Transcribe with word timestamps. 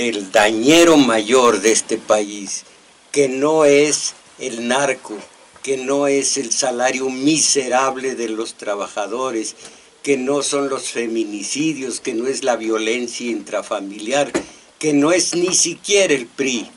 Del 0.00 0.32
dañero 0.32 0.96
mayor 0.96 1.60
de 1.60 1.72
este 1.72 1.98
país, 1.98 2.64
que 3.12 3.28
no 3.28 3.66
es 3.66 4.14
el 4.38 4.66
narco, 4.66 5.18
que 5.62 5.76
no 5.76 6.06
es 6.06 6.38
el 6.38 6.52
salario 6.52 7.10
miserable 7.10 8.14
de 8.14 8.30
los 8.30 8.54
trabajadores, 8.54 9.56
que 10.02 10.16
no 10.16 10.42
son 10.42 10.70
los 10.70 10.88
feminicidios, 10.88 12.00
que 12.00 12.14
no 12.14 12.28
es 12.28 12.44
la 12.44 12.56
violencia 12.56 13.30
intrafamiliar, 13.30 14.32
que 14.78 14.94
no 14.94 15.12
es 15.12 15.34
ni 15.34 15.54
siquiera 15.54 16.14
el 16.14 16.26
PRI, 16.26 16.70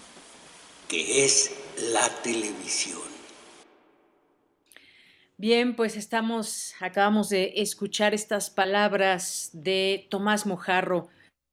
que 0.89 1.23
es 1.23 1.51
la 1.93 2.09
televisión. 2.23 2.99
Bien, 5.37 5.77
pues 5.77 5.95
estamos, 5.95 6.73
acabamos 6.81 7.29
de 7.29 7.53
escuchar 7.55 8.13
estas 8.13 8.49
palabras 8.49 9.49
de 9.53 10.07
Tomás 10.09 10.45
Mojarro, 10.45 11.07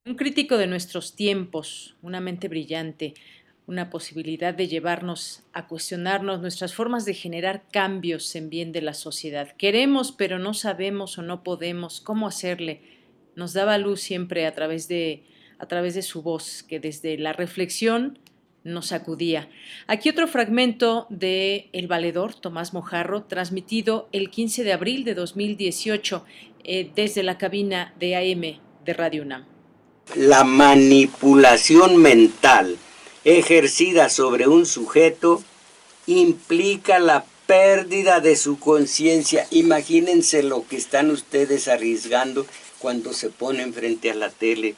un 0.07 0.15
crítico 0.15 0.57
de 0.57 0.67
nuestros 0.67 1.15
tiempos, 1.15 1.97
una 2.01 2.21
mente 2.21 2.49
brillante, 2.49 3.13
una 3.67 3.91
posibilidad 3.91 4.55
de 4.55 4.67
llevarnos 4.67 5.43
a 5.53 5.67
cuestionarnos 5.69 6.41
nuestras 6.41 6.75
formas 6.75 7.05
de 7.05 7.13
generar 7.13 7.65
cambios 7.71 8.35
en 8.35 8.49
bien 8.49 8.73
de 8.73 8.81
la 8.81 8.95
sociedad. 8.95 9.53
Queremos, 9.59 10.13
pero 10.13 10.39
no 10.39 10.55
sabemos 10.55 11.19
o 11.19 11.23
no 11.23 11.43
podemos 11.43 12.01
cómo 12.01 12.27
hacerle. 12.27 12.81
Nos 13.37 13.53
daba 13.53 13.77
luz 13.77 14.01
siempre 14.01 14.47
a 14.47 14.55
través 14.55 14.89
de, 14.89 15.25
a 15.59 15.67
través 15.67 15.95
de 15.95 16.03
su 16.03 16.23
voz, 16.23 16.63
que 16.63 16.81
desde 16.81 17.19
la 17.19 17.35
reflexión 17.35 18.19
nos 18.65 18.93
acudía. 18.93 19.51
Aquí 19.87 20.09
otro 20.09 20.27
fragmento 20.27 21.07
de 21.11 21.69
El 21.73 21.89
Valedor, 21.89 22.35
Tomás 22.35 22.73
Mojarro, 22.73 23.25
transmitido 23.25 24.09
el 24.13 24.31
15 24.31 24.65
de 24.65 24.73
abril 24.73 25.05
de 25.05 25.15
2018 25.15 26.25
eh, 26.65 26.91
desde 26.95 27.23
la 27.23 27.37
cabina 27.37 27.95
de 27.99 28.17
AM 28.17 28.61
de 28.85 28.95
Radio 28.95 29.23
UNAM 29.23 29.50
la 30.15 30.45
manipulación 30.45 31.97
mental 31.97 32.79
ejercida 33.25 34.09
sobre 34.09 34.49
un 34.49 34.67
sujeto 34.67 35.43
implica 36.07 36.99
la 36.99 37.25
pérdida 37.47 38.21
de 38.21 38.37
su 38.37 38.59
conciencia. 38.59 39.47
Imagínense 39.51 40.43
lo 40.43 40.67
que 40.67 40.77
están 40.77 41.11
ustedes 41.11 41.69
arriesgando 41.69 42.47
cuando 42.79 43.13
se 43.13 43.29
ponen 43.29 43.75
frente 43.75 44.11
a 44.11 44.15
la 44.15 44.31
tele. 44.31 44.75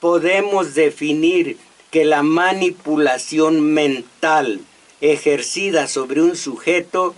Podemos 0.00 0.74
definir 0.74 1.58
que 1.90 2.04
la 2.04 2.22
manipulación 2.22 3.60
mental 3.60 4.60
ejercida 5.00 5.88
sobre 5.88 6.22
un 6.22 6.36
sujeto 6.36 7.14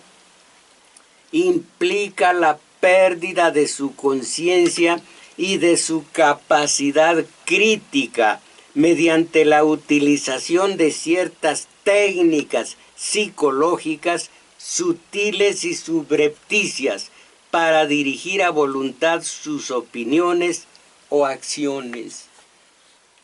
implica 1.33 2.33
la 2.33 2.59
pérdida 2.81 3.51
de 3.51 3.67
su 3.67 3.95
conciencia 3.95 5.01
y 5.39 5.57
de 5.57 5.77
su 5.77 6.05
capacidad 6.13 7.25
crítica 7.47 8.41
mediante 8.75 9.45
la 9.45 9.65
utilización 9.65 10.77
de 10.77 10.91
ciertas 10.91 11.69
técnicas 11.85 12.77
psicológicas 12.97 14.31
sutiles 14.59 15.65
y 15.65 15.75
subrepticias 15.75 17.11
para 17.51 17.87
dirigir 17.87 18.43
a 18.43 18.51
voluntad 18.51 19.23
sus 19.23 19.71
opiniones 19.71 20.65
o 21.09 21.25
acciones. 21.25 22.27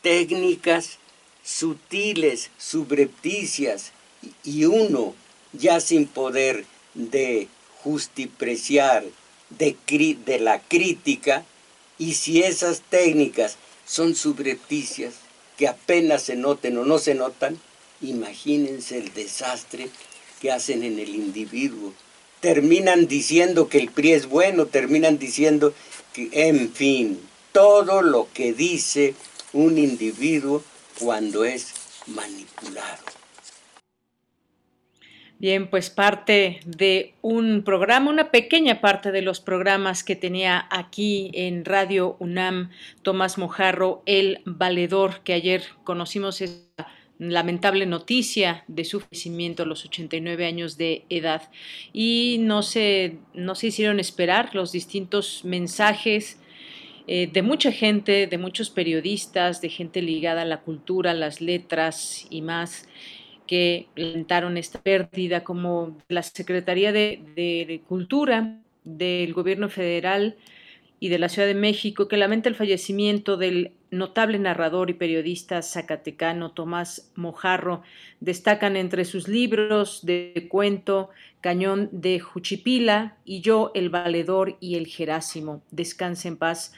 Técnicas 0.01 0.99
sutiles, 1.45 2.51
subrepticias 2.57 3.93
y 4.45 4.65
uno 4.65 5.15
ya 5.53 5.81
sin 5.81 6.07
poder 6.07 6.65
de 6.95 7.49
justipreciar 7.83 9.05
de, 9.51 9.77
de 10.25 10.39
la 10.41 10.61
crítica, 10.61 11.45
y 11.99 12.15
si 12.15 12.43
esas 12.43 12.83
técnicas 12.83 13.57
son 13.87 14.15
subrepticias, 14.15 15.15
que 15.57 15.69
apenas 15.69 16.23
se 16.23 16.37
noten 16.37 16.79
o 16.79 16.85
no 16.85 16.99
se 16.99 17.15
notan, 17.15 17.61
imagínense 18.01 18.99
el 18.99 19.13
desastre 19.15 19.89
que 20.41 20.51
hacen 20.51 20.83
en 20.83 20.99
el 20.99 21.15
individuo. 21.15 21.93
Terminan 22.41 23.07
diciendo 23.07 23.69
que 23.69 23.79
el 23.79 23.91
PRI 23.91 24.13
es 24.13 24.27
bueno, 24.27 24.67
terminan 24.67 25.19
diciendo 25.19 25.73
que, 26.13 26.29
en 26.33 26.73
fin, 26.73 27.21
todo 27.53 28.03
lo 28.03 28.29
que 28.35 28.53
dice 28.53 29.15
un 29.53 29.79
individuo 29.79 30.63
cuando 30.99 31.45
es 31.45 31.69
manipulado. 32.07 33.04
Bien, 35.45 35.69
pues 35.69 35.91
parte 35.91 36.61
de 36.65 37.13
un 37.21 37.65
programa, 37.65 38.11
una 38.11 38.31
pequeña 38.31 38.81
parte 38.81 39.13
de 39.13 39.21
los 39.21 39.41
programas 39.41 40.03
que 40.03 40.17
tenía 40.17 40.67
aquí 40.71 41.31
en 41.35 41.67
Radio 41.67 42.17
UNAM 42.19 42.71
Tomás 43.03 43.37
Mojarro, 43.37 44.03
el 44.07 44.41
valedor, 44.47 45.21
que 45.23 45.35
ayer 45.35 45.65
conocimos 45.85 46.41
esa 46.41 46.89
lamentable 47.19 47.85
noticia 47.85 48.65
de 48.69 48.87
su 48.87 49.01
fallecimiento 49.01 49.65
a 49.65 49.67
los 49.67 49.85
89 49.85 50.47
años 50.47 50.79
de 50.79 51.05
edad. 51.11 51.51
Y 51.93 52.39
no 52.41 52.63
se, 52.63 53.19
no 53.35 53.55
se 53.55 53.67
hicieron 53.67 54.01
esperar 54.01 54.55
los 54.55 54.73
distintos 54.73 55.45
mensajes 55.45 56.41
eh, 57.07 57.29
de 57.31 57.43
mucha 57.43 57.71
gente, 57.71 58.27
de 58.27 58.39
muchos 58.39 58.71
periodistas, 58.71 59.61
de 59.61 59.69
gente 59.69 60.01
ligada 60.01 60.41
a 60.41 60.47
la 60.47 60.63
cultura, 60.63 61.13
las 61.13 61.43
letras 61.43 62.27
y 62.31 62.41
más 62.41 62.89
que 63.47 63.89
lamentaron 63.97 64.57
esta 64.57 64.81
pérdida, 64.81 65.45
como 65.45 65.97
la 66.09 66.23
Secretaría 66.23 66.93
de, 66.93 67.83
Cultura 67.87 68.59
del 68.85 69.33
Gobierno 69.35 69.69
Federal 69.69 70.37
y 71.01 71.09
de 71.09 71.19
la 71.19 71.29
Ciudad 71.29 71.49
de 71.49 71.55
México, 71.55 72.09
que 72.09 72.17
lamenta 72.17 72.49
el 72.49 72.55
fallecimiento 72.55 73.37
del 73.37 73.73
notable 73.91 74.39
narrador 74.39 74.91
y 74.91 74.95
periodista 74.95 75.63
zacatecano 75.63 76.53
Tomás 76.53 77.11
Mojarro. 77.15 77.83
Destacan 78.21 78.77
entre 78.77 79.05
sus 79.05 79.29
libros 79.29 80.05
de 80.05 80.49
cuento 80.51 81.11
Cañón 81.41 81.91
de 81.93 82.21
Juchipila 82.21 83.17
y 83.25 83.41
Yo, 83.43 83.71
el 83.75 83.91
Valedor 83.91 84.57
y 84.61 84.77
el 84.77 84.87
Jerásimo. 84.87 85.63
Descanse 85.71 86.29
en 86.29 86.39
paz. 86.39 86.73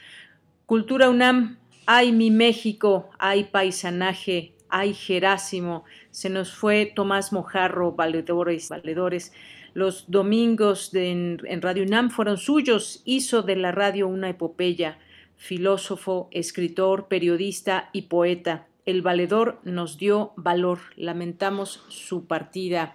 Cultura 0.67 1.09
UNAM, 1.09 1.59
ay 1.87 2.11
mi 2.11 2.33
México, 2.33 3.09
ay 3.19 3.45
paisanaje, 3.45 4.56
ay 4.69 4.95
Jerásimo, 4.95 5.85
se 6.11 6.31
nos 6.31 6.53
fue 6.53 6.93
Tomás 6.95 7.33
Mojarro, 7.33 7.93
valedores, 7.93 8.69
valedores. 8.69 9.33
Los 9.75 10.11
domingos 10.11 10.95
en, 10.95 11.39
Radio 11.61 11.85
UNAM 11.85 12.11
fueron 12.11 12.39
suyos, 12.39 13.03
hizo 13.05 13.43
de 13.43 13.57
la 13.57 13.73
radio 13.73 14.09
una 14.09 14.31
epopeya, 14.31 14.99
filósofo, 15.37 16.29
escritor, 16.31 17.09
periodista 17.09 17.91
y 17.93 18.03
poeta. 18.03 18.67
El 18.87 19.03
valedor 19.03 19.61
nos 19.65 19.99
dio 19.99 20.33
valor, 20.37 20.79
lamentamos 20.97 21.85
su 21.89 22.27
partida. 22.27 22.95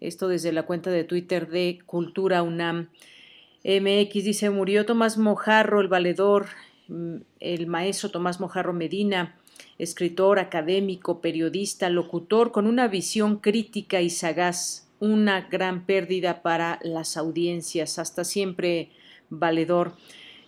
Esto 0.00 0.28
desde 0.28 0.52
la 0.52 0.64
cuenta 0.64 0.90
de 0.90 1.04
Twitter 1.04 1.48
de 1.48 1.78
Cultura 1.86 2.42
UNAM. 2.42 2.90
MX 3.64 4.24
dice, 4.24 4.50
murió 4.50 4.84
Tomás 4.84 5.16
Mojarro, 5.16 5.80
el 5.80 5.88
valedor, 5.88 6.46
mm, 6.88 7.16
el 7.40 7.66
maestro 7.66 8.10
Tomás 8.10 8.38
Mojarro 8.38 8.72
Medina, 8.72 9.37
escritor, 9.78 10.38
académico, 10.38 11.20
periodista, 11.20 11.88
locutor, 11.88 12.52
con 12.52 12.66
una 12.66 12.88
visión 12.88 13.38
crítica 13.38 14.00
y 14.00 14.10
sagaz, 14.10 14.88
una 15.00 15.42
gran 15.42 15.86
pérdida 15.86 16.42
para 16.42 16.80
las 16.82 17.16
audiencias, 17.16 17.98
hasta 17.98 18.24
siempre 18.24 18.90
valedor. 19.30 19.94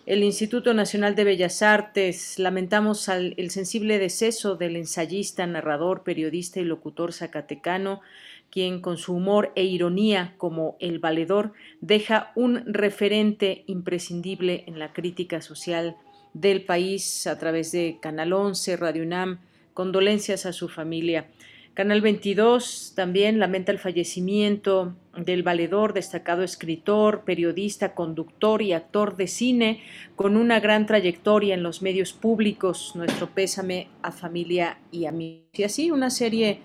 El 0.07 0.25
Instituto 0.25 0.75
Nacional 0.75 1.15
de 1.15 1.25
Bellas 1.25 1.63
Artes, 1.63 2.39
lamentamos 2.39 3.09
el 3.09 3.51
sensible 3.51 3.99
deceso 3.99 4.57
del 4.57 4.75
ensayista, 4.75 5.47
narrador, 5.47 6.03
periodista 6.03 6.59
y 6.59 6.65
locutor 6.65 7.13
zacatecano, 7.13 8.01
quien 8.51 8.81
con 8.81 8.99
su 8.99 9.15
humor 9.15 9.53
e 9.55 9.65
ironía 9.65 10.35
como 10.37 10.77
el 10.81 10.99
valedor 10.99 11.53
deja 11.81 12.33
un 12.35 12.65
referente 12.67 13.63
imprescindible 13.67 14.65
en 14.67 14.81
la 14.81 14.93
crítica 14.93 15.41
social 15.41 15.97
del 16.35 16.65
país 16.65 17.27
a 17.27 17.39
través 17.39 17.73
de 17.73 17.99
Canal 18.01 18.33
11, 18.33 18.77
Radio 18.77 19.03
UNAM. 19.03 19.41
Condolencias 19.75 20.47
a 20.47 20.53
su 20.53 20.69
familia. 20.69 21.29
Canal 21.75 22.01
22 22.01 22.93
también 22.97 23.39
lamenta 23.39 23.71
el 23.71 23.79
fallecimiento 23.79 24.97
del 25.17 25.43
valedor, 25.43 25.93
destacado 25.93 26.43
escritor, 26.43 27.23
periodista, 27.25 27.95
conductor 27.95 28.61
y 28.61 28.73
actor 28.73 29.17
de 29.17 29.29
cine, 29.29 29.83
con 30.17 30.37
una 30.37 30.61
gran 30.61 30.87
trayectoria 30.87 31.55
en 31.55 31.63
los 31.63 31.81
medios 31.81 32.13
públicos. 32.13 32.93
Nuestro 32.97 33.31
pésame 33.31 33.89
a 34.03 34.11
familia 34.11 34.79
y 34.91 35.07
amigos. 35.07 35.47
Y 35.55 35.65
así 35.65 35.91
una 35.91 36.11
serie 36.11 36.61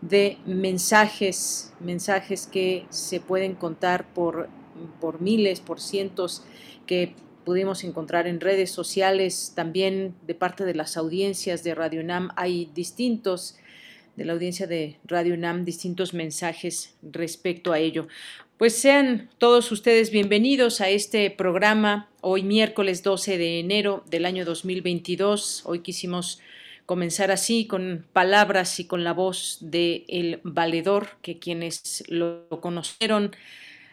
de 0.00 0.38
mensajes, 0.44 1.72
mensajes 1.80 2.46
que 2.46 2.84
se 2.90 3.20
pueden 3.20 3.54
contar 3.54 4.12
por, 4.12 4.48
por 5.00 5.20
miles, 5.20 5.60
por 5.60 5.80
cientos, 5.80 6.44
que 6.84 7.14
pudimos 7.48 7.82
encontrar 7.82 8.26
en 8.26 8.40
redes 8.40 8.70
sociales, 8.70 9.54
también 9.56 10.14
de 10.26 10.34
parte 10.34 10.66
de 10.66 10.74
las 10.74 10.98
audiencias 10.98 11.64
de 11.64 11.74
Radio 11.74 12.02
UNAM. 12.02 12.28
Hay 12.36 12.68
distintos 12.74 13.56
de 14.16 14.26
la 14.26 14.34
audiencia 14.34 14.66
de 14.66 14.98
Radio 15.06 15.32
UNAM 15.32 15.64
distintos 15.64 16.12
mensajes 16.12 16.94
respecto 17.00 17.72
a 17.72 17.78
ello. 17.78 18.06
Pues 18.58 18.74
sean 18.74 19.30
todos 19.38 19.72
ustedes 19.72 20.10
bienvenidos 20.10 20.82
a 20.82 20.90
este 20.90 21.30
programa 21.30 22.10
hoy 22.20 22.42
miércoles 22.42 23.02
12 23.02 23.38
de 23.38 23.60
enero 23.60 24.04
del 24.10 24.26
año 24.26 24.44
2022. 24.44 25.62
Hoy 25.64 25.78
quisimos 25.78 26.40
comenzar 26.84 27.30
así 27.30 27.66
con 27.66 28.04
palabras 28.12 28.78
y 28.78 28.84
con 28.84 29.04
la 29.04 29.14
voz 29.14 29.56
de 29.62 30.04
el 30.08 30.40
valedor, 30.44 31.16
que 31.22 31.38
quienes 31.38 32.04
lo 32.08 32.46
conocieron 32.60 33.30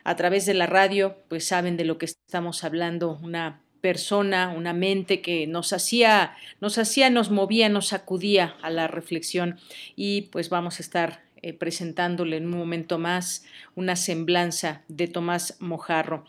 a 0.06 0.16
través 0.16 0.46
de 0.46 0.54
la 0.54 0.68
radio, 0.68 1.18
pues 1.28 1.46
saben 1.48 1.76
de 1.76 1.84
lo 1.84 1.98
que 1.98 2.06
estamos 2.06 2.64
hablando, 2.64 3.20
una 3.22 3.62
persona, 3.82 4.54
una 4.56 4.72
mente 4.72 5.22
que 5.22 5.48
nos 5.48 5.74
hacía, 5.74 6.36
nos 6.62 6.78
hacía, 6.78 7.10
nos 7.10 7.32
movía, 7.32 7.70
nos 7.70 7.88
sacudía 7.88 8.56
a 8.62 8.70
la 8.70 8.88
reflexión 8.88 9.60
y 9.96 10.24
pues 10.32 10.50
vamos 10.50 10.80
a 10.80 10.84
estar 10.84 11.24
eh, 11.42 11.54
presentándole 11.54 12.38
en 12.38 12.46
un 12.46 12.58
momento 12.58 12.98
más 12.98 13.46
una 13.76 13.96
semblanza 13.96 14.84
de 14.88 15.08
Tomás 15.08 15.58
Mojarro. 15.60 16.26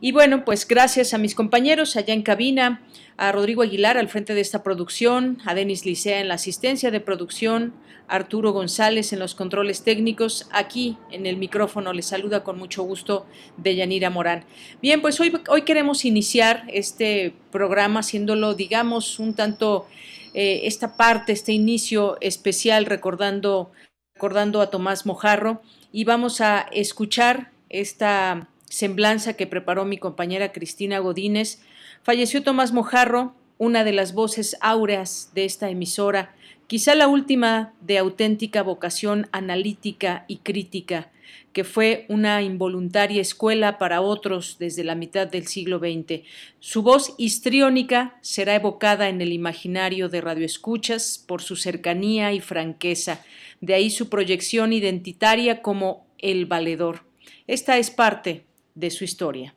Y 0.00 0.12
bueno, 0.12 0.44
pues 0.44 0.66
gracias 0.66 1.14
a 1.14 1.18
mis 1.18 1.34
compañeros 1.34 1.96
allá 1.96 2.14
en 2.14 2.22
cabina, 2.22 2.82
a 3.16 3.32
Rodrigo 3.32 3.62
Aguilar 3.62 3.96
al 3.96 4.08
frente 4.08 4.34
de 4.34 4.40
esta 4.40 4.62
producción, 4.62 5.38
a 5.44 5.54
Denis 5.54 5.86
Licea 5.86 6.20
en 6.20 6.28
la 6.28 6.34
asistencia 6.34 6.90
de 6.90 7.00
producción, 7.00 7.74
Arturo 8.06 8.52
González 8.52 9.12
en 9.12 9.18
los 9.18 9.34
controles 9.34 9.82
técnicos. 9.82 10.48
Aquí 10.52 10.98
en 11.10 11.26
el 11.26 11.36
micrófono 11.36 11.92
les 11.92 12.06
saluda 12.06 12.44
con 12.44 12.58
mucho 12.58 12.82
gusto 12.82 13.26
Deyanira 13.56 14.10
Morán. 14.10 14.44
Bien, 14.82 15.00
pues 15.00 15.18
hoy, 15.20 15.32
hoy 15.48 15.62
queremos 15.62 16.04
iniciar 16.04 16.64
este 16.68 17.34
programa 17.50 18.00
haciéndolo, 18.00 18.54
digamos, 18.54 19.18
un 19.18 19.34
tanto 19.34 19.86
eh, 20.34 20.62
esta 20.64 20.96
parte, 20.96 21.32
este 21.32 21.52
inicio 21.52 22.18
especial 22.20 22.86
recordando, 22.86 23.70
recordando 24.14 24.60
a 24.60 24.68
Tomás 24.68 25.06
Mojarro 25.06 25.62
y 25.92 26.04
vamos 26.04 26.40
a 26.40 26.66
escuchar 26.72 27.52
esta 27.68 28.48
semblanza 28.74 29.34
que 29.34 29.46
preparó 29.46 29.84
mi 29.84 29.98
compañera 29.98 30.50
Cristina 30.50 30.98
Godínez, 30.98 31.60
falleció 32.02 32.42
Tomás 32.42 32.72
Mojarro, 32.72 33.32
una 33.56 33.84
de 33.84 33.92
las 33.92 34.14
voces 34.14 34.56
áureas 34.60 35.30
de 35.32 35.44
esta 35.44 35.70
emisora, 35.70 36.34
quizá 36.66 36.96
la 36.96 37.06
última 37.06 37.72
de 37.82 37.98
auténtica 37.98 38.64
vocación 38.64 39.28
analítica 39.30 40.24
y 40.26 40.38
crítica, 40.38 41.12
que 41.52 41.62
fue 41.62 42.04
una 42.08 42.42
involuntaria 42.42 43.22
escuela 43.22 43.78
para 43.78 44.00
otros 44.00 44.56
desde 44.58 44.82
la 44.82 44.96
mitad 44.96 45.28
del 45.28 45.46
siglo 45.46 45.78
XX. 45.78 46.24
Su 46.58 46.82
voz 46.82 47.14
histriónica 47.16 48.18
será 48.22 48.56
evocada 48.56 49.08
en 49.08 49.20
el 49.20 49.32
imaginario 49.32 50.08
de 50.08 50.20
radioescuchas 50.20 51.24
por 51.24 51.42
su 51.42 51.54
cercanía 51.54 52.32
y 52.32 52.40
franqueza, 52.40 53.24
de 53.60 53.74
ahí 53.74 53.88
su 53.88 54.08
proyección 54.08 54.72
identitaria 54.72 55.62
como 55.62 56.08
el 56.18 56.46
valedor. 56.46 57.04
Esta 57.46 57.78
es 57.78 57.92
parte 57.92 58.42
de 58.74 58.90
su 58.90 59.04
historia. 59.04 59.54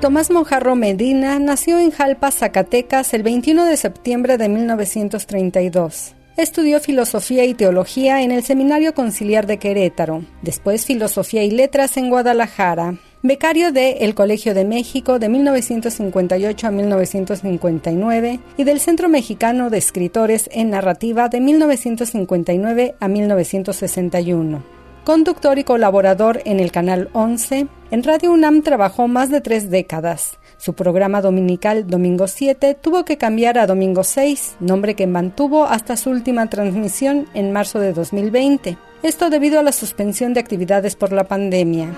Tomás 0.00 0.30
Mojarro 0.30 0.76
Medina 0.76 1.38
nació 1.38 1.78
en 1.78 1.90
Jalpa, 1.90 2.30
Zacatecas, 2.30 3.12
el 3.14 3.22
21 3.24 3.64
de 3.64 3.76
septiembre 3.76 4.38
de 4.38 4.48
1932. 4.48 6.14
Estudió 6.38 6.78
filosofía 6.78 7.44
y 7.46 7.54
teología 7.54 8.22
en 8.22 8.30
el 8.30 8.44
Seminario 8.44 8.94
Conciliar 8.94 9.48
de 9.48 9.58
Querétaro, 9.58 10.22
después 10.40 10.86
filosofía 10.86 11.42
y 11.42 11.50
letras 11.50 11.96
en 11.96 12.10
Guadalajara. 12.10 12.94
Becario 13.24 13.72
de 13.72 13.90
El 14.02 14.14
Colegio 14.14 14.54
de 14.54 14.64
México 14.64 15.18
de 15.18 15.28
1958 15.28 16.68
a 16.68 16.70
1959 16.70 18.38
y 18.56 18.62
del 18.62 18.78
Centro 18.78 19.08
Mexicano 19.08 19.68
de 19.68 19.78
Escritores 19.78 20.48
en 20.52 20.70
Narrativa 20.70 21.28
de 21.28 21.40
1959 21.40 22.94
a 23.00 23.08
1961 23.08 24.78
conductor 25.08 25.58
y 25.58 25.64
colaborador 25.64 26.42
en 26.44 26.60
el 26.60 26.70
Canal 26.70 27.08
11, 27.14 27.66
en 27.90 28.04
Radio 28.04 28.30
UNAM 28.30 28.60
trabajó 28.60 29.08
más 29.08 29.30
de 29.30 29.40
tres 29.40 29.70
décadas. 29.70 30.38
Su 30.58 30.72
programa 30.74 31.22
dominical 31.22 31.86
Domingo 31.86 32.26
7 32.26 32.74
tuvo 32.74 33.04
que 33.04 33.16
cambiar 33.16 33.58
a 33.58 33.68
Domingo 33.68 34.02
6, 34.02 34.56
nombre 34.58 34.96
que 34.96 35.06
mantuvo 35.06 35.66
hasta 35.66 35.96
su 35.96 36.10
última 36.10 36.48
transmisión 36.48 37.28
en 37.32 37.52
marzo 37.52 37.78
de 37.78 37.92
2020. 37.92 38.76
Esto 39.04 39.30
debido 39.30 39.60
a 39.60 39.62
la 39.62 39.70
suspensión 39.70 40.34
de 40.34 40.40
actividades 40.40 40.96
por 40.96 41.12
la 41.12 41.28
pandemia. 41.28 41.90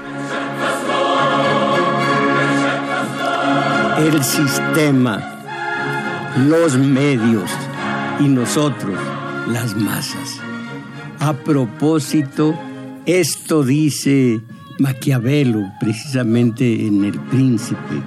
El 3.99 4.23
sistema, 4.23 5.43
los 6.47 6.77
medios 6.77 7.51
y 8.21 8.25
nosotros, 8.25 8.99
las 9.49 9.75
masas. 9.75 10.39
A 11.19 11.33
propósito, 11.33 12.55
esto 13.07 13.63
dice 13.63 14.43
Maquiavelo 14.79 15.63
precisamente 15.81 16.87
en 16.87 17.05
El 17.05 17.19
Príncipe 17.21 18.03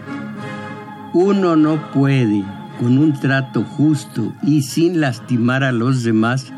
uno 1.14 1.56
no 1.56 1.92
puede, 1.92 2.44
con 2.80 2.98
un 2.98 3.14
trato 3.14 3.64
justo 3.64 4.34
y 4.42 4.64
sin 4.64 5.00
lastimar 5.00 5.64
a 5.64 5.72
los 5.72 6.04
demás, 6.04 6.52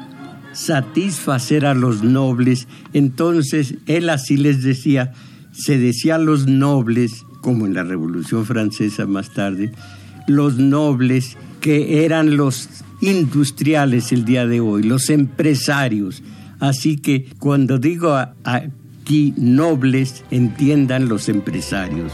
satisfacer 0.53 1.65
a 1.65 1.73
los 1.73 2.03
nobles. 2.03 2.67
Entonces 2.93 3.75
él 3.85 4.09
así 4.09 4.37
les 4.37 4.63
decía, 4.63 5.13
se 5.51 5.77
decía 5.77 6.15
a 6.15 6.19
los 6.19 6.47
nobles, 6.47 7.25
como 7.41 7.65
en 7.65 7.73
la 7.73 7.83
Revolución 7.83 8.45
Francesa 8.45 9.05
más 9.05 9.33
tarde, 9.33 9.71
los 10.27 10.57
nobles 10.57 11.37
que 11.59 12.05
eran 12.05 12.37
los 12.37 12.69
industriales 13.01 14.11
el 14.11 14.23
día 14.23 14.47
de 14.47 14.61
hoy, 14.61 14.83
los 14.83 15.09
empresarios. 15.09 16.23
Así 16.59 16.97
que 16.97 17.27
cuando 17.39 17.77
digo 17.77 18.15
aquí 18.43 19.33
nobles, 19.37 20.23
entiendan 20.31 21.09
los 21.09 21.27
empresarios 21.27 22.13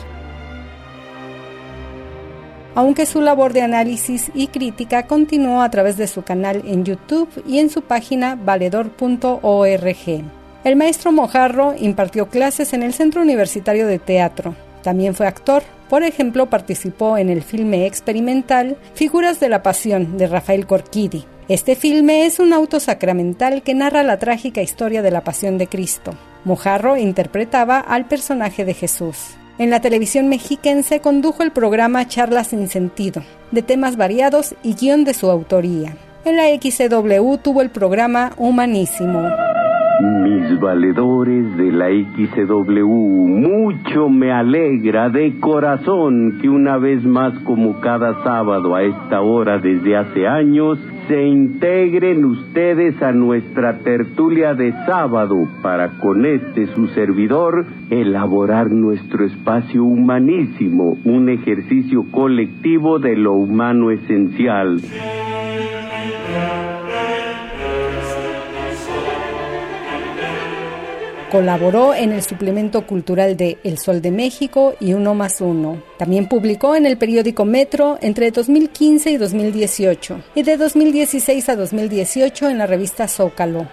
aunque 2.76 3.06
su 3.06 3.22
labor 3.22 3.54
de 3.54 3.62
análisis 3.62 4.32
y 4.34 4.48
crítica 4.48 5.08
continuó 5.08 5.62
a 5.62 5.70
través 5.70 5.98
de 5.98 6.08
su 6.08 6.24
canal 6.24 6.64
en 6.66 6.86
YouTube 6.86 7.30
y 7.48 7.60
en 7.60 7.70
su 7.70 7.82
página 7.82 8.36
valedor.org. 8.36 10.24
El 10.64 10.76
maestro 10.76 11.12
Mojarro 11.12 11.74
impartió 11.78 12.30
clases 12.30 12.74
en 12.74 12.84
el 12.84 12.94
Centro 12.94 13.22
Universitario 13.22 13.88
de 13.88 14.00
Teatro. 14.00 14.56
También 14.84 15.16
fue 15.16 15.28
actor. 15.28 15.64
Por 15.90 16.04
ejemplo, 16.04 16.50
participó 16.50 17.18
en 17.18 17.30
el 17.30 17.42
filme 17.42 17.86
experimental 17.86 18.78
Figuras 18.94 19.40
de 19.40 19.50
la 19.50 19.64
Pasión 19.64 20.18
de 20.18 20.28
Rafael 20.28 20.68
Corquidi. 20.68 21.26
Este 21.48 21.76
filme 21.76 22.26
es 22.26 22.40
un 22.40 22.54
auto 22.54 22.80
sacramental 22.80 23.62
que 23.64 23.74
narra 23.74 24.04
la 24.04 24.20
trágica 24.20 24.62
historia 24.62 25.02
de 25.02 25.12
la 25.12 25.24
Pasión 25.24 25.58
de 25.58 25.68
Cristo. 25.68 26.14
Mojarro 26.46 26.96
interpretaba 26.96 27.80
al 27.80 28.06
personaje 28.06 28.64
de 28.64 28.74
Jesús. 28.74 29.36
En 29.62 29.70
la 29.70 29.80
televisión 29.80 30.28
mexiquense 30.28 31.02
condujo 31.02 31.44
el 31.44 31.52
programa 31.52 32.08
Charlas 32.08 32.48
sin 32.48 32.68
Sentido, 32.68 33.22
de 33.52 33.62
temas 33.62 33.96
variados 33.96 34.56
y 34.64 34.74
guion 34.74 35.04
de 35.04 35.14
su 35.14 35.30
autoría. 35.30 35.94
En 36.26 36.36
la 36.36 36.46
XCW 36.46 37.38
tuvo 37.44 37.62
el 37.62 37.70
programa 37.70 38.32
Humanísimo. 38.38 39.22
Mis 40.24 40.60
valedores 40.60 41.56
de 41.58 41.72
la 41.72 41.90
XW, 41.90 42.88
mucho 42.88 44.10
me 44.10 44.32
alegra 44.32 45.10
de 45.10 45.40
corazón 45.40 46.40
que 46.42 46.50
una 46.50 46.80
vez 46.80 47.04
más 47.04 47.38
como 47.44 47.80
cada 47.82 48.24
sábado 48.24 48.74
a 48.74 48.82
esta 48.82 49.22
hora 49.22 49.60
desde 49.60 49.96
hace 49.96 50.26
años, 50.26 50.80
se 51.12 51.28
integren 51.28 52.24
ustedes 52.24 53.02
a 53.02 53.12
nuestra 53.12 53.80
tertulia 53.80 54.54
de 54.54 54.72
sábado 54.86 55.36
para 55.62 56.00
con 56.00 56.26
este 56.26 56.68
su 56.68 56.88
servidor 56.88 57.66
elaborar 57.90 58.72
nuestro 58.72 59.26
espacio 59.26 59.84
humanísimo, 59.84 60.98
un 61.04 61.28
ejercicio 61.28 62.06
colectivo 62.12 62.98
de 63.00 63.18
lo 63.18 63.34
humano 63.34 63.92
esencial. 63.92 64.80
Colaboró 71.32 71.94
en 71.94 72.12
el 72.12 72.24
suplemento 72.24 72.86
cultural 72.86 73.38
de 73.38 73.58
El 73.64 73.78
Sol 73.78 74.02
de 74.02 74.12
México 74.12 74.76
y 74.82 74.96
Uno 74.96 75.16
más 75.16 75.40
Uno. 75.40 75.82
También 75.98 76.28
publicó 76.28 76.76
en 76.76 76.86
el 76.86 76.98
periódico 76.98 77.46
Metro 77.46 77.98
entre 78.02 78.32
2015 78.32 79.12
y 79.12 79.16
2018 79.16 80.22
y 80.36 80.44
de 80.44 80.58
2016 80.58 81.48
a 81.48 81.56
2018 81.56 82.50
en 82.50 82.58
la 82.58 82.68
revista 82.68 83.08
Zócalo. 83.08 83.70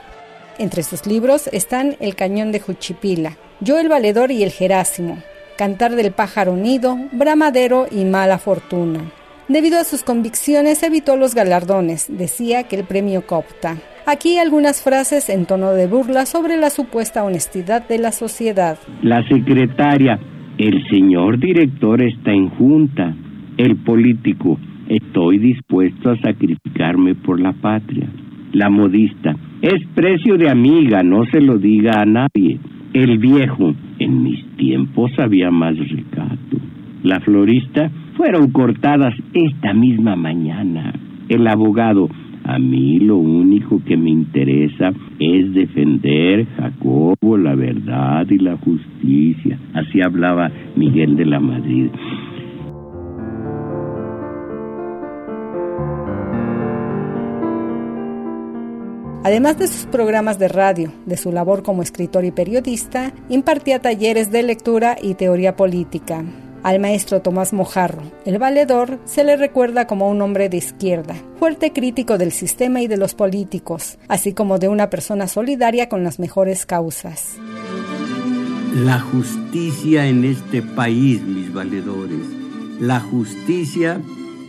Entre 0.59 0.85
sus 0.85 1.05
libros 1.05 1.49
están 1.50 1.97
El 1.99 2.15
Cañón 2.15 2.53
de 2.53 2.61
Juchipila, 2.61 3.37
Yo 3.59 3.81
el 3.81 3.88
Valedor 3.88 4.31
y 4.31 4.45
el 4.45 4.53
Jerásimo, 4.53 5.21
Cantar 5.57 5.97
del 5.97 6.12
Pájaro 6.12 6.53
Unido, 6.53 6.97
Bramadero 7.11 7.88
y 7.91 8.05
Mala 8.05 8.38
Fortuna. 8.38 9.12
Debido 9.49 9.78
a 9.78 9.85
sus 9.85 10.02
convicciones 10.02 10.83
evitó 10.83 11.17
los 11.17 11.35
galardones, 11.35 12.07
decía 12.14 12.64
que 12.69 12.76
el 12.76 12.85
premio 12.85 13.26
Copta. 13.26 13.78
Aquí 14.07 14.37
algunas 14.37 14.83
frases 14.83 15.31
en 15.31 15.47
tono 15.47 15.73
de 15.73 15.87
burla 15.87 16.26
sobre 16.26 16.59
la 16.59 16.69
supuesta 16.69 17.25
honestidad 17.25 17.88
de 17.88 17.99
la 17.99 18.12
sociedad. 18.12 18.78
La 19.00 19.26
secretaria, 19.26 20.21
el 20.59 20.87
señor 20.90 21.38
director 21.38 22.02
está 22.02 22.31
en 22.31 22.50
junta. 22.50 23.14
El 23.57 23.76
político, 23.76 24.59
estoy 24.87 25.38
dispuesto 25.38 26.11
a 26.11 26.21
sacrificarme 26.21 27.14
por 27.14 27.40
la 27.40 27.55
patria. 27.55 28.07
La 28.52 28.69
modista, 28.69 29.35
es 29.62 29.81
precio 29.95 30.37
de 30.37 30.50
amiga, 30.50 31.02
no 31.02 31.25
se 31.25 31.40
lo 31.40 31.57
diga 31.57 32.02
a 32.02 32.05
nadie. 32.05 32.61
El 32.93 33.17
viejo, 33.17 33.75
en 33.99 34.23
mis 34.23 34.45
tiempos 34.57 35.11
había 35.19 35.50
más 35.50 35.75
recato. 35.78 36.59
La 37.02 37.21
florista, 37.21 37.90
fueron 38.19 38.51
cortadas 38.51 39.15
esta 39.33 39.73
misma 39.73 40.17
mañana. 40.17 40.93
El 41.29 41.47
abogado, 41.47 42.09
a 42.43 42.59
mí 42.59 42.99
lo 42.99 43.17
único 43.17 43.81
que 43.85 43.97
me 43.97 44.11
interesa 44.11 44.91
es 45.21 45.55
defender, 45.55 46.45
Jacobo, 46.57 47.39
la 47.39 47.55
verdad 47.55 48.27
y 48.29 48.39
la 48.39 48.57
justicia. 48.57 49.57
Así 49.73 50.03
hablaba 50.03 50.51
Miguel 50.75 51.17
de 51.17 51.27
la 51.27 51.39
Madrid. 51.39 51.91
Además 59.23 59.59
de 59.59 59.69
sus 59.69 59.87
programas 59.87 60.41
de 60.41 60.49
radio, 60.49 60.91
de 61.07 61.17
su 61.17 61.31
labor 61.31 61.63
como 61.63 61.83
escritor 61.83 62.25
y 62.25 62.33
periodista, 62.33 63.13
impartía 63.29 63.79
talleres 63.81 64.33
de 64.33 64.43
lectura 64.43 64.97
y 65.01 65.15
teoría 65.15 65.55
política. 65.55 66.25
Al 66.65 66.81
maestro 66.81 67.23
Tomás 67.23 67.53
Mojarro, 67.53 68.03
el 68.25 68.38
valedor, 68.38 68.99
se 69.05 69.23
le 69.23 69.37
recuerda 69.37 69.87
como 69.87 70.11
un 70.11 70.21
hombre 70.21 70.49
de 70.49 70.57
izquierda, 70.57 71.15
fuerte 71.38 71.73
crítico 71.73 72.19
del 72.19 72.33
sistema 72.33 72.83
y 72.83 72.88
de 72.88 72.97
los 72.97 73.15
políticos, 73.15 73.97
así 74.09 74.33
como 74.33 74.59
de 74.59 74.69
una 74.69 74.91
persona 74.91 75.29
solidaria 75.29 75.88
con 75.88 76.03
las 76.03 76.19
mejores 76.19 76.67
causas. 76.67 77.37
La 78.75 78.99
justicia 78.99 80.09
en 80.09 80.25
este 80.25 80.61
país, 80.62 81.23
mis 81.23 81.53
valedores, 81.53 82.27
la 82.81 82.99
justicia 83.00 84.00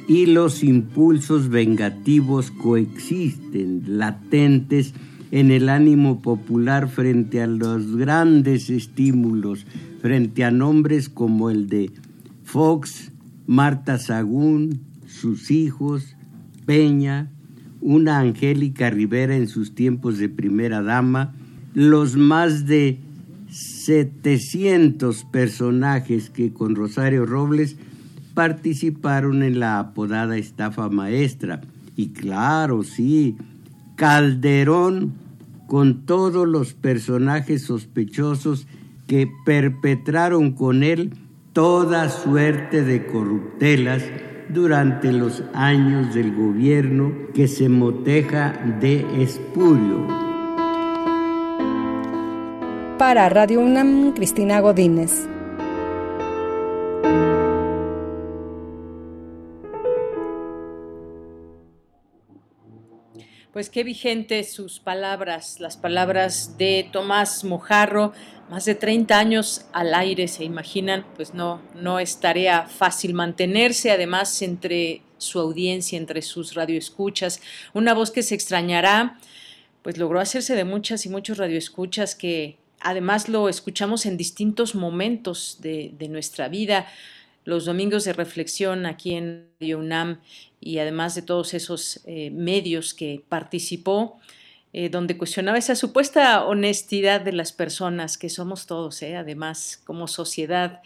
y 0.08 0.26
los 0.26 0.64
impulsos 0.64 1.50
vengativos 1.50 2.50
coexisten, 2.50 3.84
latentes 3.86 4.94
en 5.32 5.52
el 5.52 5.70
ánimo 5.70 6.22
popular 6.22 6.90
frente 6.90 7.42
a 7.44 7.48
los 7.48 7.96
grandes 7.96 8.72
estímulos 8.72 9.68
frente 10.02 10.44
a 10.44 10.52
nombres 10.52 11.10
como 11.10 11.50
el 11.50 11.68
de 11.68 11.92
Fox, 12.44 13.12
Marta 13.48 13.98
Sagún, 13.98 14.82
sus 15.08 15.52
hijos, 15.52 16.16
Peña, 16.66 17.32
una 17.82 18.20
Angélica 18.20 18.90
Rivera 18.90 19.36
en 19.36 19.48
sus 19.48 19.76
tiempos 19.76 20.18
de 20.18 20.30
primera 20.30 20.82
dama, 20.82 21.34
los 21.74 22.16
más 22.16 22.66
de 22.66 23.00
700 23.50 25.24
personajes 25.26 26.30
que 26.30 26.54
con 26.54 26.76
Rosario 26.76 27.26
Robles 27.26 27.76
participaron 28.34 29.44
en 29.44 29.60
la 29.60 29.80
apodada 29.80 30.38
estafa 30.38 30.90
maestra. 30.90 31.62
Y 31.96 32.10
claro, 32.10 32.84
sí, 32.84 33.36
Calderón 33.96 35.14
con 35.68 36.06
todos 36.06 36.48
los 36.48 36.74
personajes 36.74 37.64
sospechosos 37.64 38.66
que 39.10 39.28
perpetraron 39.44 40.52
con 40.52 40.84
él 40.84 41.16
toda 41.52 42.10
suerte 42.10 42.84
de 42.84 43.08
corruptelas 43.08 44.04
durante 44.50 45.12
los 45.12 45.44
años 45.56 46.14
del 46.14 46.34
gobierno 46.36 47.12
que 47.34 47.48
se 47.48 47.70
moteja 47.70 48.54
de 48.80 49.04
espurio. 49.22 50.08
Para 53.00 53.28
Radio 53.30 53.62
UNAM, 53.62 54.14
Cristina 54.14 54.60
Godínez. 54.60 55.28
Pues 63.52 63.72
qué 63.72 63.84
vigentes 63.84 64.54
sus 64.54 64.80
palabras, 64.80 65.60
las 65.60 65.76
palabras 65.76 66.58
de 66.60 66.88
Tomás 66.94 67.44
Mojarro, 67.44 68.14
más 68.50 68.66
de 68.66 68.76
30 68.76 69.18
años 69.18 69.66
al 69.74 69.94
aire, 69.94 70.28
se 70.28 70.44
imaginan, 70.44 71.06
pues 71.16 71.34
no, 71.34 71.62
no 71.76 72.00
es 72.00 72.20
tarea 72.20 72.68
fácil 72.68 73.14
mantenerse, 73.14 73.92
además 73.92 74.42
entre 74.42 75.02
su 75.18 75.40
audiencia, 75.40 75.98
entre 75.98 76.22
sus 76.22 76.56
radioescuchas, 76.56 77.42
una 77.74 77.94
voz 77.94 78.12
que 78.12 78.24
se 78.24 78.36
extrañará, 78.36 79.20
pues 79.84 79.98
logró 79.98 80.20
hacerse 80.20 80.56
de 80.56 80.64
muchas 80.64 81.06
y 81.06 81.10
muchos 81.10 81.38
radioescuchas 81.38 82.16
que 82.16 82.58
además 82.80 83.30
lo 83.30 83.50
escuchamos 83.50 84.06
en 84.06 84.18
distintos 84.18 84.76
momentos 84.76 85.60
de, 85.62 85.96
nuestra 86.10 86.48
vida, 86.50 86.88
los 87.46 87.66
domingos 87.66 88.04
de 88.04 88.14
reflexión 88.14 88.86
aquí 88.86 89.14
en 89.14 89.48
Radio 89.60 89.80
UNAM 89.80 90.22
y 90.60 90.80
además 90.80 91.16
de 91.16 91.22
todos 91.22 91.54
esos 91.54 92.02
eh, 92.06 92.32
medios 92.32 92.94
que 92.94 93.24
participó, 93.28 94.19
eh, 94.74 94.90
donde 94.90 95.18
cuestionaba 95.18 95.58
esa 95.58 95.76
supuesta 95.76 96.46
honestidad 96.46 97.22
de 97.22 97.34
las 97.34 97.52
personas 97.52 98.18
que 98.18 98.30
somos 98.30 98.66
todos, 98.66 99.02
eh, 99.02 99.16
además 99.16 99.82
como 99.86 100.08
sociedad, 100.08 100.82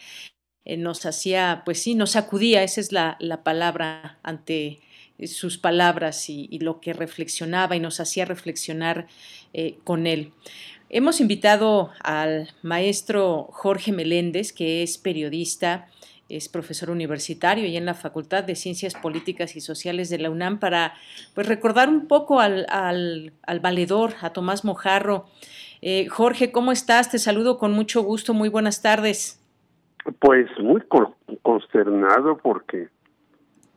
nos 0.65 1.05
hacía, 1.05 1.63
pues 1.65 1.83
sí, 1.83 1.93
nos 1.93 2.15
acudía, 2.15 2.63
esa 2.63 2.79
es 2.79 2.93
la, 2.93 3.17
palabra 3.43 4.17
ante 4.23 4.79
sus 5.25 5.57
palabras 5.57 6.29
y, 6.29 6.57
lo 6.59 6.79
que 6.79 6.93
reflexionaba 6.93 7.75
y 7.75 7.81
nos 7.81 7.99
hacía 7.99 8.23
reflexionar 8.23 9.07
con 9.83 10.07
él. 10.07 10.31
Hemos 10.95 11.19
invitado 11.21 11.91
al 12.03 12.51
maestro 12.61 13.49
Jorge 13.51 13.91
Meléndez, 13.91 14.53
que 14.53 14.83
es 14.83 14.99
periodista, 14.99 15.89
es 16.35 16.49
profesor 16.49 16.89
universitario 16.89 17.65
y 17.65 17.77
en 17.77 17.85
la 17.85 17.93
Facultad 17.93 18.43
de 18.43 18.55
Ciencias 18.55 18.95
Políticas 18.95 19.55
y 19.55 19.61
Sociales 19.61 20.09
de 20.09 20.19
la 20.19 20.29
UNAM 20.29 20.59
para 20.59 20.93
pues, 21.35 21.47
recordar 21.47 21.89
un 21.89 22.07
poco 22.07 22.39
al, 22.39 22.65
al, 22.69 23.59
valedor, 23.61 24.11
a 24.21 24.31
Tomás 24.31 24.65
Mojarro. 24.65 25.25
Eh, 25.81 26.07
Jorge, 26.07 26.51
¿cómo 26.51 26.71
estás? 26.71 27.11
Te 27.11 27.19
saludo 27.19 27.57
con 27.57 27.73
mucho 27.73 28.01
gusto. 28.01 28.33
Muy 28.33 28.49
buenas 28.49 28.81
tardes. 28.81 29.39
Pues 30.19 30.47
muy 30.59 30.81
consternado 31.41 32.37
porque 32.37 32.89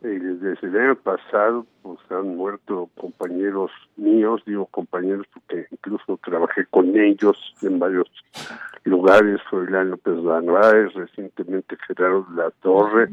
desde 0.01 0.67
el 0.67 0.77
año 0.77 0.95
pasado 0.95 1.65
pues 1.81 1.99
han 2.09 2.35
muerto 2.35 2.89
compañeros 2.95 3.71
míos, 3.95 4.41
digo 4.45 4.65
compañeros 4.67 5.25
porque 5.33 5.67
incluso 5.71 6.19
trabajé 6.23 6.65
con 6.67 6.95
ellos 6.97 7.37
en 7.61 7.79
varios 7.79 8.07
lugares, 8.83 9.41
Froilán 9.49 9.91
López 9.91 10.15
Narváez, 10.15 10.93
recientemente 10.93 11.77
Gerardo 11.87 12.25
La 12.35 12.51
Torre 12.61 13.09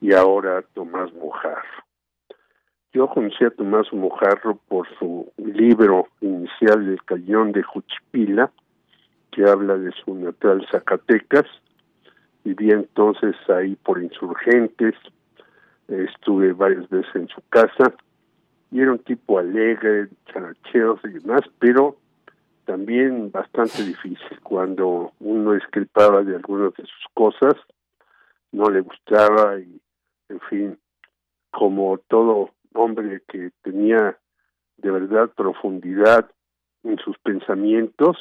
y 0.00 0.12
ahora 0.12 0.62
Tomás 0.74 1.12
Mojarro. 1.14 1.62
Yo 2.92 3.08
conocí 3.08 3.42
a 3.44 3.50
Tomás 3.50 3.90
Mojarro 3.92 4.56
por 4.68 4.86
su 4.98 5.32
libro 5.38 6.08
inicial 6.20 6.88
El 6.88 7.02
Cañón 7.04 7.52
de 7.52 7.62
Juchipila, 7.62 8.50
que 9.30 9.44
habla 9.44 9.78
de 9.78 9.92
su 10.04 10.14
natal 10.14 10.66
Zacatecas. 10.70 11.46
Vivía 12.44 12.74
entonces 12.74 13.34
ahí 13.48 13.76
por 13.76 14.02
insurgentes, 14.02 14.94
estuve 16.00 16.52
varias 16.52 16.88
veces 16.88 17.14
en 17.14 17.28
su 17.28 17.42
casa 17.48 17.94
y 18.70 18.80
era 18.80 18.92
un 18.92 18.98
tipo 19.00 19.38
alegre, 19.38 20.08
charachero 20.26 20.98
y 21.04 21.08
demás, 21.08 21.42
pero 21.58 21.96
también 22.64 23.30
bastante 23.30 23.82
difícil. 23.84 24.40
Cuando 24.42 25.12
uno 25.20 25.54
escripaba 25.54 26.22
de 26.22 26.36
algunas 26.36 26.72
de 26.74 26.84
sus 26.84 27.06
cosas, 27.12 27.54
no 28.50 28.70
le 28.70 28.80
gustaba 28.80 29.58
y, 29.58 29.80
en 30.28 30.40
fin, 30.48 30.78
como 31.50 31.98
todo 32.08 32.50
hombre 32.74 33.22
que 33.28 33.50
tenía 33.62 34.16
de 34.78 34.90
verdad 34.90 35.30
profundidad 35.36 36.30
en 36.82 36.98
sus 36.98 37.18
pensamientos, 37.18 38.16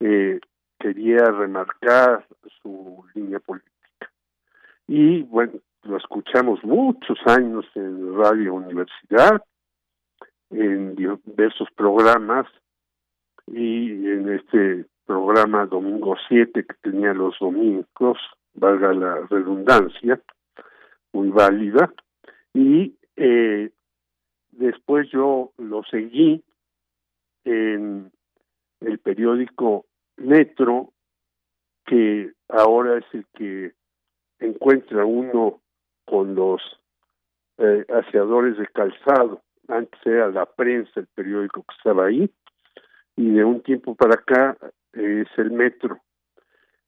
eh, 0.00 0.40
quería 0.78 1.24
remarcar 1.26 2.26
su 2.60 3.04
línea 3.14 3.38
política. 3.38 4.10
Y 4.88 5.22
bueno, 5.22 5.52
lo 5.82 5.96
escuchamos 5.96 6.62
muchos 6.64 7.18
años 7.26 7.64
en 7.74 8.16
Radio 8.16 8.54
Universidad, 8.54 9.42
en 10.50 10.94
diversos 10.94 11.68
programas 11.74 12.46
y 13.46 13.90
en 14.08 14.28
este 14.28 14.86
programa 15.06 15.66
Domingo 15.66 16.16
7 16.28 16.64
que 16.64 16.74
tenía 16.82 17.14
los 17.14 17.36
domingos, 17.40 18.18
valga 18.54 18.92
la 18.92 19.26
redundancia, 19.28 20.20
muy 21.12 21.30
válida, 21.30 21.92
y 22.54 22.94
eh, 23.16 23.70
después 24.50 25.08
yo 25.10 25.52
lo 25.58 25.82
seguí 25.84 26.44
en 27.44 28.12
el 28.80 28.98
periódico 28.98 29.86
Metro, 30.16 30.92
que 31.86 32.32
ahora 32.48 32.98
es 32.98 33.04
el 33.12 33.26
que 33.34 33.72
encuentra 34.38 35.04
uno 35.04 35.60
con 36.10 36.34
los 36.34 36.60
eh, 37.58 37.86
aseadores 37.88 38.58
de 38.58 38.66
calzado. 38.66 39.42
Antes 39.68 40.00
era 40.04 40.28
la 40.28 40.44
prensa, 40.44 40.98
el 40.98 41.06
periódico 41.06 41.62
que 41.62 41.74
estaba 41.76 42.06
ahí, 42.06 42.28
y 43.14 43.30
de 43.30 43.44
un 43.44 43.62
tiempo 43.62 43.94
para 43.94 44.14
acá 44.14 44.56
es 44.92 45.28
el 45.36 45.52
Metro. 45.52 46.00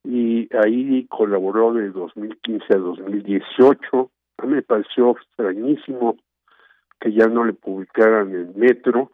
Y 0.03 0.49
ahí 0.57 1.07
colaboró 1.07 1.73
de 1.73 1.91
2015 1.91 2.75
a 2.75 2.79
2018. 2.79 4.11
A 4.39 4.47
mí 4.47 4.55
me 4.55 4.63
pareció 4.63 5.13
extrañísimo 5.13 6.17
que 6.99 7.13
ya 7.13 7.29
no 7.29 7.45
le 7.45 7.53
publicaran 7.53 8.35
el 8.35 8.53
Metro, 8.57 9.13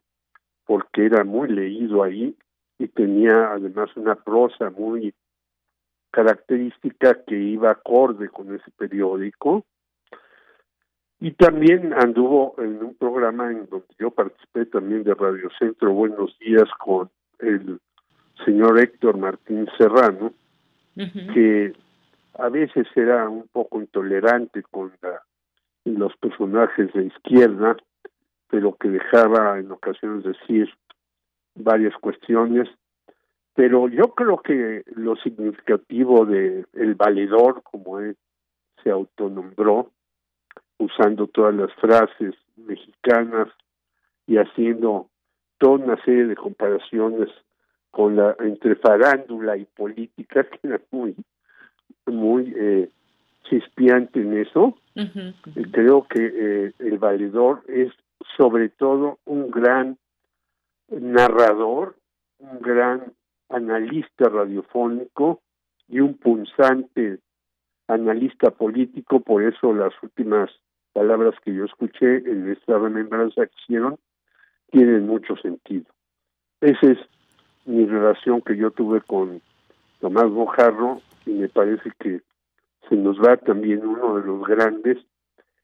porque 0.64 1.04
era 1.04 1.24
muy 1.24 1.50
leído 1.50 2.02
ahí 2.02 2.34
y 2.78 2.88
tenía 2.88 3.52
además 3.52 3.90
una 3.96 4.14
prosa 4.14 4.70
muy 4.70 5.12
característica 6.10 7.22
que 7.24 7.36
iba 7.36 7.70
acorde 7.70 8.30
con 8.30 8.54
ese 8.54 8.70
periódico 8.70 9.66
y 11.20 11.32
también 11.32 11.92
anduvo 11.94 12.54
en 12.58 12.82
un 12.82 12.94
programa 12.94 13.50
en 13.50 13.66
donde 13.68 13.86
yo 13.98 14.10
participé 14.10 14.66
también 14.66 15.02
de 15.02 15.14
Radio 15.14 15.48
Centro 15.58 15.92
Buenos 15.92 16.38
Días 16.38 16.68
con 16.78 17.10
el 17.40 17.80
señor 18.44 18.78
Héctor 18.78 19.18
Martín 19.18 19.68
Serrano, 19.76 20.32
que 20.94 21.72
a 22.34 22.48
veces 22.48 22.86
era 22.94 23.28
un 23.28 23.48
poco 23.48 23.80
intolerante 23.80 24.62
con 24.62 24.92
los 25.84 26.16
personajes 26.16 26.92
de 26.92 27.06
izquierda, 27.06 27.76
pero 28.48 28.76
que 28.76 28.88
dejaba 28.88 29.58
en 29.58 29.70
ocasiones 29.72 30.24
decir 30.24 30.68
varias 31.54 31.94
cuestiones. 32.00 32.68
Pero 33.54 33.88
yo 33.88 34.14
creo 34.14 34.38
que 34.38 34.84
lo 34.94 35.16
significativo 35.16 36.24
de 36.26 36.64
el 36.74 36.94
valedor, 36.94 37.62
como 37.64 37.98
él 37.98 38.16
se 38.84 38.90
autonombró, 38.90 39.90
usando 40.78 41.26
todas 41.26 41.54
las 41.54 41.72
frases 41.74 42.34
mexicanas 42.56 43.48
y 44.26 44.36
haciendo 44.36 45.08
toda 45.58 45.84
una 45.84 46.04
serie 46.04 46.26
de 46.26 46.36
comparaciones 46.36 47.28
con 47.90 48.16
la 48.16 48.36
entre 48.40 48.76
farándula 48.76 49.56
y 49.56 49.64
política 49.64 50.44
que 50.50 50.68
era 50.68 50.80
muy 50.90 51.16
muy 52.06 52.54
eh, 52.56 52.90
chispeante 53.48 54.20
en 54.20 54.38
eso. 54.38 54.78
Creo 55.72 56.06
que 56.08 56.32
eh, 56.34 56.72
el 56.78 56.98
valedor 56.98 57.62
es 57.68 57.92
sobre 58.36 58.68
todo 58.68 59.18
un 59.26 59.50
gran 59.50 59.96
narrador 60.88 61.94
un 62.38 62.60
gran 62.60 63.12
analista 63.48 64.28
radiofónico 64.28 65.40
y 65.88 66.00
un 66.00 66.14
punzante 66.14 67.18
analista 67.88 68.50
político. 68.50 69.20
Por 69.20 69.42
eso 69.42 69.72
las 69.72 69.92
últimas 70.02 70.50
palabras 70.92 71.34
que 71.44 71.54
yo 71.54 71.64
escuché 71.64 72.18
en 72.18 72.50
esta 72.50 72.78
remembranza 72.78 73.46
que 73.46 73.54
hicieron 73.62 73.98
tienen 74.70 75.06
mucho 75.06 75.36
sentido. 75.36 75.86
Esa 76.60 76.92
es 76.92 76.98
mi 77.64 77.86
relación 77.86 78.42
que 78.42 78.56
yo 78.56 78.70
tuve 78.70 79.00
con 79.02 79.40
Tomás 80.00 80.30
Mojarro 80.30 81.00
y 81.26 81.30
me 81.30 81.48
parece 81.48 81.92
que 81.98 82.22
se 82.88 82.96
nos 82.96 83.18
va 83.20 83.36
también 83.36 83.86
uno 83.86 84.18
de 84.18 84.26
los 84.26 84.46
grandes 84.46 84.98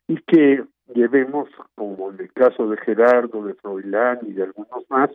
y 0.06 0.16
que 0.22 0.64
debemos, 0.86 1.48
como 1.74 2.10
en 2.10 2.20
el 2.20 2.32
caso 2.32 2.68
de 2.68 2.76
Gerardo, 2.78 3.44
de 3.44 3.54
Froilán 3.54 4.20
y 4.22 4.32
de 4.32 4.44
algunos 4.44 4.88
más, 4.90 5.10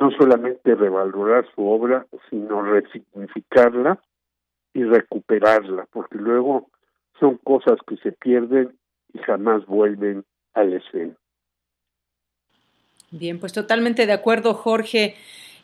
no 0.00 0.10
solamente 0.12 0.74
revalorar 0.74 1.46
su 1.54 1.66
obra, 1.66 2.06
sino 2.30 2.62
resignificarla 2.62 4.00
y 4.72 4.82
recuperarla, 4.82 5.86
porque 5.92 6.18
luego 6.18 6.68
son 7.20 7.38
cosas 7.38 7.78
que 7.86 7.96
se 7.98 8.12
pierden 8.12 8.76
y 9.14 9.18
jamás 9.20 9.64
vuelven 9.66 10.24
a 10.52 10.64
la. 10.64 10.82
Bien, 13.10 13.38
pues 13.38 13.52
totalmente 13.52 14.06
de 14.06 14.12
acuerdo, 14.12 14.54
Jorge. 14.54 15.14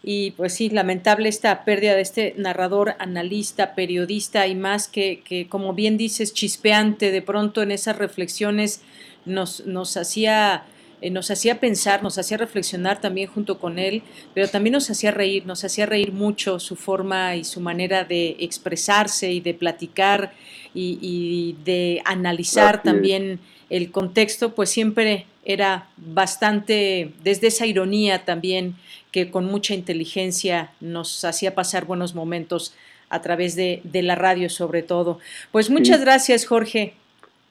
Y 0.03 0.31
pues 0.31 0.55
sí, 0.55 0.71
lamentable 0.71 1.29
esta 1.29 1.65
pérdida 1.65 1.95
de 1.95 2.01
este 2.01 2.35
narrador, 2.39 2.95
analista, 3.01 3.75
periodista 3.75 4.47
y 4.47 4.55
más 4.55 4.89
que, 4.89 5.21
que 5.21 5.47
como 5.47 5.75
bien 5.75 5.99
dices, 5.99 6.33
chispeante, 6.33 7.11
de 7.11 7.21
pronto 7.21 7.61
en 7.61 7.71
esas 7.71 7.99
reflexiones 7.99 8.83
nos, 9.27 9.67
nos 9.67 9.99
hacía 9.99 10.65
eh, 11.01 11.11
nos 11.11 11.31
hacía 11.31 11.61
pensar, 11.61 12.03
nos 12.03 12.19
hacía 12.19 12.37
reflexionar 12.37 13.01
también 13.01 13.29
junto 13.29 13.59
con 13.59 13.79
él, 13.79 14.03
pero 14.35 14.49
también 14.49 14.75
nos 14.75 14.91
hacía 14.91 15.11
reír, 15.11 15.47
nos 15.47 15.65
hacía 15.65 15.87
reír 15.87 16.13
mucho 16.13 16.61
su 16.61 16.77
forma 16.77 17.37
y 17.37 17.45
su 17.45 17.61
manera 17.61 18.05
de 18.05 18.37
expresarse 18.41 19.33
y 19.33 19.41
de 19.41 19.55
platicar 19.55 20.33
y, 20.75 21.57
de 21.65 22.01
analizar 22.05 22.83
también 22.83 23.41
el 23.71 23.91
contexto, 23.91 24.55
pues 24.55 24.71
siempre 24.71 25.27
era 25.45 25.89
bastante, 25.97 27.13
desde 27.25 27.49
esa 27.49 27.67
ironía 27.67 28.25
también, 28.25 28.77
que 29.11 29.31
con 29.31 29.47
mucha 29.47 29.75
inteligencia 29.75 30.73
nos 30.81 31.25
hacía 31.25 31.55
pasar 31.55 31.85
buenos 31.87 32.15
momentos 32.15 32.75
a 33.09 33.23
través 33.23 33.57
de, 33.57 33.83
la 33.93 34.15
radio 34.15 34.49
sobre 34.49 34.83
todo. 34.83 35.19
Pues 35.51 35.71
muchas 35.71 36.01
gracias, 36.01 36.47
Jorge. 36.47 36.95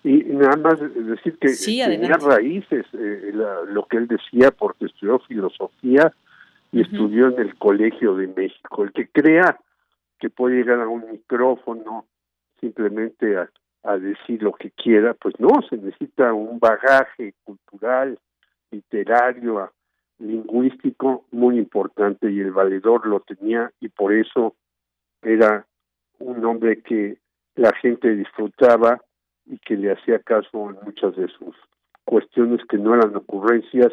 Y 0.03 0.23
nada 0.23 0.55
más 0.55 0.79
decir 0.79 1.37
que 1.39 1.53
tenía 1.53 2.17
raíces 2.17 2.85
eh, 2.93 3.31
lo 3.67 3.85
que 3.85 3.97
él 3.97 4.07
decía 4.07 4.51
porque 4.51 4.85
estudió 4.85 5.19
filosofía 5.19 6.13
y 6.71 6.81
estudió 6.81 7.27
en 7.27 7.39
el 7.39 7.55
Colegio 7.57 8.15
de 8.15 8.27
México. 8.27 8.83
El 8.83 8.93
que 8.93 9.07
crea 9.07 9.59
que 10.19 10.29
puede 10.29 10.57
llegar 10.57 10.79
a 10.79 10.87
un 10.87 11.11
micrófono 11.11 12.05
simplemente 12.61 13.37
a, 13.37 13.49
a 13.83 13.97
decir 13.97 14.41
lo 14.41 14.53
que 14.53 14.71
quiera, 14.71 15.13
pues 15.13 15.35
no, 15.39 15.49
se 15.69 15.77
necesita 15.77 16.33
un 16.33 16.59
bagaje 16.59 17.33
cultural, 17.43 18.17
literario, 18.71 19.71
lingüístico 20.19 21.25
muy 21.31 21.57
importante 21.57 22.31
y 22.31 22.39
el 22.39 22.51
valedor 22.51 23.07
lo 23.07 23.21
tenía 23.21 23.71
y 23.79 23.89
por 23.89 24.13
eso 24.13 24.55
era 25.21 25.65
un 26.19 26.43
hombre 26.45 26.81
que 26.81 27.17
la 27.55 27.73
gente 27.75 28.15
disfrutaba 28.15 29.01
y 29.49 29.57
que 29.59 29.75
le 29.75 29.91
hacía 29.91 30.19
caso 30.19 30.69
en 30.69 30.77
muchas 30.85 31.15
de 31.15 31.27
sus 31.27 31.55
cuestiones 32.05 32.61
que 32.69 32.77
no 32.77 32.95
eran 32.95 33.15
ocurrencias, 33.15 33.91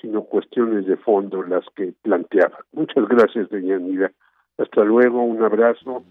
sino 0.00 0.24
cuestiones 0.24 0.86
de 0.86 0.96
fondo 0.96 1.42
las 1.42 1.64
que 1.74 1.92
planteaba. 2.02 2.58
Muchas 2.72 3.08
gracias, 3.08 3.48
doña 3.48 3.76
Anida. 3.76 4.12
Hasta 4.58 4.84
luego, 4.84 5.22
un 5.22 5.42
abrazo 5.42 6.04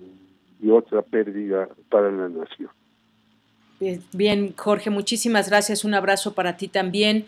y 0.60 0.70
otra 0.70 1.02
pérdida 1.02 1.70
para 1.90 2.12
la 2.12 2.30
nación. 2.30 2.70
Bien, 4.12 4.54
Jorge, 4.56 4.90
muchísimas 4.90 5.50
gracias. 5.50 5.86
Un 5.86 5.94
abrazo 5.94 6.34
para 6.34 6.58
ti 6.58 6.68
también. 6.68 7.26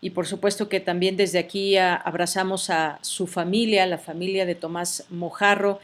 Y 0.00 0.10
por 0.10 0.26
supuesto 0.26 0.68
que 0.68 0.78
también 0.78 1.16
desde 1.16 1.40
aquí 1.40 1.76
abrazamos 1.76 2.70
a 2.70 2.98
su 3.02 3.26
familia, 3.26 3.84
la 3.86 3.98
familia 3.98 4.46
de 4.46 4.54
Tomás 4.54 5.06
Mojarro, 5.10 5.80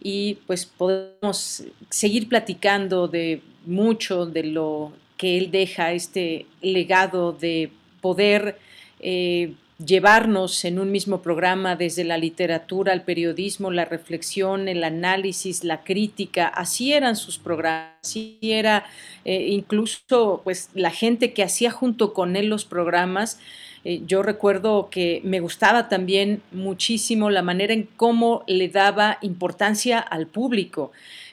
y 0.00 0.38
pues 0.46 0.64
podemos 0.64 1.64
seguir 1.90 2.28
platicando 2.28 3.08
de 3.08 3.42
mucho 3.68 4.26
de 4.26 4.44
lo 4.44 4.92
que 5.16 5.36
él 5.38 5.50
deja, 5.50 5.92
este 5.92 6.46
legado 6.62 7.32
de 7.32 7.70
poder 8.00 8.58
eh, 9.00 9.54
llevarnos 9.84 10.64
en 10.64 10.80
un 10.80 10.90
mismo 10.90 11.22
programa 11.22 11.76
desde 11.76 12.02
la 12.02 12.18
literatura, 12.18 12.92
el 12.92 13.02
periodismo, 13.02 13.70
la 13.70 13.84
reflexión, 13.84 14.68
el 14.68 14.82
análisis, 14.82 15.62
la 15.62 15.84
crítica. 15.84 16.48
Así 16.48 16.92
eran 16.92 17.14
sus 17.14 17.38
programas, 17.38 17.92
así 18.02 18.38
era 18.42 18.86
eh, 19.24 19.48
incluso 19.50 20.40
pues 20.42 20.70
la 20.74 20.90
gente 20.90 21.32
que 21.32 21.44
hacía 21.44 21.70
junto 21.70 22.12
con 22.12 22.34
él 22.34 22.46
los 22.46 22.64
programas. 22.64 23.38
Eh, 23.84 24.02
yo 24.06 24.22
recuerdo 24.22 24.88
que 24.90 25.20
me 25.22 25.38
gustaba 25.38 25.88
también 25.88 26.42
muchísimo 26.50 27.30
la 27.30 27.42
manera 27.42 27.72
en 27.72 27.88
cómo 27.96 28.42
le 28.48 28.68
daba 28.68 29.18
importancia 29.22 30.00
al 30.00 30.26
público. 30.26 30.90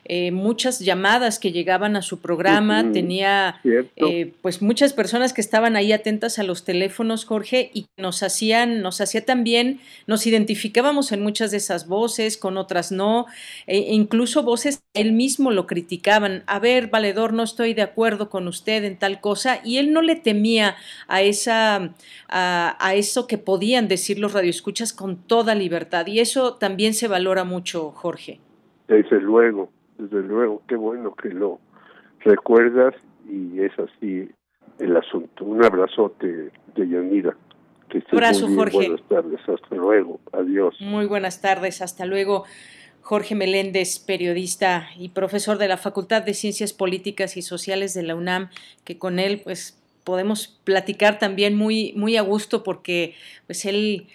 Eh, 0.07 0.31
muchas 0.31 0.79
llamadas 0.79 1.39
que 1.39 1.51
llegaban 1.51 1.95
a 1.95 2.03
su 2.03 2.19
programa, 2.19 2.91
tenía 2.91 3.59
eh, 3.63 4.33
pues 4.43 4.61
muchas 4.61 4.93
personas 4.93 5.33
que 5.33 5.41
estaban 5.41 5.75
ahí 5.75 5.91
atentas 5.91 6.37
a 6.37 6.43
los 6.43 6.63
teléfonos, 6.63 7.25
Jorge, 7.25 7.71
y 7.73 7.87
nos 7.97 8.21
hacían, 8.21 8.83
nos 8.83 9.01
hacía 9.01 9.25
también, 9.25 9.79
nos 10.05 10.27
identificábamos 10.27 11.11
en 11.11 11.23
muchas 11.23 11.49
de 11.49 11.57
esas 11.57 11.87
voces, 11.87 12.37
con 12.37 12.57
otras 12.57 12.91
no, 12.91 13.25
e 13.65 13.79
incluso 13.95 14.43
voces, 14.43 14.83
él 14.93 15.11
mismo 15.11 15.49
lo 15.49 15.65
criticaban, 15.65 16.43
a 16.45 16.59
ver, 16.59 16.87
valedor, 16.87 17.33
no 17.33 17.41
estoy 17.41 17.73
de 17.73 17.81
acuerdo 17.81 18.29
con 18.29 18.47
usted 18.47 18.83
en 18.83 18.97
tal 18.97 19.19
cosa, 19.21 19.59
y 19.63 19.77
él 19.77 19.91
no 19.91 20.03
le 20.03 20.15
temía 20.15 20.75
a 21.07 21.23
esa, 21.23 21.95
a, 22.29 22.77
a 22.79 22.93
eso 22.93 23.25
que 23.25 23.39
podían 23.39 23.87
decir 23.87 24.19
los 24.19 24.33
radioescuchas 24.33 24.93
con 24.93 25.17
toda 25.17 25.55
libertad, 25.55 26.05
y 26.05 26.19
eso 26.19 26.53
también 26.53 26.93
se 26.93 27.07
valora 27.07 27.43
mucho, 27.43 27.89
Jorge. 27.89 28.39
Desde 28.87 29.19
luego, 29.19 29.71
desde 29.97 30.21
luego, 30.23 30.61
qué 30.67 30.75
bueno 30.75 31.13
que 31.15 31.29
lo 31.29 31.59
recuerdas 32.19 32.93
y 33.29 33.61
es 33.61 33.71
así 33.79 34.29
el 34.79 34.97
asunto. 34.97 35.45
Un 35.45 35.63
abrazote 35.63 36.51
de 36.75 36.89
Yanira. 36.89 37.35
Que 37.89 38.03
Abrazo, 38.11 38.47
Jorge. 38.53 38.77
Buenas 38.77 39.07
tardes, 39.07 39.39
hasta 39.47 39.75
luego, 39.75 40.19
adiós. 40.33 40.75
Muy 40.81 41.05
buenas 41.05 41.41
tardes, 41.41 41.81
hasta 41.81 42.05
luego. 42.05 42.45
Jorge 43.01 43.35
Meléndez, 43.35 43.99
periodista 43.99 44.87
y 44.97 45.09
profesor 45.09 45.59
de 45.59 45.67
la 45.67 45.77
Facultad 45.77 46.23
de 46.23 46.33
Ciencias 46.33 46.73
Políticas 46.73 47.37
y 47.37 47.43
Sociales 47.43 47.93
de 47.93 48.01
la 48.01 48.15
UNAM, 48.15 48.49
que 48.83 48.97
con 48.97 49.19
él 49.19 49.41
pues 49.43 49.79
podemos 50.03 50.59
platicar 50.63 51.19
también 51.19 51.55
muy, 51.55 51.93
muy 51.95 52.17
a 52.17 52.21
gusto 52.21 52.63
porque 52.63 53.13
pues 53.45 53.65
él 53.65 54.07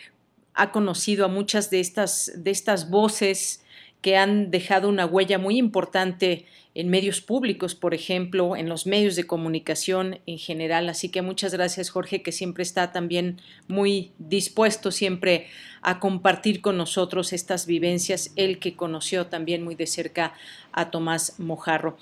ha 0.55 0.73
conocido 0.73 1.25
a 1.25 1.29
muchas 1.29 1.71
de 1.71 1.79
estas, 1.79 2.33
de 2.37 2.51
estas 2.51 2.91
voces 2.91 3.65
que 4.01 4.17
han 4.17 4.51
dejado 4.51 4.89
una 4.89 5.07
huella 5.07 5.39
muy 5.39 5.59
importante 5.59 6.47
en 6.75 6.89
medios 6.89 7.21
públicos, 7.21 7.75
por 7.75 7.95
ejemplo, 7.95 8.57
en 8.57 8.69
los 8.69 8.87
medios 8.87 9.17
de 9.17 9.27
comunicación 9.27 10.21
en 10.27 10.39
general. 10.39 10.89
Así 10.89 11.09
que 11.09 11.21
muchas 11.21 11.53
gracias, 11.53 11.91
Jorge, 11.91 12.23
que 12.23 12.33
siempre 12.33 12.63
está 12.63 12.93
también 12.93 13.41
muy 13.67 14.13
dispuesto 14.19 14.91
siempre 14.91 15.49
a 15.83 15.99
compartir 15.99 16.61
con 16.61 16.77
nosotros 16.77 17.33
estas 17.33 17.67
vivencias, 17.67 18.33
él 18.37 18.59
que 18.59 18.77
conoció 18.77 19.27
también 19.27 19.65
muy 19.65 19.75
de 19.75 19.87
cerca 19.87 20.35
a 20.73 20.91
Tomás 20.91 21.39
Mojarro. 21.39 21.97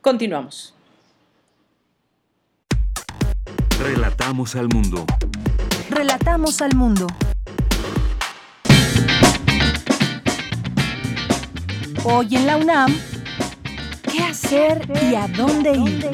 Continuamos. 0.00 0.74
Relatamos 3.78 4.56
al 4.56 4.68
mundo. 4.68 5.06
Relatamos 5.90 6.60
al 6.62 6.74
mundo. 6.74 7.06
Hoy 12.04 12.34
en 12.34 12.46
la 12.46 12.56
UNAM, 12.56 12.92
¿qué 14.10 14.24
hacer 14.24 14.82
y 15.08 15.14
a 15.14 15.28
dónde 15.28 15.70
ir? 15.70 16.10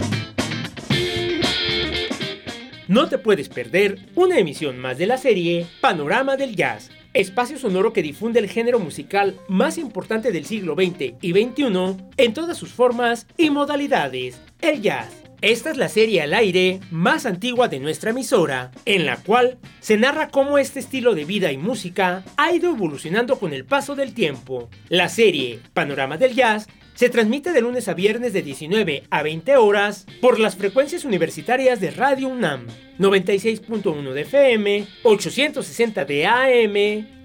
No 2.89 3.09
te 3.09 3.17
puedes 3.17 3.49
perder 3.49 3.99
una 4.15 4.39
emisión 4.39 4.79
más 4.79 4.99
de 4.99 5.07
la 5.07 5.17
serie 5.17 5.67
Panorama 5.81 6.37
del 6.37 6.57
Jazz, 6.57 6.91
espacio 7.15 7.59
sonoro 7.59 7.95
que 7.95 8.03
difunde 8.03 8.39
el 8.39 8.51
género 8.51 8.79
musical 8.79 9.41
más 9.49 9.79
importante 9.79 10.31
del 10.31 10.45
siglo 10.45 10.75
XX 10.75 11.15
y 11.23 11.33
XXI 11.33 11.97
en 12.19 12.35
todas 12.35 12.59
sus 12.59 12.71
formas 12.71 13.27
y 13.39 13.49
modalidades, 13.49 14.39
el 14.61 14.83
jazz. 14.83 15.28
Esta 15.41 15.71
es 15.71 15.77
la 15.77 15.89
serie 15.89 16.23
al 16.23 16.35
aire 16.35 16.81
más 16.91 17.25
antigua 17.25 17.69
de 17.69 17.79
nuestra 17.79 18.11
emisora, 18.11 18.73
en 18.85 19.07
la 19.07 19.19
cual 19.19 19.59
se 19.79 19.97
narra 19.97 20.31
cómo 20.31 20.59
este 20.59 20.81
estilo 20.81 21.15
de 21.15 21.25
vida 21.25 21.53
y 21.53 21.59
música 21.59 22.25
ha 22.37 22.53
ido 22.53 22.71
evolucionando 22.71 23.39
con 23.39 23.53
el 23.53 23.65
paso 23.65 23.95
del 23.95 24.15
tiempo. 24.15 24.69
La 24.89 25.09
serie 25.09 25.61
Panorama 25.75 26.17
del 26.17 26.35
Jazz 26.35 26.67
se 26.95 27.09
transmite 27.09 27.53
de 27.53 27.61
lunes 27.61 27.87
a 27.87 27.95
viernes 27.95 28.33
de 28.33 28.43
19 28.43 29.05
a 29.11 29.23
20 29.23 29.57
horas 29.59 30.07
por 30.21 30.41
las 30.41 30.57
frecuencias 30.57 31.05
universitarias 31.05 31.79
de 31.79 31.93
Radio 31.93 32.27
UNAM, 32.27 32.67
96.1 32.99 34.13
de 34.13 34.23
FM, 34.23 34.89
860 35.05 36.05
de 36.05 36.27
AM 36.27 36.75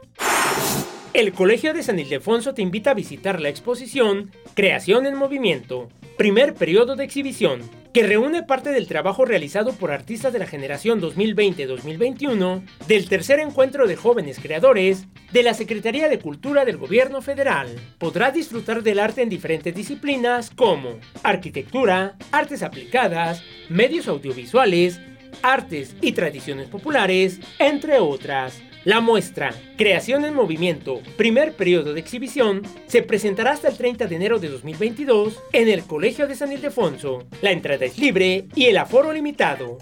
El 1.13 1.33
Colegio 1.33 1.73
de 1.73 1.83
San 1.83 1.99
Ildefonso 1.99 2.53
te 2.53 2.61
invita 2.61 2.91
a 2.91 2.93
visitar 2.93 3.41
la 3.41 3.49
exposición 3.49 4.31
Creación 4.53 5.05
en 5.05 5.15
Movimiento, 5.15 5.89
primer 6.17 6.53
periodo 6.53 6.95
de 6.95 7.03
exhibición, 7.03 7.61
que 7.93 8.03
reúne 8.03 8.43
parte 8.43 8.71
del 8.71 8.87
trabajo 8.87 9.25
realizado 9.25 9.73
por 9.73 9.91
artistas 9.91 10.33
de 10.33 10.39
la 10.39 10.47
generación 10.47 11.01
2020-2021 11.01 12.61
del 12.87 13.09
tercer 13.09 13.39
encuentro 13.39 13.87
de 13.87 13.95
jóvenes 13.95 14.39
creadores 14.39 15.05
de 15.31 15.43
la 15.43 15.53
Secretaría 15.53 16.09
de 16.09 16.19
Cultura 16.19 16.65
del 16.65 16.77
Gobierno 16.77 17.21
Federal. 17.21 17.67
Podrás 17.97 18.33
disfrutar 18.33 18.83
del 18.83 18.99
arte 18.99 19.21
en 19.21 19.29
diferentes 19.29 19.75
disciplinas 19.75 20.49
como 20.49 20.99
arquitectura, 21.23 22.15
artes 22.31 22.63
aplicadas, 22.63 23.43
medios 23.69 24.07
audiovisuales, 24.07 24.99
artes 25.41 25.95
y 26.01 26.13
tradiciones 26.13 26.67
populares, 26.67 27.39
entre 27.59 27.99
otras. 27.99 28.61
La 28.85 29.01
muestra 29.01 29.51
Creación 29.77 30.25
en 30.25 30.35
Movimiento, 30.35 31.01
primer 31.17 31.53
periodo 31.53 31.95
de 31.95 31.99
exhibición, 31.99 32.61
se 32.85 33.01
presentará 33.01 33.53
hasta 33.53 33.67
el 33.67 33.77
30 33.77 34.05
de 34.05 34.15
enero 34.15 34.37
de 34.37 34.47
2022 34.47 35.41
en 35.53 35.69
el 35.69 35.85
Colegio 35.85 36.27
de 36.27 36.35
San 36.35 36.51
Ildefonso. 36.51 37.23
La 37.41 37.49
entrada 37.49 37.83
es 37.83 37.97
libre 37.97 38.47
y 38.53 38.65
el 38.65 38.77
aforo 38.77 39.11
limitado. 39.11 39.79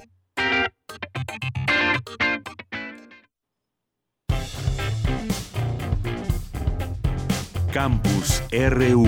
Campus 7.74 8.42
RU 8.52 9.06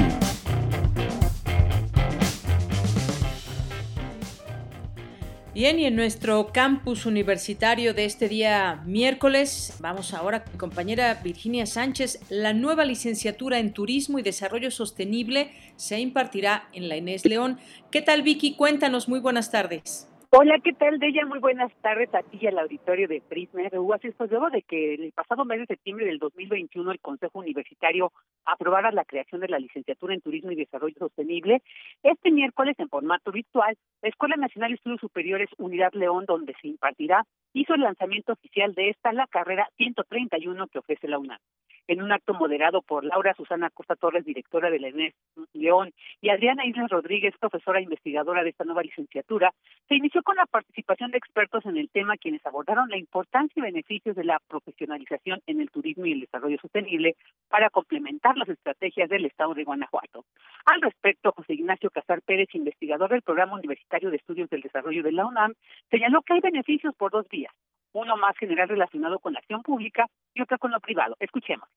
Bien, 5.56 5.80
y 5.80 5.86
en 5.86 5.96
nuestro 5.96 6.48
campus 6.52 7.06
universitario 7.06 7.94
de 7.94 8.04
este 8.04 8.28
día 8.28 8.84
miércoles, 8.86 9.74
vamos 9.80 10.14
ahora 10.14 10.44
con 10.44 10.52
mi 10.52 10.60
compañera 10.60 11.22
Virginia 11.24 11.66
Sánchez. 11.66 12.20
La 12.28 12.52
nueva 12.52 12.84
licenciatura 12.84 13.58
en 13.60 13.72
Turismo 13.72 14.20
y 14.20 14.22
Desarrollo 14.22 14.70
Sostenible 14.70 15.52
se 15.78 15.98
impartirá 15.98 16.68
en 16.74 16.90
la 16.90 16.98
Inés 16.98 17.24
León. 17.24 17.58
¿Qué 17.90 18.02
tal, 18.02 18.22
Vicky? 18.22 18.56
Cuéntanos, 18.56 19.08
muy 19.08 19.22
buenas 19.22 19.50
tardes. 19.50 20.10
Hola, 20.32 20.60
¿qué 20.64 20.74
tal, 20.74 20.98
Deya? 20.98 21.26
Muy 21.26 21.40
buenas 21.40 21.72
tardes 21.82 22.14
a 22.14 22.24
ti 22.24 22.40
y 22.42 22.48
al 22.48 22.58
auditorio 22.58 23.08
de 23.08 23.22
Prisma 23.22 23.70
RU. 23.70 23.94
Así 23.94 24.08
es, 24.08 24.16
pues 24.16 24.30
de 24.30 24.62
que 24.64 24.96
el 24.96 25.12
pasado 25.12 25.46
mes 25.46 25.60
de 25.60 25.66
septiembre 25.68 26.06
del 26.08 26.18
2021 26.18 26.92
el 26.92 27.00
Consejo 27.00 27.40
Universitario 27.40 28.12
aprobara 28.44 28.92
la 28.92 29.06
creación 29.06 29.42
de 29.42 29.50
la 29.50 29.60
licenciatura 29.60 30.14
en 30.14 30.22
Turismo 30.22 30.52
y 30.52 30.56
Desarrollo 30.56 30.96
Sostenible, 30.98 31.62
este 32.04 32.32
miércoles 32.32 32.76
en 32.80 32.90
formato 32.90 33.32
virtual, 33.32 33.78
la 34.02 34.10
Escuela 34.10 34.36
Nacional 34.36 34.72
de 34.72 34.76
Estudios 34.76 35.02
Superiores 35.02 35.50
Unidad 35.58 35.94
León, 35.94 36.26
donde 36.28 36.56
se 36.60 36.68
impartirá, 36.70 37.26
hizo 37.54 37.76
el 37.76 37.82
lanzamiento 37.82 38.34
oficial 38.34 38.74
de 38.74 38.90
esta, 38.90 39.14
la 39.14 39.28
carrera 39.28 39.70
131 39.78 40.68
que 40.68 40.80
ofrece 40.80 41.08
la 41.08 41.20
UNAM 41.20 41.40
en 41.88 42.02
un 42.02 42.12
acto 42.12 42.34
moderado 42.34 42.82
por 42.82 43.04
Laura 43.04 43.34
Susana 43.36 43.70
Costa 43.70 43.96
Torres, 43.96 44.26
directora 44.26 44.70
de 44.70 44.80
la 44.80 44.88
ENES 44.90 45.14
León, 45.54 45.92
y 46.22 46.30
Adriana 46.30 46.66
Islas 46.66 46.90
Rodríguez, 46.90 47.34
profesora 47.40 47.82
investigadora 47.82 48.44
de 48.44 48.50
esta 48.50 48.64
nueva 48.64 48.84
licenciatura, 48.84 49.54
se 49.88 49.96
inició 49.96 50.24
con 50.24 50.36
la 50.36 50.46
participación 50.46 51.12
de 51.12 51.18
expertos 51.18 51.66
en 51.66 51.78
el 51.78 51.90
tema 51.90 52.18
quienes 52.18 52.46
abordaron 52.46 52.90
la 52.90 52.98
importancia 52.98 53.60
y 53.60 53.62
beneficios 53.62 54.16
de 54.16 54.24
la 54.24 54.40
profesionalización 54.48 55.42
en 55.46 55.62
el 55.62 55.70
turismo 55.70 56.06
y 56.06 56.14
el 56.14 56.22
desarrollo 56.22 56.58
sostenible 56.60 57.16
para 57.50 57.70
complementar 57.70 58.38
las 58.38 58.50
estrategias 58.50 59.10
del 59.10 59.26
Estado 59.26 59.54
de 59.54 59.64
Guanajuato. 59.64 60.26
Al 60.66 60.82
respecto, 60.82 61.32
José 61.32 61.54
Ignacio 61.54 61.90
Casar 61.90 62.22
Pérez, 62.22 62.50
investigador 62.54 63.10
del 63.12 63.22
Programa 63.22 63.56
Universitario 63.56 64.10
de 64.10 64.18
Estudios 64.18 64.50
del 64.50 64.62
Desarrollo 64.62 65.04
de 65.04 65.12
la 65.12 65.26
UNAM, 65.26 65.54
señaló 65.90 66.22
que 66.22 66.34
hay 66.34 66.42
beneficios 66.42 66.96
por 66.96 67.12
dos 67.12 67.28
vías 67.30 67.54
uno 68.00 68.18
más 68.18 68.38
general 68.38 68.70
relacionado 68.70 69.20
con 69.20 69.34
la 69.34 69.40
acción 69.40 69.62
pública 69.62 70.08
y 70.34 70.42
otra 70.42 70.58
con 70.58 70.72
lo 70.72 70.80
privado. 70.80 71.16
Escuchemos. 71.20 71.68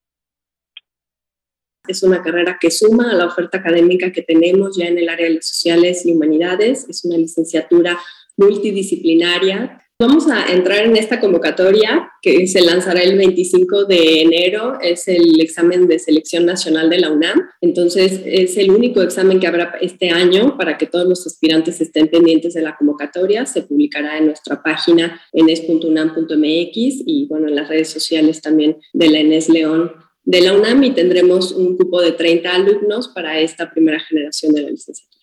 Es 1.86 2.02
una 2.02 2.22
carrera 2.22 2.58
que 2.60 2.70
suma 2.70 3.10
a 3.10 3.14
la 3.14 3.26
oferta 3.26 3.58
académica 3.58 4.12
que 4.12 4.22
tenemos 4.22 4.76
ya 4.76 4.86
en 4.86 4.98
el 4.98 5.08
área 5.08 5.26
de 5.26 5.34
las 5.34 5.46
sociales 5.46 6.04
y 6.04 6.12
humanidades. 6.12 6.86
Es 6.88 7.04
una 7.04 7.16
licenciatura 7.16 7.98
multidisciplinaria 8.36 9.87
Vamos 10.00 10.28
a 10.30 10.46
entrar 10.52 10.84
en 10.84 10.96
esta 10.96 11.18
convocatoria 11.18 12.12
que 12.22 12.46
se 12.46 12.60
lanzará 12.60 13.02
el 13.02 13.18
25 13.18 13.84
de 13.86 14.22
enero. 14.22 14.78
Es 14.80 15.08
el 15.08 15.40
examen 15.40 15.88
de 15.88 15.98
selección 15.98 16.46
nacional 16.46 16.88
de 16.88 17.00
la 17.00 17.10
UNAM. 17.10 17.40
Entonces, 17.60 18.22
es 18.24 18.56
el 18.58 18.70
único 18.70 19.02
examen 19.02 19.40
que 19.40 19.48
habrá 19.48 19.76
este 19.80 20.10
año 20.10 20.56
para 20.56 20.78
que 20.78 20.86
todos 20.86 21.08
los 21.08 21.26
aspirantes 21.26 21.80
estén 21.80 22.06
pendientes 22.06 22.54
de 22.54 22.62
la 22.62 22.76
convocatoria. 22.76 23.44
Se 23.44 23.62
publicará 23.62 24.18
en 24.18 24.26
nuestra 24.26 24.62
página 24.62 25.20
enes.unam.mx 25.32 27.02
y, 27.04 27.26
bueno, 27.28 27.48
en 27.48 27.56
las 27.56 27.68
redes 27.68 27.88
sociales 27.88 28.40
también 28.40 28.76
de 28.92 29.10
la 29.10 29.18
Enes 29.18 29.48
León 29.48 29.90
de 30.22 30.40
la 30.42 30.52
UNAM 30.52 30.84
y 30.84 30.92
tendremos 30.92 31.50
un 31.50 31.76
cupo 31.76 32.00
de 32.00 32.12
30 32.12 32.54
alumnos 32.54 33.08
para 33.08 33.40
esta 33.40 33.68
primera 33.68 33.98
generación 33.98 34.52
de 34.52 34.62
la 34.62 34.70
licenciatura. 34.70 35.17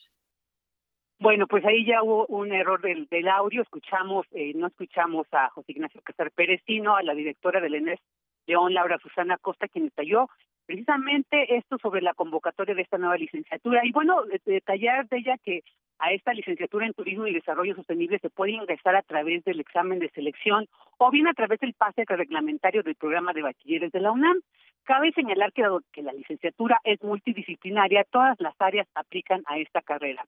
Bueno, 1.17 1.47
pues 1.47 1.63
ahí 1.63 1.85
ya 1.85 2.03
hubo 2.03 2.25
un 2.27 2.51
error 2.51 2.81
del, 2.81 3.07
del 3.07 3.27
audio. 3.29 3.61
Escuchamos, 3.61 4.25
eh, 4.33 4.51
no 4.53 4.67
escuchamos 4.67 5.25
a 5.31 5.49
José 5.49 5.71
Ignacio 5.71 6.01
Casar 6.01 6.29
Pérez, 6.31 6.61
sino 6.65 6.97
a 6.97 7.03
la 7.03 7.15
directora 7.15 7.61
del 7.61 7.75
ENES, 7.75 7.99
León 8.47 8.73
Laura 8.73 8.97
Susana 8.99 9.37
Costa, 9.37 9.69
quien 9.69 9.85
detalló 9.85 10.29
precisamente 10.65 11.55
esto 11.55 11.77
sobre 11.77 12.01
la 12.01 12.13
convocatoria 12.13 12.75
de 12.75 12.81
esta 12.81 12.97
nueva 12.97 13.17
licenciatura. 13.17 13.85
Y 13.85 13.91
bueno, 13.91 14.23
detallar 14.45 15.07
de 15.07 15.17
ella 15.17 15.37
que 15.37 15.63
a 15.99 16.11
esta 16.11 16.33
licenciatura 16.33 16.85
en 16.85 16.93
Turismo 16.93 17.27
y 17.27 17.33
Desarrollo 17.33 17.75
Sostenible 17.75 18.19
se 18.19 18.29
puede 18.29 18.51
ingresar 18.51 18.95
a 18.97 19.01
través 19.01 19.43
del 19.45 19.61
examen 19.61 19.99
de 19.99 20.09
selección 20.09 20.67
o 20.97 21.11
bien 21.11 21.27
a 21.27 21.33
través 21.33 21.61
del 21.61 21.73
pase 21.75 22.03
reglamentario 22.05 22.83
del 22.83 22.95
programa 22.95 23.31
de 23.31 23.43
bachilleres 23.43 23.91
de 23.93 24.01
la 24.01 24.11
UNAM. 24.11 24.41
Cabe 24.83 25.13
señalar 25.13 25.53
que, 25.53 25.63
que 25.93 26.03
la 26.03 26.11
licenciatura 26.11 26.79
es 26.83 27.01
multidisciplinaria, 27.01 28.03
todas 28.11 28.39
las 28.39 28.53
áreas 28.59 28.87
aplican 28.95 29.43
a 29.45 29.57
esta 29.57 29.81
carrera 29.81 30.25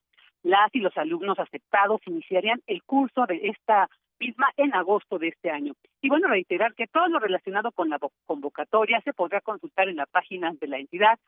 las 0.48 0.74
y 0.74 0.80
los 0.80 0.98
alumnos 0.98 1.40
aceptados 1.40 2.02
iniciarían 2.06 2.62
el 2.68 2.84
curso 2.84 3.26
de 3.26 3.50
esta 3.50 3.90
misma 4.20 4.50
en 4.58 4.74
agosto 4.74 5.20
de 5.20 5.28
este 5.28 5.52
año. 5.52 5.74
Y 6.02 6.10
bueno, 6.10 6.28
reiterar 6.28 6.74
que 6.74 6.88
todo 6.88 7.08
lo 7.08 7.20
relacionado 7.20 7.72
con 7.72 7.90
la 7.90 8.00
convocatoria 8.26 9.02
se 9.02 9.14
podrá 9.14 9.42
consultar 9.42 9.90
en 9.90 9.98
la 9.98 10.06
página 10.06 10.54
de 10.60 10.68
la 10.68 10.80
entidad 10.80 11.20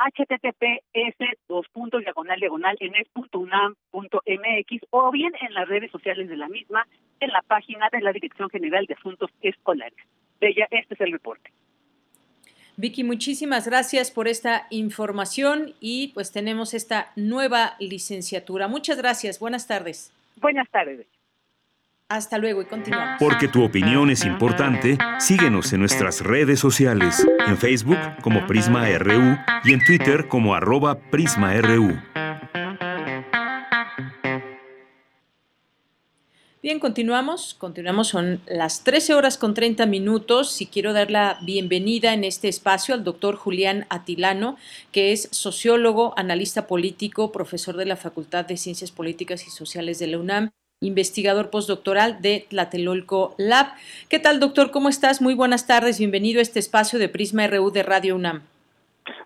https 0.00 1.36
dos 1.46 1.68
puntos 1.68 2.00
diagonal 2.00 2.40
diagonal 2.40 2.78
mx 2.80 4.80
o 4.90 5.10
bien 5.10 5.32
en 5.40 5.54
las 5.54 5.68
redes 5.68 5.90
sociales 5.90 6.28
de 6.28 6.36
la 6.36 6.48
misma 6.48 6.86
en 7.20 7.30
la 7.30 7.42
página 7.42 7.88
de 7.92 8.00
la 8.00 8.12
Dirección 8.12 8.48
General 8.48 8.86
de 8.86 8.94
Asuntos 8.94 9.30
Escolares. 9.42 9.98
De 10.40 10.48
ella, 10.48 10.66
este 10.70 10.94
es 10.94 11.00
el 11.02 11.12
reporte. 11.12 11.52
Vicky, 12.80 13.04
muchísimas 13.04 13.66
gracias 13.66 14.10
por 14.10 14.26
esta 14.26 14.66
información 14.70 15.74
y 15.80 16.08
pues 16.14 16.32
tenemos 16.32 16.72
esta 16.72 17.12
nueva 17.14 17.76
licenciatura. 17.78 18.68
Muchas 18.68 18.96
gracias. 18.96 19.38
Buenas 19.38 19.66
tardes. 19.66 20.10
Buenas 20.40 20.66
tardes. 20.70 21.06
Hasta 22.08 22.38
luego 22.38 22.62
y 22.62 22.64
continuamos. 22.64 23.16
Porque 23.20 23.48
tu 23.48 23.62
opinión 23.62 24.08
es 24.08 24.24
importante, 24.24 24.96
síguenos 25.18 25.74
en 25.74 25.80
nuestras 25.80 26.22
redes 26.22 26.58
sociales, 26.58 27.24
en 27.46 27.58
Facebook 27.58 27.98
como 28.22 28.46
Prisma 28.46 28.88
RU 28.98 29.36
y 29.62 29.74
en 29.74 29.84
Twitter 29.84 30.26
como 30.26 30.54
arroba 30.54 30.98
PrismaRU. 30.98 32.00
Bien, 36.62 36.78
continuamos. 36.78 37.54
Continuamos, 37.54 38.08
son 38.08 38.40
las 38.46 38.84
13 38.84 39.14
horas 39.14 39.38
con 39.38 39.54
30 39.54 39.86
minutos 39.86 40.60
y 40.60 40.66
quiero 40.66 40.92
dar 40.92 41.10
la 41.10 41.38
bienvenida 41.42 42.12
en 42.12 42.22
este 42.22 42.48
espacio 42.48 42.94
al 42.94 43.02
doctor 43.02 43.36
Julián 43.36 43.86
Atilano, 43.88 44.56
que 44.92 45.12
es 45.12 45.30
sociólogo, 45.32 46.12
analista 46.18 46.66
político, 46.66 47.32
profesor 47.32 47.78
de 47.78 47.86
la 47.86 47.96
Facultad 47.96 48.44
de 48.44 48.58
Ciencias 48.58 48.92
Políticas 48.92 49.46
y 49.46 49.50
Sociales 49.50 49.98
de 49.98 50.08
la 50.08 50.18
UNAM, 50.18 50.50
investigador 50.82 51.48
postdoctoral 51.48 52.20
de 52.20 52.44
Tlatelolco 52.50 53.34
Lab. 53.38 53.68
¿Qué 54.10 54.18
tal, 54.18 54.38
doctor? 54.38 54.70
¿Cómo 54.70 54.90
estás? 54.90 55.22
Muy 55.22 55.32
buenas 55.32 55.66
tardes. 55.66 55.98
Bienvenido 55.98 56.40
a 56.40 56.42
este 56.42 56.58
espacio 56.58 56.98
de 56.98 57.08
Prisma 57.08 57.46
RU 57.46 57.70
de 57.70 57.84
Radio 57.84 58.16
UNAM. 58.16 58.42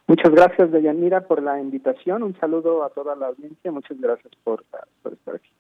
Muchas 0.07 0.31
gracias, 0.31 0.71
Deyanira, 0.71 1.23
por 1.23 1.43
la 1.43 1.61
invitación. 1.61 2.23
Un 2.23 2.39
saludo 2.39 2.85
a 2.85 2.91
toda 2.91 3.17
la 3.17 3.27
audiencia. 3.27 3.73
Muchas 3.73 4.01
gracias 4.01 4.33
por, 4.45 4.63
por 5.03 5.15
estar 5.15 5.35
aquí. 5.35 5.51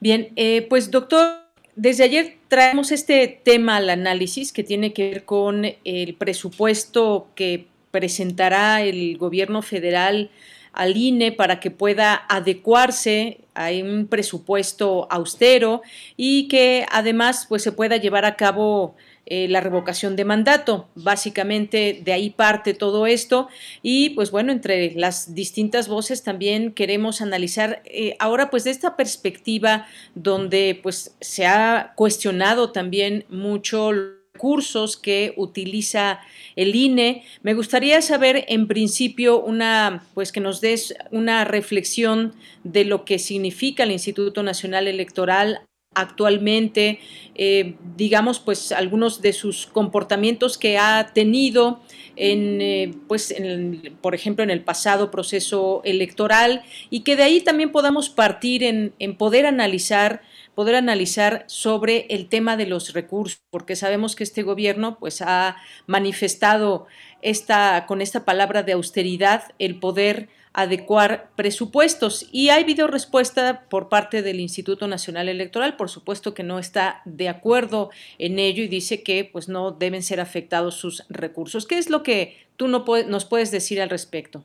Bien, 0.00 0.28
eh, 0.36 0.66
pues 0.68 0.90
doctor, 0.90 1.46
desde 1.74 2.04
ayer 2.04 2.36
traemos 2.48 2.92
este 2.92 3.40
tema 3.42 3.76
al 3.76 3.90
análisis 3.90 4.52
que 4.52 4.64
tiene 4.64 4.92
que 4.92 5.10
ver 5.10 5.24
con 5.24 5.64
el 5.84 6.14
presupuesto 6.14 7.28
que 7.34 7.66
presentará 7.90 8.82
el 8.82 9.16
gobierno 9.16 9.62
federal 9.62 10.30
al 10.72 10.96
INE 10.96 11.32
para 11.32 11.58
que 11.58 11.70
pueda 11.70 12.26
adecuarse 12.28 13.38
a 13.54 13.70
un 13.70 14.06
presupuesto 14.06 15.08
austero 15.10 15.80
y 16.16 16.48
que 16.48 16.84
además 16.92 17.46
pues 17.48 17.62
se 17.62 17.72
pueda 17.72 17.96
llevar 17.96 18.26
a 18.26 18.36
cabo 18.36 18.94
eh, 19.28 19.48
la 19.48 19.60
revocación 19.60 20.14
de 20.14 20.24
mandato. 20.24 20.88
Básicamente 20.94 22.00
de 22.04 22.12
ahí 22.12 22.30
parte 22.30 22.74
todo 22.74 23.08
esto 23.08 23.48
y 23.82 24.10
pues 24.10 24.30
bueno, 24.30 24.52
entre 24.52 24.92
las 24.92 25.34
distintas 25.34 25.88
voces 25.88 26.22
también 26.22 26.72
queremos 26.72 27.20
analizar 27.20 27.82
eh, 27.86 28.16
ahora 28.20 28.50
pues 28.50 28.62
de 28.62 28.70
esta 28.70 28.96
perspectiva 28.96 29.88
donde 30.14 30.78
pues 30.80 31.16
se 31.20 31.44
ha 31.44 31.92
cuestionado 31.96 32.70
también 32.70 33.24
mucho 33.28 33.90
recursos 34.36 34.96
que 34.96 35.34
utiliza 35.36 36.20
el 36.54 36.76
INE. 36.76 37.24
Me 37.42 37.54
gustaría 37.54 38.02
saber 38.02 38.44
en 38.46 38.68
principio 38.68 39.40
una 39.40 40.04
pues 40.14 40.30
que 40.30 40.40
nos 40.40 40.60
des 40.60 40.94
una 41.10 41.44
reflexión 41.44 42.32
de 42.62 42.84
lo 42.84 43.04
que 43.04 43.18
significa 43.18 43.82
el 43.82 43.90
Instituto 43.90 44.44
Nacional 44.44 44.86
Electoral 44.86 45.62
actualmente, 45.96 47.00
eh, 47.34 47.74
digamos, 47.96 48.38
pues 48.38 48.70
algunos 48.70 49.22
de 49.22 49.32
sus 49.32 49.66
comportamientos 49.66 50.58
que 50.58 50.78
ha 50.78 51.10
tenido 51.14 51.80
en, 52.16 52.60
eh, 52.60 52.94
pues, 53.08 53.30
en 53.30 53.96
por 54.00 54.14
ejemplo, 54.14 54.44
en 54.44 54.50
el 54.50 54.62
pasado 54.62 55.10
proceso 55.10 55.80
electoral 55.84 56.62
y 56.90 57.00
que 57.00 57.16
de 57.16 57.24
ahí 57.24 57.40
también 57.40 57.72
podamos 57.72 58.10
partir 58.10 58.62
en, 58.62 58.94
en 58.98 59.16
poder 59.16 59.46
analizar 59.46 60.22
poder 60.54 60.74
analizar 60.74 61.44
sobre 61.48 62.06
el 62.08 62.30
tema 62.30 62.56
de 62.56 62.64
los 62.64 62.94
recursos, 62.94 63.42
porque 63.50 63.76
sabemos 63.76 64.16
que 64.16 64.24
este 64.24 64.42
gobierno 64.42 64.98
pues 64.98 65.20
ha 65.20 65.56
manifestado 65.86 66.86
esta 67.20 67.84
con 67.86 68.00
esta 68.00 68.24
palabra 68.24 68.62
de 68.62 68.72
austeridad 68.72 69.52
el 69.58 69.78
poder 69.78 70.30
adecuar 70.56 71.28
presupuestos. 71.36 72.28
Y 72.32 72.48
ha 72.48 72.56
habido 72.56 72.88
respuesta 72.88 73.66
por 73.68 73.90
parte 73.90 74.22
del 74.22 74.40
Instituto 74.40 74.88
Nacional 74.88 75.28
Electoral, 75.28 75.76
por 75.76 75.90
supuesto 75.90 76.32
que 76.32 76.42
no 76.42 76.58
está 76.58 77.02
de 77.04 77.28
acuerdo 77.28 77.90
en 78.18 78.38
ello 78.38 78.64
y 78.64 78.68
dice 78.68 79.02
que 79.02 79.28
pues 79.30 79.50
no 79.50 79.70
deben 79.70 80.02
ser 80.02 80.18
afectados 80.18 80.74
sus 80.74 81.06
recursos. 81.10 81.66
¿Qué 81.66 81.76
es 81.76 81.90
lo 81.90 82.02
que 82.02 82.36
tú 82.56 82.68
no 82.68 82.84
nos 83.06 83.26
puedes 83.26 83.50
decir 83.50 83.82
al 83.82 83.90
respecto? 83.90 84.44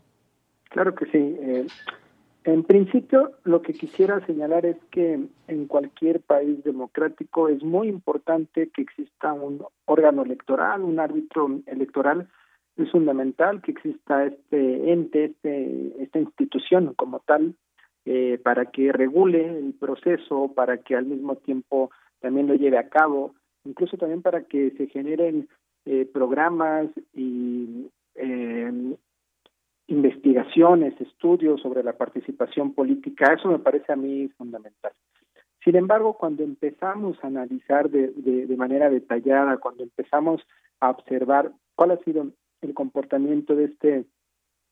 Claro 0.69 0.93
que 0.95 1.06
sí. 1.06 1.17
Eh, 1.17 1.67
en 2.43 2.63
principio, 2.63 3.32
lo 3.45 3.62
que 3.62 3.71
quisiera 3.71 4.26
señalar 4.26 4.65
es 4.65 4.78
que 4.91 5.17
en 5.47 5.65
cualquier 5.67 6.19
país 6.19 6.62
democrático 6.65 7.47
es 7.47 7.63
muy 7.63 7.88
importante 7.88 8.69
que 8.74 8.82
exista 8.82 9.32
un 9.32 9.63
órgano 9.86 10.24
electoral, 10.24 10.82
un 10.82 11.00
árbitro 11.00 11.62
electoral 11.67 12.28
es 12.78 12.90
fundamental 12.92 13.62
que 13.62 13.72
exista 13.72 14.26
este 14.26 14.92
ente, 14.92 15.26
este, 15.26 16.04
esta 16.04 16.20
institución 16.20 16.94
como 16.96 17.20
tal, 17.20 17.56
eh, 18.06 18.40
para 18.44 18.66
que 18.66 18.92
regule 18.92 19.46
el 19.46 19.74
proceso, 19.74 20.52
para 20.56 20.78
que 20.78 20.96
al 20.96 21.06
mismo 21.06 21.36
tiempo 21.36 21.92
también 22.20 22.48
lo 22.48 22.56
lleve 22.56 22.78
a 22.78 22.90
cabo, 22.90 23.36
incluso 23.64 23.98
también 23.98 24.22
para 24.22 24.44
que 24.44 24.72
se 24.72 24.88
generen 24.88 25.48
eh, 25.86 26.06
programas 26.12 26.88
y 27.14 27.88
eh, 28.16 28.96
investigaciones, 29.88 31.00
estudios 31.00 31.62
sobre 31.62 31.84
la 31.84 31.94
participación 31.94 32.74
política. 32.74 33.34
Eso 33.34 33.50
me 33.50 33.60
parece 33.60 33.92
a 33.92 33.96
mí 33.96 34.30
fundamental. 34.38 34.94
Sin 35.64 35.76
embargo, 35.76 36.18
cuando 36.18 36.44
empezamos 36.44 37.18
a 37.24 37.28
analizar 37.28 37.90
de, 37.90 38.08
de, 38.16 38.48
de 38.48 38.58
manera 38.58 38.90
detallada, 38.90 39.58
cuando 39.58 39.84
empezamos 39.84 40.42
a 40.80 40.90
observar 40.90 41.52
cuál 41.76 41.92
ha 41.92 41.98
sido 41.98 42.32
el 42.62 42.74
comportamiento 42.74 43.56
de 43.56 43.65
este 43.65 44.06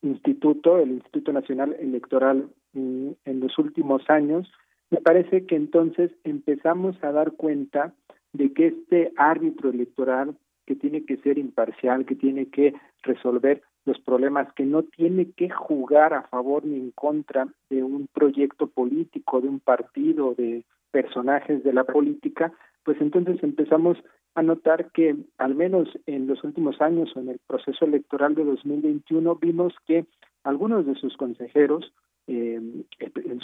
instituto, 0.01 0.79
el 0.79 0.91
Instituto 0.91 1.33
Nacional 1.33 1.75
Electoral, 1.79 2.49
mm, 2.73 3.09
en 3.25 3.39
los 3.39 3.57
últimos 3.57 4.09
años, 4.09 4.49
me 4.89 5.01
parece 5.01 5.45
que 5.45 5.55
entonces 5.55 6.11
empezamos 6.23 7.01
a 7.03 7.11
dar 7.11 7.33
cuenta 7.33 7.93
de 8.33 8.53
que 8.53 8.67
este 8.67 9.11
árbitro 9.17 9.69
electoral 9.69 10.35
que 10.65 10.75
tiene 10.75 11.03
que 11.03 11.17
ser 11.17 11.37
imparcial, 11.37 12.05
que 12.05 12.15
tiene 12.15 12.47
que 12.47 12.73
resolver 13.03 13.61
los 13.85 13.99
problemas, 13.99 14.53
que 14.53 14.65
no 14.65 14.83
tiene 14.83 15.31
que 15.31 15.49
jugar 15.49 16.13
a 16.13 16.23
favor 16.23 16.63
ni 16.65 16.77
en 16.77 16.91
contra 16.91 17.47
de 17.69 17.83
un 17.83 18.07
proyecto 18.13 18.67
político, 18.67 19.41
de 19.41 19.49
un 19.49 19.59
partido, 19.59 20.35
de 20.35 20.63
personajes 20.91 21.63
de 21.63 21.73
la 21.73 21.83
política, 21.83 22.53
pues 22.83 22.99
entonces 23.01 23.41
empezamos 23.43 23.97
a 24.39 24.41
notar 24.41 24.89
que 24.91 25.17
al 25.37 25.53
menos 25.53 25.89
en 26.05 26.25
los 26.27 26.41
últimos 26.45 26.79
años 26.79 27.11
o 27.13 27.19
en 27.19 27.27
el 27.27 27.39
proceso 27.45 27.83
electoral 27.83 28.35
de 28.35 28.45
2021 28.45 29.35
vimos 29.35 29.73
que 29.85 30.05
algunos 30.45 30.85
de 30.85 30.95
sus 30.95 31.17
consejeros, 31.17 31.91
eh, 32.27 32.61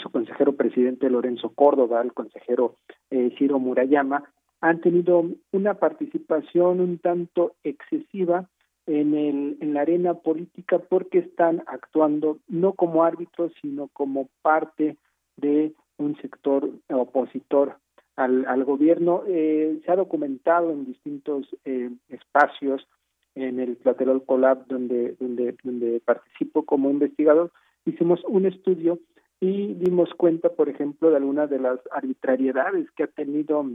su 0.01 0.09
consejero 0.09 0.53
presidente 0.53 1.09
Lorenzo 1.09 1.49
Córdoba, 1.49 2.01
el 2.01 2.13
consejero 2.13 2.77
eh, 3.11 3.35
Murayama, 3.59 4.23
han 4.61 4.79
tenido 4.79 5.25
una 5.51 5.73
participación 5.73 6.79
un 6.79 6.97
tanto 6.99 7.55
excesiva 7.65 8.49
en, 8.87 9.15
el, 9.15 9.57
en 9.59 9.73
la 9.73 9.81
arena 9.81 10.13
política 10.13 10.79
porque 10.79 11.19
están 11.19 11.61
actuando 11.67 12.37
no 12.47 12.71
como 12.71 13.03
árbitros, 13.03 13.51
sino 13.61 13.89
como 13.89 14.29
parte 14.41 14.95
de 15.35 15.73
un 15.97 16.15
sector 16.21 16.69
opositor 16.89 17.79
al, 18.15 18.45
al 18.45 18.63
gobierno. 18.63 19.23
Eh, 19.27 19.81
se 19.85 19.91
ha 19.91 19.95
documentado 19.95 20.71
en 20.71 20.85
distintos 20.85 21.47
eh, 21.65 21.89
espacios, 22.09 22.87
en 23.35 23.59
el 23.59 23.75
Platelol 23.75 24.25
Colab, 24.25 24.65
donde, 24.67 25.15
donde, 25.19 25.55
donde 25.63 26.01
participo 26.05 26.63
como 26.63 26.89
investigador, 26.89 27.51
hicimos 27.85 28.23
un 28.25 28.45
estudio 28.45 28.99
y 29.41 29.73
dimos 29.73 30.09
cuenta, 30.15 30.49
por 30.49 30.69
ejemplo, 30.69 31.09
de 31.09 31.17
algunas 31.17 31.49
de 31.49 31.59
las 31.59 31.79
arbitrariedades 31.91 32.89
que 32.91 33.03
ha 33.03 33.07
tenido 33.07 33.65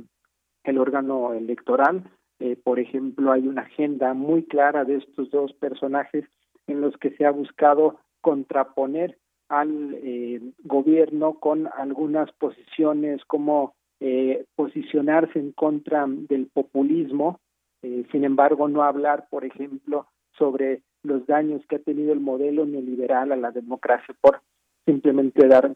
el 0.64 0.78
órgano 0.78 1.34
electoral. 1.34 2.04
Eh, 2.38 2.56
por 2.56 2.80
ejemplo, 2.80 3.32
hay 3.32 3.46
una 3.46 3.62
agenda 3.62 4.14
muy 4.14 4.44
clara 4.44 4.84
de 4.84 4.96
estos 4.96 5.30
dos 5.30 5.52
personajes 5.52 6.24
en 6.66 6.80
los 6.80 6.96
que 6.96 7.10
se 7.10 7.26
ha 7.26 7.30
buscado 7.30 7.98
contraponer 8.22 9.18
al 9.48 9.94
eh, 9.94 10.40
gobierno 10.64 11.34
con 11.34 11.68
algunas 11.76 12.30
posiciones 12.32 13.22
como 13.26 13.74
eh, 14.00 14.44
posicionarse 14.56 15.38
en 15.38 15.52
contra 15.52 16.06
del 16.08 16.46
populismo, 16.46 17.38
eh, 17.82 18.04
sin 18.10 18.24
embargo 18.24 18.68
no 18.68 18.82
hablar, 18.82 19.26
por 19.30 19.44
ejemplo, 19.44 20.06
sobre 20.38 20.82
los 21.02 21.26
daños 21.26 21.62
que 21.68 21.76
ha 21.76 21.80
tenido 21.80 22.12
el 22.12 22.20
modelo 22.20 22.66
neoliberal 22.66 23.32
a 23.32 23.36
la 23.36 23.50
democracia, 23.50 24.14
por 24.20 24.40
simplemente 24.86 25.46
dar 25.46 25.74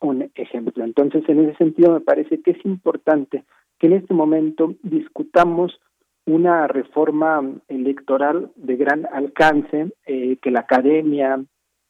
un 0.00 0.30
ejemplo. 0.34 0.84
Entonces, 0.84 1.22
en 1.28 1.44
ese 1.44 1.56
sentido, 1.58 1.92
me 1.92 2.00
parece 2.00 2.40
que 2.40 2.52
es 2.52 2.64
importante 2.64 3.44
que 3.78 3.86
en 3.86 3.94
este 3.94 4.14
momento 4.14 4.74
discutamos 4.82 5.80
una 6.26 6.66
reforma 6.66 7.42
electoral 7.68 8.50
de 8.56 8.76
gran 8.76 9.06
alcance, 9.12 9.92
eh, 10.06 10.36
que 10.42 10.50
la 10.50 10.60
academia, 10.60 11.42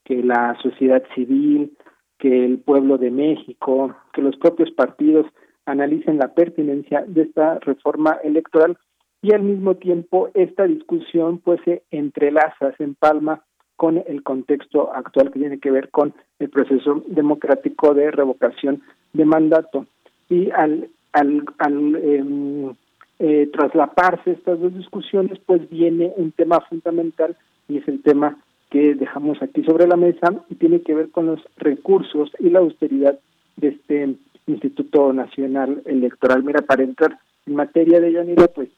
que 0.04 0.22
la 0.22 0.56
sociedad 0.62 1.02
civil, 1.14 1.76
que 2.18 2.44
el 2.44 2.58
pueblo 2.58 2.98
de 2.98 3.10
México, 3.10 3.94
que 4.12 4.22
los 4.22 4.36
propios 4.36 4.70
partidos 4.72 5.26
analicen 5.70 6.18
la 6.18 6.28
pertinencia 6.28 7.04
de 7.06 7.22
esta 7.22 7.58
reforma 7.60 8.18
electoral 8.22 8.76
y 9.22 9.32
al 9.34 9.42
mismo 9.42 9.74
tiempo 9.74 10.30
esta 10.34 10.64
discusión 10.64 11.38
pues 11.38 11.60
se 11.64 11.82
entrelaza, 11.90 12.74
se 12.76 12.84
empalma 12.84 13.42
con 13.76 14.02
el 14.06 14.22
contexto 14.22 14.92
actual 14.94 15.30
que 15.30 15.38
tiene 15.38 15.58
que 15.58 15.70
ver 15.70 15.90
con 15.90 16.12
el 16.38 16.50
proceso 16.50 17.02
democrático 17.06 17.94
de 17.94 18.10
revocación 18.10 18.82
de 19.12 19.24
mandato. 19.24 19.86
Y 20.28 20.50
al, 20.50 20.90
al, 21.12 21.96
em, 22.02 22.74
eh, 23.18 23.48
traslaparse 23.52 24.32
estas 24.32 24.60
dos 24.60 24.74
discusiones, 24.74 25.38
pues 25.46 25.68
viene 25.70 26.12
un 26.16 26.32
tema 26.32 26.60
fundamental 26.68 27.36
y 27.68 27.78
es 27.78 27.88
el 27.88 28.02
tema 28.02 28.38
que 28.70 28.94
dejamos 28.94 29.42
aquí 29.42 29.64
sobre 29.64 29.86
la 29.86 29.96
mesa 29.96 30.28
y 30.48 30.54
tiene 30.54 30.82
que 30.82 30.94
ver 30.94 31.10
con 31.10 31.26
los 31.26 31.40
recursos 31.56 32.30
y 32.38 32.50
la 32.50 32.60
austeridad 32.60 33.18
de 33.56 33.68
este 33.68 34.14
Instituto 34.46 35.12
Nacional 35.12 35.82
Electoral. 35.84 36.42
Mira, 36.42 36.62
para 36.62 36.82
entrar 36.82 37.18
en 37.46 37.54
materia 37.54 38.00
de 38.00 38.12
Yanira, 38.12 38.48
pues 38.48 38.68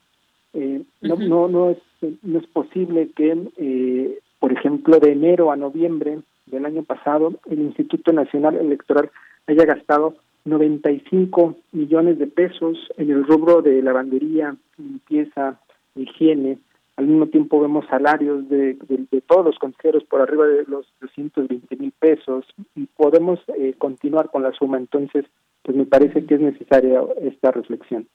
eh, 0.54 0.82
no, 1.00 1.16
no, 1.16 1.48
no, 1.48 1.70
es, 1.70 1.78
no 2.22 2.38
es 2.38 2.46
posible 2.46 3.10
que, 3.14 3.36
eh, 3.56 4.18
por 4.38 4.52
ejemplo, 4.52 4.98
de 4.98 5.12
enero 5.12 5.50
a 5.50 5.56
noviembre 5.56 6.20
del 6.46 6.66
año 6.66 6.82
pasado, 6.82 7.34
el 7.50 7.60
Instituto 7.60 8.12
Nacional 8.12 8.56
Electoral 8.56 9.10
haya 9.46 9.64
gastado 9.64 10.14
95 10.44 11.56
millones 11.72 12.18
de 12.18 12.26
pesos 12.26 12.78
en 12.96 13.10
el 13.10 13.24
rubro 13.24 13.62
de 13.62 13.80
lavandería, 13.80 14.56
limpieza, 14.76 15.60
higiene, 15.94 16.58
al 16.96 17.06
mismo 17.06 17.26
tiempo 17.26 17.60
vemos 17.60 17.86
salarios 17.86 18.48
de, 18.48 18.74
de, 18.74 19.20
todos 19.22 19.46
los 19.46 19.58
consejeros 19.58 20.04
por 20.04 20.20
arriba 20.20 20.46
de 20.46 20.64
los 20.66 20.86
220 21.00 21.76
mil 21.76 21.92
pesos 21.92 22.44
y 22.74 22.86
podemos 22.86 23.40
eh, 23.58 23.74
continuar 23.78 24.30
con 24.30 24.42
la 24.42 24.52
suma. 24.52 24.76
Entonces, 24.76 25.24
pues 25.62 25.76
me 25.76 25.86
parece 25.86 26.24
que 26.24 26.34
es 26.34 26.40
necesaria 26.40 27.00
esta 27.22 27.50
reflexión. 27.50 28.08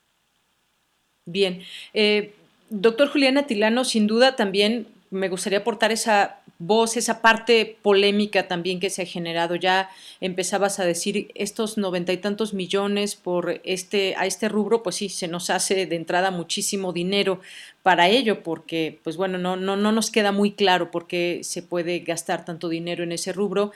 Bien. 1.26 1.62
Eh, 1.94 2.34
doctor 2.70 3.10
Julián 3.10 3.38
Atilano, 3.38 3.84
sin 3.84 4.08
duda 4.08 4.36
también 4.36 4.88
me 5.10 5.30
gustaría 5.30 5.60
aportar 5.60 5.92
esa 5.92 6.42
voz, 6.60 6.98
esa 6.98 7.22
parte 7.22 7.78
polémica 7.82 8.48
también 8.48 8.80
que 8.80 8.90
se 8.90 9.04
ha 9.04 9.06
generado. 9.06 9.56
Ya 9.56 9.90
empezabas 10.20 10.80
a 10.80 10.86
decir 10.86 11.32
estos 11.36 11.78
noventa 11.78 12.12
y 12.12 12.18
tantos 12.18 12.54
millones 12.54 13.16
por 13.16 13.62
este, 13.64 14.16
a 14.18 14.26
este 14.26 14.50
rubro, 14.50 14.84
pues 14.84 14.98
sí, 14.98 15.08
se 15.08 15.28
nos 15.28 15.50
hace 15.50 15.86
de 15.86 15.96
entrada 15.96 16.32
muchísimo 16.32 16.92
dinero 16.92 17.40
para 17.84 18.10
ello, 18.10 18.44
porque, 18.44 19.00
pues 19.04 19.16
bueno, 19.16 19.38
no, 19.38 19.56
no, 19.56 19.78
no 19.78 19.92
nos 19.94 20.12
queda 20.12 20.34
muy 20.34 20.52
claro 20.52 20.92
por 20.92 21.08
qué 21.08 21.40
se 21.44 21.64
puede 21.64 22.00
gastar 22.00 22.44
tanto 22.44 22.68
dinero 22.68 23.04
en 23.04 23.14
ese 23.14 23.32
rubro. 23.32 23.72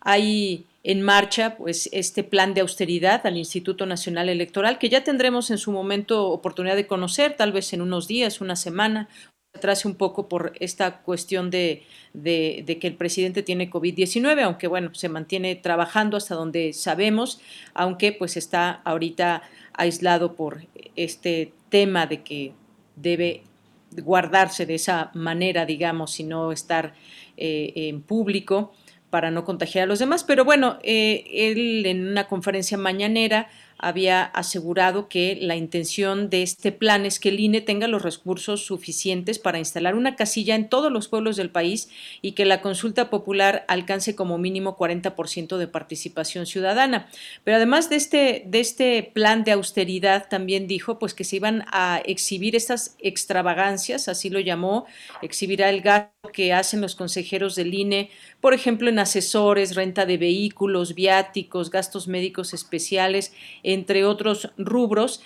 Hay 0.00 0.66
en 0.82 1.02
marcha 1.02 1.56
pues 1.56 1.88
este 1.92 2.24
plan 2.24 2.54
de 2.54 2.62
austeridad 2.62 3.26
al 3.26 3.36
Instituto 3.36 3.84
Nacional 3.84 4.28
Electoral 4.28 4.78
que 4.78 4.88
ya 4.88 5.04
tendremos 5.04 5.50
en 5.50 5.58
su 5.58 5.72
momento 5.72 6.28
oportunidad 6.28 6.76
de 6.76 6.86
conocer, 6.86 7.36
tal 7.36 7.52
vez 7.52 7.72
en 7.72 7.82
unos 7.82 8.08
días, 8.08 8.40
una 8.40 8.56
semana, 8.56 9.08
atrase 9.52 9.88
un 9.88 9.96
poco 9.96 10.28
por 10.28 10.52
esta 10.60 10.98
cuestión 11.02 11.50
de, 11.50 11.82
de, 12.14 12.78
que 12.80 12.86
el 12.86 12.94
presidente 12.94 13.42
tiene 13.42 13.70
COVID-19, 13.70 14.42
aunque 14.42 14.68
bueno, 14.68 14.94
se 14.94 15.08
mantiene 15.08 15.56
trabajando 15.56 16.16
hasta 16.16 16.34
donde 16.34 16.72
sabemos, 16.72 17.40
aunque 17.74 18.12
pues 18.12 18.36
está 18.36 18.80
ahorita 18.84 19.42
aislado 19.74 20.34
por 20.34 20.62
este 20.96 21.52
tema 21.68 22.06
de 22.06 22.22
que 22.22 22.52
debe 22.96 23.42
guardarse 23.90 24.66
de 24.66 24.76
esa 24.76 25.10
manera, 25.14 25.66
digamos, 25.66 26.20
y 26.20 26.24
no 26.24 26.52
estar 26.52 26.94
eh, 27.36 27.72
en 27.74 28.02
público 28.02 28.72
para 29.10 29.30
no 29.30 29.44
contagiar 29.44 29.84
a 29.84 29.86
los 29.86 29.98
demás. 29.98 30.24
Pero 30.24 30.44
bueno, 30.44 30.78
eh, 30.82 31.24
él 31.30 31.84
en 31.86 32.06
una 32.08 32.26
conferencia 32.28 32.78
mañanera 32.78 33.48
había 33.80 34.22
asegurado 34.24 35.08
que 35.08 35.38
la 35.40 35.56
intención 35.56 36.30
de 36.30 36.42
este 36.42 36.72
plan 36.72 37.06
es 37.06 37.18
que 37.18 37.30
el 37.30 37.40
INE 37.40 37.60
tenga 37.60 37.88
los 37.88 38.02
recursos 38.02 38.64
suficientes 38.64 39.38
para 39.38 39.58
instalar 39.58 39.94
una 39.94 40.16
casilla 40.16 40.54
en 40.54 40.68
todos 40.68 40.92
los 40.92 41.08
pueblos 41.08 41.36
del 41.36 41.50
país 41.50 41.88
y 42.22 42.32
que 42.32 42.44
la 42.44 42.60
consulta 42.60 43.10
popular 43.10 43.64
alcance 43.68 44.14
como 44.14 44.38
mínimo 44.38 44.76
40% 44.76 45.56
de 45.56 45.66
participación 45.66 46.46
ciudadana. 46.46 47.08
Pero 47.44 47.56
además 47.56 47.88
de 47.88 47.96
este, 47.96 48.44
de 48.46 48.60
este 48.60 49.02
plan 49.02 49.44
de 49.44 49.52
austeridad, 49.52 50.28
también 50.28 50.66
dijo 50.66 50.98
pues 50.98 51.14
que 51.14 51.24
se 51.24 51.36
iban 51.36 51.64
a 51.72 52.02
exhibir 52.04 52.56
estas 52.56 52.96
extravagancias, 52.98 54.08
así 54.08 54.30
lo 54.30 54.40
llamó, 54.40 54.86
exhibirá 55.22 55.70
el 55.70 55.80
gasto 55.80 56.30
que 56.32 56.52
hacen 56.52 56.80
los 56.80 56.94
consejeros 56.94 57.56
del 57.56 57.72
INE, 57.72 58.10
por 58.40 58.54
ejemplo, 58.54 58.88
en 58.88 58.98
asesores, 58.98 59.74
renta 59.74 60.06
de 60.06 60.18
vehículos, 60.18 60.94
viáticos, 60.94 61.70
gastos 61.70 62.08
médicos 62.08 62.52
especiales, 62.52 63.32
entre 63.72 64.04
otros 64.04 64.50
rubros, 64.56 65.20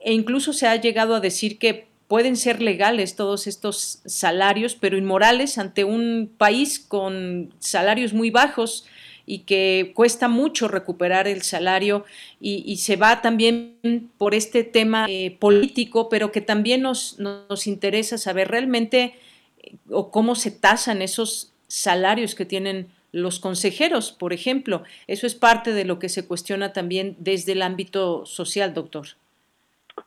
e 0.00 0.12
incluso 0.12 0.52
se 0.52 0.66
ha 0.66 0.76
llegado 0.76 1.14
a 1.14 1.20
decir 1.20 1.58
que 1.58 1.86
pueden 2.08 2.36
ser 2.36 2.60
legales 2.60 3.16
todos 3.16 3.46
estos 3.46 4.02
salarios, 4.04 4.74
pero 4.74 4.98
inmorales 4.98 5.56
ante 5.56 5.84
un 5.84 6.30
país 6.36 6.78
con 6.78 7.54
salarios 7.58 8.12
muy 8.12 8.30
bajos 8.30 8.84
y 9.24 9.40
que 9.40 9.92
cuesta 9.94 10.28
mucho 10.28 10.68
recuperar 10.68 11.26
el 11.26 11.42
salario 11.42 12.04
y, 12.40 12.76
se 12.76 12.96
va 12.96 13.22
también 13.22 14.10
por 14.18 14.34
este 14.34 14.64
tema 14.64 15.06
eh, 15.08 15.36
político, 15.38 16.08
pero 16.08 16.32
que 16.32 16.40
también 16.40 16.82
nos, 16.82 17.18
nos 17.18 17.66
interesa 17.66 18.18
saber 18.18 18.48
realmente 18.48 19.14
eh, 19.62 19.76
o 19.88 20.10
cómo 20.10 20.34
se 20.34 20.50
tasan 20.50 21.00
esos 21.00 21.54
salarios 21.66 22.34
que 22.34 22.44
tienen 22.44 22.88
los 23.12 23.38
consejeros, 23.38 24.12
por 24.12 24.32
ejemplo. 24.32 24.82
Eso 25.06 25.26
es 25.26 25.34
parte 25.34 25.72
de 25.72 25.84
lo 25.84 25.98
que 25.98 26.08
se 26.08 26.26
cuestiona 26.26 26.72
también 26.72 27.16
desde 27.18 27.52
el 27.52 27.62
ámbito 27.62 28.24
social, 28.26 28.74
doctor. 28.74 29.06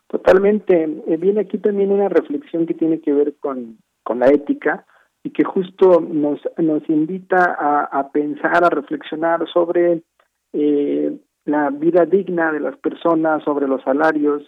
Totalmente. 0.08 0.82
Eh, 1.06 1.16
viene 1.16 1.40
aquí 1.40 1.58
también 1.58 1.92
una 1.92 2.08
reflexión 2.08 2.66
que 2.66 2.74
tiene 2.74 3.00
que 3.00 3.12
ver 3.12 3.34
con, 3.38 3.78
con 4.02 4.18
la 4.20 4.28
ética 4.28 4.84
y 5.22 5.30
que 5.30 5.44
justo 5.44 6.00
nos, 6.00 6.40
nos 6.58 6.88
invita 6.88 7.56
a, 7.58 7.84
a 7.84 8.10
pensar, 8.10 8.64
a 8.64 8.70
reflexionar 8.70 9.46
sobre 9.52 10.02
eh, 10.52 11.16
la 11.44 11.70
vida 11.70 12.04
digna 12.06 12.52
de 12.52 12.60
las 12.60 12.76
personas, 12.78 13.42
sobre 13.44 13.68
los 13.68 13.82
salarios. 13.82 14.42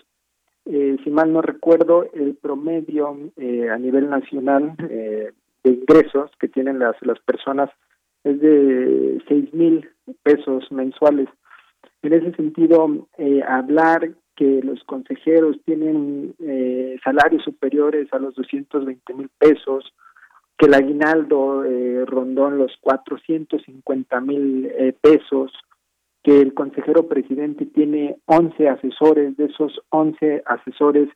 Eh, 0.65 0.97
si 1.03 1.11
mal 1.11 1.33
no 1.33 1.43
recuerdo, 1.43 2.09
el 2.13 2.37
promedio 2.37 3.09
a 3.09 3.79
nivel 3.79 4.11
nacional 4.11 4.77
de 4.77 5.33
ingresos 5.65 6.31
que 6.39 6.49
tienen 6.49 6.79
las, 6.79 6.95
las 7.01 7.19
personas 7.21 7.71
es 8.25 8.41
de 8.41 9.23
seis 9.29 9.53
mil 9.53 9.89
pesos 10.23 10.71
mensuales. 10.71 11.29
En 12.03 12.13
ese 12.13 12.33
sentido, 12.33 13.09
eh, 13.19 13.43
hablar 13.47 14.11
que 14.39 14.61
los 14.63 14.85
consejeros 14.85 15.57
tienen 15.65 16.33
eh, 16.39 16.97
salarios 17.03 17.43
superiores 17.43 18.07
a 18.13 18.21
los 18.21 18.37
220 18.37 19.15
mil 19.15 19.29
pesos, 19.37 19.93
que 20.57 20.67
el 20.67 20.75
aguinaldo 20.75 21.65
eh, 21.65 22.05
rondó 22.07 22.47
en 22.47 22.59
los 22.59 22.73
450 22.81 24.21
mil 24.21 24.67
eh, 24.67 24.95
pesos, 25.01 25.53
que 26.23 26.41
el 26.41 26.55
consejero 26.55 27.09
presidente 27.09 27.67
tiene 27.67 28.17
11 28.27 28.69
asesores, 28.69 29.37
de 29.37 29.47
esos 29.47 29.81
11 29.89 30.45
asesores, 30.47 31.09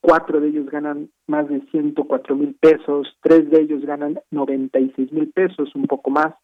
cuatro 0.00 0.40
de 0.40 0.48
ellos 0.48 0.66
ganan 0.70 1.10
más 1.26 1.48
de 1.48 1.60
104 1.70 2.36
mil 2.36 2.54
pesos, 2.60 3.16
tres 3.22 3.50
de 3.50 3.62
ellos 3.62 3.84
ganan 3.84 4.20
96 4.30 5.12
mil 5.12 5.30
pesos, 5.32 5.74
un 5.74 5.84
poco 5.84 6.10
más, 6.10 6.34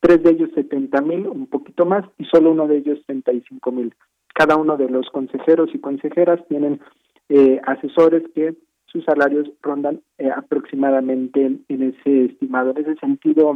tres 0.00 0.22
de 0.22 0.30
ellos 0.30 0.50
70 0.54 1.00
mil, 1.02 1.26
un 1.26 1.46
poquito 1.46 1.84
más, 1.84 2.04
y 2.18 2.24
solo 2.24 2.50
uno 2.50 2.66
de 2.66 2.78
ellos 2.78 2.98
35 3.06 3.72
mil. 3.72 3.94
Cada 4.34 4.56
uno 4.56 4.76
de 4.76 4.88
los 4.88 5.08
consejeros 5.10 5.70
y 5.74 5.78
consejeras 5.78 6.40
tienen 6.48 6.80
eh, 7.28 7.60
asesores 7.64 8.22
que 8.34 8.54
sus 8.86 9.04
salarios 9.04 9.48
rondan 9.62 10.00
eh, 10.18 10.30
aproximadamente 10.30 11.46
en 11.46 11.82
ese 11.82 12.26
estimado. 12.26 12.70
En 12.70 12.78
ese 12.78 12.96
sentido, 12.96 13.54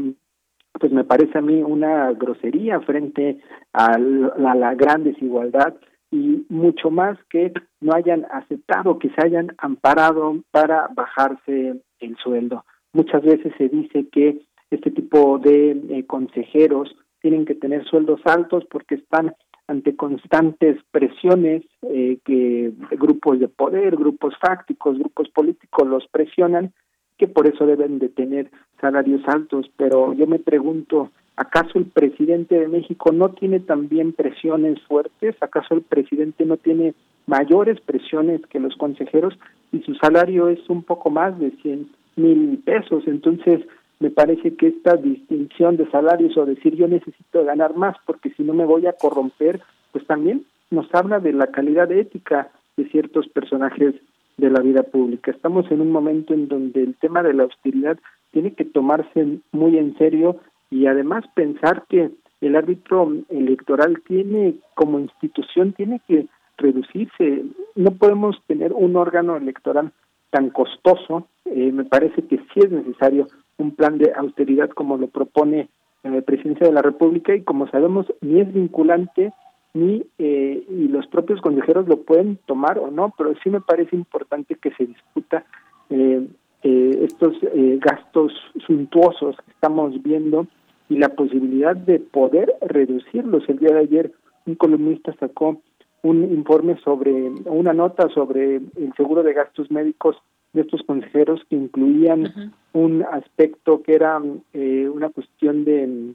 pues 0.79 0.93
me 0.93 1.05
parece 1.05 1.39
a 1.39 1.43
mí 1.43 1.63
una 1.63 2.13
grosería 2.13 2.81
frente 2.81 3.41
a 3.73 3.99
la, 3.99 4.75
gran 4.75 5.05
desigualdad 5.05 5.75
y 6.11 6.47
mucho 6.49 6.91
más 6.91 7.19
que 7.31 7.53
no 7.81 7.93
hayan 7.95 8.27
aceptado, 8.31 8.99
que 8.99 9.11
se 9.11 9.27
hayan 9.27 9.55
amparado 9.59 10.37
para 10.51 10.89
bajarse 10.95 11.81
el 12.01 12.17
sueldo. 12.17 12.65
Muchas 12.93 13.23
veces 13.23 13.53
se 13.59 13.69
dice 13.69 14.09
que 14.11 14.41
este 14.71 14.91
tipo 14.91 15.39
de 15.39 15.73
eh, 15.91 16.07
consejeros 16.07 16.97
tienen 17.21 17.45
que 17.45 17.55
tener 17.55 17.85
sueldos 17.85 18.21
altos 18.25 18.65
porque 18.71 18.97
están 18.97 19.35
ante 19.69 19.97
constantes 19.97 20.79
presiones 20.93 21.63
eh, 21.83 22.19
que 22.25 22.73
grupos 22.93 23.41
de 23.41 23.49
poder, 23.49 23.97
grupos 23.97 24.35
fácticos, 24.41 24.99
grupos 24.99 25.29
políticos 25.31 25.89
los 25.89 26.07
presionan, 26.09 26.73
que 27.19 27.27
por 27.27 27.49
eso 27.49 27.67
deben 27.67 27.99
de 27.99 28.09
tener 28.09 28.51
salarios 28.81 29.23
altos. 29.27 29.69
Pero 29.77 30.13
yo 30.13 30.27
me 30.27 30.39
pregunto, 30.39 31.11
¿acaso 31.37 31.79
el 31.79 31.87
presidente 31.87 32.59
de 32.59 32.69
México 32.69 33.13
no 33.13 33.31
tiene 33.31 33.61
también 33.61 34.13
presiones 34.13 34.81
fuertes? 34.83 35.37
¿Acaso 35.41 35.75
el 35.75 35.83
presidente 35.83 36.45
no 36.45 36.57
tiene 36.57 36.95
mayores 37.27 37.81
presiones 37.81 38.41
que 38.47 38.61
los 38.61 38.77
consejeros? 38.77 39.39
Y 39.73 39.81
su 39.83 39.95
salario 39.97 40.49
es 40.49 40.61
un 40.69 40.83
poco 40.83 41.11
más 41.11 41.39
de 41.39 41.51
100 41.63 41.89
mil 42.17 42.59
pesos. 42.65 43.05
Entonces, 43.07 43.61
me 44.01 44.11
parece 44.11 44.55
que 44.57 44.69
esta 44.69 44.97
distinción 44.97 45.77
de 45.77 45.91
salarios 45.91 46.37
o 46.37 46.45
decir 46.45 46.75
yo 46.75 46.89
necesito 46.89 47.45
ganar 47.45 47.77
más 47.77 47.97
porque 48.05 48.31
si 48.31 48.43
no 48.43 48.53
me 48.53 48.65
voy 48.65 48.87
a 48.87 48.93
corromper, 48.93 49.61
pues 49.93 50.07
también 50.07 50.45
nos 50.71 50.93
habla 50.95 51.21
de 51.21 51.33
la 51.33 51.47
calidad 51.47 51.91
ética 51.93 52.51
de 52.77 52.89
ciertos 52.91 53.29
personajes 53.29 53.95
de 54.37 54.51
la 54.51 54.61
vida 54.61 54.83
pública. 54.83 55.31
Estamos 55.31 55.71
en 55.71 55.81
un 55.81 55.91
momento 55.91 56.35
en 56.35 56.49
donde 56.49 56.83
el 56.83 56.95
tema 56.97 57.23
de 57.23 57.33
la 57.33 57.45
austeridad 57.45 57.99
tiene 58.33 58.53
que 58.53 58.67
tomarse 58.67 59.39
muy 59.53 59.79
en 59.79 59.97
serio 59.97 60.41
y 60.71 60.87
además 60.87 61.25
pensar 61.35 61.85
que 61.89 62.11
el 62.41 62.57
árbitro 62.57 63.13
electoral 63.29 64.03
tiene 64.07 64.57
como 64.75 64.99
institución 64.99 65.73
tiene 65.73 66.01
que 66.07 66.27
reducirse. 66.59 67.45
No 67.75 67.93
podemos 67.93 68.41
tener 68.47 68.73
un 68.73 68.97
órgano 68.97 69.37
electoral 69.37 69.93
tan 70.31 70.51
costoso. 70.51 71.29
Eh, 71.45 71.73
me 71.73 71.85
parece 71.85 72.23
que 72.23 72.37
sí 72.37 72.61
es 72.61 72.71
necesario 72.71 73.27
un 73.59 73.75
plan 73.75 73.99
de 73.99 74.13
austeridad 74.15 74.71
como 74.71 74.97
lo 74.97 75.09
propone 75.09 75.69
la 76.03 76.21
presidencia 76.21 76.67
de 76.67 76.73
la 76.73 76.83
República 76.83 77.35
y 77.35 77.43
como 77.43 77.69
sabemos 77.69 78.07
ni 78.21 78.41
es 78.41 78.53
vinculante 78.53 79.33
ni 79.75 80.05
eh, 80.19 80.65
y 80.69 80.89
los 80.89 81.07
propios 81.09 81.41
consejeros 81.41 81.89
lo 81.89 82.03
pueden 82.03 82.39
tomar 82.47 82.79
o 82.79 82.91
no, 82.91 83.13
pero 83.17 83.35
sí 83.43 83.51
me 83.51 83.61
parece 83.61 83.97
importante 83.97 84.55
que 84.55 84.71
se 84.73 84.87
discuta 84.87 85.45
eh, 85.91 86.27
eh, 86.63 87.05
estos 87.05 87.37
gastos 87.79 88.33
suntuosos 88.67 89.37
que 89.37 89.51
estamos 89.51 90.03
viendo 90.03 90.47
y 90.89 90.99
la 90.99 91.09
posibilidad 91.11 91.77
de 91.77 91.99
poder 91.99 92.55
reducirlos. 92.61 93.49
El 93.49 93.59
día 93.59 93.75
de 93.75 93.81
ayer 93.81 94.13
un 94.47 94.55
columnista 94.55 95.15
sacó 95.19 95.61
un 96.03 96.23
informe 96.23 96.77
sobre, 96.85 97.31
una 97.47 97.73
nota 97.73 98.09
sobre 98.11 98.57
el 98.57 98.93
seguro 98.97 99.23
de 99.23 99.33
gastos 99.33 99.71
médicos 99.71 100.17
de 100.53 100.63
estos 100.63 100.83
consejeros 100.85 101.43
que 101.51 101.57
incluían 101.57 102.53
un 102.73 103.03
aspecto 103.03 103.83
que 103.83 103.95
era 103.95 104.21
eh, 104.53 104.89
una 104.89 105.11
cuestión 105.11 105.65
de 105.65 106.15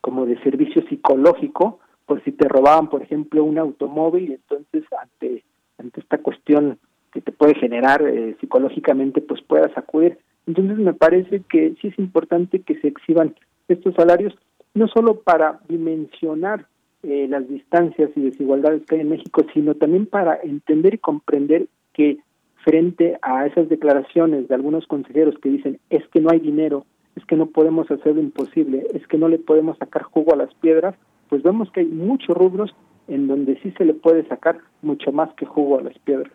como 0.00 0.26
de 0.26 0.42
servicio 0.42 0.82
psicológico 0.88 1.78
por 2.06 2.22
si 2.24 2.32
te 2.32 2.48
robaban 2.48 2.88
por 2.88 3.02
ejemplo 3.02 3.44
un 3.44 3.58
automóvil 3.58 4.32
entonces 4.32 4.84
ante 5.00 5.44
ante 5.78 6.00
esta 6.00 6.18
cuestión 6.18 6.78
te 7.20 7.32
puede 7.32 7.54
generar 7.54 8.02
eh, 8.02 8.36
psicológicamente 8.40 9.20
pues 9.20 9.40
puedas 9.42 9.76
acudir 9.76 10.18
entonces 10.46 10.78
me 10.78 10.94
parece 10.94 11.42
que 11.48 11.74
sí 11.80 11.88
es 11.88 11.98
importante 11.98 12.60
que 12.62 12.80
se 12.80 12.88
exhiban 12.88 13.34
estos 13.68 13.94
salarios 13.94 14.34
no 14.74 14.88
solo 14.88 15.20
para 15.20 15.60
dimensionar 15.68 16.66
eh, 17.02 17.26
las 17.28 17.48
distancias 17.48 18.10
y 18.14 18.20
desigualdades 18.20 18.82
que 18.86 18.96
hay 18.96 19.00
en 19.00 19.08
México, 19.08 19.42
sino 19.54 19.74
también 19.74 20.04
para 20.04 20.38
entender 20.42 20.94
y 20.94 20.98
comprender 20.98 21.66
que 21.94 22.18
frente 22.62 23.18
a 23.22 23.46
esas 23.46 23.70
declaraciones 23.70 24.48
de 24.48 24.54
algunos 24.54 24.86
consejeros 24.86 25.34
que 25.42 25.48
dicen 25.48 25.80
es 25.88 26.06
que 26.08 26.20
no 26.20 26.28
hay 26.30 26.40
dinero, 26.40 26.84
es 27.16 27.24
que 27.24 27.36
no 27.36 27.46
podemos 27.46 27.90
hacer 27.90 28.14
lo 28.14 28.20
imposible, 28.20 28.86
es 28.92 29.06
que 29.06 29.16
no 29.16 29.28
le 29.28 29.38
podemos 29.38 29.78
sacar 29.78 30.02
jugo 30.02 30.34
a 30.34 30.36
las 30.36 30.52
piedras, 30.56 30.94
pues 31.30 31.42
vemos 31.42 31.70
que 31.72 31.80
hay 31.80 31.86
muchos 31.86 32.36
rubros 32.36 32.74
en 33.08 33.28
donde 33.28 33.58
sí 33.62 33.72
se 33.78 33.86
le 33.86 33.94
puede 33.94 34.28
sacar 34.28 34.58
mucho 34.82 35.10
más 35.10 35.32
que 35.34 35.46
jugo 35.46 35.78
a 35.78 35.82
las 35.82 35.98
piedras. 36.00 36.32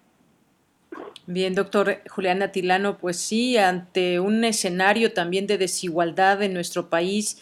Bien, 1.27 1.55
doctor 1.55 2.01
Julián 2.07 2.43
Atilano, 2.43 2.97
pues 2.97 3.17
sí, 3.17 3.57
ante 3.57 4.19
un 4.19 4.43
escenario 4.43 5.13
también 5.13 5.47
de 5.47 5.57
desigualdad 5.57 6.43
en 6.43 6.53
nuestro 6.53 6.89
país, 6.89 7.41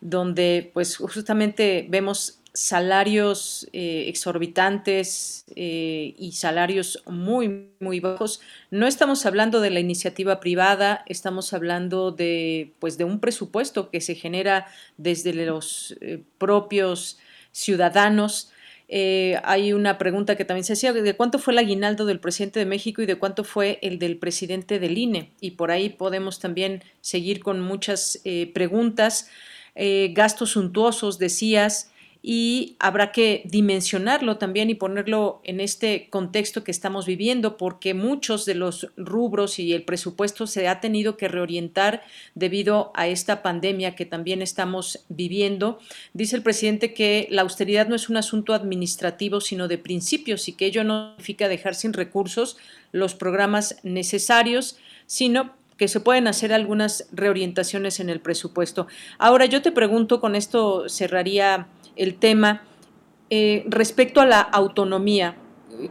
donde 0.00 0.70
pues 0.74 0.96
justamente 0.96 1.86
vemos 1.88 2.40
salarios 2.52 3.68
eh, 3.72 4.06
exorbitantes 4.08 5.44
eh, 5.54 6.14
y 6.18 6.32
salarios 6.32 7.02
muy, 7.06 7.70
muy 7.78 8.00
bajos. 8.00 8.40
No 8.70 8.86
estamos 8.86 9.24
hablando 9.26 9.60
de 9.60 9.70
la 9.70 9.80
iniciativa 9.80 10.40
privada, 10.40 11.04
estamos 11.06 11.52
hablando 11.52 12.10
de, 12.10 12.74
pues, 12.80 12.98
de 12.98 13.04
un 13.04 13.20
presupuesto 13.20 13.90
que 13.90 14.00
se 14.00 14.14
genera 14.14 14.66
desde 14.96 15.32
los 15.32 15.96
eh, 16.00 16.22
propios 16.38 17.18
ciudadanos. 17.52 18.50
Hay 19.44 19.72
una 19.72 19.98
pregunta 19.98 20.36
que 20.36 20.44
también 20.44 20.64
se 20.64 20.72
hacía, 20.72 20.92
¿de 20.92 21.14
cuánto 21.14 21.38
fue 21.38 21.52
el 21.52 21.58
aguinaldo 21.58 22.06
del 22.06 22.18
presidente 22.20 22.58
de 22.58 22.66
México 22.66 23.02
y 23.02 23.06
de 23.06 23.16
cuánto 23.16 23.44
fue 23.44 23.78
el 23.82 23.98
del 23.98 24.16
presidente 24.16 24.78
del 24.78 24.98
INE? 24.98 25.30
Y 25.40 25.52
por 25.52 25.70
ahí 25.70 25.90
podemos 25.90 26.40
también 26.40 26.82
seguir 27.00 27.40
con 27.40 27.60
muchas 27.60 28.20
preguntas. 28.52 29.28
gastos 29.74 30.50
suntuosos, 30.50 31.18
decías, 31.18 31.92
y 32.22 32.76
habrá 32.78 33.12
que 33.12 33.42
dimensionarlo 33.46 34.36
también 34.36 34.68
y 34.68 34.74
ponerlo 34.74 35.40
en 35.44 35.60
este 35.60 36.08
contexto 36.10 36.64
que 36.64 36.70
estamos 36.70 37.06
viviendo 37.06 37.56
porque 37.56 37.94
muchos 37.94 38.44
de 38.44 38.54
los 38.54 38.88
rubros 38.96 39.58
y 39.58 39.72
el 39.72 39.84
presupuesto 39.84 40.46
se 40.46 40.68
ha 40.68 40.80
tenido 40.80 41.16
que 41.16 41.28
reorientar 41.28 42.02
debido 42.34 42.92
a 42.94 43.06
esta 43.06 43.42
pandemia 43.42 43.94
que 43.94 44.04
también 44.04 44.42
estamos 44.42 45.04
viviendo. 45.08 45.78
Dice 46.12 46.36
el 46.36 46.42
presidente 46.42 46.92
que 46.92 47.26
la 47.30 47.42
austeridad 47.42 47.88
no 47.88 47.94
es 47.94 48.10
un 48.10 48.18
asunto 48.18 48.52
administrativo 48.52 49.40
sino 49.40 49.66
de 49.68 49.78
principios 49.78 50.48
y 50.48 50.52
que 50.52 50.66
ello 50.66 50.84
no 50.84 51.12
significa 51.12 51.48
dejar 51.48 51.74
sin 51.74 51.94
recursos 51.94 52.58
los 52.92 53.14
programas 53.14 53.76
necesarios, 53.82 54.78
sino 55.06 55.54
que 55.76 55.88
se 55.88 56.00
pueden 56.00 56.26
hacer 56.26 56.52
algunas 56.52 57.06
reorientaciones 57.10 58.00
en 58.00 58.10
el 58.10 58.20
presupuesto. 58.20 58.86
Ahora 59.16 59.46
yo 59.46 59.62
te 59.62 59.72
pregunto, 59.72 60.20
con 60.20 60.36
esto 60.36 60.90
cerraría 60.90 61.68
el 61.96 62.16
tema. 62.16 62.62
Eh, 63.30 63.64
respecto 63.68 64.20
a 64.20 64.26
la 64.26 64.40
autonomía, 64.40 65.36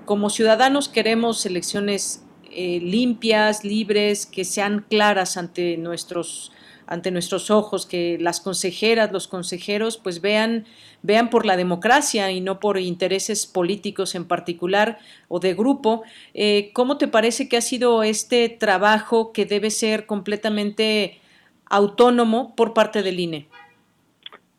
como 0.06 0.30
ciudadanos 0.30 0.89
queremos 0.89 1.45
elecciones 1.45 2.24
eh, 2.52 2.80
limpias, 2.82 3.64
libres, 3.64 4.26
que 4.26 4.43
sean 4.43 4.86
claras 4.89 5.38
ante 5.38 5.78
nuestros 5.78 6.52
ante 6.89 7.12
nuestros 7.12 7.52
ojos, 7.52 7.86
que 7.86 8.18
las 8.20 8.41
consejeras, 8.41 9.12
los 9.12 9.28
consejeros, 9.28 9.97
pues 9.97 10.22
vean, 10.22 10.66
vean 11.04 11.30
por 11.30 11.45
la 11.45 11.56
democracia 11.56 12.32
y 12.32 12.41
no 12.41 12.60
por 12.60 12.80
intereses 12.80 13.45
políticos 13.45 14.16
en 14.16 14.26
particular 14.26 14.97
o 15.28 15.39
de 15.39 15.54
grupo. 15.54 16.02
Eh, 16.34 16.72
¿Cómo 16.74 16.97
te 16.97 17.08
parece 17.08 17.47
que 17.47 17.58
ha 17.58 17.62
sido 17.62 18.02
este 18.02 18.50
trabajo 18.50 19.32
que 19.34 19.45
debe 19.45 19.70
ser 19.70 20.08
completamente 20.08 21.22
autónomo 21.66 22.56
por 22.56 22.74
parte 22.74 23.04
del 23.04 23.20
INE? 23.20 23.47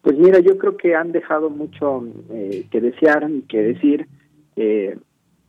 Pues 0.03 0.17
mira, 0.17 0.41
yo 0.41 0.57
creo 0.57 0.77
que 0.77 0.95
han 0.95 1.13
dejado 1.13 1.51
mucho 1.51 2.05
eh, 2.31 2.67
que 2.71 2.81
desear 2.81 3.31
y 3.31 3.43
que 3.43 3.63
decir. 3.63 4.07
Eh, 4.57 4.99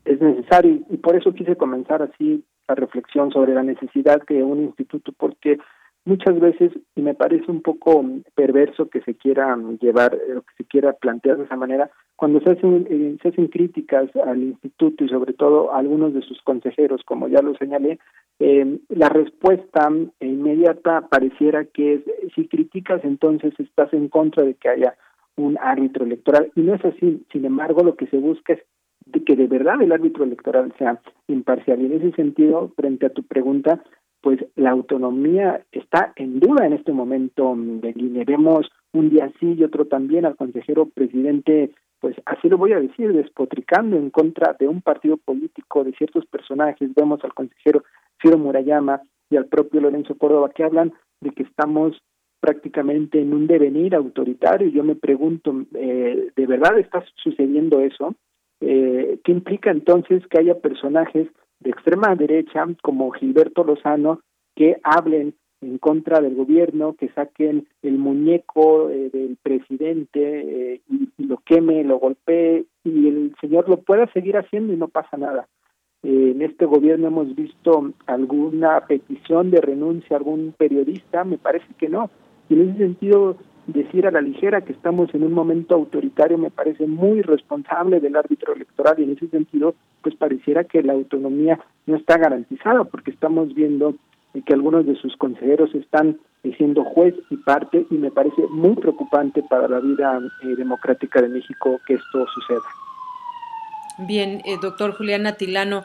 es 0.06 0.20
necesario 0.20 0.80
y 0.90 0.98
por 0.98 1.16
eso 1.16 1.34
quise 1.34 1.56
comenzar 1.56 2.02
así 2.02 2.44
la 2.68 2.76
reflexión 2.76 3.32
sobre 3.32 3.54
la 3.54 3.64
necesidad 3.64 4.22
de 4.28 4.44
un 4.44 4.64
instituto, 4.64 5.14
porque 5.18 5.60
muchas 6.06 6.40
veces, 6.40 6.72
y 6.96 7.02
me 7.02 7.14
parece 7.14 7.52
un 7.52 7.62
poco 7.62 8.04
perverso 8.36 8.90
que 8.90 9.02
se 9.02 9.16
quiera 9.16 9.56
llevar, 9.80 10.16
eh, 10.16 10.38
o 10.38 10.42
que 10.42 10.54
se 10.58 10.66
quiera 10.66 10.94
plantear 10.94 11.38
de 11.38 11.44
esa 11.46 11.56
manera, 11.56 11.92
cuando 12.16 12.40
se 12.42 12.52
hacen, 12.52 12.88
eh, 12.90 13.18
se 13.22 13.30
hacen 13.30 13.48
críticas 13.48 14.10
al 14.16 14.42
instituto 14.42 15.04
y 15.04 15.10
sobre 15.10 15.34
todo 15.34 15.74
a 15.74 15.80
algunos 15.80 16.14
de 16.14 16.22
sus 16.22 16.42
consejeros, 16.42 17.02
como 17.06 17.28
ya 17.28 17.42
lo 17.42 17.56
señalé, 17.56 18.00
eh, 18.40 18.80
la 18.90 19.10
respuesta 19.10 19.90
inmediata 20.20 21.08
pareciera 21.08 21.66
que 21.66 21.96
es, 21.96 22.02
si 22.36 22.48
criticas 22.48 23.04
entonces 23.04 23.54
estás 23.60 23.94
en 23.94 24.08
contra 24.08 24.44
de 24.44 24.56
que 24.56 24.70
haya 24.70 24.96
un 25.36 25.58
árbitro 25.60 26.06
electoral, 26.06 26.52
y 26.56 26.62
no 26.62 26.76
es 26.76 26.84
así, 26.84 27.24
sin 27.32 27.46
embargo 27.46 27.84
lo 27.84 27.96
que 27.96 28.08
se 28.08 28.18
busca 28.18 28.54
es 28.54 28.60
de 29.06 29.24
que 29.24 29.36
de 29.36 29.48
verdad 29.48 29.82
el 29.82 29.92
árbitro 29.92 30.24
electoral 30.24 30.74
sea 30.78 31.02
imparcial. 31.28 31.82
Y 31.82 31.86
en 31.86 31.94
ese 31.94 32.12
sentido, 32.12 32.72
frente 32.76 33.08
a 33.08 33.10
tu 33.10 33.24
pregunta, 33.24 33.84
pues 34.22 34.40
la 34.56 34.70
autonomía 34.70 35.66
está 35.72 36.14
en 36.16 36.40
duda 36.40 36.66
en 36.66 36.74
este 36.74 36.92
momento 36.92 37.56
de 37.58 37.92
línea. 37.94 38.24
Vemos 38.26 38.70
un 38.94 39.10
día 39.10 39.32
sí 39.40 39.56
y 39.58 39.64
otro 39.64 39.86
también 39.86 40.26
al 40.26 40.36
consejero 40.36 40.86
presidente, 40.86 41.72
pues 42.00 42.16
así 42.26 42.48
lo 42.48 42.58
voy 42.58 42.74
a 42.74 42.80
decir, 42.80 43.12
despotricando 43.14 43.98
en 43.98 44.12
contra 44.12 44.56
de 44.60 44.68
un 44.68 44.82
partido 44.82 45.18
político, 45.18 45.84
de 45.84 45.94
ciertos 45.94 46.26
personajes. 46.28 46.94
Vemos 46.96 47.24
al 47.24 47.34
consejero 47.34 47.84
Ciro 48.22 48.38
Murayama 48.38 49.02
y 49.30 49.38
al 49.38 49.48
propio 49.48 49.82
Lorenzo 49.82 50.16
Córdoba 50.16 50.52
que 50.54 50.64
hablan 50.64 50.94
de 51.20 51.32
que 51.32 51.44
estamos 51.44 52.00
prácticamente 52.40 53.22
en 53.22 53.34
un 53.34 53.48
devenir 53.48 53.96
autoritario. 53.96 54.68
Yo 54.70 54.84
me 54.84 54.96
pregunto, 54.96 55.66
eh, 55.74 56.32
¿de 56.36 56.48
verdad 56.48 56.78
está 56.80 57.04
sucediendo 57.16 57.80
eso? 57.80 58.16
Eh, 58.60 59.20
¿Qué 59.24 59.32
implica 59.32 59.72
entonces 59.72 60.26
que 60.28 60.40
haya 60.40 60.60
personajes 60.60 61.28
de 61.62 61.70
extrema 61.70 62.16
derecha 62.16 62.66
como 62.82 63.12
Gilberto 63.12 63.64
Lozano 63.64 64.20
que 64.56 64.78
hablen 64.84 65.34
en 65.62 65.78
contra 65.78 66.20
del 66.20 66.36
gobierno, 66.36 66.96
que 66.98 67.10
saquen 67.10 67.68
el 67.84 67.98
muñeco 67.98 68.90
eh, 68.90 69.10
del 69.14 69.38
presidente 69.42 70.74
eh, 70.74 70.82
y, 70.90 71.24
lo 71.24 71.38
queme, 71.38 71.84
lo 71.84 72.00
golpee 72.00 72.66
y 72.84 73.08
el 73.08 73.36
señor 73.40 73.70
lo 73.70 73.78
pueda 73.78 74.12
seguir 74.12 74.38
haciendo 74.38 74.74
y 74.74 74.78
no 74.78 74.88
pasa 74.88 75.18
nada. 75.18 75.48
Eh, 76.04 76.32
en 76.36 76.42
este 76.42 76.66
gobierno 76.66 77.08
hemos 77.08 77.36
visto 77.36 77.94
alguna 78.08 78.88
petición 78.88 79.52
de 79.52 79.62
renuncia 79.62 80.16
a 80.16 80.20
algún 80.20 80.54
periodista, 80.58 81.24
me 81.24 81.38
parece 81.38 81.68
que 81.78 81.90
no. 81.90 82.10
Y 82.50 82.56
en 82.56 82.70
ese 82.70 82.78
sentido, 82.80 83.38
decir 83.68 84.08
a 84.08 84.12
la 84.12 84.22
ligera 84.22 84.62
que 84.62 84.74
estamos 84.74 85.14
en 85.14 85.24
un 85.24 85.34
momento 85.34 85.76
autoritario 85.76 86.38
me 86.38 86.50
parece 86.50 86.88
muy 86.88 87.22
responsable 87.22 88.00
del 88.00 88.16
árbitro 88.16 88.54
electoral 88.54 88.96
y 88.98 89.04
en 89.04 89.12
ese 89.12 89.28
sentido 89.28 89.76
pues 90.02 90.16
pareciera 90.16 90.64
que 90.64 90.82
la 90.82 90.94
autonomía 90.94 91.60
no 91.86 91.96
está 91.96 92.18
garantizada 92.18 92.84
porque 92.86 93.12
estamos 93.12 93.54
viendo 93.54 93.96
que 94.46 94.54
algunos 94.54 94.86
de 94.86 94.96
sus 94.96 95.16
consejeros 95.18 95.74
están 95.76 96.18
siendo 96.58 96.84
juez 96.84 97.14
y 97.30 97.38
parte 97.38 97.86
y 97.90 97.96
me 97.96 98.12
parece 98.12 98.42
muy 98.50 98.76
preocupante 98.76 99.44
para 99.44 99.68
la 99.68 99.80
vida 99.80 100.20
eh, 100.44 100.56
democrática 100.56 101.22
de 101.22 101.30
México 101.30 101.80
que 101.86 101.96
esto 101.96 102.26
suceda. 102.34 102.62
Bien, 104.00 104.42
eh, 104.46 104.58
doctor 104.62 104.94
Julián 104.94 105.28
Atilano, 105.28 105.84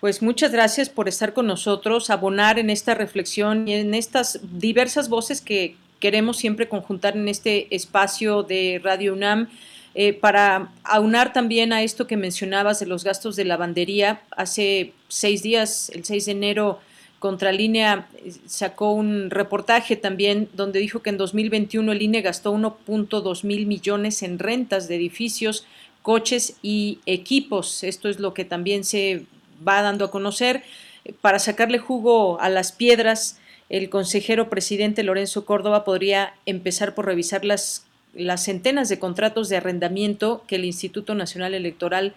pues 0.00 0.22
muchas 0.22 0.52
gracias 0.52 0.88
por 0.88 1.08
estar 1.08 1.34
con 1.34 1.46
nosotros, 1.46 2.08
abonar 2.08 2.58
en 2.58 2.70
esta 2.70 2.94
reflexión 2.94 3.68
y 3.68 3.74
en 3.74 3.94
estas 3.94 4.40
diversas 4.58 5.08
voces 5.08 5.42
que, 5.42 5.76
queremos 6.00 6.36
siempre 6.36 6.68
conjuntar 6.68 7.16
en 7.16 7.28
este 7.28 7.74
espacio 7.74 8.42
de 8.42 8.80
Radio 8.82 9.12
UNAM. 9.12 9.48
Eh, 9.94 10.12
para 10.12 10.70
aunar 10.84 11.32
también 11.32 11.72
a 11.72 11.82
esto 11.82 12.06
que 12.06 12.16
mencionabas 12.16 12.78
de 12.78 12.86
los 12.86 13.02
gastos 13.04 13.34
de 13.36 13.44
lavandería, 13.44 14.20
hace 14.36 14.92
seis 15.08 15.42
días, 15.42 15.90
el 15.90 16.04
6 16.04 16.26
de 16.26 16.32
enero, 16.32 16.80
Contralínea 17.18 18.06
eh, 18.24 18.32
sacó 18.46 18.92
un 18.92 19.30
reportaje 19.30 19.96
también 19.96 20.48
donde 20.52 20.78
dijo 20.78 21.02
que 21.02 21.10
en 21.10 21.16
2021 21.16 21.90
el 21.90 22.02
INE 22.02 22.22
gastó 22.22 22.54
1.2 22.54 23.44
mil 23.44 23.66
millones 23.66 24.22
en 24.22 24.38
rentas 24.38 24.86
de 24.86 24.96
edificios, 24.96 25.66
coches 26.02 26.56
y 26.62 27.00
equipos. 27.06 27.82
Esto 27.82 28.08
es 28.08 28.20
lo 28.20 28.34
que 28.34 28.44
también 28.44 28.84
se 28.84 29.24
va 29.66 29.82
dando 29.82 30.04
a 30.04 30.10
conocer 30.10 30.62
eh, 31.04 31.12
para 31.20 31.40
sacarle 31.40 31.78
jugo 31.78 32.40
a 32.40 32.48
las 32.48 32.70
piedras 32.70 33.40
el 33.68 33.90
consejero 33.90 34.48
presidente 34.48 35.02
Lorenzo 35.02 35.44
Córdoba 35.44 35.84
podría 35.84 36.34
empezar 36.46 36.94
por 36.94 37.06
revisar 37.06 37.44
las, 37.44 37.86
las 38.14 38.44
centenas 38.44 38.88
de 38.88 38.98
contratos 38.98 39.48
de 39.48 39.58
arrendamiento 39.58 40.44
que 40.46 40.56
el 40.56 40.64
Instituto 40.64 41.14
Nacional 41.14 41.54
Electoral 41.54 42.14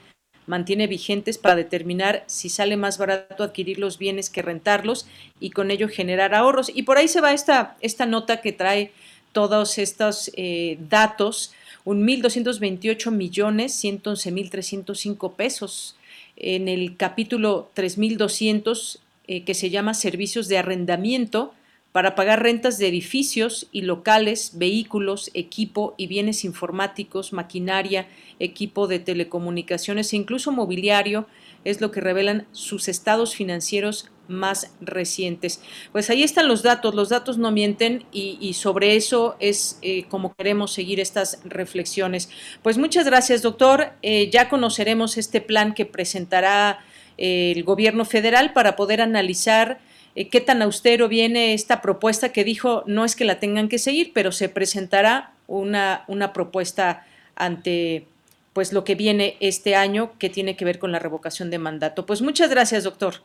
mantiene 0.47 0.87
vigentes 0.87 1.37
para 1.37 1.55
determinar 1.55 2.23
si 2.27 2.49
sale 2.49 2.77
más 2.77 2.97
barato 2.97 3.43
adquirir 3.43 3.79
los 3.79 3.97
bienes 3.97 4.29
que 4.29 4.41
rentarlos 4.41 5.07
y 5.39 5.51
con 5.51 5.71
ello 5.71 5.87
generar 5.87 6.33
ahorros. 6.33 6.71
Y 6.73 6.83
por 6.83 6.97
ahí 6.97 7.07
se 7.07 7.21
va 7.21 7.33
esta, 7.33 7.77
esta 7.81 8.05
nota 8.05 8.41
que 8.41 8.51
trae 8.51 8.91
todos 9.33 9.77
estos 9.77 10.31
eh, 10.35 10.77
datos, 10.89 11.53
un 11.83 12.05
1.228 12.05 13.11
millones 13.11 13.73
111 13.75 14.31
mil 14.31 14.49
305 14.49 15.33
pesos. 15.33 15.95
En 16.35 16.67
el 16.67 16.97
capítulo 16.97 17.69
3.200 17.75 18.99
eh, 19.31 19.45
que 19.45 19.53
se 19.53 19.69
llama 19.69 19.93
servicios 19.93 20.49
de 20.49 20.57
arrendamiento 20.57 21.53
para 21.93 22.15
pagar 22.15 22.43
rentas 22.43 22.77
de 22.77 22.89
edificios 22.89 23.69
y 23.71 23.83
locales, 23.83 24.57
vehículos, 24.57 25.31
equipo 25.33 25.95
y 25.95 26.07
bienes 26.07 26.43
informáticos, 26.43 27.31
maquinaria, 27.31 28.09
equipo 28.39 28.87
de 28.87 28.99
telecomunicaciones 28.99 30.11
e 30.11 30.17
incluso 30.17 30.51
mobiliario, 30.51 31.27
es 31.63 31.79
lo 31.79 31.91
que 31.91 32.01
revelan 32.01 32.45
sus 32.51 32.89
estados 32.89 33.33
financieros 33.33 34.09
más 34.27 34.73
recientes. 34.81 35.61
Pues 35.93 36.09
ahí 36.09 36.23
están 36.23 36.49
los 36.49 36.61
datos, 36.61 36.93
los 36.93 37.07
datos 37.07 37.37
no 37.37 37.51
mienten 37.51 38.03
y, 38.11 38.53
sobre 38.53 38.97
eso 38.97 39.37
es 39.39 39.79
eh, 39.81 40.03
como 40.09 40.35
queremos 40.35 40.73
seguir 40.73 40.99
estas 40.99 41.39
reflexiones. 41.45 42.29
Pues 42.63 42.77
muchas 42.77 43.05
gracias, 43.05 43.43
doctor. 43.43 43.93
Eh, 44.01 44.29
ya 44.29 44.49
conoceremos 44.49 45.17
este 45.17 45.39
plan 45.39 45.73
que 45.73 45.85
presentará 45.85 46.83
el 47.17 47.63
gobierno 47.63 48.05
federal 48.05 48.53
para 48.53 48.75
poder 48.75 49.01
analizar 49.01 49.79
eh, 50.15 50.29
qué 50.29 50.41
tan 50.41 50.61
austero 50.61 51.07
viene 51.07 51.53
esta 51.53 51.81
propuesta 51.81 52.31
que 52.33 52.43
dijo 52.43 52.83
no 52.85 53.05
es 53.05 53.15
que 53.15 53.25
la 53.25 53.39
tengan 53.39 53.69
que 53.69 53.79
seguir, 53.79 54.11
pero 54.13 54.31
se 54.31 54.49
presentará 54.49 55.33
una, 55.47 56.03
una 56.07 56.33
propuesta 56.33 57.05
ante 57.35 58.05
pues 58.53 58.73
lo 58.73 58.83
que 58.83 58.95
viene 58.95 59.37
este 59.39 59.75
año 59.75 60.11
que 60.19 60.29
tiene 60.29 60.55
que 60.55 60.65
ver 60.65 60.79
con 60.79 60.91
la 60.91 60.99
revocación 60.99 61.49
de 61.49 61.57
mandato. 61.57 62.05
Pues 62.05 62.21
muchas 62.21 62.49
gracias, 62.49 62.83
doctor. 62.83 63.15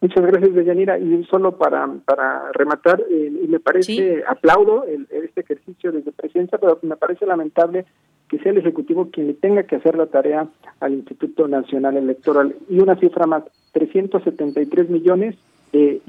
Muchas 0.00 0.26
gracias, 0.26 0.54
Deyanira. 0.54 0.98
Y 0.98 1.24
solo 1.24 1.56
para, 1.56 1.88
para 2.04 2.52
rematar, 2.52 3.00
eh, 3.10 3.32
y 3.42 3.48
me 3.48 3.60
parece, 3.60 4.22
aplaudo 4.26 4.84
el, 4.84 5.06
este 5.10 5.40
ejercicio 5.40 5.92
desde 5.92 6.12
presidencia, 6.12 6.58
pero 6.58 6.78
me 6.82 6.96
parece 6.96 7.26
lamentable 7.26 7.86
que 8.28 8.38
sea 8.38 8.52
el 8.52 8.58
Ejecutivo 8.58 9.10
quien 9.10 9.28
le 9.28 9.34
tenga 9.34 9.62
que 9.62 9.76
hacer 9.76 9.96
la 9.96 10.06
tarea 10.06 10.46
al 10.80 10.92
Instituto 10.92 11.48
Nacional 11.48 11.96
Electoral. 11.96 12.54
Y 12.68 12.80
una 12.80 12.96
cifra 12.96 13.26
más, 13.26 13.44
373 13.72 14.90
millones 14.90 15.36
de, 15.72 16.00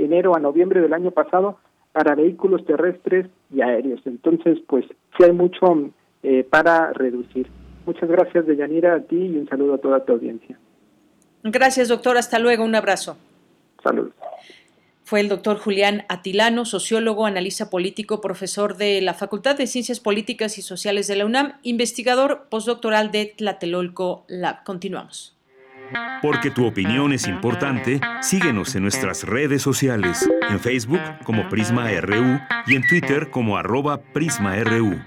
enero 0.00 0.34
a 0.34 0.40
noviembre 0.40 0.80
del 0.80 0.94
año 0.94 1.10
pasado 1.10 1.58
para 1.92 2.14
vehículos 2.14 2.64
terrestres 2.64 3.26
y 3.52 3.60
aéreos. 3.60 4.00
Entonces, 4.06 4.58
pues 4.66 4.84
sí 5.16 5.24
hay 5.24 5.32
mucho 5.32 5.90
eh, 6.22 6.44
para 6.48 6.92
reducir. 6.92 7.48
Muchas 7.86 8.08
gracias, 8.08 8.46
Deyanira, 8.46 8.94
a 8.94 9.00
ti 9.00 9.16
y 9.16 9.36
un 9.36 9.48
saludo 9.48 9.74
a 9.74 9.78
toda 9.78 10.04
tu 10.04 10.12
audiencia. 10.12 10.58
Gracias, 11.42 11.88
doctor. 11.88 12.16
Hasta 12.18 12.38
luego. 12.38 12.64
Un 12.64 12.74
abrazo. 12.74 13.16
Saludos 13.82 14.12
fue 15.08 15.20
el 15.20 15.30
doctor 15.30 15.56
Julián 15.56 16.04
Atilano, 16.10 16.66
sociólogo, 16.66 17.24
analista 17.24 17.70
político, 17.70 18.20
profesor 18.20 18.76
de 18.76 19.00
la 19.00 19.14
Facultad 19.14 19.56
de 19.56 19.66
Ciencias 19.66 20.00
Políticas 20.00 20.58
y 20.58 20.62
Sociales 20.62 21.06
de 21.06 21.16
la 21.16 21.24
UNAM, 21.24 21.54
investigador 21.62 22.48
postdoctoral 22.50 23.10
de 23.10 23.24
Tlatelolco 23.24 24.26
Lab. 24.28 24.64
Continuamos. 24.64 25.34
Porque 26.20 26.50
tu 26.50 26.66
opinión 26.66 27.14
es 27.14 27.26
importante, 27.26 28.02
síguenos 28.20 28.74
en 28.74 28.82
nuestras 28.82 29.24
redes 29.24 29.62
sociales, 29.62 30.28
en 30.50 30.60
Facebook 30.60 31.00
como 31.24 31.48
Prisma 31.48 31.90
RU 32.02 32.38
y 32.66 32.76
en 32.76 32.86
Twitter 32.86 33.30
como 33.30 33.56
arroba 33.56 34.02
PrismaRU. 34.12 35.00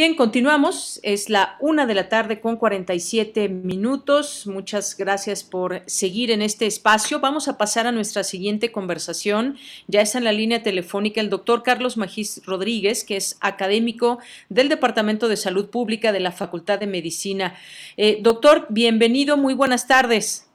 Bien, 0.00 0.14
continuamos. 0.14 0.98
Es 1.02 1.28
la 1.28 1.58
una 1.60 1.84
de 1.84 1.92
la 1.92 2.08
tarde 2.08 2.40
con 2.40 2.56
47 2.56 3.50
minutos. 3.50 4.46
Muchas 4.46 4.96
gracias 4.96 5.44
por 5.44 5.82
seguir 5.84 6.30
en 6.30 6.40
este 6.40 6.64
espacio. 6.64 7.20
Vamos 7.20 7.48
a 7.48 7.58
pasar 7.58 7.86
a 7.86 7.92
nuestra 7.92 8.24
siguiente 8.24 8.72
conversación. 8.72 9.58
Ya 9.88 10.00
está 10.00 10.16
en 10.16 10.24
la 10.24 10.32
línea 10.32 10.62
telefónica 10.62 11.20
el 11.20 11.28
doctor 11.28 11.62
Carlos 11.62 11.98
Magis 11.98 12.40
Rodríguez, 12.46 13.04
que 13.04 13.18
es 13.18 13.36
académico 13.42 14.20
del 14.48 14.70
Departamento 14.70 15.28
de 15.28 15.36
Salud 15.36 15.68
Pública 15.68 16.12
de 16.12 16.20
la 16.20 16.32
Facultad 16.32 16.78
de 16.78 16.86
Medicina. 16.86 17.56
Eh, 17.98 18.20
doctor, 18.22 18.68
bienvenido. 18.70 19.36
Muy 19.36 19.52
buenas 19.52 19.86
tardes. 19.86 20.50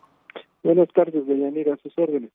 Buenas 0.63 0.89
tardes, 0.91 1.23
Deyanira, 1.27 1.75
a 1.75 1.77
sus 1.77 1.95
órdenes. 1.99 2.31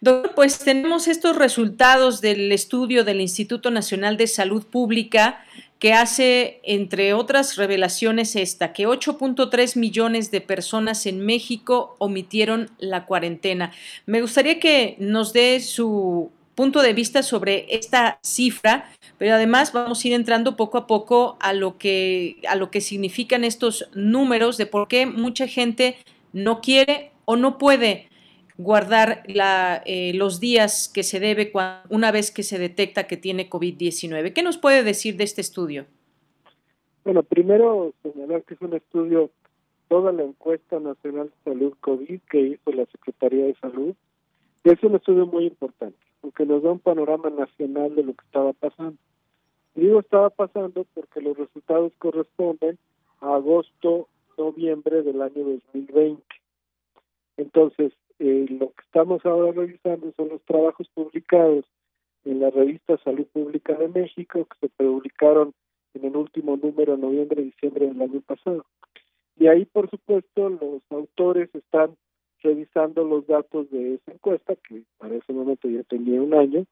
Doctor, 0.00 0.34
pues 0.34 0.58
tenemos 0.58 1.08
estos 1.08 1.36
resultados 1.36 2.20
del 2.20 2.52
estudio 2.52 3.04
del 3.04 3.20
Instituto 3.20 3.70
Nacional 3.70 4.16
de 4.16 4.26
Salud 4.26 4.64
Pública 4.66 5.44
que 5.84 5.92
hace, 5.92 6.60
entre 6.62 7.12
otras 7.12 7.56
revelaciones, 7.56 8.36
esta, 8.36 8.72
que 8.72 8.88
8.3 8.88 9.76
millones 9.76 10.30
de 10.30 10.40
personas 10.40 11.04
en 11.04 11.20
México 11.20 11.94
omitieron 11.98 12.70
la 12.78 13.04
cuarentena. 13.04 13.70
Me 14.06 14.22
gustaría 14.22 14.58
que 14.58 14.96
nos 14.98 15.34
dé 15.34 15.60
su 15.60 16.32
punto 16.54 16.80
de 16.80 16.94
vista 16.94 17.22
sobre 17.22 17.66
esta 17.68 18.18
cifra, 18.22 18.90
pero 19.18 19.34
además 19.34 19.74
vamos 19.74 20.02
a 20.02 20.08
ir 20.08 20.14
entrando 20.14 20.56
poco 20.56 20.78
a 20.78 20.86
poco 20.86 21.36
a 21.38 21.52
lo 21.52 21.76
que, 21.76 22.38
a 22.48 22.54
lo 22.54 22.70
que 22.70 22.80
significan 22.80 23.44
estos 23.44 23.86
números 23.92 24.56
de 24.56 24.64
por 24.64 24.88
qué 24.88 25.04
mucha 25.04 25.46
gente 25.46 25.98
no 26.32 26.62
quiere 26.62 27.10
o 27.26 27.36
no 27.36 27.58
puede 27.58 28.08
guardar 28.56 29.22
la, 29.26 29.82
eh, 29.84 30.12
los 30.14 30.40
días 30.40 30.90
que 30.92 31.02
se 31.02 31.20
debe 31.20 31.52
una 31.90 32.12
vez 32.12 32.30
que 32.30 32.42
se 32.42 32.58
detecta 32.58 33.06
que 33.06 33.16
tiene 33.16 33.50
COVID-19. 33.50 34.32
¿Qué 34.32 34.42
nos 34.42 34.58
puede 34.58 34.82
decir 34.82 35.16
de 35.16 35.24
este 35.24 35.40
estudio? 35.40 35.86
Bueno, 37.04 37.22
primero 37.22 37.92
señalar 38.02 38.44
que 38.44 38.54
es 38.54 38.60
un 38.60 38.74
estudio, 38.74 39.30
toda 39.88 40.12
la 40.12 40.22
encuesta 40.22 40.80
nacional 40.80 41.26
de 41.26 41.52
salud 41.52 41.74
COVID 41.80 42.20
que 42.30 42.40
hizo 42.40 42.72
la 42.72 42.86
Secretaría 42.86 43.46
de 43.46 43.54
Salud, 43.56 43.94
y 44.62 44.70
es 44.70 44.82
un 44.82 44.94
estudio 44.94 45.26
muy 45.26 45.44
importante, 45.46 45.98
porque 46.22 46.46
nos 46.46 46.62
da 46.62 46.72
un 46.72 46.78
panorama 46.78 47.28
nacional 47.28 47.94
de 47.94 48.04
lo 48.04 48.14
que 48.14 48.24
estaba 48.24 48.52
pasando. 48.54 48.96
Y 49.74 49.82
digo 49.82 50.00
estaba 50.00 50.30
pasando 50.30 50.86
porque 50.94 51.20
los 51.20 51.36
resultados 51.36 51.92
corresponden 51.98 52.78
a 53.20 53.34
agosto, 53.34 54.08
noviembre 54.38 55.02
del 55.02 55.20
año 55.20 55.44
2020. 55.44 56.22
Entonces, 57.36 57.92
eh, 58.18 58.46
lo 58.48 58.68
que 58.70 58.82
estamos 58.84 59.24
ahora 59.24 59.52
revisando 59.52 60.12
son 60.16 60.28
los 60.28 60.42
trabajos 60.44 60.88
publicados 60.94 61.64
en 62.24 62.40
la 62.40 62.50
revista 62.50 62.96
Salud 62.98 63.26
Pública 63.32 63.74
de 63.74 63.88
México, 63.88 64.46
que 64.46 64.58
se 64.60 64.68
publicaron 64.68 65.52
en 65.94 66.04
el 66.04 66.16
último 66.16 66.56
número, 66.56 66.96
noviembre 66.96 67.42
diciembre 67.42 67.86
del 67.86 68.00
año 68.00 68.20
pasado. 68.20 68.64
Y 69.36 69.48
ahí, 69.48 69.64
por 69.64 69.90
supuesto, 69.90 70.48
los 70.48 70.82
autores 70.90 71.52
están 71.54 71.96
revisando 72.42 73.04
los 73.04 73.26
datos 73.26 73.70
de 73.70 73.94
esa 73.94 74.12
encuesta, 74.12 74.54
que 74.56 74.82
para 74.98 75.16
ese 75.16 75.32
momento 75.32 75.68
ya 75.68 75.82
tenía 75.84 76.20
un 76.20 76.34
año, 76.34 76.66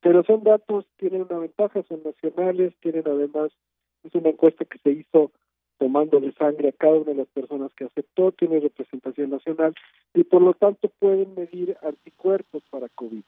pero 0.00 0.24
son 0.24 0.42
datos, 0.42 0.84
tienen 0.96 1.22
una 1.22 1.38
ventaja, 1.38 1.82
son 1.84 2.02
nacionales, 2.02 2.74
tienen 2.80 3.04
además, 3.06 3.52
es 4.02 4.14
una 4.14 4.30
encuesta 4.30 4.64
que 4.64 4.78
se 4.78 4.90
hizo 4.90 5.30
tomándole 5.82 6.30
sangre 6.34 6.68
a 6.68 6.72
cada 6.72 6.94
una 6.94 7.10
de 7.10 7.16
las 7.16 7.26
personas 7.26 7.72
que 7.72 7.86
aceptó, 7.86 8.30
tiene 8.30 8.60
representación 8.60 9.30
nacional 9.30 9.74
y 10.14 10.22
por 10.22 10.40
lo 10.40 10.54
tanto 10.54 10.88
pueden 11.00 11.34
medir 11.34 11.76
anticuerpos 11.82 12.62
para 12.70 12.88
COVID. 12.90 13.22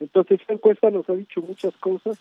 Entonces, 0.00 0.40
esta 0.40 0.54
encuesta 0.54 0.90
nos 0.90 1.06
ha 1.10 1.12
dicho 1.12 1.42
muchas 1.42 1.76
cosas. 1.76 2.18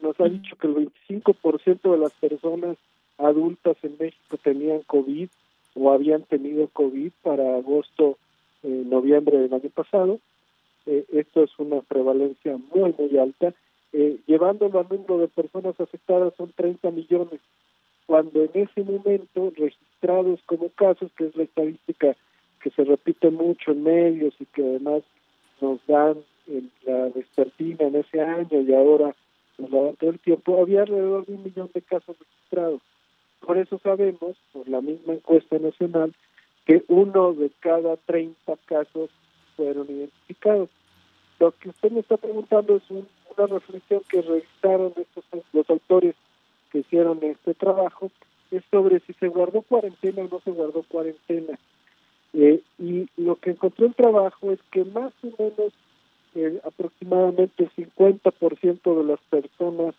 Nos 0.00 0.18
ha 0.20 0.24
dicho 0.24 0.56
que 0.56 0.66
el 0.68 0.74
25% 0.74 1.92
de 1.92 1.98
las 1.98 2.12
personas 2.14 2.78
adultas 3.18 3.76
en 3.82 3.94
México 4.00 4.38
tenían 4.42 4.80
COVID 4.86 5.28
o 5.74 5.92
habían 5.92 6.22
tenido 6.22 6.68
COVID 6.68 7.12
para 7.22 7.56
agosto, 7.56 8.16
eh, 8.62 8.84
noviembre 8.86 9.36
del 9.36 9.52
año 9.52 9.68
pasado. 9.68 10.18
Eh, 10.86 11.04
esto 11.12 11.42
es 11.42 11.50
una 11.58 11.82
prevalencia 11.82 12.56
muy, 12.74 12.94
muy 12.98 13.18
alta. 13.18 13.52
Eh, 13.92 14.18
llevándolo 14.26 14.80
al 14.80 14.88
número 14.88 15.18
de 15.18 15.28
personas 15.28 15.78
afectadas 15.78 16.32
son 16.38 16.52
30 16.56 16.90
millones 16.90 17.40
cuando 18.06 18.42
en 18.42 18.50
ese 18.54 18.82
momento 18.82 19.52
registrados 19.56 20.40
como 20.46 20.68
casos, 20.70 21.10
que 21.16 21.26
es 21.26 21.36
la 21.36 21.44
estadística 21.44 22.16
que 22.60 22.70
se 22.70 22.84
repite 22.84 23.30
mucho 23.30 23.72
en 23.72 23.82
medios 23.82 24.34
y 24.38 24.46
que 24.46 24.62
además 24.62 25.02
nos 25.60 25.84
dan 25.86 26.16
en 26.46 26.70
la 26.84 27.08
despertina 27.10 27.86
en 27.86 27.96
ese 27.96 28.20
año 28.20 28.60
y 28.60 28.74
ahora 28.74 29.14
nos 29.58 29.70
la 29.70 29.82
dan 29.82 29.96
todo 29.96 30.10
el 30.10 30.18
tiempo, 30.18 30.60
había 30.60 30.82
alrededor 30.82 31.26
de 31.26 31.34
un 31.34 31.44
millón 31.44 31.70
de 31.72 31.82
casos 31.82 32.16
registrados. 32.18 32.80
Por 33.40 33.58
eso 33.58 33.78
sabemos, 33.78 34.36
por 34.52 34.68
la 34.68 34.80
misma 34.80 35.14
encuesta 35.14 35.58
nacional, 35.58 36.14
que 36.64 36.82
uno 36.88 37.34
de 37.34 37.50
cada 37.60 37.96
30 37.96 38.56
casos 38.64 39.10
fueron 39.56 39.86
identificados. 39.90 40.70
Lo 41.38 41.52
que 41.52 41.68
usted 41.68 41.92
me 41.92 42.00
está 42.00 42.16
preguntando 42.16 42.76
es 42.76 42.82
una 42.90 43.46
reflexión 43.46 44.02
que 44.08 44.22
revisaron 44.22 44.94
estos 44.96 45.24
los 45.52 45.68
autores 45.68 46.14
que 46.74 46.80
hicieron 46.80 47.20
este 47.22 47.54
trabajo 47.54 48.10
es 48.50 48.64
sobre 48.68 48.98
si 49.06 49.12
se 49.14 49.28
guardó 49.28 49.62
cuarentena 49.62 50.22
o 50.22 50.28
no 50.28 50.40
se 50.40 50.50
guardó 50.50 50.82
cuarentena. 50.82 51.56
Eh, 52.32 52.60
y 52.80 53.08
lo 53.16 53.36
que 53.36 53.50
encontró 53.50 53.86
el 53.86 53.94
trabajo 53.94 54.50
es 54.50 54.58
que 54.72 54.84
más 54.84 55.12
o 55.22 55.28
menos 55.38 55.72
eh, 56.34 56.60
aproximadamente 56.64 57.62
el 57.62 57.70
50% 57.70 58.98
de 58.98 59.04
las 59.04 59.20
personas 59.30 59.94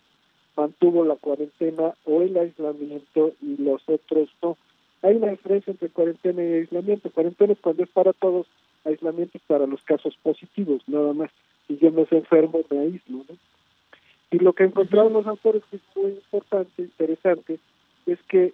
mantuvo 0.57 1.05
la 1.05 1.15
cuarentena 1.15 1.93
o 2.03 2.21
el 2.21 2.37
aislamiento 2.37 3.31
y 3.41 3.55
los 3.55 3.81
otros 3.87 4.27
no. 4.43 4.57
Hay 5.01 5.15
una 5.15 5.31
diferencia 5.31 5.71
entre 5.71 5.89
cuarentena 5.89 6.43
y 6.43 6.53
aislamiento. 6.55 7.09
Cuarentena 7.09 7.53
es 7.53 7.59
cuando 7.59 7.83
es 7.83 7.89
para 7.89 8.11
todos, 8.11 8.47
aislamiento 8.83 9.37
es 9.37 9.43
para 9.47 9.65
los 9.65 9.81
casos 9.83 10.17
positivos, 10.21 10.81
nada 10.87 11.13
más. 11.13 11.31
Si 11.67 11.77
yo 11.77 11.89
me 11.91 12.05
enfermo, 12.11 12.59
me 12.69 12.79
aíslo. 12.79 13.19
¿no? 13.29 13.54
Y 14.35 14.39
lo 14.39 14.51
que 14.51 14.65
encontraron 14.65 15.13
los 15.13 15.25
autores, 15.27 15.63
que 15.71 15.77
es 15.77 15.81
muy 15.95 16.11
importante, 16.11 16.81
interesante, 16.81 17.57
es 18.05 18.19
que 18.27 18.51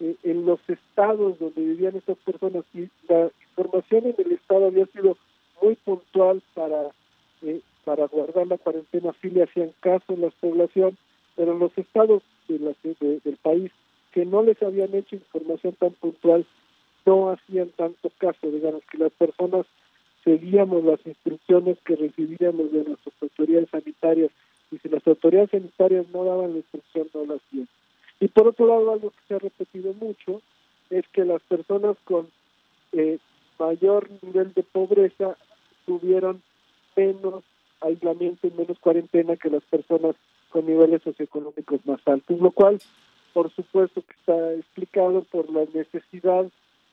eh, 0.00 0.16
en 0.22 0.44
los 0.44 0.60
estados 0.68 1.38
donde 1.38 1.62
vivían 1.62 1.96
estas 1.96 2.18
personas, 2.18 2.62
y 2.74 2.90
la 3.08 3.30
información 3.48 4.04
en 4.04 4.14
el 4.18 4.32
estado 4.32 4.66
había 4.66 4.84
sido 4.88 5.16
muy 5.62 5.76
puntual 5.76 6.42
para, 6.52 6.90
eh, 7.40 7.62
para 7.86 8.06
guardar 8.06 8.48
la 8.48 8.58
cuarentena, 8.58 9.14
sí 9.22 9.30
le 9.30 9.44
hacían 9.44 9.72
caso 9.80 10.12
en 10.12 10.20
la 10.20 10.30
población, 10.42 10.98
pero 11.36 11.52
en 11.52 11.58
los 11.58 11.72
estados 11.78 12.22
de 12.46 12.58
la, 12.58 12.72
del 13.00 13.36
país 13.38 13.72
que 14.12 14.26
no 14.26 14.42
les 14.42 14.62
habían 14.62 14.94
hecho 14.94 15.16
información 15.16 15.72
tan 15.76 15.92
puntual, 15.92 16.44
no 17.06 17.30
hacían 17.30 17.70
tanto 17.70 18.10
caso, 18.18 18.50
digamos 18.50 18.82
que 18.92 18.98
las 18.98 19.12
personas 19.12 19.64
seguíamos 20.22 20.84
las 20.84 21.00
instrucciones 21.06 21.78
que 21.86 21.96
recibíamos 21.96 22.70
de 22.72 22.84
nuestras 22.84 23.14
autoridades 23.22 23.70
sanitarias 23.70 24.30
y 24.74 24.78
si 24.78 24.88
las 24.88 25.06
autoridades 25.06 25.50
sanitarias 25.50 26.06
no 26.12 26.24
daban 26.24 26.52
la 26.52 26.58
instrucción, 26.58 27.08
no 27.14 27.24
la 27.26 27.34
hacían. 27.34 27.68
Y 28.20 28.28
por 28.28 28.48
otro 28.48 28.66
lado, 28.66 28.92
algo 28.92 29.10
que 29.10 29.20
se 29.28 29.34
ha 29.34 29.38
repetido 29.38 29.92
mucho 29.94 30.42
es 30.90 31.06
que 31.08 31.24
las 31.24 31.42
personas 31.42 31.96
con 32.04 32.28
eh, 32.92 33.18
mayor 33.58 34.08
nivel 34.22 34.52
de 34.54 34.62
pobreza 34.62 35.36
tuvieron 35.86 36.42
menos 36.96 37.44
aislamiento 37.80 38.46
y 38.46 38.50
menos 38.52 38.78
cuarentena 38.78 39.36
que 39.36 39.50
las 39.50 39.62
personas 39.64 40.16
con 40.48 40.66
niveles 40.66 41.02
socioeconómicos 41.02 41.84
más 41.84 42.00
altos, 42.06 42.40
lo 42.40 42.50
cual, 42.50 42.78
por 43.32 43.52
supuesto, 43.52 44.02
que 44.02 44.12
está 44.12 44.54
explicado 44.54 45.22
por 45.24 45.50
la 45.50 45.64
necesidad 45.72 46.46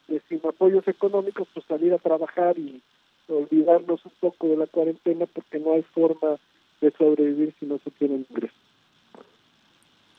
de, 0.08 0.22
sin 0.28 0.42
apoyos 0.48 0.88
económicos, 0.88 1.48
pues 1.54 1.66
salir 1.68 1.94
a 1.94 2.00
trabajar 2.00 2.58
y 2.58 2.82
olvidarnos 3.28 4.04
un 4.06 4.12
poco 4.20 4.48
de 4.48 4.58
la 4.58 4.68
cuarentena 4.68 5.26
porque 5.28 5.60
no 5.60 5.74
hay 5.74 5.84
forma 5.84 6.38
de 6.82 6.92
sobrevivir 6.98 7.54
si 7.60 7.66
no 7.66 7.80
se 7.84 7.92
tiene. 7.92 8.26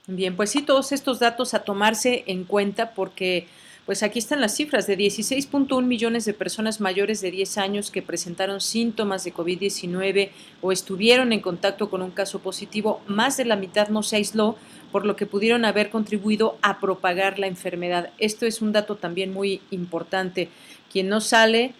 Bien, 0.06 0.36
pues 0.36 0.50
sí, 0.50 0.62
todos 0.62 0.92
estos 0.92 1.18
datos 1.18 1.54
a 1.54 1.64
tomarse 1.64 2.24
en 2.26 2.44
cuenta 2.44 2.94
porque 2.94 3.46
pues 3.86 4.04
aquí 4.04 4.20
están 4.20 4.40
las 4.40 4.54
cifras 4.54 4.86
de 4.86 4.96
16.1 4.96 5.84
millones 5.84 6.24
de 6.24 6.34
personas 6.34 6.80
mayores 6.80 7.20
de 7.20 7.32
10 7.32 7.58
años 7.58 7.90
que 7.90 8.00
presentaron 8.00 8.60
síntomas 8.60 9.24
de 9.24 9.34
COVID-19 9.34 10.30
o 10.60 10.70
estuvieron 10.70 11.32
en 11.32 11.40
contacto 11.40 11.90
con 11.90 12.00
un 12.00 12.12
caso 12.12 12.38
positivo, 12.38 13.00
más 13.08 13.36
de 13.36 13.44
la 13.44 13.56
mitad 13.56 13.88
no 13.88 14.04
se 14.04 14.16
aisló, 14.16 14.56
por 14.92 15.04
lo 15.04 15.16
que 15.16 15.26
pudieron 15.26 15.64
haber 15.64 15.90
contribuido 15.90 16.58
a 16.62 16.78
propagar 16.78 17.40
la 17.40 17.48
enfermedad. 17.48 18.10
Esto 18.18 18.46
es 18.46 18.62
un 18.62 18.72
dato 18.72 18.96
también 18.96 19.32
muy 19.32 19.62
importante. 19.70 20.48
Quien 20.92 21.08
no 21.08 21.20
sale 21.20 21.74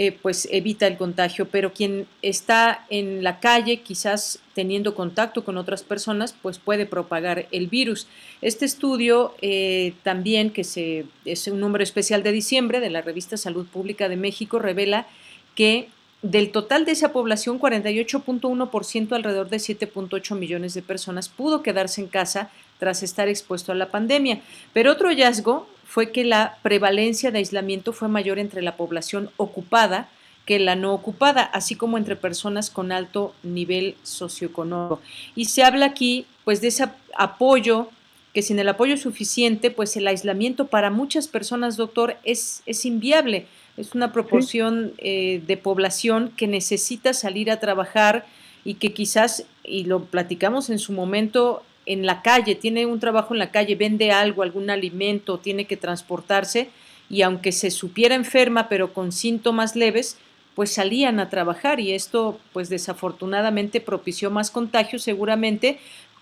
eh, 0.00 0.12
pues 0.12 0.46
evita 0.52 0.86
el 0.86 0.96
contagio, 0.96 1.48
pero 1.48 1.72
quien 1.72 2.06
está 2.22 2.86
en 2.88 3.24
la 3.24 3.40
calle, 3.40 3.80
quizás 3.80 4.38
teniendo 4.54 4.94
contacto 4.94 5.44
con 5.44 5.56
otras 5.56 5.82
personas, 5.82 6.36
pues 6.40 6.60
puede 6.60 6.86
propagar 6.86 7.48
el 7.50 7.66
virus. 7.66 8.06
Este 8.40 8.64
estudio 8.64 9.34
eh, 9.42 9.94
también, 10.04 10.50
que 10.50 10.62
se, 10.62 11.06
es 11.24 11.48
un 11.48 11.58
número 11.58 11.82
especial 11.82 12.22
de 12.22 12.30
diciembre 12.30 12.78
de 12.78 12.90
la 12.90 13.02
revista 13.02 13.36
Salud 13.36 13.66
Pública 13.66 14.08
de 14.08 14.14
México, 14.14 14.60
revela 14.60 15.08
que 15.56 15.88
del 16.22 16.52
total 16.52 16.84
de 16.84 16.92
esa 16.92 17.12
población, 17.12 17.58
48.1%, 17.58 19.12
alrededor 19.12 19.48
de 19.48 19.56
7.8 19.56 20.36
millones 20.36 20.74
de 20.74 20.82
personas, 20.82 21.28
pudo 21.28 21.64
quedarse 21.64 22.00
en 22.00 22.06
casa 22.06 22.52
tras 22.78 23.02
estar 23.02 23.26
expuesto 23.26 23.72
a 23.72 23.74
la 23.74 23.90
pandemia. 23.90 24.42
Pero 24.72 24.92
otro 24.92 25.08
hallazgo 25.08 25.68
fue 25.88 26.12
que 26.12 26.22
la 26.22 26.58
prevalencia 26.62 27.30
de 27.30 27.38
aislamiento 27.38 27.94
fue 27.94 28.08
mayor 28.08 28.38
entre 28.38 28.60
la 28.60 28.76
población 28.76 29.30
ocupada 29.38 30.10
que 30.44 30.58
la 30.58 30.76
no 30.76 30.94
ocupada, 30.94 31.42
así 31.42 31.74
como 31.74 31.98
entre 31.98 32.14
personas 32.16 32.70
con 32.70 32.92
alto 32.92 33.34
nivel 33.42 33.96
socioeconómico. 34.02 35.00
Y 35.34 35.46
se 35.46 35.62
habla 35.62 35.86
aquí 35.86 36.26
pues 36.44 36.60
de 36.60 36.68
ese 36.68 36.86
apoyo 37.16 37.88
que 38.32 38.42
sin 38.42 38.58
el 38.58 38.68
apoyo 38.68 38.96
suficiente, 38.96 39.70
pues 39.70 39.96
el 39.96 40.06
aislamiento 40.06 40.66
para 40.68 40.90
muchas 40.90 41.26
personas, 41.26 41.76
doctor, 41.76 42.16
es, 42.24 42.62
es 42.66 42.84
inviable. 42.84 43.46
Es 43.76 43.94
una 43.94 44.12
proporción 44.12 44.92
eh, 44.98 45.42
de 45.46 45.56
población 45.56 46.32
que 46.36 46.46
necesita 46.46 47.14
salir 47.14 47.50
a 47.50 47.60
trabajar 47.60 48.26
y 48.64 48.74
que 48.74 48.92
quizás, 48.92 49.44
y 49.64 49.84
lo 49.84 50.04
platicamos 50.04 50.70
en 50.70 50.78
su 50.78 50.92
momento, 50.92 51.62
en 51.88 52.06
la 52.06 52.22
calle, 52.22 52.54
tiene 52.54 52.86
un 52.86 53.00
trabajo 53.00 53.34
en 53.34 53.38
la 53.38 53.50
calle, 53.50 53.74
vende 53.74 54.12
algo, 54.12 54.42
algún 54.42 54.68
alimento, 54.70 55.38
tiene 55.38 55.64
que 55.64 55.76
transportarse 55.76 56.68
y 57.10 57.22
aunque 57.22 57.50
se 57.50 57.70
supiera 57.70 58.14
enferma 58.14 58.68
pero 58.68 58.92
con 58.92 59.10
síntomas 59.10 59.74
leves, 59.74 60.18
pues 60.54 60.70
salían 60.72 61.18
a 61.18 61.30
trabajar 61.30 61.80
y 61.80 61.92
esto 61.92 62.38
pues 62.52 62.68
desafortunadamente 62.68 63.80
propició 63.80 64.30
más 64.30 64.50
contagios 64.50 65.02
seguramente, 65.02 65.78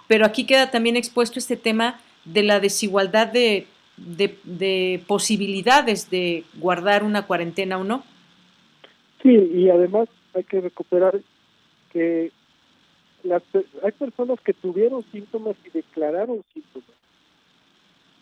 pero 0.07 0.25
aquí 0.25 0.45
queda 0.45 0.71
también 0.71 0.97
expuesto 0.97 1.39
este 1.41 1.57
tema 1.57 2.01
de 2.25 2.45
la 2.45 2.61
desigualdad 2.61 3.27
de, 3.27 3.67
de, 3.97 5.03
posibilidades 5.07 6.11
de 6.11 6.45
guardar 6.55 7.03
una 7.03 7.27
cuarentena 7.27 7.79
o 7.79 7.85
no. 7.85 8.05
Sí, 9.23 9.31
y 9.31 9.69
además 9.71 10.09
hay 10.35 10.45
que 10.45 10.61
recuperar 10.61 11.21
que 11.93 12.31
las, 13.27 13.43
hay 13.83 13.93
personas 13.93 14.41
que 14.41 14.53
tuvieron 14.53 15.05
síntomas 15.13 15.57
y 15.65 15.71
declararon 15.71 16.43
síntomas. 16.53 16.89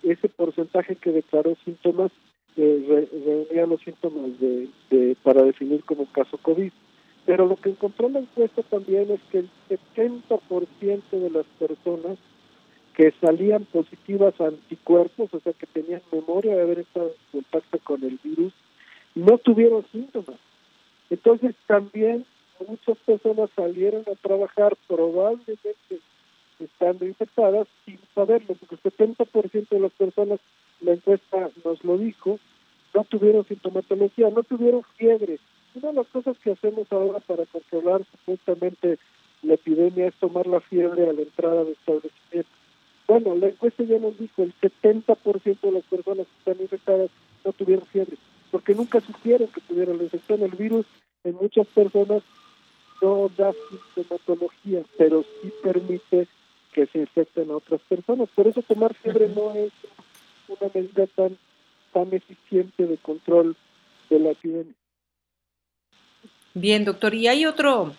Ese 0.03 0.29
porcentaje 0.29 0.97
que 0.97 1.13
declaró 1.13 1.57
síntomas 1.65 2.11
eh, 2.57 3.09
reunía 3.25 3.67
los 3.67 3.81
síntomas 3.81 4.39
de, 4.39 4.69
de, 4.91 5.17
para 5.23 5.43
definir 5.43 5.83
como 5.85 6.07
caso 6.13 6.39
COVID. 6.39 6.73
Pero 7.27 7.47
lo 7.47 7.57
que 7.57 7.71
encontró 7.71 8.09
la 8.09 8.21
encuesta 8.21 8.63
también 8.63 9.11
es 9.11 9.21
que 9.31 9.39
el 9.39 9.51
70% 9.69 11.03
de 11.11 11.31
las 11.31 11.47
personas 11.59 12.19
que 12.95 13.13
salían 13.21 13.65
positivas 13.65 14.39
a 14.41 14.49
anticuerpos, 14.49 15.33
o 15.33 15.41
sea, 15.41 15.53
que 15.53 15.67
tenían 15.67 16.03
memoria 16.13 16.55
de 16.55 16.63
haber 16.63 16.79
estado 16.81 17.09
en 17.09 17.41
contacto 17.41 17.79
con 17.83 18.05
el 18.05 18.19
virus, 18.23 18.53
no 19.15 19.39
tuvieron 19.39 19.85
síntomas. 19.91 20.39
Entonces 21.11 21.55
también 21.67 22.25
muchas 22.67 22.97
personas 22.99 23.51
salieron 23.55 24.05
a 24.11 24.15
trabajar 24.17 24.77
probablemente 24.87 25.77
estando 26.61 27.05
infectadas 27.05 27.67
sin 27.85 27.99
saberlo, 28.15 28.55
porque 28.55 28.77
el 28.83 29.17
70% 29.17 29.69
de 29.69 29.81
las 29.81 29.93
personas, 29.93 30.41
la 30.81 30.93
encuesta 30.93 31.51
nos 31.65 31.83
lo 31.85 31.99
dijo, 31.99 32.39
no 32.95 33.05
tuvieron 33.05 33.45
sintomatología, 33.47 34.31
no 34.31 34.43
tuvieron 34.43 34.83
fiebre. 34.97 35.39
Una 35.75 35.89
de 35.89 35.95
las 35.95 36.07
cosas 36.09 36.39
que 36.39 36.53
hacemos 36.53 36.87
ahora 36.93 37.19
para 37.21 37.45
controlar 37.47 38.03
supuestamente 38.11 38.99
la 39.43 39.55
epidemia 39.55 40.07
es 40.07 40.15
tomar 40.15 40.47
la 40.47 40.61
fiebre 40.61 41.09
a 41.09 41.13
la 41.13 41.23
entrada 41.23 41.65
del 41.65 41.73
establecimiento. 41.73 42.51
Bueno, 43.07 43.35
la 43.35 43.49
encuesta 43.49 43.83
ya 43.83 43.99
nos 43.99 44.19
dijo, 44.19 44.43
el 44.43 44.55
70% 44.61 45.61
de 45.61 45.73
las 45.73 45.85
personas 45.85 46.27
que 46.27 46.51
están 46.51 46.63
infectadas 46.63 47.11
no 47.45 47.53
tuvieron 47.53 47.85
fiebre, 47.87 48.17
porque 48.51 48.75
nunca 48.75 49.01
supieron 49.01 49.49
que 49.49 49.61
tuvieron 49.61 49.99
la 49.99 50.05
infección. 50.05 50.43
El 50.43 50.53
virus 50.53 50.87
en 51.25 51.35
muchas 51.35 51.67
personas 51.69 52.23
no 53.05 53.31
da 53.37 53.53
sintomatología, 53.69 54.83
pero 54.97 55.25
sí 55.43 55.53
permite 55.63 56.27
que 56.73 56.87
se 56.87 56.99
infecten 57.01 57.51
a 57.51 57.57
otras 57.57 57.83
personas. 57.83 58.29
Por 58.35 58.47
eso 58.47 58.63
tomar 58.63 58.95
fiebre 58.95 59.29
no 59.29 59.55
es 59.55 59.73
una 60.49 60.71
medida 60.75 61.07
tan, 61.15 61.37
tan 61.93 62.13
eficiente 62.15 62.87
de 62.87 62.97
control 62.97 63.57
de 64.09 64.19
la 64.19 64.31
epidemia. 64.31 64.75
Bien, 66.55 66.85
doctor. 66.85 67.15
Y 67.15 67.29
hay 67.29 67.45
otro, 67.45 67.95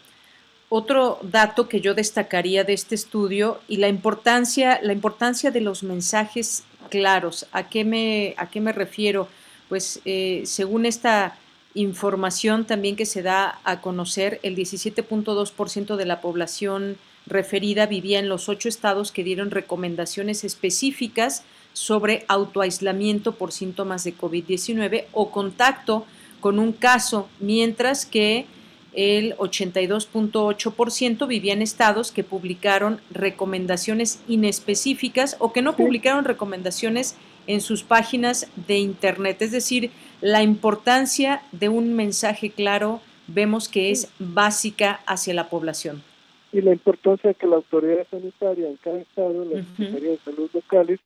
otro 0.69 1.19
dato 1.21 1.69
que 1.69 1.81
yo 1.81 1.93
destacaría 1.93 2.63
de 2.63 2.73
este 2.73 2.95
estudio 2.95 3.59
y 3.67 3.77
la 3.77 3.87
importancia, 3.87 4.79
la 4.81 4.93
importancia 4.93 5.51
de 5.51 5.61
los 5.61 5.83
mensajes 5.83 6.63
claros. 6.89 7.47
¿A 7.51 7.69
qué 7.69 7.83
me, 7.83 8.33
a 8.37 8.49
qué 8.49 8.59
me 8.59 8.71
refiero? 8.71 9.27
Pues 9.69 10.01
eh, 10.05 10.41
según 10.45 10.85
esta 10.85 11.37
información 11.75 12.65
también 12.65 12.95
que 12.95 13.05
se 13.05 13.21
da 13.21 13.59
a 13.63 13.81
conocer, 13.81 14.39
el 14.41 14.55
17.2% 14.55 15.95
de 15.95 16.05
la 16.05 16.21
población 16.21 16.97
referida 17.27 17.85
vivía 17.85 18.19
en 18.19 18.29
los 18.29 18.49
ocho 18.49 18.69
estados 18.69 19.11
que 19.11 19.23
dieron 19.23 19.51
recomendaciones 19.51 20.43
específicas 20.43 21.43
sobre 21.73 22.25
autoaislamiento 22.27 23.35
por 23.35 23.51
síntomas 23.51 24.03
de 24.03 24.15
COVID-19 24.15 25.05
o 25.11 25.29
contacto 25.31 26.05
con 26.39 26.59
un 26.59 26.71
caso, 26.71 27.27
mientras 27.39 28.05
que 28.05 28.45
el 28.93 29.35
82.8% 29.37 31.27
vivía 31.27 31.53
en 31.53 31.61
estados 31.61 32.11
que 32.11 32.23
publicaron 32.23 33.01
recomendaciones 33.11 34.19
inespecíficas 34.27 35.35
o 35.39 35.51
que 35.51 35.61
no 35.61 35.75
publicaron 35.75 36.23
recomendaciones 36.23 37.15
en 37.47 37.61
sus 37.61 37.83
páginas 37.83 38.47
de 38.67 38.77
Internet. 38.77 39.41
Es 39.41 39.51
decir, 39.51 39.91
la 40.21 40.43
importancia 40.43 41.41
de 41.51 41.69
un 41.69 41.93
mensaje 41.93 42.49
claro 42.49 43.01
vemos 43.27 43.69
que 43.69 43.91
es 43.91 44.11
básica 44.19 45.01
hacia 45.05 45.33
la 45.33 45.49
población. 45.49 46.03
Y 46.51 46.61
la 46.61 46.71
importancia 46.71 47.29
de 47.29 47.35
que 47.35 47.47
la 47.47 47.57
autoridad 47.57 48.07
sanitaria 48.09 48.69
en 48.69 48.77
cada 48.77 48.99
estado, 48.99 49.45
las 49.45 49.65
secretarías 49.67 50.11
de 50.11 50.31
salud 50.31 50.49
locales, 50.53 50.99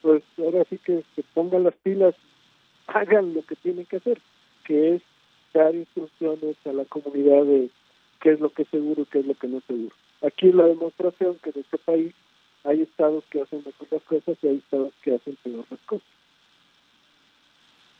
pues 0.00 0.22
ahora 0.38 0.64
sí 0.70 0.78
que 0.78 1.02
se 1.14 1.22
pongan 1.34 1.64
las 1.64 1.74
pilas, 1.82 2.14
hagan 2.86 3.34
lo 3.34 3.42
que 3.42 3.56
tienen 3.56 3.84
que 3.86 3.96
hacer, 3.96 4.20
que 4.64 4.94
es 4.94 5.02
dar 5.52 5.74
instrucciones 5.74 6.56
a 6.64 6.72
la 6.72 6.84
comunidad 6.84 7.44
de 7.44 7.68
qué 8.20 8.32
es 8.32 8.40
lo 8.40 8.50
que 8.50 8.62
es 8.62 8.68
seguro 8.68 9.02
y 9.02 9.06
qué 9.06 9.20
es 9.20 9.26
lo 9.26 9.34
que 9.34 9.48
no 9.48 9.58
es 9.58 9.64
seguro. 9.64 9.94
Aquí 10.22 10.52
la 10.52 10.64
demostración 10.64 11.36
que 11.42 11.50
en 11.50 11.60
este 11.60 11.78
país 11.78 12.14
hay 12.64 12.82
estados 12.82 13.24
que 13.30 13.42
hacen 13.42 13.62
mejor 13.64 13.88
las 13.90 14.02
cosas 14.02 14.38
y 14.42 14.48
hay 14.48 14.56
estados 14.56 14.92
que 15.02 15.14
hacen 15.14 15.36
peor 15.42 15.64
las 15.70 15.80
cosas. 15.80 16.08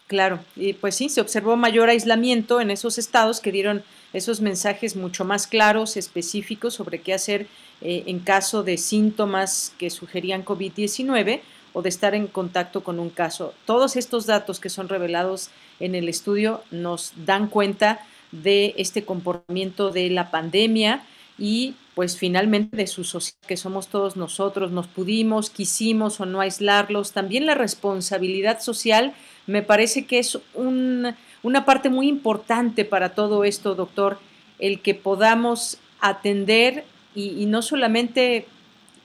Claro, 0.07 0.39
y 0.55 0.75
pues 0.75 0.95
sí, 0.95 1.09
se 1.09 1.21
observó 1.21 1.57
mayor 1.57 1.89
aislamiento 1.89 2.61
en 2.61 2.71
esos 2.71 2.97
estados 2.97 3.41
que 3.41 3.51
dieron 3.51 3.83
esos 4.13 4.41
mensajes 4.41 4.95
mucho 4.95 5.25
más 5.25 5.49
claros, 5.49 5.97
específicos 5.97 6.75
sobre 6.75 7.01
qué 7.01 7.13
hacer 7.13 7.49
eh, 7.81 8.05
en 8.07 8.21
caso 8.21 8.63
de 8.63 8.79
síntomas 8.79 9.75
que 9.79 9.91
sugerían 9.91 10.45
COVID-19 10.45 11.41
o 11.73 11.83
de 11.83 11.89
estar 11.89 12.15
en 12.15 12.29
contacto 12.29 12.85
con 12.85 13.01
un 13.01 13.11
caso. 13.11 13.53
Todos 13.67 13.97
estos 13.97 14.27
datos 14.27 14.61
que 14.61 14.71
son 14.71 14.89
revelados 14.89 15.51
en 15.81 15.95
el 15.95 16.09
estudio 16.09 16.63
nos 16.71 17.13
dan 17.27 17.49
cuenta 17.49 18.01
de 18.31 18.75
este 18.79 19.05
comportamiento 19.05 19.91
de 19.91 20.09
la 20.09 20.31
pandemia 20.31 21.03
y 21.39 21.75
pues 21.95 22.17
finalmente 22.17 22.77
de 22.77 22.87
su 22.87 23.05
sociedad, 23.05 23.41
que 23.47 23.57
somos 23.57 23.89
todos 23.89 24.17
nosotros, 24.17 24.71
nos 24.71 24.87
pudimos, 24.87 25.51
quisimos 25.51 26.21
o 26.21 26.27
no 26.27 26.41
aislarlos. 26.41 27.13
También 27.13 27.47
la 27.47 27.55
responsabilidad 27.55 28.61
social 28.61 29.15
me 29.47 29.63
parece 29.63 30.07
que 30.07 30.19
es 30.19 30.39
una 30.55 31.65
parte 31.65 31.89
muy 31.89 32.09
importante 32.09 32.85
para 32.85 33.11
todo 33.11 33.45
esto, 33.45 33.75
doctor, 33.75 34.19
el 34.59 34.81
que 34.81 34.95
podamos 34.95 35.79
atender 36.01 36.85
y, 37.15 37.47
no 37.47 37.63
solamente 37.63 38.47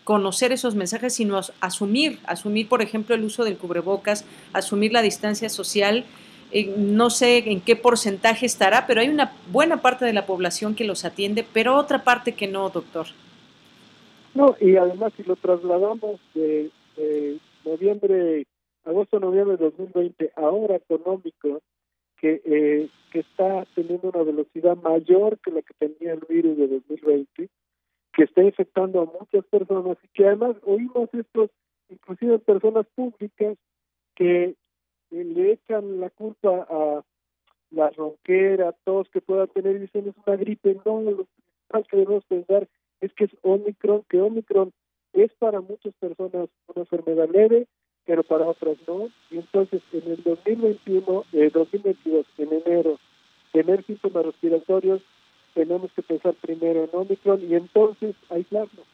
conocer 0.04 0.52
esos 0.52 0.76
mensajes, 0.76 1.14
sino 1.14 1.40
asumir, 1.60 2.20
asumir, 2.26 2.68
por 2.68 2.82
ejemplo, 2.82 3.16
el 3.16 3.24
uso 3.24 3.44
del 3.44 3.58
cubrebocas, 3.58 4.26
asumir 4.54 4.92
la 4.92 5.02
distancia 5.02 5.48
social 5.50 6.06
no 6.78 7.10
sé 7.10 7.50
en 7.50 7.62
qué 7.62 7.76
porcentaje 7.76 8.46
estará, 8.46 8.86
pero 8.86 9.02
hay 9.02 9.10
una 9.10 9.34
buena 9.52 9.82
parte 9.82 10.06
de 10.06 10.14
la 10.14 10.26
población 10.26 10.76
que 10.76 10.84
los 10.84 11.06
atiende, 11.06 11.46
pero 11.54 11.78
otra 11.78 12.04
parte 12.04 12.34
que 12.34 12.48
no, 12.48 12.70
doctor. 12.70 13.08
No, 14.34 14.56
y 14.60 14.76
además 14.76 15.14
si 15.16 15.24
lo 15.24 15.36
trasladamos 15.36 16.20
de, 16.34 16.70
noviembre, 17.64 18.46
agosto-noviembre 18.86 19.58
de 19.58 19.66
2020 19.66 20.32
ahora 20.36 20.76
económico, 20.76 21.62
que, 22.18 22.42
eh, 22.46 22.90
que 23.12 23.20
está 23.20 23.66
teniendo 23.76 24.10
una 24.10 24.24
velocidad 24.24 24.78
mayor 24.78 25.40
que 25.40 25.52
la 25.52 25.62
que 25.62 25.74
tenía 25.80 26.14
el 26.14 26.22
virus 26.30 26.58
de 26.58 26.68
2020, 26.68 27.50
que 28.14 28.24
está 28.24 28.44
infectando 28.44 29.02
a 29.02 29.06
muchas 29.06 29.46
personas 29.46 29.98
y 30.04 30.08
que 30.10 30.28
además 30.28 30.56
oímos 30.64 31.10
estos, 31.14 31.50
inclusive 31.90 32.40
personas 32.40 32.86
públicas, 32.96 33.58
que 34.16 34.56
le 35.10 35.52
echan 35.52 36.00
la 36.00 36.10
culpa 36.10 36.68
a 36.70 37.04
la 37.72 37.90
ronquera, 37.90 38.74
todos 38.84 39.10
que 39.10 39.22
puedan 39.22 39.48
tener, 39.48 39.80
dicen 39.80 40.08
es 40.08 40.16
una 40.26 40.36
gripe, 40.36 40.78
no, 40.86 41.02
lo 41.02 41.26
principal 41.26 41.88
que 41.90 41.98
debemos 41.98 42.26
pensar 42.26 42.68
es 43.00 43.14
que 43.14 43.26
es 43.26 43.32
Omicron, 43.42 44.04
que 44.10 44.22
Omicron 44.22 44.72
es 45.14 45.34
para 45.36 45.62
muchas 45.62 45.94
personas 45.96 46.50
una 46.68 46.82
enfermedad 46.82 47.30
leve, 47.30 47.68
pero 48.06 48.24
para 48.24 48.46
otras 48.48 48.78
no, 48.88 49.10
y 49.30 49.38
entonces 49.38 49.82
en 49.94 50.12
el 50.12 50.24
2021, 50.24 51.26
eh, 51.34 51.52
2022, 51.54 52.26
en 52.38 52.54
enero, 52.54 53.00
tener 53.52 53.86
síntomas 53.86 54.26
respiratorios, 54.26 55.02
tenemos 55.54 55.92
que 55.94 56.02
pensar 56.02 56.34
primero 56.36 56.84
en 56.84 56.90
Omicron 56.94 57.42
y 57.50 57.56
entonces 57.56 58.16
aislarnos. 58.30 58.86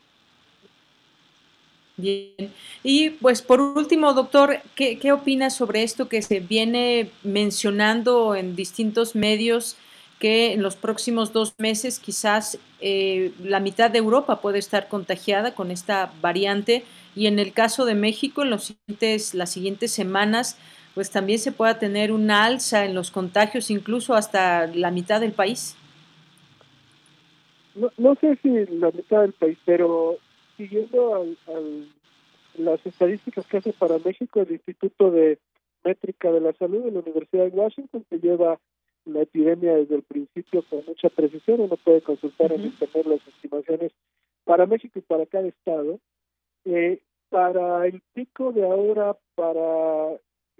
Bien. 1.95 2.53
Y 2.83 3.11
pues 3.11 3.41
por 3.41 3.59
último, 3.59 4.13
doctor, 4.13 4.59
¿qué, 4.75 4.99
¿qué 4.99 5.11
opinas 5.11 5.55
sobre 5.55 5.81
esto 5.81 6.07
que 6.07 6.21
se 6.21 6.39
viene 6.39 7.09
mencionando 7.23 8.35
en 8.35 8.55
distintos 8.55 9.15
medios? 9.15 9.77
que 10.19 10.53
en 10.53 10.63
los 10.63 10.75
próximos 10.75 11.31
dos 11.31 11.53
meses 11.57 11.99
quizás 11.99 12.57
eh, 12.79 13.33
la 13.39 13.59
mitad 13.59 13.91
de 13.91 13.99
Europa 13.99 14.41
puede 14.41 14.59
estar 14.59 14.87
contagiada 14.87 15.53
con 15.53 15.71
esta 15.71 16.11
variante 16.21 16.83
y 17.17 17.27
en 17.27 17.39
el 17.39 17.51
caso 17.51 17.85
de 17.85 17.95
México 17.95 18.43
en 18.43 18.51
los 18.51 18.65
siguientes, 18.65 19.33
las 19.33 19.51
siguientes 19.51 19.91
semanas 19.91 20.57
pues 20.93 21.11
también 21.11 21.39
se 21.39 21.51
pueda 21.51 21.79
tener 21.79 22.11
una 22.11 22.45
alza 22.45 22.85
en 22.85 22.95
los 22.95 23.11
contagios 23.11 23.69
incluso 23.71 24.13
hasta 24.13 24.67
la 24.67 24.91
mitad 24.91 25.19
del 25.19 25.31
país. 25.31 25.75
No, 27.75 27.91
no 27.97 28.15
sé 28.15 28.37
si 28.41 28.49
la 28.75 28.91
mitad 28.91 29.21
del 29.21 29.33
país, 29.33 29.57
pero 29.65 30.17
siguiendo 30.57 31.15
al, 31.15 31.87
las 32.57 32.85
estadísticas 32.85 33.45
que 33.47 33.57
hace 33.57 33.73
para 33.73 33.99
México 33.99 34.41
el 34.41 34.51
Instituto 34.51 35.11
de 35.11 35.39
Métrica 35.83 36.31
de 36.31 36.41
la 36.41 36.53
Salud 36.53 36.83
de 36.83 36.91
la 36.91 36.99
Universidad 36.99 37.45
de 37.45 37.49
Washington, 37.49 38.05
que 38.09 38.19
lleva 38.19 38.59
la 39.05 39.21
epidemia 39.21 39.75
desde 39.75 39.95
el 39.95 40.03
principio 40.03 40.63
con 40.69 40.83
mucha 40.85 41.09
precisión, 41.09 41.61
uno 41.61 41.77
puede 41.77 42.01
consultar 42.01 42.51
en 42.51 42.65
internet 42.65 43.05
las 43.05 43.27
estimaciones 43.27 43.91
para 44.43 44.65
México 44.65 44.99
y 44.99 45.01
para 45.01 45.25
cada 45.25 45.47
estado. 45.47 45.99
Eh, 46.65 47.01
para 47.29 47.85
el 47.87 48.01
pico 48.13 48.51
de 48.51 48.63
ahora, 48.63 49.17
para 49.35 50.17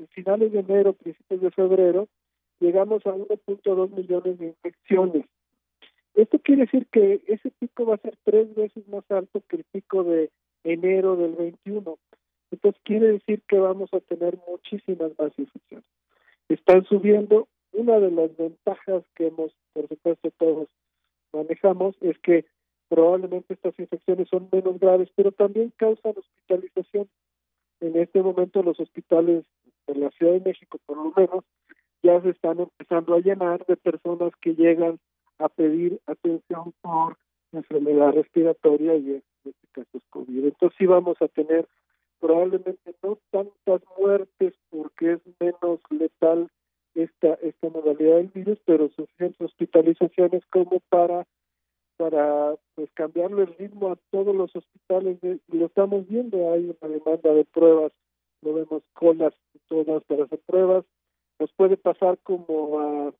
finales 0.10 0.52
de 0.52 0.60
enero, 0.60 0.94
principios 0.94 1.42
de 1.42 1.52
febrero, 1.52 2.08
llegamos 2.60 3.06
a 3.06 3.14
1.2 3.14 3.90
millones 3.92 4.40
de 4.40 4.48
infecciones. 4.48 5.26
Esto 6.14 6.40
quiere 6.40 6.64
decir 6.64 6.88
que 6.92 7.22
ese 7.28 7.52
pico 7.60 7.86
va 7.86 7.96
a 7.96 8.00
ser 8.00 8.18
tres 8.24 8.54
veces 8.56 8.88
más 8.88 9.04
alto 9.12 9.42
que 9.48 9.58
el 9.58 9.64
pico 9.66 10.04
de 10.04 10.32
enero 10.64 11.16
del 11.16 11.36
21. 11.36 11.98
Entonces 12.52 12.82
quiere 12.84 13.12
decir 13.14 13.42
que 13.48 13.60
vamos 13.60 13.94
a 13.94 14.00
tener 14.00 14.38
muchísimas 14.48 15.12
más 15.20 15.32
infecciones. 15.38 15.86
Están 16.50 16.86
subiendo. 16.86 17.48
Una 17.74 18.00
de 18.00 18.10
las 18.10 18.36
ventajas 18.36 19.04
que 19.14 19.28
hemos, 19.28 19.52
por 19.74 19.88
supuesto, 19.88 20.32
todos 20.40 20.68
manejamos 21.34 21.96
es 22.02 22.18
que 22.20 22.46
probablemente 22.90 23.54
estas 23.54 23.78
infecciones 23.80 24.28
son 24.30 24.50
menos 24.52 24.80
graves, 24.80 25.10
pero 25.16 25.32
también 25.32 25.74
causan 25.78 26.14
hospitalización. 26.18 27.08
En 27.80 27.96
este 27.98 28.22
momento 28.22 28.64
los 28.64 28.80
hospitales 28.80 29.46
de 29.88 29.96
la 29.96 30.10
Ciudad 30.12 30.34
de 30.34 30.42
México, 30.42 30.80
por 30.86 30.98
lo 30.98 31.14
menos, 31.16 31.44
ya 32.04 32.22
se 32.22 32.30
están 32.30 32.60
empezando 32.60 33.16
a 33.16 33.20
llenar 33.20 33.66
de 33.66 33.78
personas 33.78 34.32
que 34.42 34.56
llegan 34.56 35.00
a 35.40 35.50
pedir 35.50 36.00
atención 36.06 36.74
por 36.82 37.18
enfermedad 37.52 38.14
respiratoria 38.14 38.96
y 38.96 39.12
en 39.12 39.24
este 39.46 39.68
caso 39.72 39.90
es 39.98 40.04
COVID. 40.10 40.46
Entonces 40.46 40.78
sí 40.78 40.86
vamos 40.86 41.22
a 41.22 41.28
tener 41.28 41.68
probablemente 42.20 42.96
no 43.04 43.18
tantas 43.32 43.82
muertes 43.98 44.54
porque 44.70 45.14
es 45.14 45.22
menos 45.40 45.80
letal 45.90 46.50
esta 46.96 47.34
esta 47.36 47.70
modalidad 47.70 48.18
del 48.18 48.30
virus, 48.30 48.60
pero 48.66 48.90
suficientes 48.90 49.40
hospitalizaciones 49.40 50.44
como 50.48 50.80
para 50.90 51.28
para 51.98 52.56
pues 52.76 52.90
cambiarle 52.94 53.44
el 53.44 53.56
ritmo 53.56 53.92
a 53.92 53.98
todos 54.12 54.36
los 54.36 54.56
hospitales 54.56 55.18
y 55.24 55.58
lo 55.58 55.66
estamos 55.66 56.08
viendo 56.08 56.54
hay 56.54 56.76
una 56.82 56.94
demanda 56.94 57.34
de 57.34 57.44
pruebas 57.46 57.92
lo 58.42 58.54
vemos 58.54 58.84
colas 58.94 59.34
todas 59.68 60.04
para 60.04 60.26
hacer 60.26 60.40
pruebas 60.46 60.86
nos 61.40 61.52
puede 61.54 61.76
pasar 61.76 62.18
como 62.20 62.80
a 62.80 63.14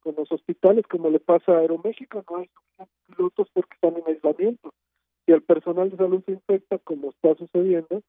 con 0.00 0.14
los 0.16 0.30
hospitales 0.30 0.84
como 0.88 1.08
le 1.08 1.20
pasa 1.20 1.52
a 1.52 1.58
Aeroméxico 1.58 2.24
no 2.28 2.38
hay 2.38 2.50
pilotos 3.06 3.48
porque 3.52 3.74
están 3.74 3.96
en 3.96 4.02
aislamiento 4.06 4.72
si 5.24 5.32
el 5.32 5.42
personal 5.42 5.90
de 5.90 5.96
salud 5.96 6.22
se 6.26 6.32
infecta 6.32 6.78
como 6.78 7.10
está 7.10 7.34
sucediendo 7.36 8.02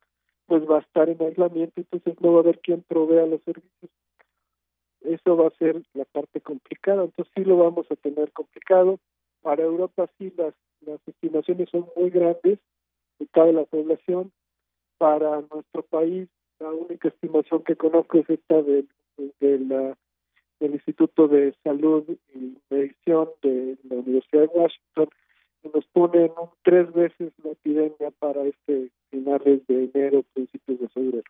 pues 0.47 0.63
va 0.69 0.77
a 0.77 0.81
estar 0.81 1.09
en 1.09 1.21
aislamiento 1.21 1.73
entonces 1.79 2.19
no 2.21 2.31
va 2.33 2.37
a 2.39 2.41
haber 2.41 2.59
quien 2.59 2.81
provea 2.81 3.25
los 3.25 3.41
servicios. 3.43 3.91
Eso 5.01 5.37
va 5.37 5.47
a 5.47 5.57
ser 5.57 5.83
la 5.93 6.05
parte 6.05 6.41
complicada 6.41 7.03
entonces 7.03 7.31
sí 7.35 7.43
lo 7.43 7.57
vamos 7.57 7.85
a 7.91 7.95
tener 7.95 8.31
complicado 8.31 8.99
para 9.41 9.63
Europa 9.63 10.09
sí 10.17 10.33
las, 10.37 10.53
las 10.81 10.99
estimaciones 11.07 11.69
son 11.69 11.87
muy 11.95 12.09
grandes 12.09 12.59
de 13.19 13.25
toda 13.33 13.51
la 13.51 13.63
población. 13.65 14.31
Para 14.97 15.41
nuestro 15.53 15.83
país 15.83 16.27
la 16.59 16.71
única 16.71 17.09
estimación 17.09 17.63
que 17.63 17.75
conozco 17.75 18.17
es 18.17 18.29
esta 18.29 18.61
del, 18.63 18.87
del 19.39 20.73
Instituto 20.73 21.27
de 21.27 21.53
Salud 21.63 22.03
y 22.33 22.57
Medición 22.69 23.29
de 23.43 23.77
la 23.89 23.97
Universidad 23.97 24.41
de 24.41 24.47
Washington, 24.47 25.09
que 25.61 25.69
nos 25.73 25.85
ponen 25.87 26.31
tres 26.63 26.91
veces 26.93 27.31
la 27.43 27.51
epidemia 27.51 28.11
para 28.19 28.43
este 28.43 28.89
finales 29.11 29.65
de 29.67 29.89
enero, 29.93 30.23
principios 30.33 30.79
de 30.79 30.89
febrero. 30.89 31.23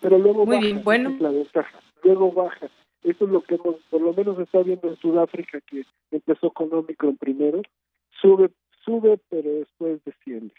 Pero 0.00 0.18
luego 0.18 0.44
Muy 0.46 0.56
baja, 0.56 0.66
bien, 0.66 0.84
bueno. 0.84 1.16
la 1.20 1.30
ventaja, 1.30 1.80
luego 2.02 2.32
baja. 2.32 2.68
Eso 3.04 3.26
es 3.26 3.30
lo 3.30 3.42
que 3.42 3.56
hemos, 3.56 3.76
por 3.90 4.00
lo 4.00 4.14
menos 4.14 4.38
está 4.38 4.62
viendo 4.62 4.88
en 4.88 4.96
Sudáfrica, 4.96 5.60
que 5.60 5.84
empezó 6.10 6.50
con 6.50 6.72
Omicron 6.72 7.18
primero, 7.18 7.60
sube, 8.20 8.50
sube, 8.82 9.20
pero 9.28 9.50
después 9.50 10.02
desciende. 10.04 10.54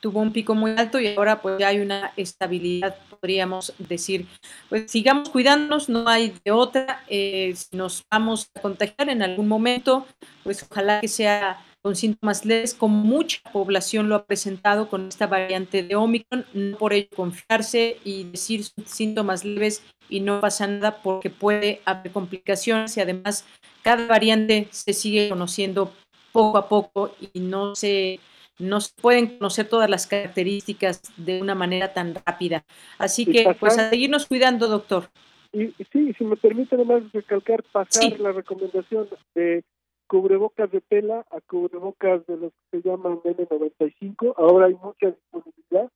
Tuvo 0.00 0.20
un 0.20 0.32
pico 0.32 0.54
muy 0.54 0.72
alto 0.76 1.00
y 1.00 1.08
ahora 1.08 1.40
pues 1.40 1.58
ya 1.58 1.68
hay 1.68 1.80
una 1.80 2.12
estabilidad, 2.18 2.94
podríamos 3.08 3.74
decir. 3.78 4.26
Pues 4.68 4.90
sigamos 4.90 5.30
cuidándonos, 5.30 5.88
no 5.88 6.06
hay 6.06 6.34
de 6.44 6.52
otra. 6.52 7.02
Eh, 7.08 7.54
si 7.56 7.74
nos 7.74 8.04
vamos 8.10 8.50
a 8.54 8.60
contagiar 8.60 9.08
en 9.08 9.22
algún 9.22 9.48
momento, 9.48 10.06
pues 10.44 10.62
ojalá 10.70 11.00
que 11.00 11.08
sea 11.08 11.64
con 11.86 11.94
síntomas 11.94 12.44
leves, 12.44 12.74
como 12.74 12.96
mucha 12.96 13.38
población 13.52 14.08
lo 14.08 14.16
ha 14.16 14.24
presentado 14.24 14.88
con 14.88 15.06
esta 15.06 15.28
variante 15.28 15.84
de 15.84 15.94
Omicron, 15.94 16.44
no 16.52 16.76
por 16.78 16.92
ello 16.92 17.06
confiarse 17.14 17.98
y 18.02 18.24
decir 18.24 18.64
síntomas 18.84 19.44
leves 19.44 19.84
y 20.08 20.18
no 20.18 20.40
pasa 20.40 20.66
nada 20.66 21.00
porque 21.00 21.30
puede 21.30 21.82
haber 21.84 22.10
complicaciones 22.10 22.96
y 22.96 23.02
además 23.02 23.46
cada 23.82 24.04
variante 24.08 24.66
se 24.72 24.94
sigue 24.94 25.28
conociendo 25.28 25.92
poco 26.32 26.58
a 26.58 26.68
poco 26.68 27.14
y 27.32 27.38
no 27.38 27.76
se 27.76 28.18
no 28.58 28.80
se 28.80 28.92
pueden 29.00 29.38
conocer 29.38 29.68
todas 29.68 29.88
las 29.88 30.08
características 30.08 31.02
de 31.16 31.40
una 31.40 31.54
manera 31.54 31.92
tan 31.92 32.16
rápida. 32.16 32.64
Así 32.98 33.26
que, 33.26 33.54
pues, 33.60 33.78
a 33.78 33.90
seguirnos 33.90 34.26
cuidando, 34.26 34.66
doctor. 34.66 35.08
Y, 35.52 35.68
sí, 35.92 36.12
si 36.18 36.24
me 36.24 36.34
permite 36.34 36.74
además 36.74 37.04
recalcar, 37.12 37.62
pasar 37.70 38.18
la 38.18 38.32
recomendación 38.32 39.08
de 39.36 39.62
cubrebocas 40.06 40.70
de 40.70 40.80
tela 40.80 41.26
a 41.30 41.40
cubrebocas 41.40 42.26
de 42.26 42.36
los 42.36 42.52
que 42.52 42.80
se 42.80 42.88
llaman 42.88 43.20
N95. 43.22 44.34
Ahora 44.36 44.66
hay 44.66 44.74
mucha 44.74 45.08
disponibilidad, 45.08 45.90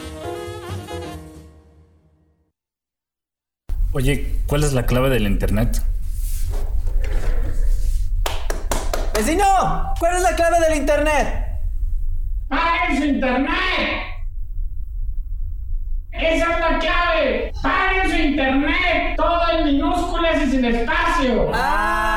Oye, 3.93 4.41
¿cuál 4.47 4.65
es 4.65 4.73
la 4.73 4.87
clave 4.87 5.11
del 5.11 5.27
Internet? 5.27 5.83
¡Vecino! 9.15 9.95
¿Cuál 9.99 10.17
es 10.17 10.23
la 10.23 10.37
clave 10.37 10.61
del 10.61 10.77
internet? 10.77 11.47
¡Paguen 12.49 12.99
su 12.99 13.05
internet! 13.05 14.03
¡Esa 16.13 16.53
es 16.53 16.61
la 16.61 16.79
clave! 16.79 17.53
¡Paguen 17.63 18.11
su 18.11 18.17
internet! 18.17 19.15
Todo 19.17 19.51
en 19.53 19.65
minúsculas 19.65 20.43
y 20.47 20.51
sin 20.51 20.65
espacio. 20.67 21.51
¡Ah! 21.55 22.16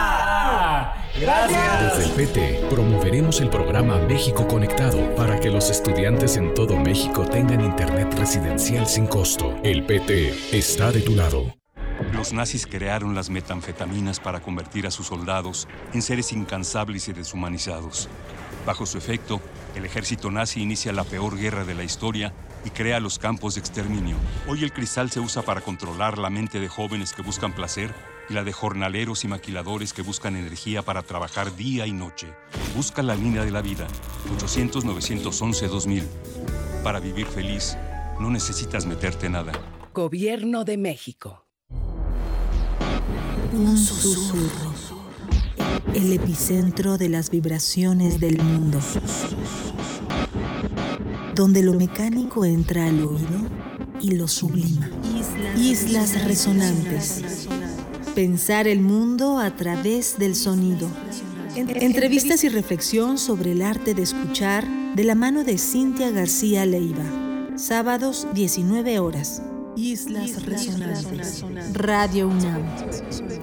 Gracias. 1.19 1.97
Desde 1.97 2.05
el 2.05 2.11
PT 2.11 2.67
promoveremos 2.69 3.41
el 3.41 3.49
programa 3.49 3.97
México 3.99 4.47
Conectado 4.47 5.13
para 5.15 5.37
que 5.41 5.49
los 5.49 5.69
estudiantes 5.69 6.37
en 6.37 6.53
todo 6.53 6.77
México 6.77 7.25
tengan 7.25 7.59
internet 7.59 8.13
residencial 8.17 8.87
sin 8.87 9.05
costo. 9.05 9.53
El 9.63 9.85
PT 9.85 10.57
está 10.57 10.93
de 10.93 11.01
tu 11.01 11.15
lado. 11.15 11.53
Los 12.13 12.31
nazis 12.31 12.65
crearon 12.65 13.15
las 13.15 13.29
metanfetaminas 13.29 14.21
para 14.21 14.39
convertir 14.39 14.87
a 14.87 14.91
sus 14.91 15.07
soldados 15.07 15.67
en 15.93 16.01
seres 16.01 16.31
incansables 16.31 17.09
y 17.09 17.13
deshumanizados. 17.13 18.07
Bajo 18.65 18.85
su 18.85 18.97
efecto, 18.97 19.41
el 19.75 19.83
ejército 19.83 20.31
nazi 20.31 20.61
inicia 20.61 20.93
la 20.93 21.03
peor 21.03 21.37
guerra 21.37 21.65
de 21.65 21.75
la 21.75 21.83
historia 21.83 22.33
y 22.63 22.69
crea 22.69 23.01
los 23.01 23.19
campos 23.19 23.55
de 23.55 23.59
exterminio. 23.59 24.15
Hoy 24.47 24.63
el 24.63 24.71
cristal 24.71 25.11
se 25.11 25.19
usa 25.19 25.41
para 25.41 25.59
controlar 25.59 26.17
la 26.17 26.29
mente 26.29 26.61
de 26.61 26.69
jóvenes 26.69 27.11
que 27.11 27.23
buscan 27.23 27.53
placer 27.53 27.93
y 28.29 28.33
la 28.33 28.43
de 28.43 28.53
jornaleros 28.53 29.23
y 29.23 29.27
maquiladores 29.27 29.93
que 29.93 30.01
buscan 30.01 30.35
energía 30.35 30.83
para 30.83 31.01
trabajar 31.01 31.55
día 31.55 31.87
y 31.87 31.91
noche. 31.91 32.27
Busca 32.75 33.01
la 33.01 33.15
línea 33.15 33.43
de 33.43 33.51
la 33.51 33.61
vida. 33.61 33.87
800-911-2000. 34.39 36.03
Para 36.83 36.99
vivir 36.99 37.25
feliz, 37.25 37.75
no 38.19 38.29
necesitas 38.29 38.85
meterte 38.85 39.29
nada. 39.29 39.51
Gobierno 39.93 40.63
de 40.63 40.77
México. 40.77 41.45
Un 43.51 43.77
susurro. 43.77 44.73
El 45.93 46.13
epicentro 46.13 46.97
de 46.97 47.09
las 47.09 47.31
vibraciones 47.31 48.19
del 48.19 48.37
mundo. 48.41 48.79
Donde 51.33 51.63
lo 51.63 51.73
mecánico 51.73 52.45
entra 52.45 52.85
al 52.85 53.03
oído 53.03 53.49
y 53.99 54.11
lo 54.11 54.27
sublima. 54.27 54.87
Islas 55.57 56.23
resonantes. 56.25 57.48
Pensar 58.15 58.67
el 58.67 58.81
mundo 58.81 59.39
a 59.39 59.55
través 59.55 60.17
del 60.17 60.35
sonido. 60.35 60.89
Entrevistas 61.55 62.43
y 62.43 62.49
reflexión 62.49 63.17
sobre 63.17 63.51
el 63.53 63.61
arte 63.61 63.93
de 63.93 64.03
escuchar 64.03 64.67
de 64.95 65.03
la 65.03 65.15
mano 65.15 65.43
de 65.43 65.57
Cintia 65.57 66.09
García 66.11 66.65
Leiva. 66.65 67.03
Sábados 67.55 68.27
19 68.33 68.99
horas. 68.99 69.41
Islas 69.75 70.45
Resonantes. 70.45 71.43
Radio 71.73 72.27
UNAM. 72.27 72.63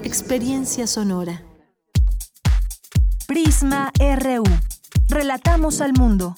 Experiencia 0.03 0.85
sonora. 0.87 1.43
Prisma 3.27 3.91
RU. 3.99 4.43
Relatamos 5.09 5.81
al 5.81 5.93
mundo. 5.93 6.35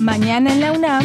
Mañana 0.00 0.52
en 0.52 0.60
la 0.60 0.72
UNAM, 0.72 1.04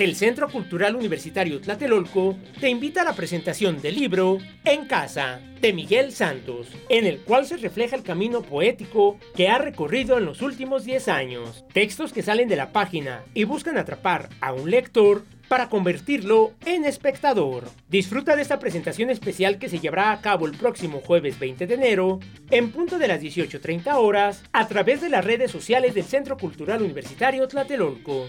El 0.00 0.16
Centro 0.16 0.48
Cultural 0.48 0.96
Universitario 0.96 1.60
Tlatelolco 1.60 2.34
te 2.58 2.70
invita 2.70 3.02
a 3.02 3.04
la 3.04 3.12
presentación 3.12 3.82
del 3.82 3.96
libro 3.96 4.38
En 4.64 4.86
Casa 4.86 5.42
de 5.60 5.74
Miguel 5.74 6.12
Santos, 6.12 6.68
en 6.88 7.04
el 7.04 7.18
cual 7.18 7.44
se 7.44 7.58
refleja 7.58 7.96
el 7.96 8.02
camino 8.02 8.40
poético 8.40 9.18
que 9.36 9.50
ha 9.50 9.58
recorrido 9.58 10.16
en 10.16 10.24
los 10.24 10.40
últimos 10.40 10.86
10 10.86 11.08
años. 11.08 11.66
Textos 11.74 12.14
que 12.14 12.22
salen 12.22 12.48
de 12.48 12.56
la 12.56 12.72
página 12.72 13.24
y 13.34 13.44
buscan 13.44 13.76
atrapar 13.76 14.30
a 14.40 14.54
un 14.54 14.70
lector 14.70 15.26
para 15.48 15.68
convertirlo 15.68 16.54
en 16.64 16.86
espectador. 16.86 17.68
Disfruta 17.90 18.36
de 18.36 18.40
esta 18.40 18.58
presentación 18.58 19.10
especial 19.10 19.58
que 19.58 19.68
se 19.68 19.80
llevará 19.80 20.12
a 20.12 20.22
cabo 20.22 20.46
el 20.46 20.56
próximo 20.56 21.02
jueves 21.02 21.38
20 21.38 21.66
de 21.66 21.74
enero, 21.74 22.20
en 22.50 22.72
punto 22.72 22.98
de 22.98 23.06
las 23.06 23.20
18.30 23.20 23.94
horas, 23.96 24.44
a 24.54 24.66
través 24.66 25.02
de 25.02 25.10
las 25.10 25.26
redes 25.26 25.50
sociales 25.50 25.92
del 25.94 26.04
Centro 26.04 26.38
Cultural 26.38 26.80
Universitario 26.80 27.46
Tlatelolco. 27.46 28.28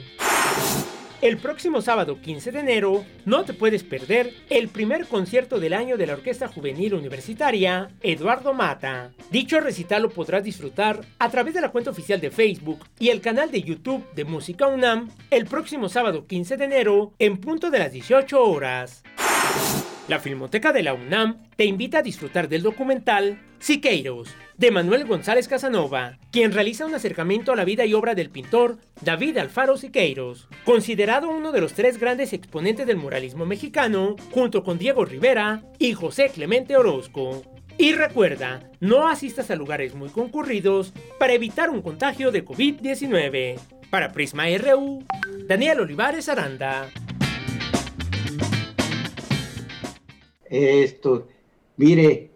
El 1.22 1.38
próximo 1.38 1.82
sábado 1.82 2.20
15 2.20 2.52
de 2.52 2.60
enero 2.62 3.06
no 3.26 3.46
te 3.46 3.54
puedes 3.54 3.84
perder 3.84 4.34
el 4.50 4.70
primer 4.70 5.06
concierto 5.06 5.60
del 5.60 5.74
año 5.74 5.96
de 5.96 6.08
la 6.08 6.14
Orquesta 6.14 6.48
Juvenil 6.48 6.96
Universitaria 6.96 7.92
Eduardo 8.02 8.56
Mata. 8.56 9.12
Dicho 9.30 9.60
recital 9.60 10.02
lo 10.02 10.10
podrás 10.10 10.44
disfrutar 10.44 11.02
a 11.20 11.30
través 11.30 11.54
de 11.54 11.62
la 11.62 11.70
cuenta 11.70 11.92
oficial 11.92 12.20
de 12.20 12.32
Facebook 12.32 12.88
y 12.98 13.10
el 13.10 13.22
canal 13.22 13.52
de 13.52 13.62
YouTube 13.62 14.04
de 14.16 14.26
Música 14.26 14.66
UNAM 14.66 15.12
el 15.30 15.46
próximo 15.46 15.90
sábado 15.90 16.26
15 16.26 16.58
de 16.58 16.66
enero 16.66 17.14
en 17.20 17.38
punto 17.38 17.70
de 17.70 17.78
las 17.78 17.92
18 17.92 18.44
horas. 18.44 19.04
La 20.08 20.20
Filmoteca 20.20 20.74
de 20.74 20.82
la 20.82 20.96
UNAM 20.96 21.38
te 21.56 21.66
invita 21.66 22.00
a 22.00 22.02
disfrutar 22.02 22.50
del 22.50 22.64
documental 22.64 23.40
Siqueiros, 23.60 24.30
de 24.62 24.70
Manuel 24.70 25.06
González 25.06 25.48
Casanova, 25.48 26.20
quien 26.32 26.52
realiza 26.52 26.86
un 26.86 26.94
acercamiento 26.94 27.52
a 27.52 27.56
la 27.56 27.66
vida 27.66 27.84
y 27.88 27.96
obra 27.96 28.14
del 28.14 28.30
pintor 28.30 28.78
David 29.02 29.40
Alfaro 29.40 29.76
Siqueiros, 29.76 30.48
considerado 30.66 31.30
uno 31.32 31.52
de 31.52 31.62
los 31.62 31.74
tres 31.74 31.98
grandes 31.98 32.32
exponentes 32.32 32.86
del 32.86 32.98
muralismo 32.98 33.48
mexicano, 33.48 34.16
junto 34.30 34.64
con 34.64 34.78
Diego 34.78 35.04
Rivera 35.04 35.64
y 35.80 35.94
José 35.94 36.30
Clemente 36.30 36.78
Orozco. 36.78 37.42
Y 37.80 37.94
recuerda, 37.94 38.70
no 38.80 39.08
asistas 39.08 39.50
a 39.50 39.56
lugares 39.56 39.96
muy 39.96 40.10
concurridos 40.10 40.94
para 41.18 41.34
evitar 41.34 41.72
un 41.72 41.82
contagio 41.82 42.32
de 42.32 42.46
COVID-19. 42.46 43.60
Para 43.90 44.12
Prisma 44.12 44.44
RU, 44.60 45.04
Daniel 45.48 45.80
Olivares 45.80 46.30
Aranda. 46.30 46.88
Esto, 50.46 51.28
mire, 51.78 52.30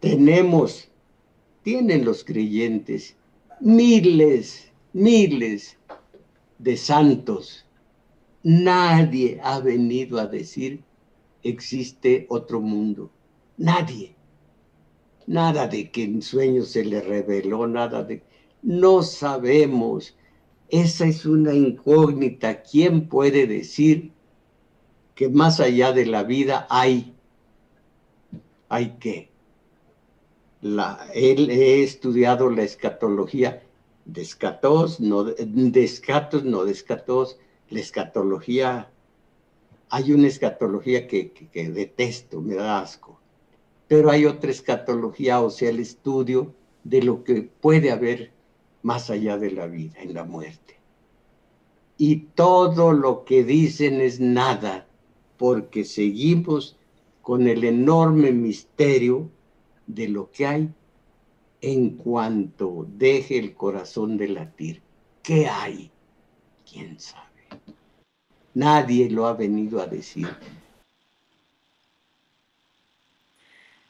tenemos, 0.00 0.89
tienen 1.62 2.04
los 2.04 2.24
creyentes 2.24 3.16
miles, 3.60 4.70
miles 4.92 5.76
de 6.58 6.76
santos. 6.76 7.66
Nadie 8.42 9.38
ha 9.42 9.60
venido 9.60 10.18
a 10.18 10.26
decir 10.26 10.82
existe 11.42 12.26
otro 12.28 12.60
mundo. 12.60 13.10
Nadie. 13.56 14.14
Nada 15.26 15.68
de 15.68 15.90
que 15.90 16.04
en 16.04 16.22
sueños 16.22 16.70
se 16.70 16.84
le 16.84 17.00
reveló, 17.00 17.66
nada 17.66 18.02
de... 18.02 18.22
No 18.62 19.02
sabemos. 19.02 20.16
Esa 20.68 21.06
es 21.06 21.24
una 21.24 21.54
incógnita. 21.54 22.62
¿Quién 22.62 23.08
puede 23.08 23.46
decir 23.46 24.12
que 25.14 25.28
más 25.28 25.60
allá 25.60 25.92
de 25.92 26.06
la 26.06 26.22
vida 26.24 26.66
hay, 26.70 27.14
hay 28.68 28.96
que. 28.98 29.29
Él 30.62 31.50
he 31.50 31.82
estudiado 31.82 32.50
la 32.50 32.62
escatología 32.62 33.62
de 34.04 34.22
escatos, 34.22 35.00
no 35.00 35.24
de 35.24 35.84
escatos, 35.84 36.44
no 36.44 36.64
de 36.64 36.72
escatos, 36.72 37.38
la 37.70 37.80
escatología, 37.80 38.90
hay 39.88 40.12
una 40.12 40.28
escatología 40.28 41.06
que, 41.06 41.30
que, 41.32 41.48
que 41.48 41.70
detesto, 41.70 42.40
me 42.40 42.54
da 42.56 42.80
asco, 42.80 43.18
pero 43.88 44.10
hay 44.10 44.26
otra 44.26 44.50
escatología, 44.50 45.40
o 45.40 45.50
sea, 45.50 45.70
el 45.70 45.80
estudio 45.80 46.54
de 46.84 47.02
lo 47.02 47.24
que 47.24 47.42
puede 47.42 47.90
haber 47.90 48.32
más 48.82 49.10
allá 49.10 49.38
de 49.38 49.50
la 49.52 49.66
vida, 49.66 50.00
en 50.00 50.14
la 50.14 50.24
muerte. 50.24 50.78
Y 51.96 52.16
todo 52.34 52.92
lo 52.92 53.24
que 53.24 53.44
dicen 53.44 54.00
es 54.00 54.20
nada, 54.20 54.86
porque 55.36 55.84
seguimos 55.84 56.76
con 57.22 57.46
el 57.46 57.64
enorme 57.64 58.32
misterio 58.32 59.30
de 59.94 60.08
lo 60.08 60.30
que 60.30 60.46
hay 60.46 60.68
en 61.60 61.90
cuanto 61.96 62.86
deje 62.88 63.38
el 63.38 63.54
corazón 63.54 64.16
de 64.16 64.28
latir. 64.28 64.82
¿Qué 65.22 65.46
hay? 65.46 65.90
¿Quién 66.70 66.98
sabe? 66.98 67.26
Nadie 68.54 69.10
lo 69.10 69.26
ha 69.26 69.34
venido 69.34 69.80
a 69.80 69.86
decir. 69.86 70.28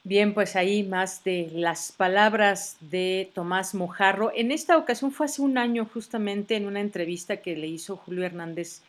Bien, 0.03 0.33
pues 0.33 0.55
ahí 0.55 0.83
más 0.83 1.23
de 1.23 1.49
las 1.53 1.91
palabras 1.91 2.77
de 2.81 3.29
Tomás 3.35 3.75
Mojarro. 3.75 4.31
En 4.35 4.51
esta 4.51 4.77
ocasión 4.77 5.11
fue 5.11 5.27
hace 5.27 5.43
un 5.43 5.59
año 5.59 5.87
justamente 5.93 6.55
en 6.55 6.65
una 6.65 6.81
entrevista 6.81 7.37
que 7.37 7.55
le 7.55 7.67
hizo 7.67 7.97
Julio 7.97 8.25
Hernández 8.25 8.81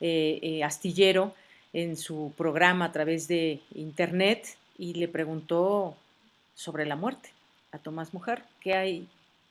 eh, 0.00 0.38
eh, 0.42 0.64
Astillero 0.64 1.34
en 1.74 1.96
su 1.96 2.32
programa 2.36 2.86
a 2.86 2.92
través 2.92 3.28
de 3.28 3.60
internet 3.74 4.56
y 4.78 4.94
le 4.94 5.06
preguntó 5.06 5.96
sobre 6.54 6.86
la 6.86 6.96
muerte 6.96 7.30
a 7.72 7.78
Tomás 7.78 8.14
Mujer, 8.14 8.42
qué 8.60 8.74
hay, 8.74 9.08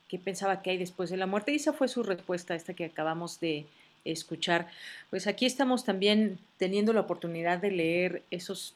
qué 0.08 0.18
pensaba 0.18 0.62
que 0.62 0.72
hay 0.72 0.78
después 0.78 1.10
de 1.10 1.18
la 1.18 1.26
muerte 1.26 1.52
y 1.52 1.56
esa 1.56 1.74
fue 1.74 1.88
su 1.88 2.04
respuesta 2.04 2.56
esta 2.56 2.74
que 2.74 2.86
acabamos 2.86 3.40
de 3.40 3.66
escuchar. 4.06 4.68
Pues 5.10 5.28
aquí 5.28 5.46
estamos 5.46 5.84
también 5.84 6.38
teniendo 6.58 6.94
la 6.94 7.02
oportunidad 7.02 7.60
de 7.60 7.72
leer 7.72 8.24
esos 8.32 8.76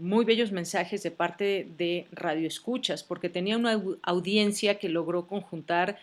muy 0.00 0.24
bellos 0.24 0.52
mensajes 0.52 1.02
de 1.02 1.10
parte 1.10 1.68
de 1.78 2.06
Radio 2.10 2.48
Escuchas, 2.48 3.04
porque 3.04 3.28
tenía 3.28 3.56
una 3.56 3.80
audiencia 4.02 4.78
que 4.78 4.88
logró 4.88 5.26
conjuntar 5.26 5.98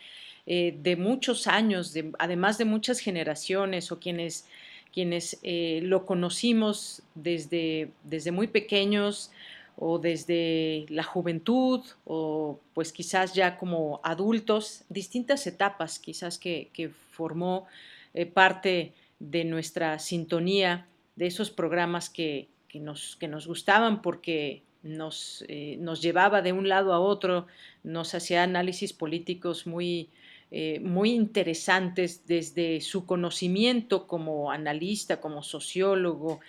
eh, 0.45 0.75
de 0.81 0.95
muchos 0.95 1.47
años, 1.47 1.93
de, 1.93 2.11
además 2.19 2.57
de 2.57 2.65
muchas 2.65 2.99
generaciones 2.99 3.91
o 3.91 3.99
quienes, 3.99 4.45
quienes 4.93 5.37
eh, 5.43 5.81
lo 5.83 6.05
conocimos 6.05 7.01
desde, 7.15 7.89
desde 8.03 8.31
muy 8.31 8.47
pequeños 8.47 9.31
o 9.75 9.99
desde 9.99 10.85
la 10.89 11.03
juventud 11.03 11.81
o 12.05 12.59
pues 12.73 12.91
quizás 12.91 13.33
ya 13.33 13.57
como 13.57 13.99
adultos, 14.03 14.83
distintas 14.89 15.47
etapas 15.47 15.99
quizás 15.99 16.37
que, 16.37 16.91
formó 17.11 17.67
eh, 18.13 18.25
parte 18.25 18.93
de 19.19 19.45
nuestra 19.45 19.99
sintonía, 19.99 20.87
de 21.15 21.27
esos 21.27 21.51
programas 21.51 22.09
que, 22.09 22.47
nos, 22.73 23.15
que 23.17 23.27
nos 23.27 23.45
gustaban 23.45 24.01
porque 24.01 24.63
nos, 24.81 25.45
eh, 25.47 25.77
nos, 25.79 26.01
llevaba 26.01 26.41
de 26.41 26.53
un 26.53 26.67
lado 26.67 26.91
a 26.91 26.99
otro, 26.99 27.45
nos 27.83 28.15
hacía 28.15 28.41
análisis 28.41 28.93
políticos 28.93 29.67
muy, 29.67 30.09
eh, 30.49 30.79
muy 30.79 31.11
interesantes 31.11 32.25
desde 32.25 32.81
su 32.81 33.05
conocimiento 33.05 34.07
como 34.07 34.51
analista, 34.51 35.21
como 35.21 35.43
sociólogo, 35.43 36.39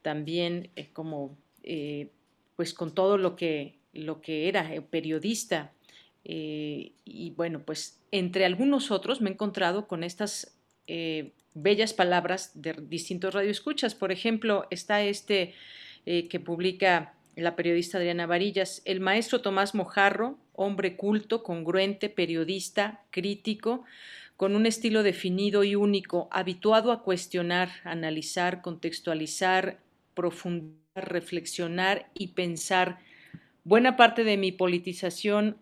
también 0.00 0.70
como 0.94 1.36
pues 2.56 2.74
con 2.74 2.94
todo 2.94 3.18
lo 3.18 3.36
que, 3.36 3.78
lo 3.92 4.20
que 4.20 4.48
era 4.48 4.70
periodista. 4.90 5.72
y 6.24 7.32
bueno, 7.36 7.60
pues 7.64 8.00
entre 8.10 8.44
algunos 8.44 8.90
otros 8.90 9.20
me 9.20 9.30
he 9.30 9.32
encontrado 9.32 9.86
con 9.86 10.04
estas 10.04 10.56
bellas 11.54 11.94
palabras 11.94 12.50
de 12.54 12.74
distintos 12.74 13.32
radioescuchas. 13.32 13.94
Por 13.94 14.12
ejemplo, 14.12 14.66
está 14.70 15.02
este 15.02 15.54
eh, 16.04 16.28
que 16.28 16.40
publica 16.40 17.14
la 17.36 17.56
periodista 17.56 17.98
Adriana 17.98 18.26
Varillas, 18.26 18.82
el 18.84 19.00
maestro 19.00 19.40
Tomás 19.40 19.74
Mojarro, 19.74 20.38
hombre 20.52 20.96
culto, 20.96 21.42
congruente, 21.42 22.08
periodista, 22.08 23.02
crítico, 23.10 23.84
con 24.36 24.56
un 24.56 24.66
estilo 24.66 25.02
definido 25.02 25.64
y 25.64 25.74
único, 25.76 26.28
habituado 26.30 26.92
a 26.92 27.02
cuestionar, 27.02 27.70
analizar, 27.84 28.62
contextualizar, 28.62 29.78
profundizar, 30.14 30.83
reflexionar 30.94 32.08
y 32.14 32.28
pensar. 32.28 32.98
Buena 33.64 33.96
parte 33.96 34.24
de 34.24 34.36
mi 34.36 34.52
politización 34.52 35.56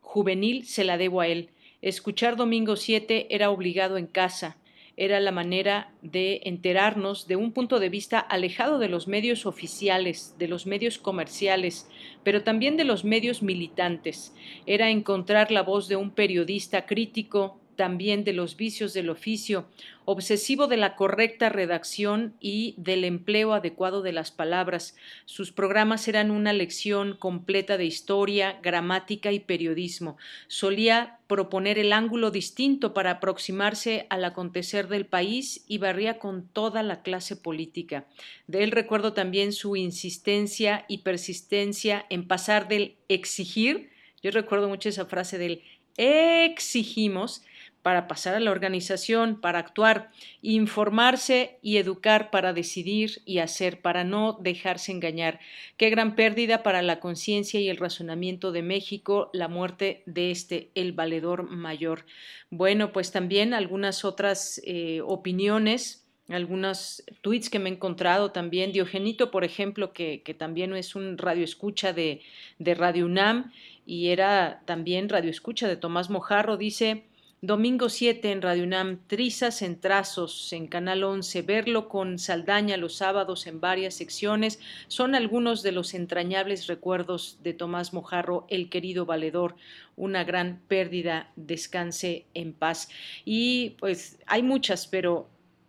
juvenil 0.00 0.66
se 0.66 0.84
la 0.84 0.98
debo 0.98 1.20
a 1.20 1.28
él. 1.28 1.50
Escuchar 1.80 2.36
Domingo 2.36 2.76
7 2.76 3.28
era 3.30 3.50
obligado 3.50 3.96
en 3.96 4.06
casa 4.06 4.56
era 4.96 5.20
la 5.20 5.32
manera 5.32 5.90
de 6.02 6.42
enterarnos 6.44 7.26
de 7.26 7.36
un 7.36 7.52
punto 7.52 7.80
de 7.80 7.88
vista 7.88 8.18
alejado 8.18 8.78
de 8.78 8.88
los 8.88 9.08
medios 9.08 9.46
oficiales, 9.46 10.36
de 10.38 10.48
los 10.48 10.66
medios 10.66 10.98
comerciales, 10.98 11.88
pero 12.22 12.42
también 12.42 12.76
de 12.76 12.84
los 12.84 13.04
medios 13.04 13.42
militantes. 13.42 14.34
Era 14.66 14.90
encontrar 14.90 15.50
la 15.50 15.62
voz 15.62 15.88
de 15.88 15.96
un 15.96 16.10
periodista 16.10 16.84
crítico, 16.84 17.58
también 17.82 18.22
de 18.22 18.32
los 18.32 18.56
vicios 18.56 18.94
del 18.94 19.10
oficio, 19.10 19.66
obsesivo 20.04 20.68
de 20.68 20.76
la 20.76 20.94
correcta 20.94 21.48
redacción 21.48 22.36
y 22.38 22.76
del 22.78 23.02
empleo 23.02 23.54
adecuado 23.54 24.02
de 24.02 24.12
las 24.12 24.30
palabras. 24.30 24.94
Sus 25.24 25.50
programas 25.50 26.06
eran 26.06 26.30
una 26.30 26.52
lección 26.52 27.16
completa 27.16 27.78
de 27.78 27.84
historia, 27.84 28.60
gramática 28.62 29.32
y 29.32 29.40
periodismo. 29.40 30.16
Solía 30.46 31.18
proponer 31.26 31.76
el 31.76 31.92
ángulo 31.92 32.30
distinto 32.30 32.94
para 32.94 33.10
aproximarse 33.10 34.06
al 34.10 34.24
acontecer 34.24 34.86
del 34.86 35.04
país 35.04 35.64
y 35.66 35.78
barría 35.78 36.20
con 36.20 36.46
toda 36.46 36.84
la 36.84 37.02
clase 37.02 37.34
política. 37.34 38.06
De 38.46 38.62
él 38.62 38.70
recuerdo 38.70 39.12
también 39.12 39.52
su 39.52 39.74
insistencia 39.74 40.84
y 40.86 40.98
persistencia 40.98 42.06
en 42.10 42.28
pasar 42.28 42.68
del 42.68 42.94
exigir, 43.08 43.90
yo 44.22 44.30
recuerdo 44.30 44.68
mucho 44.68 44.88
esa 44.88 45.06
frase 45.06 45.36
del 45.36 45.62
exigimos, 45.96 47.42
para 47.82 48.06
pasar 48.06 48.34
a 48.34 48.40
la 48.40 48.50
organización, 48.50 49.40
para 49.40 49.58
actuar, 49.58 50.10
informarse 50.40 51.58
y 51.62 51.76
educar 51.76 52.30
para 52.30 52.52
decidir 52.52 53.22
y 53.24 53.38
hacer, 53.38 53.80
para 53.80 54.04
no 54.04 54.38
dejarse 54.40 54.92
engañar. 54.92 55.40
Qué 55.76 55.90
gran 55.90 56.14
pérdida 56.14 56.62
para 56.62 56.82
la 56.82 57.00
conciencia 57.00 57.60
y 57.60 57.68
el 57.68 57.76
razonamiento 57.76 58.52
de 58.52 58.62
México 58.62 59.30
la 59.32 59.48
muerte 59.48 60.02
de 60.06 60.30
este, 60.30 60.70
el 60.74 60.92
valedor 60.92 61.48
mayor. 61.50 62.06
Bueno, 62.50 62.92
pues 62.92 63.10
también 63.10 63.52
algunas 63.52 64.04
otras 64.04 64.60
eh, 64.64 65.00
opiniones 65.04 65.98
algunos 66.28 67.02
tweets 67.20 67.50
que 67.50 67.58
me 67.58 67.68
he 67.68 67.72
encontrado 67.72 68.30
también. 68.30 68.72
Diogenito, 68.72 69.30
por 69.30 69.44
ejemplo, 69.44 69.92
que, 69.92 70.22
también 70.38 70.74
es 70.74 70.94
un 70.94 71.18
radioescucha 71.18 71.92
de, 71.92 72.22
de 72.58 72.74
Radio 72.74 73.04
UNAM 73.04 73.52
y 73.84 74.08
era 74.08 74.62
también 74.64 75.08
radioescucha 75.08 75.68
de 75.68 75.76
Tomás 75.76 76.08
Mojarro, 76.08 76.56
dice, 76.56 77.04
Domingo 77.44 77.88
7 77.88 78.30
en 78.30 78.40
Radio 78.40 78.62
UNAM, 78.62 79.00
Trizas 79.08 79.62
en 79.62 79.80
Trazos 79.80 80.52
en 80.52 80.68
Canal 80.68 81.02
11, 81.02 81.42
verlo 81.42 81.88
con 81.88 82.20
Saldaña 82.20 82.76
los 82.76 82.94
sábados 82.94 83.48
en 83.48 83.60
varias 83.60 83.94
secciones, 83.94 84.60
son 84.86 85.16
algunos 85.16 85.64
de 85.64 85.72
los 85.72 85.92
entrañables 85.94 86.68
recuerdos 86.68 87.40
de 87.42 87.52
Tomás 87.52 87.92
Mojarro, 87.92 88.46
el 88.48 88.70
querido 88.70 89.06
valedor, 89.06 89.56
una 89.96 90.22
gran 90.22 90.60
pérdida, 90.68 91.32
descanse 91.34 92.26
en 92.32 92.52
paz. 92.52 92.88
Y 93.24 93.70
pues 93.80 94.20
hay 94.26 94.44
muchas, 94.44 94.86
pero 94.86 95.26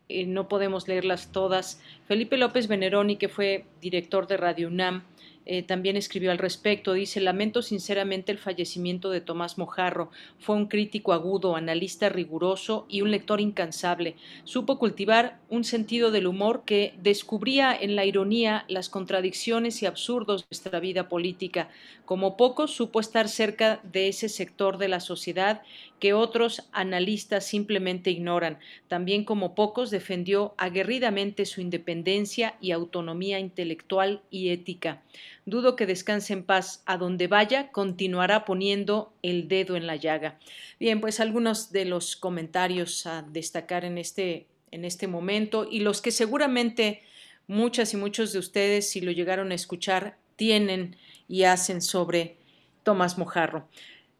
eh, 0.09 0.27
no 0.27 0.47
podemos 0.47 0.87
leerlas 0.87 1.31
todas. 1.31 1.81
Felipe 2.07 2.37
López 2.37 2.67
Veneroni, 2.67 3.15
que 3.15 3.29
fue 3.29 3.65
director 3.81 4.27
de 4.27 4.37
Radio 4.37 4.67
UNAM, 4.67 5.05
eh, 5.45 5.63
también 5.63 5.97
escribió 5.97 6.31
al 6.31 6.37
respecto. 6.37 6.93
Dice, 6.93 7.19
lamento 7.19 7.61
sinceramente 7.61 8.31
el 8.31 8.37
fallecimiento 8.37 9.09
de 9.09 9.21
Tomás 9.21 9.57
Mojarro. 9.57 10.09
Fue 10.39 10.55
un 10.55 10.67
crítico 10.67 11.13
agudo, 11.13 11.55
analista 11.55 12.09
riguroso 12.09 12.85
y 12.89 13.01
un 13.01 13.11
lector 13.11 13.41
incansable. 13.41 14.15
Supo 14.43 14.79
cultivar 14.79 15.39
un 15.49 15.63
sentido 15.63 16.11
del 16.11 16.27
humor 16.27 16.63
que 16.65 16.93
descubría 17.01 17.75
en 17.75 17.95
la 17.95 18.05
ironía 18.05 18.65
las 18.67 18.89
contradicciones 18.89 19.81
y 19.81 19.85
absurdos 19.85 20.41
de 20.41 20.47
nuestra 20.51 20.79
vida 20.79 21.09
política. 21.09 21.69
Como 22.05 22.37
pocos, 22.37 22.71
supo 22.71 22.99
estar 22.99 23.27
cerca 23.29 23.79
de 23.83 24.07
ese 24.07 24.29
sector 24.29 24.77
de 24.77 24.87
la 24.87 24.99
sociedad 24.99 25.61
que 26.03 26.11
otros 26.11 26.67
analistas 26.73 27.45
simplemente 27.45 28.11
ignoran. 28.11 28.59
También 28.89 29.23
como 29.23 29.55
pocos 29.55 29.89
defendió 29.89 30.53
aguerridamente 30.57 31.45
su 31.45 31.61
independencia 31.61 32.57
y 32.59 32.71
autonomía 32.71 33.39
intelectual 33.39 34.21
y 34.29 34.49
ética. 34.49 35.01
Dudo 35.45 35.77
que 35.77 35.85
descanse 35.85 36.33
en 36.33 36.43
paz. 36.43 36.83
A 36.85 36.97
donde 36.97 37.27
vaya, 37.27 37.71
continuará 37.71 38.43
poniendo 38.43 39.13
el 39.21 39.47
dedo 39.47 39.77
en 39.77 39.87
la 39.87 39.95
llaga. 39.95 40.39
Bien, 40.77 40.99
pues 40.99 41.21
algunos 41.21 41.71
de 41.71 41.85
los 41.85 42.17
comentarios 42.17 43.05
a 43.05 43.21
destacar 43.21 43.85
en 43.85 43.97
este, 43.97 44.45
en 44.71 44.83
este 44.83 45.07
momento 45.07 45.65
y 45.71 45.79
los 45.79 46.01
que 46.01 46.11
seguramente 46.11 47.01
muchas 47.47 47.93
y 47.93 47.95
muchos 47.95 48.33
de 48.33 48.39
ustedes, 48.39 48.89
si 48.89 48.99
lo 48.99 49.13
llegaron 49.13 49.53
a 49.53 49.55
escuchar, 49.55 50.17
tienen 50.35 50.97
y 51.29 51.43
hacen 51.43 51.81
sobre 51.81 52.35
Tomás 52.83 53.17
Mojarro. 53.17 53.69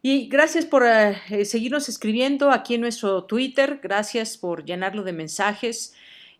Y 0.05 0.27
gracias 0.27 0.65
por 0.65 0.85
eh, 0.85 1.15
eh, 1.29 1.45
seguirnos 1.45 1.87
escribiendo 1.87 2.51
aquí 2.51 2.75
en 2.75 2.81
nuestro 2.81 3.23
Twitter, 3.23 3.79
gracias 3.81 4.37
por 4.37 4.65
llenarlo 4.65 5.03
de 5.03 5.13
mensajes. 5.13 5.93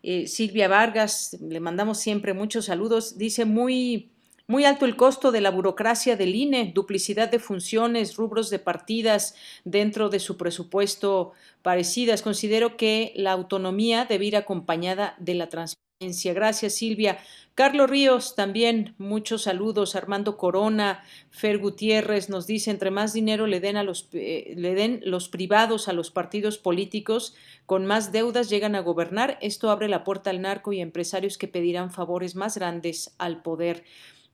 Eh, 0.03 0.27
Silvia 0.27 0.67
Vargas, 0.67 1.37
le 1.39 1.61
mandamos 1.61 1.97
siempre 1.97 2.33
muchos 2.33 2.65
saludos, 2.65 3.17
dice 3.17 3.45
muy, 3.45 4.11
muy 4.47 4.65
alto 4.65 4.85
el 4.85 4.97
costo 4.97 5.31
de 5.31 5.39
la 5.39 5.49
burocracia 5.49 6.17
del 6.17 6.35
INE, 6.35 6.73
duplicidad 6.75 7.31
de 7.31 7.39
funciones, 7.39 8.17
rubros 8.17 8.49
de 8.49 8.59
partidas 8.59 9.33
dentro 9.63 10.09
de 10.09 10.19
su 10.19 10.35
presupuesto 10.35 11.31
parecidas. 11.61 12.21
Considero 12.21 12.75
que 12.75 13.13
la 13.15 13.31
autonomía 13.31 14.03
debe 14.03 14.25
ir 14.25 14.35
acompañada 14.35 15.15
de 15.19 15.35
la 15.35 15.47
transparencia. 15.47 15.92
Gracias, 15.99 16.75
Silvia. 16.75 17.17
Carlos 17.55 17.89
Ríos, 17.89 18.35
también 18.35 18.95
muchos 18.97 19.43
saludos. 19.43 19.95
Armando 19.95 20.37
Corona, 20.37 21.03
Fer 21.29 21.59
Gutiérrez 21.59 22.29
nos 22.29 22.45
dice, 22.45 22.71
entre 22.71 22.91
más 22.91 23.13
dinero 23.13 23.47
le 23.47 23.59
den, 23.59 23.77
a 23.77 23.83
los, 23.83 24.09
eh, 24.13 24.53
le 24.57 24.73
den 24.75 25.01
los 25.05 25.29
privados 25.29 25.87
a 25.87 25.93
los 25.93 26.11
partidos 26.11 26.57
políticos, 26.57 27.35
con 27.65 27.85
más 27.85 28.11
deudas 28.11 28.49
llegan 28.49 28.75
a 28.75 28.81
gobernar. 28.81 29.37
Esto 29.41 29.69
abre 29.69 29.87
la 29.87 30.03
puerta 30.03 30.29
al 30.29 30.41
narco 30.41 30.73
y 30.73 30.81
empresarios 30.81 31.37
que 31.37 31.47
pedirán 31.47 31.91
favores 31.91 32.35
más 32.35 32.57
grandes 32.57 33.13
al 33.17 33.41
poder. 33.41 33.83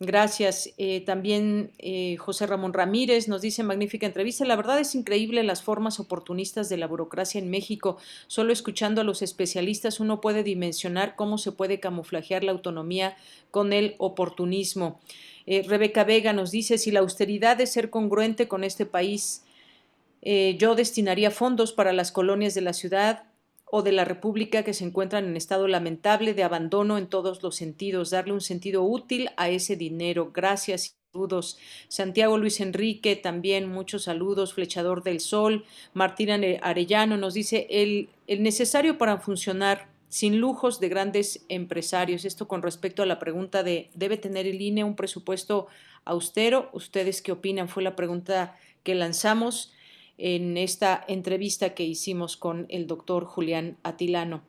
Gracias. 0.01 0.73
Eh, 0.77 1.01
también 1.01 1.71
eh, 1.77 2.15
José 2.15 2.47
Ramón 2.47 2.71
Ramírez 2.71 3.27
nos 3.27 3.41
dice 3.41 3.63
magnífica 3.63 4.05
entrevista. 4.05 4.45
La 4.45 4.55
verdad 4.55 4.79
es 4.79 4.95
increíble 4.95 5.43
las 5.43 5.61
formas 5.61 5.99
oportunistas 5.99 6.69
de 6.69 6.77
la 6.77 6.87
burocracia 6.87 7.37
en 7.37 7.49
México. 7.49 7.97
Solo 8.27 8.53
escuchando 8.53 9.01
a 9.01 9.03
los 9.03 9.21
especialistas 9.21 9.99
uno 9.99 10.21
puede 10.21 10.43
dimensionar 10.43 11.17
cómo 11.17 11.37
se 11.37 11.51
puede 11.51 11.81
camuflajear 11.81 12.45
la 12.45 12.53
autonomía 12.53 13.17
con 13.51 13.73
el 13.73 13.95
oportunismo. 13.97 15.01
Eh, 15.45 15.63
Rebeca 15.67 16.05
Vega 16.05 16.31
nos 16.31 16.51
dice 16.51 16.77
si 16.77 16.91
la 16.91 17.01
austeridad 17.01 17.59
es 17.59 17.73
ser 17.73 17.89
congruente 17.89 18.47
con 18.47 18.63
este 18.63 18.85
país. 18.85 19.43
yo 20.21 20.75
destinaría 20.75 21.31
fondos 21.31 21.71
para 21.71 21.93
las 21.93 22.11
colonias 22.11 22.53
de 22.53 22.61
la 22.61 22.73
ciudad, 22.73 23.23
o 23.71 23.83
de 23.83 23.91
la 23.91 24.05
República 24.05 24.63
que 24.63 24.73
se 24.73 24.85
encuentran 24.85 25.25
en 25.25 25.37
estado 25.37 25.67
lamentable 25.67 26.33
de 26.33 26.43
abandono 26.43 26.97
en 26.97 27.07
todos 27.07 27.43
los 27.43 27.55
sentidos, 27.55 28.09
darle 28.09 28.33
un 28.33 28.41
sentido 28.41 28.83
útil 28.83 29.29
a 29.37 29.49
ese 29.49 29.75
dinero. 29.75 30.31
Gracias. 30.33 30.95
Saludos. 31.11 31.57
Santiago 31.87 32.37
Luis 32.37 32.61
Enrique, 32.61 33.15
también 33.15 33.67
muchos 33.67 34.03
saludos. 34.03 34.53
Flechador 34.53 35.01
del 35.01 35.19
Sol. 35.19 35.65
Martín 35.93 36.29
Arellano 36.61 37.17
nos 37.17 37.33
dice, 37.33 37.65
el, 37.69 38.09
el 38.27 38.43
necesario 38.43 38.99
para 38.99 39.17
funcionar 39.17 39.89
sin 40.09 40.39
lujos 40.39 40.79
de 40.79 40.89
grandes 40.89 41.45
empresarios. 41.49 42.25
Esto 42.25 42.47
con 42.47 42.61
respecto 42.61 43.01
a 43.01 43.05
la 43.07 43.17
pregunta 43.17 43.63
de, 43.63 43.89
¿debe 43.95 44.17
tener 44.17 44.45
el 44.45 44.61
INE 44.61 44.83
un 44.83 44.95
presupuesto 44.95 45.67
austero? 46.05 46.69
¿Ustedes 46.73 47.21
qué 47.21 47.31
opinan? 47.31 47.69
Fue 47.69 47.81
la 47.81 47.95
pregunta 47.95 48.55
que 48.83 48.95
lanzamos 48.95 49.73
en 50.19 50.57
esta 50.57 51.03
entrevista 51.07 51.73
que 51.73 51.83
hicimos 51.83 52.37
con 52.37 52.65
el 52.69 52.85
doctor 52.85 53.25
Julián 53.25 53.77
Atilano. 53.83 54.43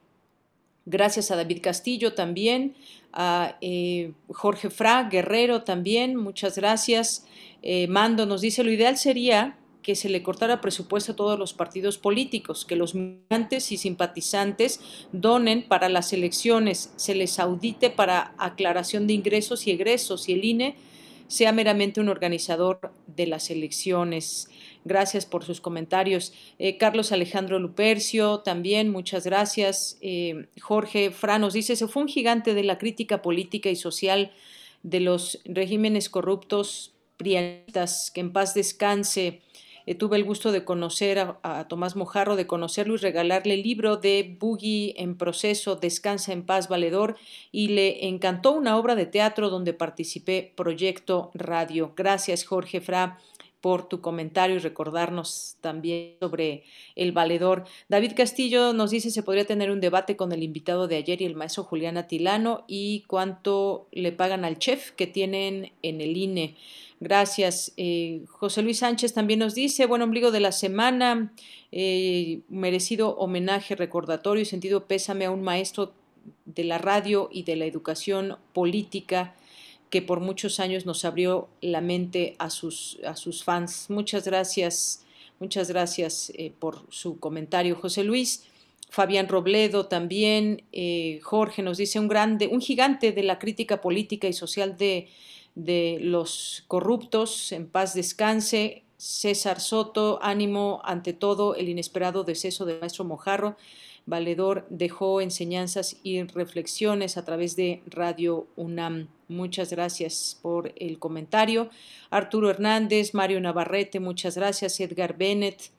Gracias 0.84 1.30
a 1.30 1.36
David 1.36 1.60
Castillo 1.62 2.14
también, 2.14 2.74
a 3.12 3.56
eh, 3.60 4.12
Jorge 4.28 4.70
Fra, 4.70 5.04
Guerrero 5.04 5.62
también, 5.62 6.16
muchas 6.16 6.56
gracias. 6.56 7.26
Eh, 7.62 7.86
Mando 7.86 8.26
nos 8.26 8.40
dice, 8.40 8.64
lo 8.64 8.72
ideal 8.72 8.96
sería 8.96 9.56
que 9.82 9.94
se 9.94 10.08
le 10.08 10.22
cortara 10.22 10.60
presupuesto 10.60 11.12
a 11.12 11.16
todos 11.16 11.38
los 11.38 11.54
partidos 11.54 11.98
políticos, 11.98 12.64
que 12.64 12.76
los 12.76 12.94
militantes 12.94 13.72
y 13.72 13.76
simpatizantes 13.76 14.80
donen 15.12 15.62
para 15.66 15.88
las 15.88 16.12
elecciones, 16.12 16.92
se 16.96 17.14
les 17.14 17.38
audite 17.38 17.90
para 17.90 18.34
aclaración 18.38 19.06
de 19.06 19.14
ingresos 19.14 19.66
y 19.66 19.70
egresos 19.70 20.28
y 20.28 20.32
el 20.32 20.44
INE 20.44 20.76
sea 21.30 21.52
meramente 21.52 22.00
un 22.00 22.08
organizador 22.08 22.92
de 23.06 23.28
las 23.28 23.50
elecciones. 23.50 24.48
Gracias 24.84 25.26
por 25.26 25.44
sus 25.44 25.60
comentarios. 25.60 26.32
Eh, 26.58 26.76
Carlos 26.76 27.12
Alejandro 27.12 27.60
Lupercio, 27.60 28.40
también 28.40 28.90
muchas 28.90 29.24
gracias. 29.24 29.96
Eh, 30.00 30.48
Jorge 30.60 31.12
Franos 31.12 31.52
dice, 31.52 31.76
se 31.76 31.86
fue 31.86 32.02
un 32.02 32.08
gigante 32.08 32.52
de 32.52 32.64
la 32.64 32.78
crítica 32.78 33.22
política 33.22 33.70
y 33.70 33.76
social 33.76 34.32
de 34.82 34.98
los 34.98 35.40
regímenes 35.44 36.10
corruptos 36.10 36.94
prianistas, 37.16 38.10
que 38.10 38.22
en 38.22 38.32
paz 38.32 38.52
descanse. 38.54 39.40
Eh, 39.90 39.96
tuve 39.96 40.16
el 40.18 40.22
gusto 40.22 40.52
de 40.52 40.64
conocer 40.64 41.18
a, 41.18 41.66
Tomás 41.66 41.96
Mojarro, 41.96 42.36
de 42.36 42.46
conocerlo 42.46 42.94
y 42.94 42.98
regalarle 42.98 43.54
el 43.54 43.64
libro 43.64 43.96
de 43.96 44.36
Boogie 44.38 44.94
en 44.96 45.16
proceso, 45.16 45.74
Descansa 45.74 46.32
en 46.32 46.44
paz, 46.44 46.68
Valedor, 46.68 47.16
y 47.50 47.70
le 47.70 48.06
encantó 48.06 48.52
una 48.52 48.76
obra 48.76 48.94
de 48.94 49.06
teatro 49.06 49.50
donde 49.50 49.72
participé, 49.72 50.52
Proyecto 50.54 51.32
Radio. 51.34 51.92
Gracias, 51.96 52.44
Jorge 52.44 52.80
Fra 52.80 53.18
por 53.60 53.88
tu 53.88 54.00
comentario 54.00 54.56
y 54.56 54.60
recordarnos 54.60 55.56
también 55.60 56.14
sobre 56.20 56.64
el 56.96 57.12
valedor. 57.12 57.64
David 57.88 58.12
Castillo 58.16 58.72
nos 58.72 58.90
dice 58.90 59.10
se 59.10 59.22
podría 59.22 59.44
tener 59.44 59.70
un 59.70 59.80
debate 59.80 60.16
con 60.16 60.32
el 60.32 60.42
invitado 60.42 60.88
de 60.88 60.96
ayer 60.96 61.20
y 61.20 61.26
el 61.26 61.36
maestro 61.36 61.64
Julián 61.64 61.96
Atilano 61.96 62.64
y 62.66 63.04
cuánto 63.06 63.86
le 63.92 64.12
pagan 64.12 64.44
al 64.44 64.58
chef 64.58 64.92
que 64.92 65.06
tienen 65.06 65.72
en 65.82 66.00
el 66.00 66.16
INE. 66.16 66.56
Gracias. 67.00 67.72
Eh, 67.78 68.22
José 68.28 68.62
Luis 68.62 68.78
Sánchez 68.78 69.14
también 69.14 69.40
nos 69.40 69.54
dice, 69.54 69.86
buen 69.86 70.02
ombligo 70.02 70.30
de 70.30 70.40
la 70.40 70.52
semana, 70.52 71.32
eh, 71.72 72.40
merecido 72.48 73.16
homenaje, 73.16 73.74
recordatorio 73.74 74.42
y 74.42 74.46
sentido 74.46 74.86
pésame 74.86 75.24
a 75.24 75.30
un 75.30 75.42
maestro 75.42 75.94
de 76.44 76.64
la 76.64 76.76
radio 76.78 77.30
y 77.32 77.44
de 77.44 77.56
la 77.56 77.64
educación 77.64 78.36
política 78.52 79.34
que 79.90 80.02
por 80.02 80.20
muchos 80.20 80.60
años 80.60 80.86
nos 80.86 81.04
abrió 81.04 81.48
la 81.60 81.80
mente 81.80 82.36
a 82.38 82.50
sus, 82.50 82.98
a 83.04 83.16
sus 83.16 83.44
fans. 83.44 83.86
Muchas 83.90 84.24
gracias, 84.24 85.04
muchas 85.38 85.68
gracias 85.68 86.32
eh, 86.36 86.52
por 86.58 86.84
su 86.88 87.18
comentario, 87.18 87.76
José 87.76 88.04
Luis. 88.04 88.44
Fabián 88.88 89.28
Robledo 89.28 89.86
también, 89.86 90.64
Jorge 91.22 91.62
nos 91.62 91.78
dice 91.78 92.00
un 92.00 92.08
grande, 92.08 92.48
un 92.48 92.60
gigante 92.60 93.12
de 93.12 93.22
la 93.22 93.38
crítica 93.38 93.80
política 93.80 94.26
y 94.26 94.32
social 94.32 94.76
de, 94.76 95.08
de 95.54 95.98
los 96.00 96.64
corruptos, 96.66 97.52
en 97.52 97.68
paz 97.68 97.94
descanse. 97.94 98.82
César 99.00 99.60
Soto, 99.60 100.18
ánimo 100.20 100.82
ante 100.84 101.14
todo 101.14 101.54
el 101.54 101.70
inesperado 101.70 102.22
deceso 102.22 102.66
del 102.66 102.80
maestro 102.80 103.06
Mojarro. 103.06 103.56
Valedor 104.06 104.66
dejó 104.70 105.20
enseñanzas 105.20 105.96
y 106.02 106.22
reflexiones 106.22 107.16
a 107.16 107.24
través 107.24 107.56
de 107.56 107.82
Radio 107.86 108.46
UNAM. 108.56 109.08
Muchas 109.28 109.70
gracias 109.70 110.38
por 110.42 110.72
el 110.76 110.98
comentario. 110.98 111.70
Arturo 112.10 112.50
Hernández, 112.50 113.14
Mario 113.14 113.40
Navarrete, 113.40 114.00
muchas 114.00 114.36
gracias. 114.36 114.80
Edgar 114.80 115.16
Bennett, 115.16 115.70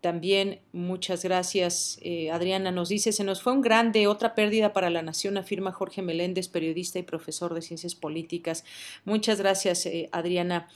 también 0.00 0.60
muchas 0.72 1.22
gracias, 1.22 1.98
eh, 2.00 2.30
Adriana. 2.30 2.70
Nos 2.70 2.88
dice, 2.88 3.12
se 3.12 3.22
nos 3.22 3.42
fue 3.42 3.52
un 3.52 3.60
grande, 3.60 4.06
otra 4.06 4.34
pérdida 4.34 4.72
para 4.72 4.88
la 4.88 5.02
nación, 5.02 5.36
afirma 5.36 5.72
Jorge 5.72 6.00
Meléndez, 6.00 6.48
periodista 6.48 6.98
y 6.98 7.02
profesor 7.02 7.52
de 7.52 7.60
ciencias 7.60 7.94
políticas. 7.94 8.64
Muchas 9.04 9.40
gracias, 9.40 9.84
eh, 9.84 10.08
Adriana. 10.12 10.68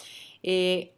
Eh, 0.47 0.93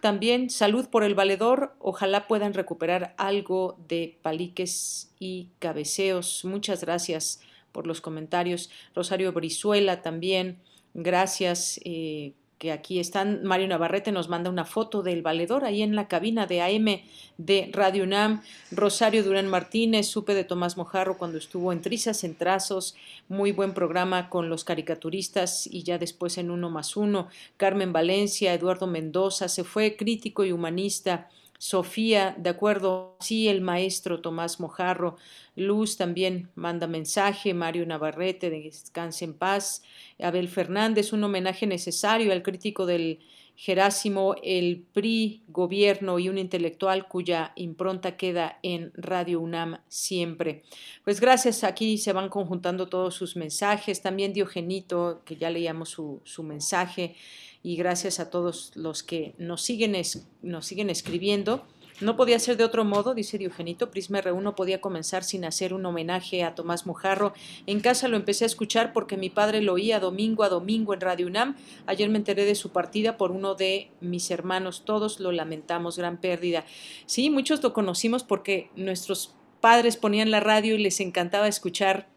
también, 0.00 0.48
salud 0.48 0.88
por 0.88 1.04
el 1.04 1.14
valedor. 1.14 1.74
Ojalá 1.78 2.26
puedan 2.26 2.54
recuperar 2.54 3.14
algo 3.18 3.76
de 3.86 4.18
paliques 4.22 5.12
y 5.18 5.50
cabeceos. 5.58 6.46
Muchas 6.46 6.80
gracias 6.82 7.42
por 7.70 7.86
los 7.86 8.00
comentarios. 8.00 8.70
Rosario 8.94 9.30
Brizuela 9.34 10.00
también. 10.00 10.58
Gracias. 10.94 11.80
Eh, 11.84 12.32
que 12.60 12.72
aquí 12.72 13.00
están. 13.00 13.42
Mario 13.42 13.68
Navarrete 13.68 14.12
nos 14.12 14.28
manda 14.28 14.50
una 14.50 14.66
foto 14.66 15.02
del 15.02 15.22
valedor 15.22 15.64
ahí 15.64 15.80
en 15.80 15.96
la 15.96 16.08
cabina 16.08 16.44
de 16.44 16.60
AM 16.60 17.00
de 17.38 17.70
Radio 17.72 18.04
UNAM. 18.04 18.42
Rosario 18.70 19.24
Durán 19.24 19.48
Martínez, 19.48 20.06
supe 20.08 20.34
de 20.34 20.44
Tomás 20.44 20.76
Mojarro 20.76 21.16
cuando 21.16 21.38
estuvo 21.38 21.72
en 21.72 21.80
Trizas 21.80 22.22
en 22.22 22.34
Trazos, 22.34 22.94
muy 23.30 23.50
buen 23.52 23.72
programa 23.72 24.28
con 24.28 24.50
los 24.50 24.64
caricaturistas 24.64 25.66
y 25.66 25.84
ya 25.84 25.96
después 25.96 26.36
en 26.36 26.50
Uno 26.50 26.68
más 26.68 26.98
Uno. 26.98 27.28
Carmen 27.56 27.94
Valencia, 27.94 28.52
Eduardo 28.52 28.86
Mendoza, 28.86 29.48
se 29.48 29.64
fue 29.64 29.96
crítico 29.96 30.44
y 30.44 30.52
humanista. 30.52 31.30
Sofía, 31.62 32.34
de 32.38 32.48
acuerdo, 32.48 33.18
sí, 33.20 33.46
el 33.48 33.60
maestro 33.60 34.22
Tomás 34.22 34.60
Mojarro. 34.60 35.18
Luz 35.56 35.98
también 35.98 36.48
manda 36.54 36.86
mensaje, 36.86 37.52
Mario 37.52 37.84
Navarrete, 37.84 38.48
de 38.48 38.62
Descanse 38.62 39.26
en 39.26 39.34
Paz. 39.34 39.82
Abel 40.18 40.48
Fernández, 40.48 41.12
un 41.12 41.22
homenaje 41.22 41.66
necesario 41.66 42.32
al 42.32 42.42
crítico 42.42 42.86
del 42.86 43.20
Gerásimo, 43.62 44.36
el 44.42 44.86
PRI, 44.94 45.42
gobierno 45.48 46.18
y 46.18 46.30
un 46.30 46.38
intelectual 46.38 47.06
cuya 47.08 47.52
impronta 47.56 48.16
queda 48.16 48.58
en 48.62 48.90
Radio 48.94 49.38
UNAM 49.38 49.82
siempre. 49.86 50.62
Pues 51.04 51.20
gracias, 51.20 51.62
aquí 51.62 51.98
se 51.98 52.14
van 52.14 52.30
conjuntando 52.30 52.88
todos 52.88 53.14
sus 53.14 53.36
mensajes. 53.36 54.00
También 54.00 54.32
Diogenito, 54.32 55.20
que 55.26 55.36
ya 55.36 55.50
leíamos 55.50 55.90
su, 55.90 56.22
su 56.24 56.42
mensaje 56.42 57.16
y 57.62 57.76
gracias 57.76 58.18
a 58.18 58.30
todos 58.30 58.72
los 58.76 59.02
que 59.02 59.34
nos 59.36 59.60
siguen, 59.60 59.94
nos 60.40 60.64
siguen 60.64 60.88
escribiendo. 60.88 61.66
No 62.00 62.16
podía 62.16 62.38
ser 62.38 62.56
de 62.56 62.64
otro 62.64 62.84
modo, 62.84 63.14
dice 63.14 63.36
Diogenito. 63.36 63.90
Prisma 63.90 64.20
R1 64.22 64.40
no 64.40 64.54
podía 64.54 64.80
comenzar 64.80 65.22
sin 65.22 65.44
hacer 65.44 65.74
un 65.74 65.84
homenaje 65.84 66.42
a 66.44 66.54
Tomás 66.54 66.86
Mojarro. 66.86 67.34
En 67.66 67.80
casa 67.80 68.08
lo 68.08 68.16
empecé 68.16 68.44
a 68.44 68.46
escuchar 68.46 68.92
porque 68.94 69.18
mi 69.18 69.28
padre 69.28 69.60
lo 69.60 69.74
oía 69.74 70.00
domingo 70.00 70.42
a 70.42 70.48
domingo 70.48 70.94
en 70.94 71.00
Radio 71.00 71.26
UNAM. 71.26 71.56
Ayer 71.86 72.08
me 72.08 72.16
enteré 72.18 72.46
de 72.46 72.54
su 72.54 72.70
partida 72.70 73.18
por 73.18 73.32
uno 73.32 73.54
de 73.54 73.90
mis 74.00 74.30
hermanos. 74.30 74.84
Todos 74.86 75.20
lo 75.20 75.30
lamentamos, 75.30 75.98
gran 75.98 76.18
pérdida. 76.18 76.64
Sí, 77.04 77.28
muchos 77.28 77.62
lo 77.62 77.74
conocimos 77.74 78.24
porque 78.24 78.70
nuestros 78.76 79.34
padres 79.60 79.96
ponían 79.96 80.30
la 80.30 80.40
radio 80.40 80.76
y 80.76 80.82
les 80.82 81.00
encantaba 81.00 81.48
escuchar 81.48 82.08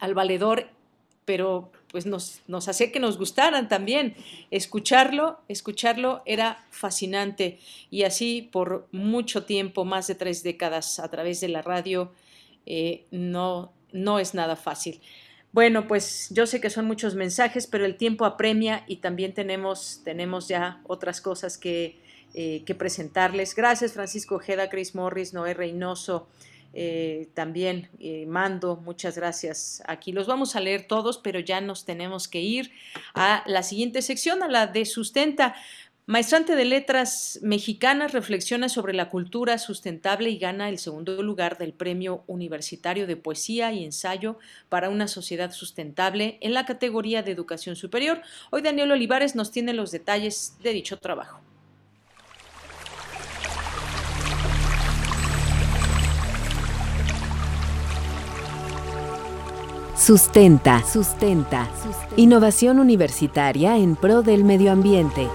al 0.00 0.14
valedor, 0.14 0.70
pero 1.26 1.70
pues 1.94 2.06
nos, 2.06 2.42
hacía 2.68 2.90
que 2.90 2.98
nos 2.98 3.18
gustaran 3.18 3.68
también. 3.68 4.16
Escucharlo, 4.50 5.38
escucharlo 5.46 6.22
era 6.26 6.66
fascinante 6.70 7.60
y 7.88 8.02
así 8.02 8.48
por 8.50 8.88
mucho 8.90 9.44
tiempo, 9.44 9.84
más 9.84 10.08
de 10.08 10.16
tres 10.16 10.42
décadas 10.42 10.98
a 10.98 11.08
través 11.08 11.40
de 11.40 11.46
la 11.46 11.62
radio, 11.62 12.10
eh, 12.66 13.04
no, 13.12 13.72
no 13.92 14.18
es 14.18 14.34
nada 14.34 14.56
fácil. 14.56 15.00
Bueno, 15.52 15.86
pues 15.86 16.30
yo 16.30 16.48
sé 16.48 16.60
que 16.60 16.68
son 16.68 16.84
muchos 16.84 17.14
mensajes, 17.14 17.68
pero 17.68 17.84
el 17.84 17.94
tiempo 17.94 18.24
apremia 18.24 18.82
y 18.88 18.96
también 18.96 19.32
tenemos, 19.32 20.00
tenemos 20.02 20.48
ya 20.48 20.80
otras 20.88 21.20
cosas 21.20 21.58
que, 21.58 22.00
eh, 22.34 22.64
que 22.66 22.74
presentarles. 22.74 23.54
Gracias 23.54 23.92
Francisco 23.92 24.34
Ojeda, 24.34 24.68
Chris 24.68 24.96
Morris, 24.96 25.32
Noé 25.32 25.54
Reynoso, 25.54 26.26
eh, 26.74 27.28
también 27.34 27.88
eh, 28.00 28.26
mando, 28.26 28.76
muchas 28.76 29.16
gracias. 29.16 29.82
Aquí 29.86 30.12
los 30.12 30.26
vamos 30.26 30.56
a 30.56 30.60
leer 30.60 30.86
todos, 30.88 31.18
pero 31.18 31.38
ya 31.38 31.60
nos 31.60 31.84
tenemos 31.84 32.26
que 32.26 32.40
ir 32.40 32.72
a 33.14 33.44
la 33.46 33.62
siguiente 33.62 34.02
sección, 34.02 34.42
a 34.42 34.48
la 34.48 34.66
de 34.66 34.84
sustenta. 34.84 35.54
Maestrante 36.06 36.54
de 36.54 36.66
Letras 36.66 37.38
Mexicanas 37.42 38.12
reflexiona 38.12 38.68
sobre 38.68 38.92
la 38.92 39.08
cultura 39.08 39.56
sustentable 39.56 40.28
y 40.28 40.36
gana 40.36 40.68
el 40.68 40.78
segundo 40.78 41.22
lugar 41.22 41.56
del 41.56 41.72
Premio 41.72 42.24
Universitario 42.26 43.06
de 43.06 43.16
Poesía 43.16 43.72
y 43.72 43.84
Ensayo 43.84 44.38
para 44.68 44.90
una 44.90 45.08
Sociedad 45.08 45.52
Sustentable 45.52 46.36
en 46.42 46.52
la 46.52 46.66
categoría 46.66 47.22
de 47.22 47.32
Educación 47.32 47.74
Superior. 47.74 48.20
Hoy 48.50 48.60
Daniel 48.60 48.92
Olivares 48.92 49.34
nos 49.34 49.50
tiene 49.50 49.72
los 49.72 49.92
detalles 49.92 50.58
de 50.62 50.74
dicho 50.74 50.98
trabajo. 50.98 51.40
Sustenta. 59.96 60.82
Sustenta. 60.84 61.68
Innovación 62.16 62.80
universitaria 62.80 63.76
en 63.76 63.94
pro 63.94 64.22
del 64.22 64.42
medio 64.42 64.72
ambiente. 64.72 65.28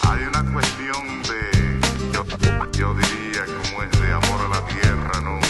Hay 0.00 0.22
una 0.24 0.52
cuestión 0.52 1.22
de, 1.24 2.12
yo, 2.12 2.24
yo 2.72 2.94
diría, 2.94 3.44
como 3.44 3.82
es 3.82 4.00
de 4.00 4.12
amor 4.12 4.40
a 4.40 4.48
la 4.48 4.66
tierra, 4.66 5.20
¿no? 5.22 5.40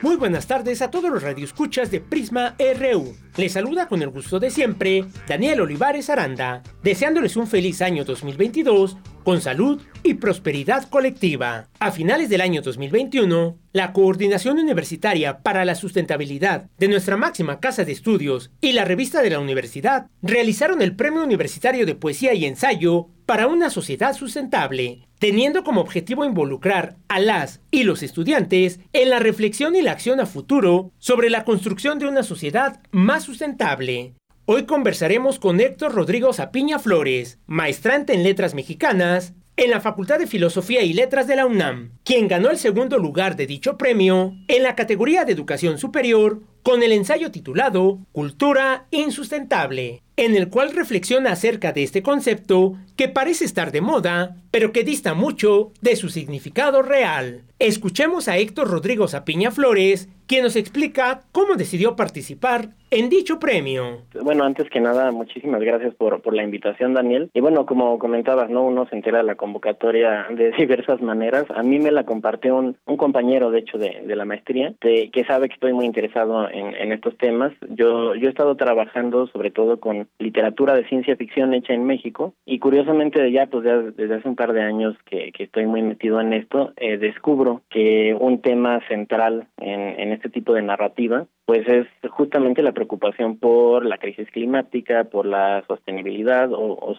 Muy 0.00 0.16
buenas 0.16 0.46
tardes 0.46 0.80
a 0.80 0.90
todos 0.90 1.10
los 1.10 1.22
radioescuchas 1.22 1.90
de 1.90 2.00
Prisma 2.00 2.56
RU. 2.58 3.14
Les 3.36 3.52
saluda 3.52 3.86
con 3.86 4.00
el 4.02 4.08
gusto 4.08 4.40
de 4.40 4.50
siempre 4.50 5.04
Daniel 5.28 5.60
Olivares 5.60 6.08
Aranda, 6.08 6.62
deseándoles 6.82 7.36
un 7.36 7.46
feliz 7.46 7.82
año 7.82 8.04
2022 8.04 8.96
con 9.24 9.40
salud 9.40 9.82
y 10.02 10.14
prosperidad 10.14 10.88
colectiva. 10.88 11.68
A 11.80 11.90
finales 11.90 12.28
del 12.28 12.42
año 12.42 12.62
2021, 12.62 13.58
la 13.72 13.92
Coordinación 13.92 14.58
Universitaria 14.58 15.38
para 15.38 15.64
la 15.64 15.74
Sustentabilidad 15.74 16.70
de 16.78 16.88
nuestra 16.88 17.16
máxima 17.16 17.58
casa 17.58 17.84
de 17.84 17.92
estudios 17.92 18.52
y 18.60 18.72
la 18.72 18.84
revista 18.84 19.22
de 19.22 19.30
la 19.30 19.40
universidad 19.40 20.06
realizaron 20.22 20.82
el 20.82 20.94
Premio 20.94 21.24
Universitario 21.24 21.86
de 21.86 21.96
Poesía 21.96 22.34
y 22.34 22.44
Ensayo 22.44 23.08
para 23.26 23.46
una 23.46 23.70
sociedad 23.70 24.14
sustentable, 24.14 25.08
teniendo 25.18 25.64
como 25.64 25.80
objetivo 25.80 26.24
involucrar 26.24 26.96
a 27.08 27.18
las 27.18 27.60
y 27.70 27.84
los 27.84 28.02
estudiantes 28.02 28.80
en 28.92 29.10
la 29.10 29.18
reflexión 29.18 29.74
y 29.74 29.82
la 29.82 29.92
acción 29.92 30.20
a 30.20 30.26
futuro 30.26 30.92
sobre 30.98 31.30
la 31.30 31.44
construcción 31.44 31.98
de 31.98 32.06
una 32.06 32.22
sociedad 32.22 32.80
más 32.92 33.24
sustentable. 33.24 34.14
Hoy 34.46 34.64
conversaremos 34.66 35.38
con 35.38 35.58
Héctor 35.58 35.94
Rodrigo 35.94 36.30
Zapiña 36.34 36.78
Flores, 36.78 37.38
maestrante 37.46 38.12
en 38.12 38.22
letras 38.22 38.54
mexicanas 38.54 39.32
en 39.56 39.70
la 39.70 39.80
Facultad 39.80 40.18
de 40.18 40.26
Filosofía 40.26 40.82
y 40.82 40.92
Letras 40.92 41.26
de 41.26 41.36
la 41.36 41.46
UNAM, 41.46 41.92
quien 42.04 42.28
ganó 42.28 42.50
el 42.50 42.58
segundo 42.58 42.98
lugar 42.98 43.36
de 43.36 43.46
dicho 43.46 43.78
premio 43.78 44.34
en 44.48 44.62
la 44.62 44.74
categoría 44.74 45.24
de 45.24 45.32
Educación 45.32 45.78
Superior 45.78 46.42
con 46.64 46.82
el 46.82 46.92
ensayo 46.92 47.30
titulado 47.30 47.98
Cultura 48.10 48.86
Insustentable, 48.90 50.00
en 50.16 50.34
el 50.34 50.48
cual 50.48 50.72
reflexiona 50.72 51.32
acerca 51.32 51.72
de 51.72 51.82
este 51.82 52.02
concepto 52.02 52.72
que 52.96 53.08
parece 53.08 53.44
estar 53.44 53.70
de 53.70 53.82
moda, 53.82 54.36
pero 54.50 54.72
que 54.72 54.82
dista 54.82 55.12
mucho 55.12 55.72
de 55.82 55.94
su 55.94 56.08
significado 56.08 56.80
real. 56.80 57.42
Escuchemos 57.58 58.28
a 58.28 58.38
Héctor 58.38 58.70
Rodrigo 58.70 59.08
Zapiña 59.08 59.50
Flores, 59.50 60.08
quien 60.26 60.44
nos 60.44 60.56
explica 60.56 61.22
cómo 61.32 61.54
decidió 61.56 61.96
participar 61.96 62.68
en 62.90 63.08
dicho 63.08 63.38
premio. 63.38 64.02
Bueno, 64.22 64.44
antes 64.44 64.70
que 64.70 64.80
nada, 64.80 65.10
muchísimas 65.10 65.60
gracias 65.60 65.94
por, 65.94 66.22
por 66.22 66.34
la 66.34 66.44
invitación, 66.44 66.94
Daniel. 66.94 67.30
Y 67.34 67.40
bueno, 67.40 67.66
como 67.66 67.98
comentabas, 67.98 68.50
¿no? 68.50 68.64
Uno 68.64 68.86
se 68.86 68.96
entera 68.96 69.18
de 69.18 69.24
la 69.24 69.34
convocatoria 69.34 70.26
de 70.30 70.52
diversas 70.58 71.02
maneras. 71.02 71.44
A 71.54 71.62
mí 71.62 71.78
me 71.78 71.90
la 71.90 72.04
compartió 72.04 72.56
un, 72.56 72.76
un 72.86 72.96
compañero, 72.96 73.50
de 73.50 73.58
hecho, 73.60 73.78
de, 73.78 74.02
de 74.06 74.16
la 74.16 74.24
maestría, 74.24 74.74
que 74.80 75.24
sabe 75.26 75.48
que 75.48 75.54
estoy 75.54 75.72
muy 75.72 75.86
interesado 75.86 76.48
en, 76.54 76.92
estos 76.92 77.16
temas. 77.18 77.52
Yo, 77.70 78.14
yo 78.14 78.28
he 78.28 78.30
estado 78.30 78.56
trabajando 78.56 79.26
sobre 79.28 79.50
todo 79.50 79.80
con 79.80 80.08
literatura 80.18 80.74
de 80.74 80.86
ciencia 80.88 81.16
ficción 81.16 81.54
hecha 81.54 81.72
en 81.72 81.84
México 81.84 82.34
y 82.46 82.58
curiosamente 82.58 83.30
ya, 83.32 83.46
pues 83.46 83.64
ya 83.64 83.78
desde 83.78 84.14
hace 84.14 84.28
un 84.28 84.36
par 84.36 84.52
de 84.52 84.62
años 84.62 84.96
que, 85.04 85.32
que 85.32 85.44
estoy 85.44 85.66
muy 85.66 85.82
metido 85.82 86.20
en 86.20 86.32
esto, 86.32 86.72
eh, 86.76 86.96
descubro 86.98 87.62
que 87.70 88.16
un 88.18 88.40
tema 88.40 88.80
central 88.88 89.48
en, 89.58 89.80
en 90.00 90.12
este 90.12 90.28
tipo 90.28 90.54
de 90.54 90.62
narrativa 90.62 91.26
pues 91.44 91.66
es 91.68 91.86
justamente 92.10 92.62
la 92.62 92.72
preocupación 92.72 93.38
por 93.38 93.84
la 93.84 93.98
crisis 93.98 94.30
climática, 94.30 95.04
por 95.04 95.26
la 95.26 95.64
sostenibilidad 95.66 96.52
o, 96.52 96.78
o 96.80 96.94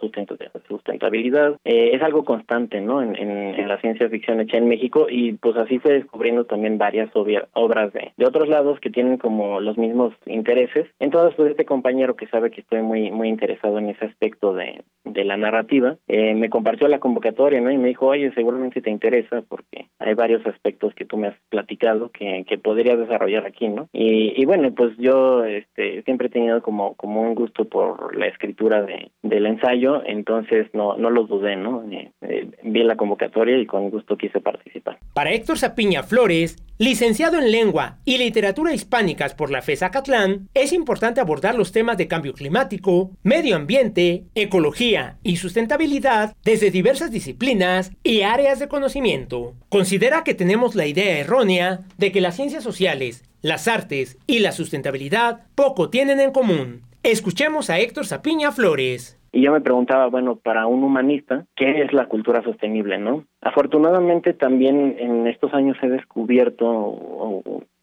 sustentabilidad. 0.67 1.57
Eh, 1.63 1.91
es 1.93 2.01
algo 2.01 2.23
constante, 2.23 2.81
¿no? 2.81 3.01
En, 3.01 3.15
en, 3.15 3.29
en, 3.31 3.67
la 3.67 3.79
ciencia 3.81 4.09
ficción 4.09 4.39
hecha 4.39 4.57
en 4.57 4.67
México 4.67 5.07
y 5.09 5.33
pues 5.33 5.55
así 5.57 5.79
fue 5.79 5.93
descubriendo 5.93 6.45
también 6.45 6.77
varias 6.77 7.09
obras 7.13 7.93
de, 7.93 8.11
de 8.15 8.25
otros 8.25 8.47
lados 8.47 8.79
que 8.79 8.89
tienen 8.89 9.17
como 9.17 9.59
los 9.59 9.77
mismos 9.77 10.13
intereses. 10.25 10.87
Entonces, 10.99 11.35
pues 11.35 11.51
este 11.51 11.65
compañero 11.65 12.15
que 12.15 12.27
sabe 12.27 12.51
que 12.51 12.61
estoy 12.61 12.81
muy 12.81 13.11
muy 13.11 13.29
interesado 13.29 13.79
en 13.79 13.89
ese 13.89 14.05
aspecto 14.05 14.53
de, 14.53 14.83
de 15.05 15.23
la 15.23 15.37
narrativa, 15.37 15.97
eh, 16.07 16.35
me 16.35 16.49
compartió 16.49 16.87
la 16.87 16.99
convocatoria, 16.99 17.61
¿no? 17.61 17.71
Y 17.71 17.77
me 17.77 17.89
dijo, 17.89 18.07
oye, 18.07 18.31
seguramente 18.33 18.81
te 18.81 18.89
interesa 18.89 19.43
porque 19.47 19.87
hay 19.99 20.13
varios 20.13 20.45
aspectos 20.45 20.93
que 20.93 21.05
tú 21.05 21.17
me 21.17 21.27
has 21.27 21.35
platicado 21.49 22.09
que, 22.11 22.45
que 22.47 22.57
podrías 22.57 22.99
desarrollar 22.99 23.45
aquí, 23.45 23.67
¿no? 23.67 23.87
Y, 23.93 24.33
y 24.35 24.45
bueno, 24.45 24.73
pues 24.75 24.95
yo 24.97 25.45
este, 25.45 26.03
siempre 26.03 26.27
he 26.27 26.29
tenido 26.29 26.61
como, 26.61 26.95
como 26.95 27.21
un 27.21 27.35
gusto 27.35 27.65
por 27.65 28.15
la 28.17 28.27
escritura 28.27 28.81
de, 28.81 29.11
del 29.23 29.45
ensayo, 29.45 30.03
entonces 30.05 30.67
no, 30.73 30.97
no 30.97 31.09
lo 31.09 31.25
dudé, 31.25 31.55
¿no? 31.55 31.83
Eh, 31.89 32.11
eh, 32.21 32.49
vi 32.63 32.83
la 32.83 32.97
convocatoria 32.97 33.57
y 33.57 33.65
con 33.65 33.89
gusto 33.89 34.17
quise 34.17 34.41
participar. 34.41 34.99
Para 35.13 35.31
Héctor 35.31 35.57
Zapiña 35.57 36.03
Flores, 36.03 36.57
licenciado 36.77 37.39
en 37.39 37.49
Lengua 37.49 37.99
y 38.03 38.17
Literatura 38.17 38.73
Hispánicas 38.73 39.33
por 39.33 39.51
la 39.51 39.61
FES 39.61 39.83
Acatlán, 39.83 40.49
es 40.53 40.73
importante 40.73 41.21
abordar 41.21 41.55
los 41.55 41.71
temas 41.71 41.97
de 41.97 42.09
cambio 42.09 42.33
climático, 42.33 43.11
medio 43.23 43.55
ambiente, 43.55 44.25
ecología 44.35 45.17
y 45.23 45.37
sustentabilidad 45.37 46.35
desde 46.43 46.71
diversas 46.71 47.09
disciplinas 47.09 47.95
y 48.03 48.23
áreas 48.23 48.59
de 48.59 48.67
conocimiento. 48.67 49.53
Considera 49.69 50.25
que 50.25 50.33
tenemos 50.33 50.75
la 50.75 50.87
idea 50.87 51.19
errónea 51.19 51.79
de 51.97 52.11
que 52.11 52.19
las 52.19 52.35
ciencias 52.35 52.63
sociales 52.63 53.23
las 53.45 53.67
artes 53.67 54.17
y 54.25 54.39
la 54.39 54.51
sustentabilidad 54.51 55.41
poco 55.53 55.91
tienen 55.91 56.19
en 56.19 56.31
común. 56.31 56.81
Escuchemos 57.03 57.69
a 57.69 57.77
Héctor 57.77 58.07
Zapiña 58.07 58.51
Flores. 58.51 59.19
Y 59.31 59.43
yo 59.43 59.51
me 59.51 59.61
preguntaba, 59.61 60.07
bueno, 60.07 60.37
para 60.37 60.65
un 60.65 60.83
humanista, 60.83 61.45
¿qué 61.55 61.83
es 61.83 61.93
la 61.93 62.07
cultura 62.07 62.41
sostenible, 62.41 62.97
no? 62.97 63.25
Afortunadamente 63.41 64.33
también 64.33 64.95
en 64.97 65.27
estos 65.27 65.53
años 65.53 65.77
he 65.83 65.89
descubierto 65.89 66.63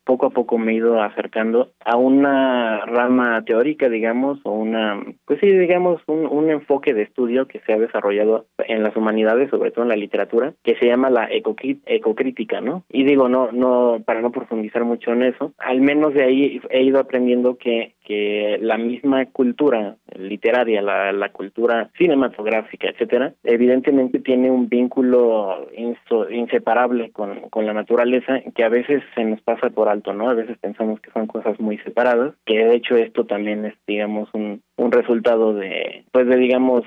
poco 0.05 0.27
a 0.27 0.31
poco 0.31 0.59
me 0.59 0.73
he 0.73 0.77
ido 0.77 1.01
acercando 1.03 1.71
a 1.85 1.97
una 1.97 2.85
rama 2.87 3.43
teórica, 3.45 3.89
digamos, 3.89 4.41
o 4.45 4.53
una, 4.53 5.01
pues 5.25 5.41
sí, 5.41 5.47
digamos, 5.47 6.01
un, 6.07 6.27
un 6.27 6.51
enfoque 6.51 6.95
de 6.95 7.03
estudio 7.03 7.47
que 7.47 7.61
se 7.61 7.73
ha 7.73 7.79
desarrollado 7.79 8.47
en 8.59 8.83
las 8.83 8.97
humanidades, 8.97 9.51
sobre 9.51 9.71
todo 9.71 9.85
en 9.85 9.91
la 9.91 9.97
literatura, 9.97 10.55
que 10.63 10.77
se 10.77 10.87
llama 10.87 11.11
la 11.11 11.29
ecocrítica, 11.31 12.61
¿no? 12.61 12.85
Y 12.91 13.05
digo, 13.05 13.29
no, 13.29 13.53
no, 13.53 14.03
para 14.05 14.21
no 14.21 14.33
profundizar 14.33 14.85
mucho 14.85 15.13
en 15.13 15.23
eso, 15.23 15.53
al 15.59 15.81
menos 15.81 16.15
de 16.15 16.25
ahí 16.25 16.61
he 16.71 16.83
ido 16.83 16.99
aprendiendo 16.99 17.57
que 17.57 17.95
que 18.05 18.59
la 18.61 18.79
misma 18.79 19.27
cultura 19.27 19.97
literaria, 20.17 20.83
la, 20.83 21.13
la 21.13 21.31
cultura 21.31 21.91
cinematográfica, 21.97 22.89
etcétera, 22.89 23.35
evidentemente 23.45 24.21
tiene 24.21 24.51
un 24.51 24.69
vínculo 24.69 25.69
inseparable 26.31 27.11
con, 27.13 27.49
con 27.51 27.67
la 27.67 27.73
naturaleza 27.73 28.41
que 28.55 28.65
a 28.65 28.69
veces 28.69 29.03
se 29.15 29.25
nos 29.25 29.41
pasa 29.43 29.71
por 29.71 29.89
alto, 29.93 30.13
¿no? 30.13 30.29
A 30.29 30.35
veces 30.35 30.59
pensamos 30.59 31.01
que 31.01 31.11
son 31.13 31.27
cosas 31.27 31.59
muy 31.61 31.79
separadas, 31.79 32.35
que 32.45 32.65
de 32.65 32.75
hecho 32.75 32.97
esto 32.97 33.25
también 33.25 33.65
es, 33.65 33.75
digamos, 33.87 34.29
un, 34.33 34.63
un 34.77 34.93
resultado 34.93 35.55
de, 35.55 36.05
pues 36.11 36.27
de, 36.27 36.37
digamos, 36.37 36.83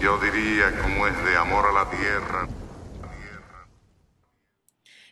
yo 0.00 0.18
diría, 0.18 0.72
como 0.80 1.06
es 1.06 1.24
de 1.24 1.36
amor 1.36 1.66
a 1.66 1.84
la 1.84 1.90
tierra. 1.90 2.48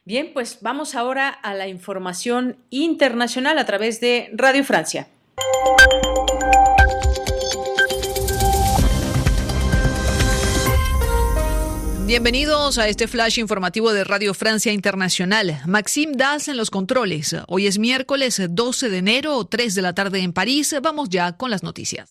Bien, 0.06 0.30
pues 0.32 0.62
vamos 0.62 0.94
ahora 0.94 1.28
a 1.28 1.52
la 1.52 1.68
información 1.68 2.56
internacional 2.70 3.58
a 3.58 3.66
través 3.66 4.00
de 4.00 4.30
Radio 4.32 4.64
Francia. 4.64 5.06
Bienvenidos 12.12 12.76
a 12.76 12.88
este 12.88 13.08
flash 13.08 13.38
informativo 13.38 13.90
de 13.94 14.04
Radio 14.04 14.34
Francia 14.34 14.70
Internacional. 14.70 15.62
Maxime 15.66 16.12
Das 16.14 16.46
en 16.48 16.58
los 16.58 16.68
controles. 16.68 17.34
Hoy 17.48 17.66
es 17.66 17.78
miércoles 17.78 18.38
12 18.50 18.90
de 18.90 18.98
enero, 18.98 19.42
3 19.46 19.74
de 19.74 19.80
la 19.80 19.94
tarde 19.94 20.18
en 20.18 20.34
París. 20.34 20.76
Vamos 20.82 21.08
ya 21.08 21.32
con 21.32 21.50
las 21.50 21.62
noticias. 21.62 22.08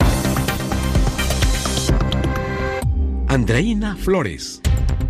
Andreina 3.27 3.95
Flores. 3.95 4.59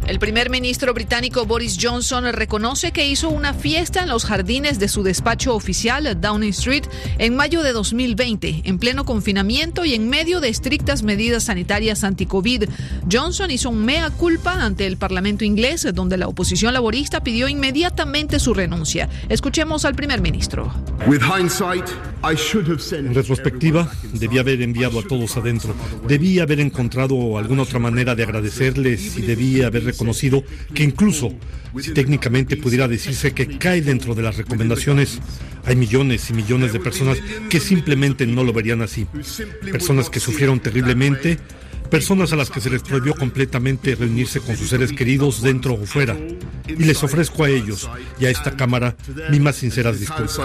El 0.07 0.19
primer 0.19 0.49
ministro 0.49 0.94
británico 0.94 1.45
Boris 1.45 1.78
Johnson 1.80 2.26
reconoce 2.34 2.91
que 2.91 3.07
hizo 3.07 3.30
una 3.30 3.53
fiesta 3.53 4.02
en 4.02 4.10
los 4.10 4.26
jardines 4.26 4.80
de 4.80 4.88
su 4.88 5.03
despacho 5.03 5.56
oficial, 5.56 6.19
Downing 6.19 6.49
Street, 6.49 6.84
en 7.18 7.36
mayo 7.36 7.61
de 7.61 7.72
2020, 7.72 8.61
en 8.65 8.80
pleno 8.80 9.06
confinamiento 9.06 9.86
y 9.86 9.94
en 9.94 10.10
medio 10.10 10.41
de 10.41 10.49
estrictas 10.49 11.03
medidas 11.03 11.45
sanitarias 11.45 12.03
anti-COVID. 12.03 12.65
Johnson 13.11 13.52
hizo 13.52 13.69
un 13.69 13.86
mea 13.86 14.10
culpa 14.10 14.53
ante 14.53 14.86
el 14.88 14.98
Parlamento 14.98 15.45
inglés, 15.45 15.88
donde 15.94 16.18
la 16.18 16.28
oposición 16.28 16.73
laborista 16.73 17.23
pidió 17.23 17.48
inmediatamente 17.48 18.40
su 18.40 18.53
renuncia. 18.53 19.07
Escuchemos 19.30 19.86
al 19.86 19.95
primer 19.95 20.19
ministro. 20.19 20.73
En 22.91 23.15
retrospectiva, 23.15 23.91
debía 24.14 24.41
haber 24.41 24.61
enviado 24.61 24.99
a 24.99 25.03
todos 25.03 25.38
adentro. 25.38 25.73
Debía 26.07 26.44
haber 26.44 26.60
encontrado 26.60 27.38
alguna 27.38 27.64
otra 27.64 27.80
manera 27.80 28.14
de 28.14 28.23
agradecerles 28.23 29.18
y 29.18 29.22
debía 29.22 29.68
haber 29.68 29.91
reconocido 29.92 30.44
que 30.74 30.84
incluso 30.84 31.34
si 31.80 31.94
técnicamente 31.94 32.58
pudiera 32.58 32.88
decirse 32.88 33.34
que 33.34 33.58
cae 33.58 33.82
dentro 33.82 34.14
de 34.16 34.24
las 34.24 34.38
recomendaciones, 34.38 35.20
hay 35.66 35.76
millones 35.76 36.30
y 36.30 36.34
millones 36.34 36.74
de 36.74 36.80
personas 36.80 37.20
que 37.50 37.60
simplemente 37.60 38.26
no 38.26 38.44
lo 38.44 38.54
verían 38.54 38.82
así. 38.82 39.06
Personas 39.72 40.10
que 40.10 40.20
sufrieron 40.20 40.60
terriblemente, 40.60 41.38
personas 41.90 42.34
a 42.34 42.36
las 42.36 42.50
que 42.50 42.62
se 42.62 42.70
les 42.70 42.82
prohibió 42.82 43.14
completamente 43.14 43.96
reunirse 43.96 44.40
con 44.40 44.58
sus 44.58 44.70
seres 44.70 44.92
queridos 44.92 45.42
dentro 45.42 45.74
o 45.74 45.86
fuera. 45.86 46.18
Y 46.68 46.84
les 46.84 47.04
ofrezco 47.04 47.44
a 47.44 47.50
ellos 47.50 47.90
y 48.20 48.26
a 48.26 48.30
esta 48.30 48.56
Cámara 48.56 48.96
mis 49.30 49.42
más 49.42 49.56
sinceras 49.58 50.00
disculpas. 50.00 50.40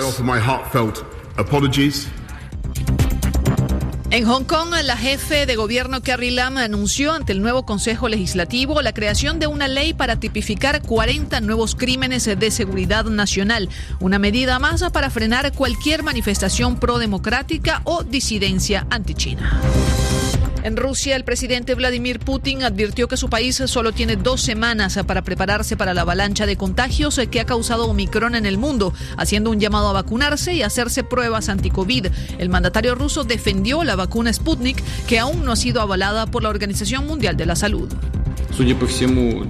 En 4.11 4.25
Hong 4.25 4.45
Kong, 4.45 4.73
la 4.85 4.97
jefe 4.97 5.47
de 5.47 5.57
gobierno 5.57 6.01
Carrie 6.01 6.31
Lam 6.31 6.59
anunció 6.59 7.13
ante 7.13 7.33
el 7.33 7.43
nuevo 7.43 7.67
Consejo 7.67 8.09
Legislativo 8.09 8.81
la 8.81 8.93
creación 8.93 9.41
de 9.41 9.49
una 9.49 9.67
ley 9.67 9.95
para 9.95 10.21
tipificar 10.21 10.81
40 10.81 11.41
nuevos 11.41 11.75
crímenes 11.75 12.25
de 12.25 12.51
seguridad 12.53 13.07
nacional, 13.07 13.69
una 13.99 14.21
medida 14.21 14.61
más 14.61 14.85
para 14.93 15.11
frenar 15.11 15.53
cualquier 15.53 16.05
manifestación 16.05 16.79
prodemocrática 16.79 17.83
o 17.85 18.05
disidencia 18.05 18.87
anti-China. 18.91 19.61
En 20.63 20.77
Rusia, 20.77 21.17
el 21.17 21.25
presidente 21.25 21.75
Vladimir 21.75 22.19
Putin 22.19 22.65
advirtió 22.65 23.09
que 23.09 23.17
su 23.17 23.29
país 23.29 23.63
solo 23.67 23.93
tiene 23.93 24.17
dos 24.17 24.43
semanas 24.43 24.99
para 25.07 25.23
prepararse 25.23 25.77
para 25.77 25.95
la 25.95 26.01
avalancha 26.03 26.47
de 26.47 26.57
contagios 26.57 27.21
que 27.31 27.41
ha 27.41 27.47
causado 27.47 27.87
Omicron 27.87 28.35
en 28.35 28.47
el 28.47 28.59
mundo, 28.59 28.93
haciendo 29.17 29.51
un 29.51 29.61
llamado 29.61 29.89
a 29.89 29.93
vacunarse 29.93 30.55
y 30.55 30.63
hacerse 30.63 31.05
pruebas 31.05 31.49
anti-COVID. 31.49 32.07
El 32.39 32.49
mandatario 32.49 32.95
ruso 32.95 33.25
defendió 33.25 33.85
la 33.85 33.97
vacuna 33.97 34.33
Sputnik, 34.33 34.83
que 35.07 35.19
aún 35.19 35.45
no 35.45 35.53
ha 35.53 35.57
sido 35.57 35.81
avalada 35.81 36.27
por 36.27 36.43
la 36.43 36.49
Organización 36.49 37.07
Mundial 37.07 37.37
de 37.37 37.47
la 37.47 37.57
Salud. 37.57 37.89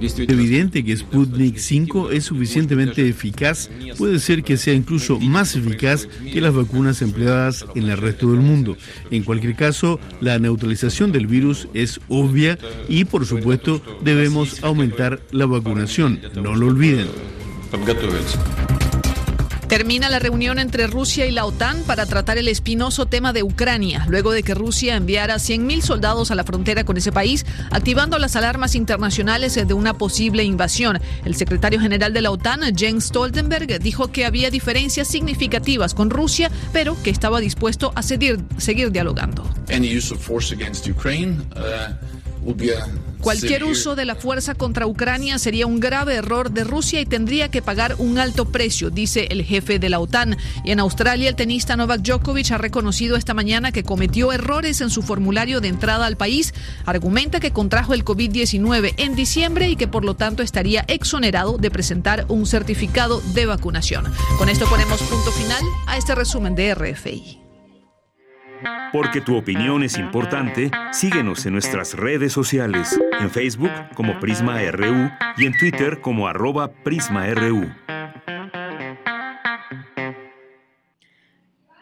Es 0.01 0.19
evidente 0.19 0.83
que 0.83 0.95
Sputnik 0.95 1.57
5 1.57 2.11
es 2.11 2.25
suficientemente 2.25 3.07
eficaz, 3.07 3.69
puede 3.97 4.19
ser 4.19 4.43
que 4.43 4.57
sea 4.57 4.73
incluso 4.73 5.19
más 5.19 5.55
eficaz 5.55 6.07
que 6.07 6.41
las 6.41 6.53
vacunas 6.53 7.01
empleadas 7.01 7.65
en 7.75 7.89
el 7.89 7.97
resto 7.97 8.31
del 8.31 8.41
mundo. 8.41 8.75
En 9.09 9.23
cualquier 9.23 9.55
caso, 9.55 9.99
la 10.19 10.39
neutralización 10.39 11.11
del 11.11 11.27
virus 11.27 11.67
es 11.73 12.01
obvia 12.09 12.57
y, 12.89 13.05
por 13.05 13.25
supuesto, 13.25 13.81
debemos 14.03 14.63
aumentar 14.63 15.21
la 15.31 15.45
vacunación. 15.45 16.19
No 16.35 16.55
lo 16.55 16.67
olviden. 16.67 17.07
Termina 19.67 20.09
la 20.09 20.19
reunión 20.19 20.59
entre 20.59 20.87
Rusia 20.87 21.25
y 21.25 21.31
la 21.31 21.45
OTAN 21.45 21.83
para 21.83 22.05
tratar 22.05 22.37
el 22.37 22.47
espinoso 22.47 23.05
tema 23.05 23.33
de 23.33 23.43
Ucrania, 23.43 24.05
luego 24.07 24.31
de 24.31 24.41
que 24.41 24.53
Rusia 24.53 24.95
enviara 24.95 25.35
100.000 25.35 25.81
soldados 25.81 26.31
a 26.31 26.35
la 26.35 26.45
frontera 26.45 26.85
con 26.85 26.95
ese 26.95 27.11
país, 27.11 27.45
activando 27.69 28.17
las 28.17 28.37
alarmas 28.37 28.75
internacionales 28.75 29.55
de 29.55 29.73
una 29.73 29.93
posible 29.93 30.45
invasión. 30.45 31.01
El 31.25 31.35
secretario 31.35 31.81
general 31.81 32.13
de 32.13 32.21
la 32.21 32.31
OTAN, 32.31 32.61
Jens 32.77 33.07
Stoltenberg, 33.07 33.79
dijo 33.81 34.07
que 34.07 34.25
había 34.25 34.49
diferencias 34.49 35.09
significativas 35.09 35.93
con 35.93 36.09
Rusia, 36.11 36.49
pero 36.71 36.95
que 37.03 37.09
estaba 37.09 37.41
dispuesto 37.41 37.91
a 37.93 38.03
seguir, 38.03 38.39
dialogando. 38.91 39.43
Cualquier 43.19 43.63
uso 43.65 43.95
de 43.95 44.05
la 44.05 44.15
fuerza 44.15 44.55
contra 44.55 44.87
Ucrania 44.87 45.37
sería 45.37 45.67
un 45.67 45.79
grave 45.79 46.15
error 46.15 46.51
de 46.51 46.63
Rusia 46.63 47.01
y 47.01 47.05
tendría 47.05 47.49
que 47.49 47.61
pagar 47.61 47.95
un 47.97 48.19
alto 48.19 48.45
precio, 48.45 48.89
dice 48.89 49.27
el 49.31 49.43
jefe 49.43 49.79
de 49.79 49.89
la 49.89 49.99
OTAN. 49.99 50.37
Y 50.63 50.71
en 50.71 50.79
Australia, 50.79 51.27
el 51.27 51.35
tenista 51.35 51.75
Novak 51.75 52.01
Djokovic 52.01 52.51
ha 52.51 52.57
reconocido 52.57 53.17
esta 53.17 53.33
mañana 53.33 53.71
que 53.71 53.83
cometió 53.83 54.31
errores 54.31 54.81
en 54.81 54.89
su 54.89 55.01
formulario 55.01 55.61
de 55.61 55.67
entrada 55.67 56.05
al 56.05 56.15
país. 56.15 56.53
Argumenta 56.85 57.39
que 57.39 57.51
contrajo 57.51 57.93
el 57.93 58.05
COVID-19 58.05 58.93
en 58.97 59.15
diciembre 59.15 59.69
y 59.69 59.75
que 59.75 59.87
por 59.87 60.05
lo 60.05 60.15
tanto 60.15 60.43
estaría 60.43 60.85
exonerado 60.87 61.57
de 61.57 61.71
presentar 61.71 62.25
un 62.29 62.45
certificado 62.45 63.21
de 63.33 63.45
vacunación. 63.45 64.05
Con 64.37 64.47
esto 64.47 64.65
ponemos 64.69 65.01
punto 65.01 65.31
final 65.31 65.61
a 65.87 65.97
este 65.97 66.15
resumen 66.15 66.55
de 66.55 66.73
RFI. 66.75 67.46
Porque 68.91 69.21
tu 69.21 69.35
opinión 69.37 69.83
es 69.83 69.97
importante, 69.97 70.71
síguenos 70.91 71.45
en 71.45 71.53
nuestras 71.53 71.93
redes 71.93 72.33
sociales, 72.33 72.99
en 73.19 73.29
Facebook 73.29 73.71
como 73.95 74.19
Prisma 74.19 74.59
RU 74.71 75.09
y 75.37 75.45
en 75.45 75.57
Twitter 75.57 76.01
como 76.01 76.27
arroba 76.27 76.71
PrismaRU. 76.71 77.67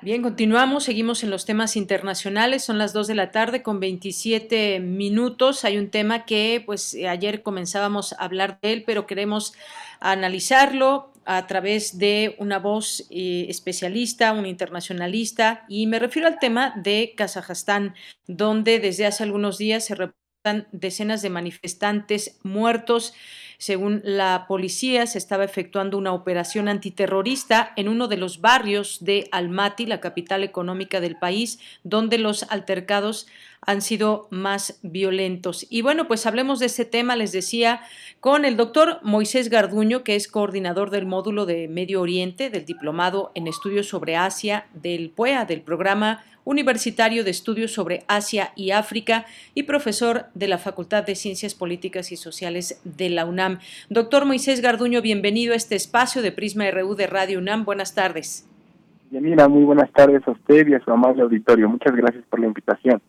Bien, 0.05 0.21
continuamos, 0.21 0.83
seguimos 0.83 1.23
en 1.23 1.31
los 1.31 1.45
temas 1.45 1.75
internacionales, 1.75 2.63
son 2.63 2.77
las 2.77 2.93
2 2.93 3.07
de 3.07 3.15
la 3.15 3.31
tarde 3.31 3.63
con 3.63 3.79
27 3.79 4.79
minutos. 4.79 5.65
Hay 5.65 5.79
un 5.79 5.89
tema 5.89 6.25
que 6.25 6.61
pues 6.63 6.95
ayer 7.09 7.41
comenzábamos 7.41 8.13
a 8.13 8.17
hablar 8.17 8.59
de 8.61 8.73
él, 8.73 8.83
pero 8.85 9.07
queremos 9.07 9.55
analizarlo 9.99 11.11
a 11.25 11.47
través 11.47 11.97
de 11.97 12.35
una 12.39 12.59
voz 12.59 13.07
eh, 13.09 13.47
especialista, 13.49 14.31
un 14.33 14.45
internacionalista, 14.45 15.65
y 15.67 15.87
me 15.87 15.99
refiero 15.99 16.27
al 16.27 16.39
tema 16.39 16.73
de 16.77 17.13
Kazajstán, 17.17 17.95
donde 18.27 18.79
desde 18.79 19.05
hace 19.05 19.23
algunos 19.23 19.57
días 19.57 19.85
se 19.85 19.95
reportan 19.95 20.25
decenas 20.71 21.21
de 21.23 21.31
manifestantes 21.31 22.39
muertos. 22.43 23.13
Según 23.57 24.01
la 24.03 24.45
policía, 24.47 25.07
se 25.07 25.17
estaba 25.17 25.43
efectuando 25.43 25.97
una 25.97 26.13
operación 26.13 26.67
antiterrorista 26.67 27.73
en 27.77 27.87
uno 27.87 28.07
de 28.07 28.17
los 28.17 28.41
barrios 28.41 29.03
de 29.03 29.27
Almaty, 29.31 29.85
la 29.87 30.01
capital 30.01 30.43
económica 30.43 31.01
del 31.01 31.17
país, 31.17 31.59
donde 31.83 32.17
los 32.19 32.43
altercados 32.43 33.27
han 33.65 33.81
sido 33.81 34.27
más 34.29 34.79
violentos. 34.83 35.65
Y 35.69 35.81
bueno, 35.81 36.07
pues 36.07 36.25
hablemos 36.25 36.59
de 36.59 36.67
ese 36.67 36.85
tema, 36.85 37.15
les 37.15 37.31
decía, 37.31 37.81
con 38.19 38.45
el 38.45 38.57
doctor 38.57 38.99
Moisés 39.03 39.49
Garduño, 39.49 40.03
que 40.03 40.15
es 40.15 40.27
coordinador 40.27 40.89
del 40.89 41.05
módulo 41.05 41.45
de 41.45 41.67
Medio 41.67 42.01
Oriente 42.01 42.49
del 42.49 42.65
Diplomado 42.65 43.31
en 43.35 43.47
Estudios 43.47 43.87
sobre 43.87 44.15
Asia 44.15 44.67
del 44.73 45.09
PUEA, 45.09 45.45
del 45.45 45.61
programa 45.61 46.23
universitario 46.45 47.23
de 47.23 47.31
estudios 47.31 47.73
sobre 47.73 48.03
Asia 48.07 48.51
y 48.55 48.71
África 48.71 49.25
y 49.53 49.63
profesor 49.63 50.25
de 50.35 50.47
la 50.47 50.57
Facultad 50.57 51.03
de 51.05 51.15
Ciencias 51.15 51.55
Políticas 51.55 52.11
y 52.11 52.17
Sociales 52.17 52.81
de 52.83 53.09
la 53.09 53.25
UNAM. 53.25 53.59
Doctor 53.89 54.25
Moisés 54.25 54.61
Garduño, 54.61 55.01
bienvenido 55.01 55.53
a 55.53 55.57
este 55.57 55.75
espacio 55.75 56.21
de 56.21 56.31
Prisma 56.31 56.69
RU 56.71 56.95
de 56.95 57.07
Radio 57.07 57.39
UNAM. 57.39 57.65
Buenas 57.65 57.95
tardes. 57.95 58.47
Mira, 59.09 59.47
muy 59.47 59.63
buenas 59.63 59.91
tardes 59.91 60.27
a 60.27 60.31
usted 60.31 60.67
y 60.67 60.73
a 60.73 60.79
su 60.79 60.91
amable 60.91 61.23
auditorio. 61.23 61.69
Muchas 61.69 61.95
gracias 61.95 62.23
por 62.29 62.39
la 62.39 62.47
invitación. 62.47 63.01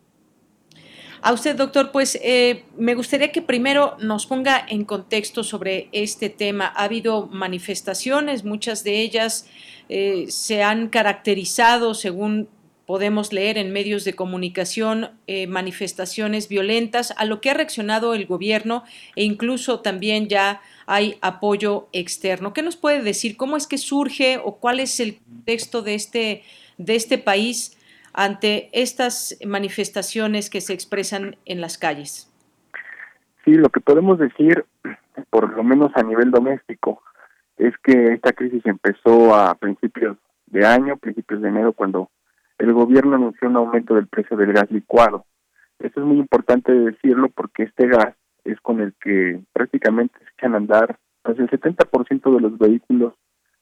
A 1.21 1.33
usted, 1.33 1.55
doctor, 1.55 1.91
pues 1.91 2.17
eh, 2.21 2.63
me 2.77 2.93
gustaría 2.93 3.31
que 3.31 3.41
primero 3.41 3.97
nos 3.99 4.25
ponga 4.25 4.63
en 4.69 4.85
contexto 4.85 5.43
sobre 5.43 5.89
este 5.91 6.29
tema. 6.29 6.71
Ha 6.75 6.83
habido 6.83 7.27
manifestaciones, 7.27 8.43
muchas 8.43 8.83
de 8.83 9.01
ellas 9.01 9.47
eh, 9.89 10.25
se 10.29 10.63
han 10.63 10.89
caracterizado, 10.89 11.93
según 11.93 12.49
podemos 12.85 13.33
leer 13.33 13.57
en 13.57 13.73
medios 13.73 14.05
de 14.05 14.13
comunicación 14.13 15.11
eh, 15.27 15.45
manifestaciones 15.47 16.47
violentas 16.47 17.13
a 17.17 17.25
lo 17.25 17.41
que 17.41 17.49
ha 17.49 17.53
reaccionado 17.53 18.13
el 18.13 18.25
gobierno 18.25 18.85
e 19.15 19.25
incluso 19.25 19.81
también 19.81 20.29
ya 20.29 20.61
hay 20.85 21.17
apoyo 21.21 21.89
externo. 21.91 22.53
¿Qué 22.53 22.61
nos 22.61 22.77
puede 22.77 23.01
decir? 23.01 23.35
¿Cómo 23.35 23.57
es 23.57 23.67
que 23.67 23.77
surge 23.77 24.37
o 24.37 24.55
cuál 24.55 24.79
es 24.79 25.01
el 25.01 25.17
contexto 25.17 25.81
de 25.81 25.95
este, 25.95 26.43
de 26.77 26.95
este 26.95 27.17
país 27.17 27.76
ante 28.17 28.69
estas 28.73 29.37
manifestaciones 29.45 30.49
que 30.49 30.59
se 30.59 30.73
expresan 30.73 31.35
en 31.45 31.61
las 31.61 31.77
calles? 31.77 32.33
Sí, 33.45 33.53
lo 33.53 33.69
que 33.69 33.79
podemos 33.79 34.17
decir, 34.17 34.65
por 35.29 35.55
lo 35.55 35.63
menos 35.63 35.91
a 35.93 36.01
nivel 36.01 36.31
doméstico, 36.31 37.03
es 37.57 37.75
que 37.83 38.13
esta 38.13 38.33
crisis 38.33 38.65
empezó 38.65 39.35
a 39.35 39.53
principios 39.53 40.17
de 40.47 40.65
año, 40.65 40.97
principios 40.97 41.43
de 41.43 41.49
enero, 41.49 41.73
cuando 41.73 42.09
el 42.57 42.73
gobierno 42.73 43.15
anunció 43.15 43.49
un 43.49 43.57
aumento 43.57 43.93
del 43.93 44.07
precio 44.07 44.35
del 44.35 44.51
gas 44.51 44.71
licuado. 44.71 45.25
Esto 45.77 45.99
es 45.99 46.05
muy 46.07 46.17
importante 46.17 46.71
decirlo 46.71 47.29
porque 47.29 47.63
este 47.63 47.87
gas 47.87 48.15
es 48.45 48.59
con 48.61 48.81
el 48.81 48.95
que 48.99 49.39
prácticamente 49.53 50.17
se 50.17 50.31
echan 50.39 50.55
a 50.55 50.57
andar 50.57 50.97
pues, 51.21 51.37
el 51.37 51.49
70% 51.51 52.33
de 52.33 52.41
los 52.41 52.57
vehículos 52.57 53.13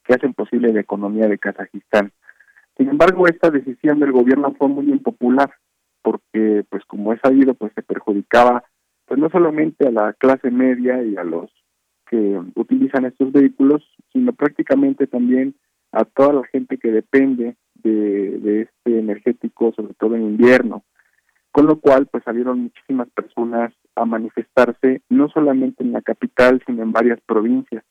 que 0.06 0.14
hacen 0.14 0.34
posible 0.34 0.72
la 0.72 0.80
economía 0.80 1.28
de 1.28 1.40
Kazajistán. 1.40 2.14
Sin 2.78 2.90
embargo, 2.90 3.28
esta 3.28 3.50
decisión 3.50 4.00
del 4.00 4.12
gobierno 4.12 4.54
fue 4.58 4.68
muy 4.68 4.90
impopular 4.90 5.54
porque, 6.02 6.66
pues 6.70 6.84
como 6.86 7.14
es 7.14 7.20
sabido, 7.22 7.54
pues 7.54 7.72
se 7.74 7.82
perjudicaba 7.82 8.64
pues 9.06 9.20
no 9.20 9.30
solamente 9.30 9.88
a 9.88 9.92
la 9.92 10.14
clase 10.14 10.50
media 10.52 11.02
y 11.04 11.16
a 11.16 11.24
los 11.24 11.50
que 12.08 12.40
utilizan 12.56 13.06
estos 13.06 13.32
vehículos, 13.32 13.84
sino 14.12 14.34
prácticamente 14.34 15.08
también 15.08 15.56
a 15.92 16.06
toda 16.06 16.34
la 16.34 16.44
gente 16.46 16.78
que 16.78 16.92
depende 16.92 17.56
de, 17.76 18.62
este 18.62 19.00
energético, 19.00 19.74
sobre 19.76 19.94
todo 19.94 20.16
en 20.16 20.24
invierno. 20.24 20.84
Con 21.52 21.68
lo 21.68 21.80
cual, 21.80 22.08
pues 22.08 22.24
salieron 22.24 22.64
muchísimas 22.64 23.08
personas 23.10 23.74
a 23.96 24.06
manifestarse, 24.06 25.02
no 25.10 25.30
solamente 25.30 25.84
en 25.84 25.94
la 25.94 26.02
capital, 26.02 26.62
sino 26.66 26.84
en 26.84 26.92
varias 26.92 27.20
provincias 27.22 27.84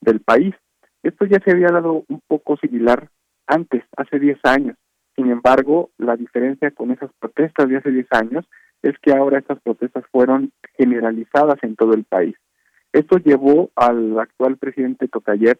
del 0.00 0.20
país. 0.20 0.54
Esto 1.02 1.24
ya 1.24 1.40
se 1.40 1.50
había 1.50 1.68
dado 1.68 2.04
un 2.08 2.20
poco 2.28 2.56
similar 2.58 3.08
antes, 3.50 3.84
hace 3.96 4.18
10 4.18 4.38
años. 4.44 4.76
Sin 5.16 5.30
embargo, 5.30 5.90
la 5.98 6.16
diferencia 6.16 6.70
con 6.70 6.90
esas 6.90 7.10
protestas 7.18 7.68
de 7.68 7.76
hace 7.76 7.90
10 7.90 8.06
años 8.12 8.44
es 8.82 8.98
que 9.00 9.12
ahora 9.12 9.38
estas 9.38 9.60
protestas 9.60 10.04
fueron 10.10 10.52
generalizadas 10.76 11.58
en 11.62 11.76
todo 11.76 11.94
el 11.94 12.04
país. 12.04 12.34
Esto 12.92 13.18
llevó 13.18 13.70
al 13.76 14.18
actual 14.18 14.56
presidente 14.56 15.08
Tokayev 15.08 15.58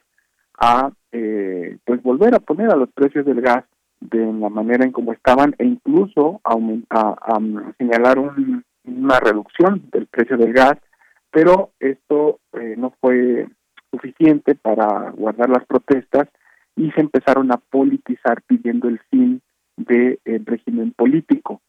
a 0.59 0.93
eh, 1.12 1.79
pues 1.85 2.03
volver 2.03 2.35
a 2.35 2.41
poner 2.41 2.71
a 2.71 2.77
los 2.77 2.91
precios 2.93 3.25
del 3.27 3.41
gas 3.41 3.65
de 4.01 4.33
la 4.33 4.49
manera 4.49 4.85
en 4.85 4.93
como 4.93 5.12
estaban 5.12 5.55
e 5.59 5.65
incluso 5.65 6.41
a, 6.45 6.55
a, 6.91 7.39
señalar 7.77 8.19
una 8.19 9.21
reducción 9.21 9.83
del 9.93 10.07
precio 10.07 10.39
del 10.39 10.53
gas, 10.53 10.79
pero 11.31 11.71
esto 11.79 12.41
eh, 12.55 12.75
no 12.79 12.95
fue 13.01 13.47
suficiente 13.91 14.55
para 14.55 15.11
guardar 15.11 15.51
las 15.51 15.65
protestas 15.67 16.29
y 16.81 16.90
se 16.93 17.02
empezaron 17.02 17.52
a 17.52 17.59
politizar 17.59 18.40
pidiendo 18.47 18.89
el 18.89 18.98
fin 19.11 19.43
del 19.77 20.19
régimen 20.47 20.93
político, 20.93 21.61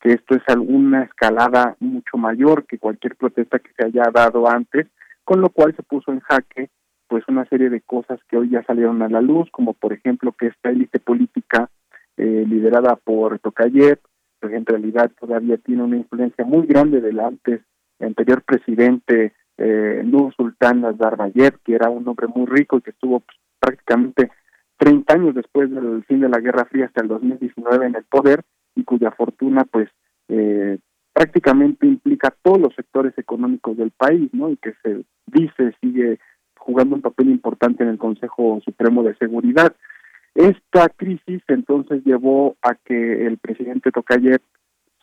que 0.00 0.12
esto 0.12 0.36
es 0.36 0.42
alguna 0.46 1.02
escalada 1.02 1.76
mucho 1.80 2.16
mayor 2.16 2.66
que 2.66 2.78
cualquier 2.78 3.16
protesta 3.16 3.58
que 3.58 3.72
se 3.76 3.84
haya 3.84 4.04
dado 4.14 4.48
antes, 4.48 4.86
con 5.24 5.40
lo 5.40 5.50
cual 5.50 5.74
se 5.74 5.82
puso 5.82 6.12
en 6.12 6.20
jaque 6.20 6.70
pues 7.08 7.24
una 7.26 7.44
serie 7.46 7.68
de 7.68 7.80
cosas 7.80 8.20
que 8.28 8.36
hoy 8.36 8.50
ya 8.50 8.62
salieron 8.62 9.02
a 9.02 9.08
la 9.08 9.20
luz, 9.20 9.50
como 9.50 9.72
por 9.72 9.92
ejemplo 9.92 10.32
que 10.38 10.46
esta 10.46 10.70
élite 10.70 11.00
política 11.00 11.68
eh, 12.16 12.44
liderada 12.46 12.94
por 12.94 13.40
Tokayev, 13.40 13.98
pues 14.38 14.52
en 14.52 14.64
realidad 14.64 15.10
todavía 15.18 15.56
tiene 15.56 15.82
una 15.82 15.96
influencia 15.96 16.44
muy 16.44 16.68
grande 16.68 17.00
del 17.00 17.18
antes 17.18 17.60
anterior 17.98 18.42
presidente 18.42 19.32
eh, 19.58 20.02
Nur 20.04 20.32
Sultán 20.36 20.82
Nazarbayev, 20.82 21.58
que 21.64 21.74
era 21.74 21.90
un 21.90 22.06
hombre 22.06 22.28
muy 22.28 22.46
rico 22.46 22.78
y 22.78 22.82
que 22.82 22.90
estuvo 22.90 23.18
pues, 23.18 23.36
prácticamente 23.58 24.30
30 24.80 25.12
años 25.12 25.34
después 25.34 25.70
del 25.70 26.02
fin 26.04 26.20
de 26.20 26.30
la 26.30 26.40
Guerra 26.40 26.64
Fría 26.64 26.86
hasta 26.86 27.02
el 27.02 27.08
2019 27.08 27.86
en 27.86 27.96
el 27.96 28.04
poder 28.04 28.42
y 28.74 28.82
cuya 28.84 29.10
fortuna 29.10 29.64
pues 29.70 29.90
eh, 30.28 30.78
prácticamente 31.12 31.86
implica 31.86 32.34
todos 32.42 32.58
los 32.58 32.74
sectores 32.74 33.12
económicos 33.18 33.76
del 33.76 33.90
país, 33.90 34.30
¿no? 34.32 34.48
Y 34.48 34.56
que 34.56 34.72
se 34.82 35.04
dice 35.26 35.74
sigue 35.82 36.18
jugando 36.56 36.96
un 36.96 37.02
papel 37.02 37.28
importante 37.28 37.82
en 37.82 37.90
el 37.90 37.98
Consejo 37.98 38.60
Supremo 38.64 39.02
de 39.02 39.14
Seguridad. 39.16 39.76
Esta 40.34 40.88
crisis 40.88 41.42
entonces 41.48 42.02
llevó 42.06 42.56
a 42.62 42.74
que 42.74 43.26
el 43.26 43.36
presidente 43.36 43.92
Tokayev 43.92 44.40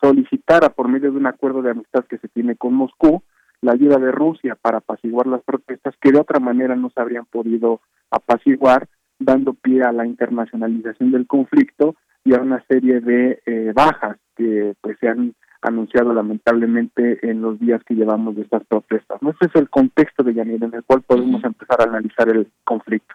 solicitara 0.00 0.70
por 0.70 0.88
medio 0.88 1.12
de 1.12 1.18
un 1.18 1.26
acuerdo 1.26 1.62
de 1.62 1.70
amistad 1.70 2.04
que 2.06 2.18
se 2.18 2.26
tiene 2.26 2.56
con 2.56 2.74
Moscú 2.74 3.22
la 3.60 3.72
ayuda 3.72 3.98
de 3.98 4.10
Rusia 4.10 4.56
para 4.60 4.78
apaciguar 4.78 5.28
las 5.28 5.42
protestas 5.42 5.94
que 6.00 6.10
de 6.10 6.18
otra 6.18 6.40
manera 6.40 6.74
no 6.74 6.90
se 6.90 7.00
habrían 7.00 7.26
podido 7.26 7.80
apaciguar, 8.10 8.88
dando 9.18 9.54
pie 9.54 9.82
a 9.82 9.92
la 9.92 10.06
internacionalización 10.06 11.12
del 11.12 11.26
conflicto 11.26 11.96
y 12.24 12.34
a 12.34 12.40
una 12.40 12.64
serie 12.68 13.00
de 13.00 13.40
eh, 13.46 13.72
bajas 13.74 14.18
que 14.36 14.74
pues 14.80 14.96
se 15.00 15.08
han 15.08 15.34
anunciado 15.62 16.14
lamentablemente 16.14 17.18
en 17.28 17.42
los 17.42 17.58
días 17.58 17.82
que 17.84 17.94
llevamos 17.94 18.36
de 18.36 18.42
estas 18.42 18.64
protestas. 18.66 19.20
¿no? 19.22 19.30
Ese 19.30 19.46
es 19.46 19.56
el 19.56 19.68
contexto 19.68 20.22
de 20.22 20.34
Yanir 20.34 20.62
en 20.62 20.74
el 20.74 20.84
cual 20.84 21.02
podemos 21.02 21.42
empezar 21.42 21.80
a 21.80 21.84
analizar 21.84 22.28
el 22.28 22.50
conflicto. 22.64 23.14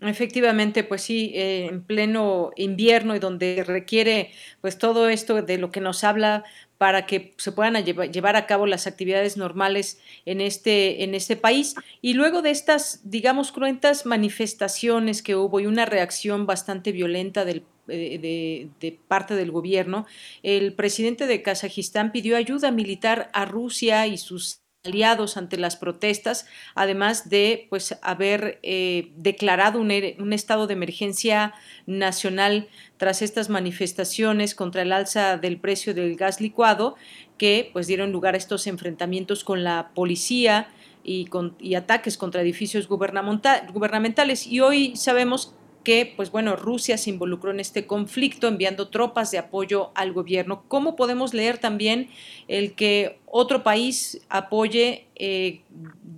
Efectivamente, 0.00 0.82
pues 0.82 1.02
sí, 1.02 1.30
eh, 1.34 1.68
en 1.70 1.82
pleno 1.84 2.50
invierno 2.56 3.14
y 3.14 3.20
donde 3.20 3.62
requiere 3.64 4.30
pues 4.60 4.76
todo 4.76 5.08
esto 5.08 5.42
de 5.42 5.58
lo 5.58 5.70
que 5.70 5.80
nos 5.80 6.02
habla 6.02 6.42
para 6.82 7.06
que 7.06 7.32
se 7.36 7.52
puedan 7.52 7.76
llevar 7.84 8.34
a 8.34 8.46
cabo 8.46 8.66
las 8.66 8.88
actividades 8.88 9.36
normales 9.36 10.00
en 10.26 10.40
este, 10.40 11.04
en 11.04 11.14
este 11.14 11.36
país. 11.36 11.76
Y 12.00 12.14
luego 12.14 12.42
de 12.42 12.50
estas, 12.50 13.08
digamos, 13.08 13.52
cruentas 13.52 14.04
manifestaciones 14.04 15.22
que 15.22 15.36
hubo 15.36 15.60
y 15.60 15.66
una 15.66 15.84
reacción 15.86 16.44
bastante 16.44 16.90
violenta 16.90 17.44
de, 17.44 17.62
parte 19.06 19.36
del 19.36 19.52
gobierno, 19.52 20.06
el 20.42 20.72
presidente 20.72 21.28
de 21.28 21.40
Kazajistán 21.40 22.10
pidió 22.10 22.36
ayuda 22.36 22.72
militar 22.72 23.30
a 23.32 23.44
Rusia 23.44 24.08
y 24.08 24.18
sus 24.18 24.61
aliados 24.84 25.36
ante 25.36 25.56
las 25.58 25.76
protestas, 25.76 26.46
además 26.74 27.28
de 27.28 27.66
pues 27.70 27.96
haber 28.02 28.58
eh, 28.62 29.12
declarado 29.16 29.80
un, 29.80 29.92
un, 30.18 30.32
estado 30.32 30.66
de 30.66 30.74
emergencia 30.74 31.54
nacional 31.86 32.68
tras 32.96 33.22
estas 33.22 33.48
manifestaciones 33.48 34.56
contra 34.56 34.82
el 34.82 34.92
alza 34.92 35.36
del 35.36 35.58
precio 35.58 35.94
del 35.94 36.16
gas 36.16 36.40
licuado 36.40 36.96
que 37.38 37.70
pues 37.72 37.86
dieron 37.86 38.10
lugar 38.10 38.34
a 38.34 38.38
estos 38.38 38.66
enfrentamientos 38.66 39.44
con 39.44 39.62
la 39.62 39.92
policía 39.94 40.68
y, 41.04 41.26
con, 41.26 41.56
y 41.60 41.74
ataques 41.74 42.16
contra 42.16 42.42
edificios 42.42 42.88
gubernamentales. 42.88 44.46
Y 44.46 44.60
hoy 44.60 44.96
sabemos 44.96 45.54
que, 45.82 46.12
pues 46.16 46.30
bueno, 46.30 46.56
Rusia 46.56 46.96
se 46.96 47.10
involucró 47.10 47.50
en 47.50 47.60
este 47.60 47.86
conflicto 47.86 48.48
enviando 48.48 48.88
tropas 48.88 49.30
de 49.30 49.38
apoyo 49.38 49.90
al 49.94 50.12
gobierno. 50.12 50.64
¿Cómo 50.68 50.96
podemos 50.96 51.34
leer 51.34 51.58
también 51.58 52.08
el 52.48 52.74
que 52.74 53.18
otro 53.26 53.62
país 53.62 54.24
apoye 54.28 55.06
eh, 55.16 55.62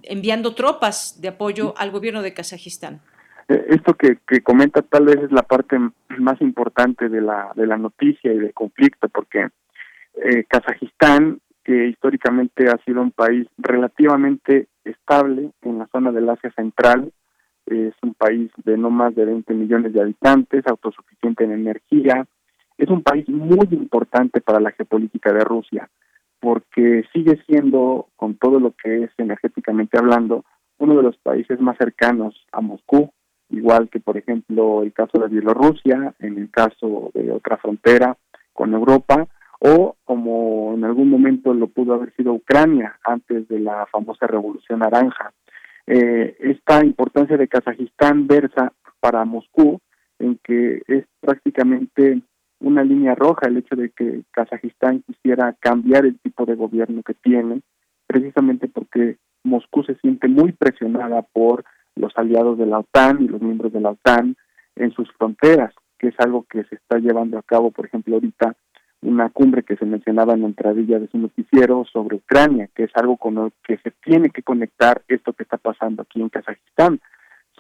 enviando 0.02 0.54
tropas 0.54 1.20
de 1.20 1.28
apoyo 1.28 1.74
al 1.76 1.90
gobierno 1.90 2.22
de 2.22 2.34
Kazajistán? 2.34 3.00
Eh, 3.48 3.66
esto 3.68 3.94
que, 3.94 4.18
que, 4.26 4.40
comenta 4.40 4.82
tal 4.82 5.06
vez 5.06 5.18
es 5.18 5.32
la 5.32 5.42
parte 5.42 5.78
más 6.18 6.40
importante 6.40 7.08
de 7.08 7.20
la, 7.20 7.52
de 7.54 7.66
la 7.66 7.76
noticia 7.76 8.32
y 8.32 8.38
del 8.38 8.54
conflicto, 8.54 9.08
porque 9.08 9.48
eh, 10.22 10.44
Kazajistán, 10.48 11.40
que 11.64 11.88
históricamente 11.88 12.68
ha 12.68 12.78
sido 12.84 13.02
un 13.02 13.10
país 13.10 13.46
relativamente 13.58 14.68
estable 14.84 15.50
en 15.62 15.78
la 15.78 15.86
zona 15.88 16.12
del 16.12 16.28
Asia 16.28 16.52
Central, 16.54 17.12
es 17.66 17.94
un 18.02 18.14
país 18.14 18.50
de 18.64 18.76
no 18.76 18.90
más 18.90 19.14
de 19.14 19.24
20 19.24 19.54
millones 19.54 19.92
de 19.92 20.00
habitantes, 20.00 20.66
autosuficiente 20.66 21.44
en 21.44 21.52
energía, 21.52 22.26
es 22.76 22.88
un 22.88 23.02
país 23.02 23.28
muy 23.28 23.68
importante 23.70 24.40
para 24.40 24.60
la 24.60 24.72
geopolítica 24.72 25.32
de 25.32 25.44
Rusia, 25.44 25.88
porque 26.40 27.04
sigue 27.12 27.40
siendo, 27.46 28.08
con 28.16 28.34
todo 28.34 28.58
lo 28.60 28.72
que 28.72 29.04
es 29.04 29.10
energéticamente 29.16 29.98
hablando, 29.98 30.44
uno 30.78 30.96
de 30.96 31.02
los 31.02 31.16
países 31.18 31.60
más 31.60 31.76
cercanos 31.78 32.34
a 32.52 32.60
Moscú, 32.60 33.10
igual 33.50 33.88
que 33.88 34.00
por 34.00 34.16
ejemplo 34.16 34.82
el 34.82 34.92
caso 34.92 35.18
de 35.18 35.28
Bielorrusia, 35.28 36.14
en 36.18 36.38
el 36.38 36.50
caso 36.50 37.10
de 37.14 37.30
otra 37.30 37.56
frontera 37.58 38.16
con 38.52 38.74
Europa, 38.74 39.26
o 39.60 39.96
como 40.04 40.74
en 40.74 40.84
algún 40.84 41.08
momento 41.08 41.54
lo 41.54 41.68
pudo 41.68 41.94
haber 41.94 42.14
sido 42.16 42.34
Ucrania 42.34 42.98
antes 43.04 43.48
de 43.48 43.60
la 43.60 43.86
famosa 43.86 44.26
Revolución 44.26 44.80
Naranja. 44.80 45.32
Eh, 45.86 46.36
esta 46.40 46.84
importancia 46.84 47.36
de 47.36 47.48
Kazajistán 47.48 48.26
versa 48.26 48.72
para 49.00 49.24
Moscú 49.24 49.80
en 50.18 50.38
que 50.42 50.82
es 50.86 51.04
prácticamente 51.20 52.22
una 52.60 52.82
línea 52.82 53.14
roja 53.14 53.48
el 53.48 53.58
hecho 53.58 53.76
de 53.76 53.90
que 53.90 54.22
Kazajistán 54.30 55.02
quisiera 55.02 55.54
cambiar 55.60 56.06
el 56.06 56.18
tipo 56.20 56.46
de 56.46 56.54
gobierno 56.54 57.02
que 57.02 57.14
tiene, 57.14 57.60
precisamente 58.06 58.68
porque 58.68 59.18
Moscú 59.42 59.82
se 59.84 59.96
siente 59.96 60.28
muy 60.28 60.52
presionada 60.52 61.22
por 61.22 61.64
los 61.96 62.16
aliados 62.16 62.58
de 62.58 62.66
la 62.66 62.78
OTAN 62.78 63.22
y 63.22 63.28
los 63.28 63.42
miembros 63.42 63.72
de 63.72 63.80
la 63.80 63.90
OTAN 63.90 64.36
en 64.76 64.92
sus 64.92 65.10
fronteras, 65.12 65.74
que 65.98 66.08
es 66.08 66.14
algo 66.18 66.46
que 66.48 66.64
se 66.64 66.76
está 66.76 66.98
llevando 66.98 67.38
a 67.38 67.42
cabo, 67.42 67.70
por 67.70 67.86
ejemplo, 67.86 68.14
ahorita 68.14 68.56
una 69.04 69.28
cumbre 69.30 69.62
que 69.62 69.76
se 69.76 69.84
mencionaba 69.84 70.34
en 70.34 70.40
la 70.40 70.46
entradilla 70.48 70.98
de 70.98 71.08
su 71.08 71.18
noticiero 71.18 71.84
sobre 71.92 72.16
Ucrania, 72.16 72.68
que 72.74 72.84
es 72.84 72.90
algo 72.94 73.16
con 73.16 73.34
lo 73.34 73.52
que 73.62 73.78
se 73.78 73.92
tiene 74.02 74.30
que 74.30 74.42
conectar 74.42 75.02
esto 75.08 75.32
que 75.32 75.42
está 75.42 75.58
pasando 75.58 76.02
aquí 76.02 76.20
en 76.20 76.30
Kazajistán. 76.30 77.00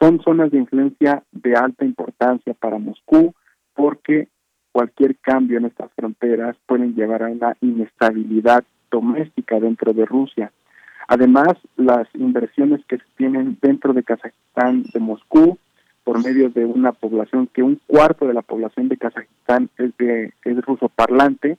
Son 0.00 0.20
zonas 0.22 0.50
de 0.50 0.58
influencia 0.58 1.22
de 1.32 1.54
alta 1.54 1.84
importancia 1.84 2.54
para 2.54 2.78
Moscú 2.78 3.34
porque 3.74 4.28
cualquier 4.72 5.16
cambio 5.18 5.58
en 5.58 5.66
estas 5.66 5.92
fronteras 5.92 6.56
pueden 6.66 6.94
llevar 6.94 7.22
a 7.22 7.28
una 7.28 7.56
inestabilidad 7.60 8.64
doméstica 8.90 9.60
dentro 9.60 9.92
de 9.92 10.04
Rusia. 10.04 10.50
Además, 11.06 11.54
las 11.76 12.08
inversiones 12.14 12.84
que 12.86 12.96
se 12.96 13.04
tienen 13.16 13.58
dentro 13.60 13.92
de 13.92 14.02
Kazajistán, 14.02 14.84
de 14.92 15.00
Moscú, 15.00 15.58
por 16.04 16.22
medio 16.22 16.50
de 16.50 16.66
una 16.66 16.92
población 16.92 17.48
que 17.52 17.62
un 17.62 17.80
cuarto 17.86 18.26
de 18.26 18.34
la 18.34 18.42
población 18.42 18.88
de 18.88 18.98
Kazajistán 18.98 19.70
es 19.78 19.96
de 19.96 20.32
es 20.44 20.56
ruso 20.64 20.90
parlante 20.90 21.56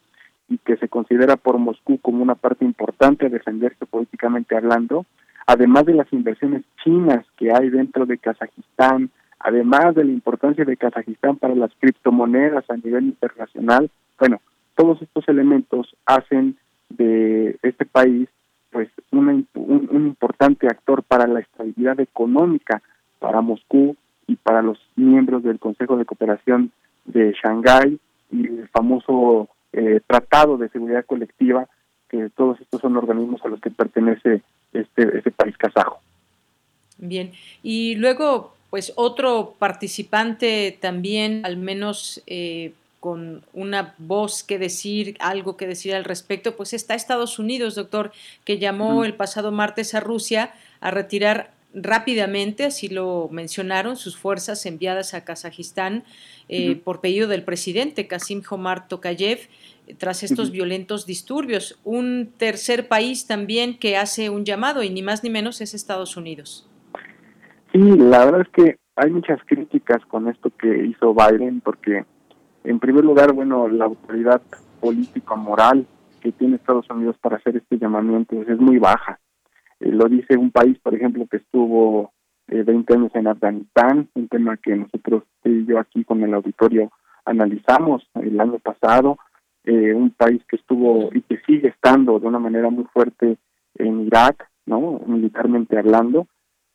y 0.47 0.59
que 0.59 0.77
se 0.77 0.87
considera 0.87 1.35
por 1.35 1.57
Moscú 1.57 1.97
como 1.99 2.21
una 2.21 2.35
parte 2.35 2.63
importante 2.63 3.25
a 3.25 3.29
defenderse 3.29 3.87
políticamente 3.87 4.55
hablando, 4.55 5.05
además 5.47 5.87
de 5.87 5.95
las 5.95 6.13
inversiones 6.13 6.63
chinas 6.83 7.25
que 7.37 7.51
hay 7.51 7.69
dentro 7.69 8.05
de 8.05 8.19
Kazajistán, 8.19 9.09
además 9.39 9.95
de 9.95 10.05
la 10.05 10.11
importancia 10.11 10.63
de 10.63 10.77
Kazajistán 10.77 11.37
para 11.37 11.55
las 11.55 11.71
criptomonedas 11.79 12.69
a 12.69 12.77
nivel 12.77 13.05
internacional, 13.05 13.89
bueno, 14.19 14.39
todos 14.75 15.01
estos 15.01 15.27
elementos 15.27 15.95
hacen 16.05 16.57
de 16.89 17.57
este 17.63 17.85
país 17.85 18.29
pues 18.71 18.89
un, 19.11 19.47
un 19.55 20.05
importante 20.05 20.67
actor 20.67 21.01
para 21.01 21.25
la 21.25 21.39
estabilidad 21.39 21.99
económica 21.99 22.83
para 23.19 23.41
Moscú 23.41 23.95
y 24.27 24.35
para 24.35 24.61
los 24.61 24.79
miembros 24.95 25.43
del 25.43 25.59
Consejo 25.59 25.97
de 25.97 26.05
Cooperación 26.05 26.71
de 27.05 27.33
Shanghái 27.33 27.99
y 28.31 28.47
el 28.47 28.67
famoso 28.69 29.49
eh, 29.73 29.99
Tratado 30.05 30.57
de 30.57 30.69
Seguridad 30.69 31.05
Colectiva, 31.05 31.67
que 32.09 32.29
todos 32.35 32.59
estos 32.61 32.81
son 32.81 32.97
organismos 32.97 33.41
a 33.43 33.49
los 33.49 33.61
que 33.61 33.71
pertenece 33.71 34.41
este, 34.73 35.17
este 35.17 35.31
país 35.31 35.57
kazajo. 35.57 35.99
Bien, 36.97 37.31
y 37.61 37.95
luego, 37.95 38.53
pues 38.69 38.93
otro 38.95 39.55
participante 39.59 40.77
también, 40.79 41.45
al 41.45 41.57
menos 41.57 42.23
eh, 42.25 42.73
con 42.99 43.43
una 43.53 43.93
voz 43.97 44.43
que 44.43 44.57
decir, 44.57 45.17
algo 45.19 45.57
que 45.57 45.67
decir 45.67 45.93
al 45.93 46.05
respecto, 46.05 46.55
pues 46.55 46.73
está 46.73 46.95
Estados 46.95 47.37
Unidos, 47.37 47.75
doctor, 47.75 48.11
que 48.45 48.57
llamó 48.57 49.03
el 49.03 49.13
pasado 49.13 49.51
martes 49.51 49.93
a 49.93 49.99
Rusia 49.99 50.53
a 50.79 50.89
retirar 50.89 51.51
rápidamente, 51.75 52.65
así 52.65 52.87
lo 52.87 53.27
mencionaron, 53.31 53.97
sus 53.97 54.17
fuerzas 54.17 54.65
enviadas 54.65 55.13
a 55.13 55.25
Kazajistán 55.25 56.03
eh, 56.47 56.75
por 56.77 57.01
pedido 57.01 57.27
del 57.27 57.43
presidente 57.43 58.07
Kasim 58.07 58.41
Jomar 58.41 58.87
Tokayev 58.87 59.39
tras 59.97 60.23
estos 60.23 60.51
violentos 60.51 61.05
disturbios. 61.05 61.79
Un 61.83 62.31
tercer 62.37 62.87
país 62.87 63.27
también 63.27 63.77
que 63.77 63.97
hace 63.97 64.29
un 64.29 64.45
llamado 64.45 64.81
y 64.81 64.89
ni 64.89 65.03
más 65.03 65.23
ni 65.23 65.29
menos 65.29 65.61
es 65.61 65.73
Estados 65.73 66.17
Unidos. 66.17 66.67
Sí, 67.71 67.79
la 67.79 68.25
verdad 68.25 68.41
es 68.41 68.49
que 68.49 68.77
hay 68.95 69.11
muchas 69.11 69.39
críticas 69.45 70.03
con 70.07 70.29
esto 70.29 70.49
que 70.57 70.85
hizo 70.85 71.13
Biden 71.13 71.61
porque 71.61 72.05
en 72.63 72.79
primer 72.79 73.03
lugar, 73.03 73.33
bueno, 73.33 73.67
la 73.67 73.85
autoridad 73.85 74.41
política 74.79 75.35
moral 75.35 75.85
que 76.21 76.31
tiene 76.31 76.55
Estados 76.55 76.89
Unidos 76.89 77.17
para 77.21 77.37
hacer 77.37 77.57
este 77.57 77.77
llamamiento 77.77 78.41
es 78.41 78.57
muy 78.57 78.79
baja 78.79 79.19
eh, 79.19 79.24
lo 79.91 80.05
dice 80.05 80.37
un 80.37 80.51
país, 80.51 80.77
por 80.79 80.95
ejemplo, 80.95 81.27
que 81.27 81.37
estuvo 81.37 82.11
eh, 82.47 82.63
20 82.63 82.93
años 82.93 83.11
en 83.15 83.27
Afganistán, 83.27 84.09
un 84.13 84.27
tema 84.27 84.57
que 84.57 84.75
nosotros 84.75 85.23
y 85.43 85.65
yo 85.65 85.79
aquí 85.79 86.03
con 86.03 86.23
el 86.23 86.33
auditorio 86.33 86.91
analizamos 87.25 88.07
el 88.15 88.39
año 88.39 88.59
pasado, 88.59 89.17
eh, 89.63 89.93
un 89.93 90.11
país 90.11 90.41
que 90.47 90.57
estuvo 90.57 91.09
y 91.13 91.21
que 91.21 91.39
sigue 91.45 91.69
estando 91.69 92.19
de 92.19 92.27
una 92.27 92.39
manera 92.39 92.69
muy 92.69 92.85
fuerte 92.85 93.37
en 93.75 94.01
Irak, 94.01 94.49
no, 94.65 95.01
militarmente 95.05 95.77
hablando, 95.77 96.27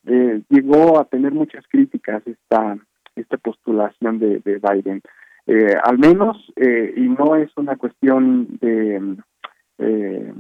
eh, 0.07 0.43
llegó 0.49 0.99
a 0.99 1.05
tener 1.05 1.33
muchas 1.33 1.65
críticas 1.69 2.23
esta 2.27 2.77
esta 3.17 3.37
postulación 3.37 4.19
de, 4.19 4.39
de 4.41 4.59
Biden. 4.59 5.03
Eh, 5.47 5.75
al 5.83 5.99
menos, 5.99 6.53
eh, 6.57 6.95
y 6.97 7.09
no 7.09 7.37
es 7.37 7.51
una 7.57 7.77
cuestión 7.77 8.59
de 8.61 9.17
eh, 9.79 10.33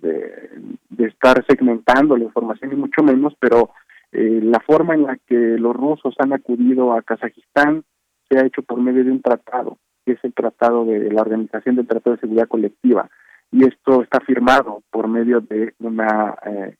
de, 0.00 1.01
estar 1.22 1.44
segmentando 1.46 2.16
la 2.16 2.24
información 2.24 2.72
y 2.72 2.76
mucho 2.76 3.02
menos, 3.02 3.34
pero 3.38 3.70
eh, 4.10 4.40
la 4.42 4.58
forma 4.60 4.94
en 4.94 5.04
la 5.04 5.16
que 5.16 5.36
los 5.36 5.74
rusos 5.74 6.14
han 6.18 6.32
acudido 6.32 6.92
a 6.92 7.02
Kazajistán 7.02 7.84
se 8.28 8.38
ha 8.38 8.44
hecho 8.44 8.62
por 8.62 8.80
medio 8.80 9.04
de 9.04 9.12
un 9.12 9.22
tratado, 9.22 9.78
que 10.04 10.12
es 10.12 10.24
el 10.24 10.34
tratado 10.34 10.84
de 10.84 11.12
la 11.12 11.22
Organización 11.22 11.76
del 11.76 11.86
Tratado 11.86 12.16
de 12.16 12.22
Seguridad 12.22 12.48
Colectiva, 12.48 13.08
y 13.52 13.64
esto 13.64 14.02
está 14.02 14.18
firmado 14.20 14.82
por 14.90 15.06
medio 15.06 15.40
de 15.40 15.74
una 15.78 16.34
eh, 16.46 16.76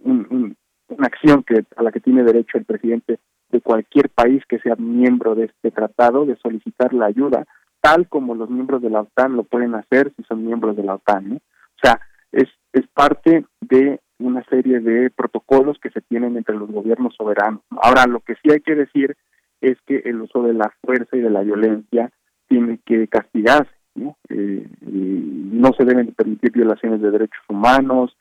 una 0.00 1.06
acción 1.06 1.42
que 1.42 1.64
a 1.76 1.82
la 1.82 1.90
que 1.90 2.00
tiene 2.00 2.22
derecho 2.22 2.56
el 2.56 2.64
presidente 2.64 3.18
de 3.50 3.60
cualquier 3.60 4.10
país 4.10 4.42
que 4.48 4.58
sea 4.60 4.76
miembro 4.76 5.34
de 5.34 5.46
este 5.46 5.70
tratado 5.70 6.24
de 6.24 6.36
solicitar 6.36 6.94
la 6.94 7.06
ayuda 7.06 7.44
tal 7.80 8.08
como 8.08 8.34
los 8.34 8.48
miembros 8.48 8.80
de 8.82 8.90
la 8.90 9.00
OTAN 9.02 9.36
lo 9.36 9.44
pueden 9.44 9.74
hacer 9.74 10.12
si 10.16 10.22
son 10.24 10.44
miembros 10.44 10.76
de 10.76 10.82
la 10.82 10.96
OTAN. 10.96 11.36
O 11.36 11.80
sea, 11.80 12.00
es, 12.32 12.48
es 12.72 12.86
parte 12.88 13.44
de 13.60 14.00
una 14.18 14.44
serie 14.44 14.80
de 14.80 15.10
protocolos 15.10 15.78
que 15.78 15.90
se 15.90 16.00
tienen 16.00 16.36
entre 16.36 16.56
los 16.56 16.70
gobiernos 16.70 17.14
soberanos. 17.16 17.62
Ahora, 17.70 18.06
lo 18.06 18.20
que 18.20 18.34
sí 18.42 18.50
hay 18.50 18.60
que 18.60 18.74
decir 18.74 19.16
es 19.60 19.76
que 19.86 20.02
el 20.04 20.20
uso 20.20 20.42
de 20.42 20.54
la 20.54 20.72
fuerza 20.82 21.16
y 21.16 21.20
de 21.20 21.30
la 21.30 21.42
violencia 21.42 22.10
tiene 22.48 22.78
que 22.84 23.08
castigarse. 23.08 23.70
No, 23.94 24.16
eh, 24.28 24.66
no 24.80 25.72
se 25.72 25.84
deben 25.84 26.12
permitir 26.14 26.52
violaciones 26.52 27.00
de 27.00 27.10
derechos 27.10 27.42
humanos, 27.48 28.16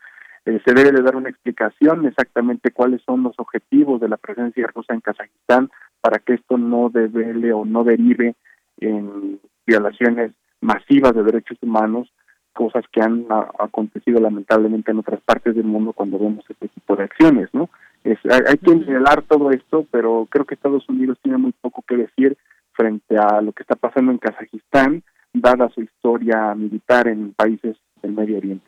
eh, 0.48 0.62
se 0.66 0.74
debe 0.74 0.94
de 0.94 1.04
dar 1.04 1.18
una 1.18 1.30
explicación 1.30 2.06
exactamente 2.06 2.72
cuáles 2.72 3.02
son 3.04 3.22
los 3.22 3.38
objetivos 3.38 4.00
de 4.00 4.08
la 4.08 4.16
presencia 4.16 4.66
rusa 4.74 4.94
en 4.94 5.02
Kazajistán 5.02 5.70
para 6.00 6.20
que 6.20 6.36
esto 6.36 6.58
no 6.58 6.90
devele 6.90 7.52
o 7.52 7.66
no 7.66 7.84
derive 7.84 8.36
en 8.80 9.42
violaciones 9.66 10.32
masivas 10.62 11.14
de 11.14 11.24
derechos 11.24 11.58
humanos, 11.62 12.14
cosas 12.58 12.84
que 12.92 13.02
han 13.02 13.28
acontecido 13.60 14.20
lamentablemente 14.20 14.90
en 14.90 14.98
otras 14.98 15.22
partes 15.22 15.56
del 15.56 15.66
mundo 15.66 15.94
cuando 15.94 16.18
vemos 16.18 16.44
este 16.50 16.68
tipo 16.70 16.96
de 16.96 17.04
acciones, 17.04 17.50
¿no? 17.54 17.70
Es, 18.04 18.18
hay, 18.26 18.58
que 18.58 18.74
nivelar 18.74 19.22
todo 19.22 19.52
esto, 19.52 19.86
pero 19.92 20.28
creo 20.32 20.46
que 20.46 20.56
Estados 20.56 20.90
Unidos 20.90 21.20
tiene 21.22 21.38
muy 21.38 21.54
poco 21.62 21.84
que 21.88 21.98
decir 21.98 22.36
frente 22.72 23.16
a 23.16 23.42
lo 23.42 23.52
que 23.52 23.62
está 23.62 23.76
pasando 23.76 24.12
en 24.12 24.18
Kazajistán, 24.18 25.04
dada 25.34 25.70
su 25.70 25.82
historia 25.82 26.56
militar 26.56 27.08
en 27.08 27.34
países 27.34 27.78
del 28.02 28.14
Medio 28.14 28.38
Oriente. 28.38 28.66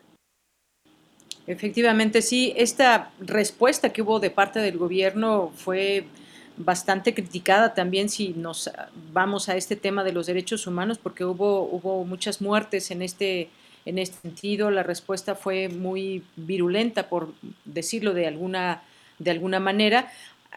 Efectivamente, 1.47 2.21
sí, 2.21 2.53
esta 2.57 3.09
respuesta 3.19 3.91
que 3.91 4.03
hubo 4.03 4.19
de 4.19 4.29
parte 4.29 4.59
del 4.59 4.77
gobierno 4.77 5.51
fue 5.55 6.05
bastante 6.57 7.13
criticada 7.15 7.73
también 7.73 8.09
si 8.09 8.33
nos 8.33 8.69
vamos 9.13 9.49
a 9.49 9.55
este 9.55 9.75
tema 9.75 10.03
de 10.03 10.11
los 10.11 10.27
derechos 10.27 10.67
humanos, 10.67 10.99
porque 10.99 11.25
hubo, 11.25 11.63
hubo 11.63 12.05
muchas 12.05 12.39
muertes 12.41 12.91
en 12.91 13.01
este, 13.01 13.49
en 13.85 13.99
este 13.99 14.17
sentido. 14.17 14.71
La 14.71 14.83
respuesta 14.83 15.35
fue 15.35 15.69
muy 15.69 16.23
virulenta, 16.35 17.09
por 17.09 17.29
decirlo 17.65 18.13
de 18.13 18.27
alguna, 18.27 18.81
de 19.19 19.31
alguna 19.31 19.59
manera. 19.59 20.07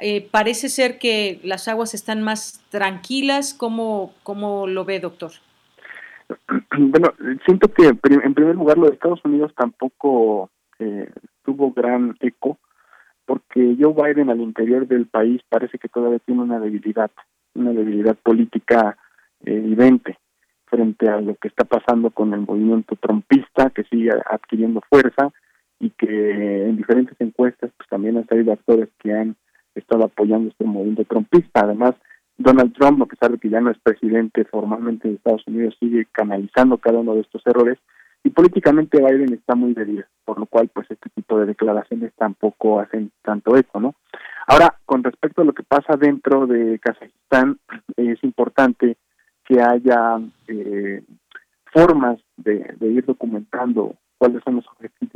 Eh, 0.00 0.26
parece 0.30 0.68
ser 0.68 0.98
que 0.98 1.40
las 1.44 1.68
aguas 1.68 1.94
están 1.94 2.22
más 2.22 2.64
tranquilas. 2.70 3.54
¿Cómo, 3.54 4.14
cómo 4.22 4.66
lo 4.66 4.84
ve, 4.84 5.00
doctor? 5.00 5.32
Bueno, 6.78 7.12
siento 7.44 7.68
que 7.68 7.86
en 7.88 8.34
primer 8.34 8.54
lugar 8.54 8.78
lo 8.78 8.86
de 8.86 8.94
Estados 8.94 9.20
Unidos 9.24 9.52
tampoco 9.54 10.50
eh, 10.78 11.10
tuvo 11.44 11.70
gran 11.72 12.16
eco 12.20 12.58
porque 13.26 13.76
Joe 13.78 13.92
Biden 13.92 14.30
al 14.30 14.40
interior 14.40 14.86
del 14.86 15.06
país 15.06 15.42
parece 15.48 15.78
que 15.78 15.88
todavía 15.88 16.18
tiene 16.20 16.42
una 16.42 16.58
debilidad, 16.58 17.10
una 17.54 17.72
debilidad 17.72 18.16
política 18.16 18.96
eh, 19.44 19.54
evidente 19.56 20.18
frente 20.72 21.06
a 21.10 21.20
lo 21.20 21.34
que 21.34 21.48
está 21.48 21.64
pasando 21.64 22.10
con 22.10 22.32
el 22.32 22.40
movimiento 22.40 22.96
trompista 22.96 23.68
que 23.70 23.84
sigue 23.84 24.10
adquiriendo 24.30 24.80
fuerza 24.88 25.30
y 25.78 25.90
que 25.90 26.64
en 26.66 26.78
diferentes 26.78 27.14
encuestas 27.20 27.70
pues 27.76 27.88
también 27.90 28.16
han 28.16 28.26
salido 28.26 28.52
actores 28.52 28.88
que 28.98 29.12
han 29.12 29.36
estado 29.74 30.04
apoyando 30.04 30.48
este 30.48 30.64
movimiento 30.64 31.04
trompista. 31.04 31.60
Además, 31.60 31.92
Donald 32.38 32.72
Trump, 32.72 33.02
a 33.02 33.06
pesar 33.06 33.32
de 33.32 33.38
que 33.38 33.50
ya 33.50 33.60
no 33.60 33.70
es 33.70 33.78
presidente 33.80 34.46
formalmente 34.46 35.08
de 35.08 35.14
Estados 35.16 35.46
Unidos, 35.46 35.76
sigue 35.78 36.06
canalizando 36.10 36.78
cada 36.78 37.00
uno 37.00 37.14
de 37.16 37.20
estos 37.20 37.46
errores 37.46 37.78
y 38.24 38.30
políticamente 38.30 38.98
Biden 38.98 39.34
está 39.34 39.54
muy 39.54 39.74
débil, 39.74 40.06
por 40.24 40.38
lo 40.38 40.46
cual 40.46 40.70
pues 40.72 40.90
este 40.90 41.10
tipo 41.10 41.38
de 41.38 41.46
declaraciones 41.46 42.12
tampoco 42.16 42.80
hacen 42.80 43.10
tanto 43.22 43.56
eco, 43.56 43.78
¿no? 43.78 43.94
Ahora, 44.46 44.78
con 44.86 45.04
respecto 45.04 45.42
a 45.42 45.44
lo 45.44 45.52
que 45.52 45.64
pasa 45.64 45.96
dentro 45.98 46.46
de 46.46 46.78
Kazajistán, 46.78 47.58
es 47.96 48.22
importante 48.24 48.96
que 49.44 49.60
haya 49.60 50.20
eh, 50.48 51.02
formas 51.72 52.18
de, 52.36 52.76
ir 52.80 53.04
documentando 53.04 53.94
cuáles 54.18 54.42
son 54.44 54.56
los, 54.56 54.66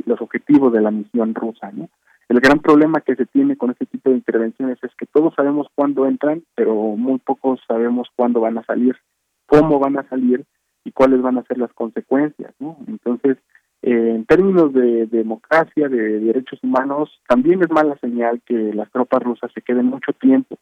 los 0.05 0.21
objetivos 0.21 0.73
de 0.73 0.81
la 0.81 0.91
misión 0.91 1.33
rusa, 1.33 1.71
¿no? 1.71 1.89
El 2.29 2.41
gran 2.41 2.59
problema 2.59 2.99
que 2.99 3.15
se 3.15 3.25
tiene 3.25 3.55
con 3.55 3.71
este 3.71 3.85
tipo 3.85 4.09
de 4.09 4.17
intervenciones 4.17 4.77
es 4.83 4.91
que 4.95 5.05
todos 5.05 5.33
sabemos 5.33 5.67
cuándo 5.73 6.05
entran, 6.05 6.43
pero 6.55 6.75
muy 6.75 7.19
pocos 7.19 7.61
sabemos 7.65 8.09
cuándo 8.17 8.41
van 8.41 8.57
a 8.57 8.65
salir, 8.65 8.97
cómo 9.45 9.79
van 9.79 9.97
a 9.97 10.09
salir 10.09 10.43
y 10.83 10.91
cuáles 10.91 11.21
van 11.21 11.37
a 11.37 11.43
ser 11.43 11.57
las 11.57 11.71
consecuencias, 11.71 12.53
¿no? 12.59 12.77
Entonces, 12.87 13.37
eh, 13.81 14.13
en 14.15 14.25
términos 14.25 14.73
de, 14.73 15.05
democracia, 15.05 15.87
de, 15.87 16.19
derechos 16.19 16.59
humanos, 16.63 17.09
también 17.29 17.61
es 17.61 17.69
mala 17.69 17.97
señal 17.99 18.41
que 18.45 18.73
las 18.73 18.91
tropas 18.91 19.23
rusas 19.23 19.51
se 19.53 19.61
queden 19.61 19.85
mucho 19.85 20.11
tiempo, 20.13 20.57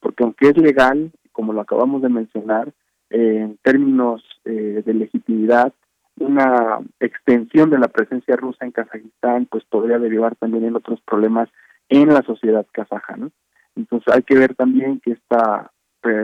porque 0.00 0.24
aunque 0.24 0.48
es 0.48 0.56
legal, 0.56 1.12
como 1.30 1.52
lo 1.52 1.60
acabamos 1.60 2.02
de 2.02 2.08
mencionar, 2.08 2.72
en 3.14 3.58
términos 3.62 4.24
eh, 4.44 4.82
de 4.84 4.92
legitimidad, 4.92 5.72
una 6.18 6.80
extensión 6.98 7.70
de 7.70 7.78
la 7.78 7.86
presencia 7.86 8.34
rusa 8.34 8.64
en 8.64 8.72
Kazajistán, 8.72 9.46
pues 9.46 9.64
podría 9.64 10.00
derivar 10.00 10.34
también 10.34 10.64
en 10.64 10.74
otros 10.74 11.00
problemas 11.02 11.48
en 11.88 12.08
la 12.08 12.22
sociedad 12.22 12.66
kazaja, 12.72 13.16
¿no? 13.16 13.30
Entonces 13.76 14.12
hay 14.12 14.22
que 14.22 14.36
ver 14.36 14.56
también 14.56 15.00
que 15.00 15.12
esta 15.12 15.70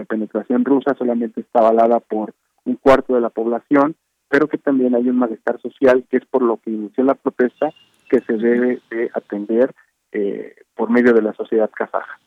penetración 0.09 0.65
rusa 0.65 0.95
solamente 0.95 1.41
está 1.41 1.61
avalada 1.61 2.01
por 2.01 2.35
un 2.65 2.75
cuarto 2.75 3.15
de 3.15 3.21
la 3.21 3.31
población, 3.31 3.95
pero 4.29 4.49
que 4.49 4.59
también 4.59 4.95
hay 4.95 5.09
un 5.09 5.17
malestar 5.17 5.61
social, 5.61 6.05
que 6.11 6.19
es 6.19 6.27
por 6.27 6.43
lo 6.43 6.59
que 6.59 6.71
inició 6.71 7.05
la 7.05 7.15
protesta, 7.15 7.71
que 8.09 8.21
se 8.21 8.35
debe 8.35 8.81
de 8.91 9.11
atender 9.15 9.75
eh, 10.13 10.55
por 10.75 10.91
medio 10.91 11.15
de 11.15 11.23
la 11.23 11.33
sociedad 11.35 11.71
kazaja. 11.71 12.19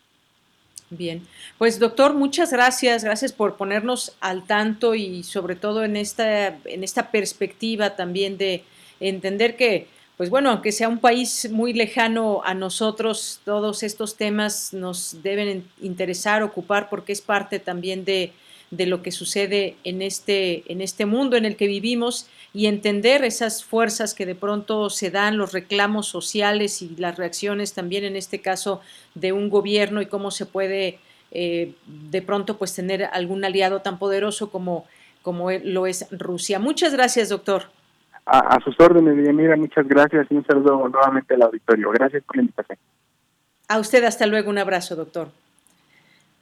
Bien, 0.95 1.25
pues 1.57 1.79
doctor, 1.79 2.13
muchas 2.13 2.51
gracias, 2.51 3.03
gracias 3.03 3.33
por 3.33 3.57
ponernos 3.57 4.15
al 4.19 4.45
tanto 4.45 4.93
y 4.93 5.23
sobre 5.23 5.55
todo 5.55 5.83
en 5.83 5.95
esta, 5.95 6.49
en 6.65 6.83
esta 6.83 7.09
perspectiva 7.09 7.95
también 7.95 8.37
de 8.37 8.63
entender 8.99 9.55
que, 9.55 9.87
pues 10.17 10.29
bueno, 10.29 10.51
aunque 10.51 10.71
sea 10.71 10.89
un 10.89 10.99
país 10.99 11.49
muy 11.51 11.73
lejano 11.73 12.43
a 12.45 12.53
nosotros, 12.53 13.41
todos 13.43 13.81
estos 13.81 14.17
temas 14.17 14.71
nos 14.71 15.23
deben 15.23 15.67
interesar, 15.81 16.43
ocupar, 16.43 16.89
porque 16.89 17.11
es 17.11 17.21
parte 17.21 17.57
también 17.57 18.05
de, 18.05 18.31
de 18.75 18.87
lo 18.87 19.01
que 19.01 19.11
sucede 19.11 19.75
en 19.83 20.01
este, 20.01 20.63
en 20.71 20.81
este 20.81 21.05
mundo 21.05 21.37
en 21.37 21.45
el 21.45 21.55
que 21.55 21.67
vivimos 21.67 22.27
y 22.53 22.65
entender 22.65 23.23
esas 23.23 23.63
fuerzas 23.63 24.13
que 24.13 24.25
de 24.25 24.35
pronto 24.35 24.89
se 24.89 25.11
dan, 25.11 25.37
los 25.37 25.53
reclamos 25.53 26.07
sociales 26.07 26.81
y 26.81 26.95
las 26.97 27.17
reacciones 27.17 27.73
también 27.73 28.03
en 28.03 28.15
este 28.15 28.41
caso 28.41 28.81
de 29.15 29.31
un 29.31 29.49
gobierno 29.49 30.01
y 30.01 30.07
cómo 30.07 30.31
se 30.31 30.45
puede 30.45 30.99
eh, 31.31 31.73
de 31.85 32.21
pronto 32.21 32.57
pues 32.57 32.75
tener 32.75 33.05
algún 33.05 33.45
aliado 33.45 33.81
tan 33.81 33.99
poderoso 33.99 34.49
como, 34.49 34.85
como 35.21 35.51
lo 35.51 35.85
es 35.85 36.07
Rusia. 36.11 36.59
Muchas 36.59 36.93
gracias, 36.93 37.29
doctor. 37.29 37.63
A, 38.25 38.57
sus 38.63 38.79
órdenes, 38.79 39.15
Mira, 39.33 39.57
muchas 39.57 39.85
gracias 39.87 40.27
y 40.29 40.35
un 40.35 40.45
saludo 40.45 40.87
nuevamente 40.87 41.33
al 41.33 41.41
auditorio. 41.41 41.91
Gracias 41.91 42.23
por 42.23 42.37
la 42.37 42.43
invitación. 42.43 42.79
A 43.67 43.79
usted, 43.79 44.03
hasta 44.05 44.25
luego. 44.27 44.49
Un 44.49 44.59
abrazo, 44.59 44.95
doctor. 44.95 45.29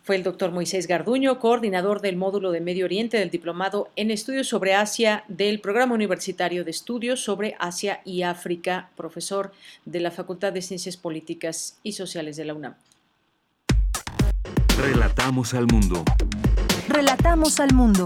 Fue 0.04 0.16
el 0.16 0.24
doctor 0.24 0.52
Moisés 0.52 0.88
Garduño, 0.88 1.38
coordinador 1.38 2.02
del 2.02 2.16
módulo 2.16 2.52
de 2.52 2.60
Medio 2.60 2.86
Oriente 2.86 3.18
del 3.18 3.30
Diplomado 3.30 3.90
en 3.96 4.10
Estudios 4.10 4.48
sobre 4.48 4.74
Asia 4.74 5.24
del 5.28 5.62
Programa 5.62 5.94
Universitario 5.94 6.66
de 6.66 6.72
Estudios 6.72 7.24
sobre 7.24 7.56
Asia 7.60 8.02
y 8.04 8.24
África, 8.24 8.90
profesor 8.98 9.52
de 9.86 10.00
la 10.00 10.10
Facultad 10.10 10.54
de 10.54 10.64
Ciencias 10.64 10.98
Políticas 10.98 11.78
y 11.84 11.92
Sociales 11.92 12.36
de 12.36 12.46
la 12.46 12.56
UNAM. 12.56 12.76
Relatamos 14.80 15.54
al 15.54 15.68
mundo. 15.68 16.04
Relatamos 16.88 17.60
al 17.60 17.72
mundo. 17.76 18.06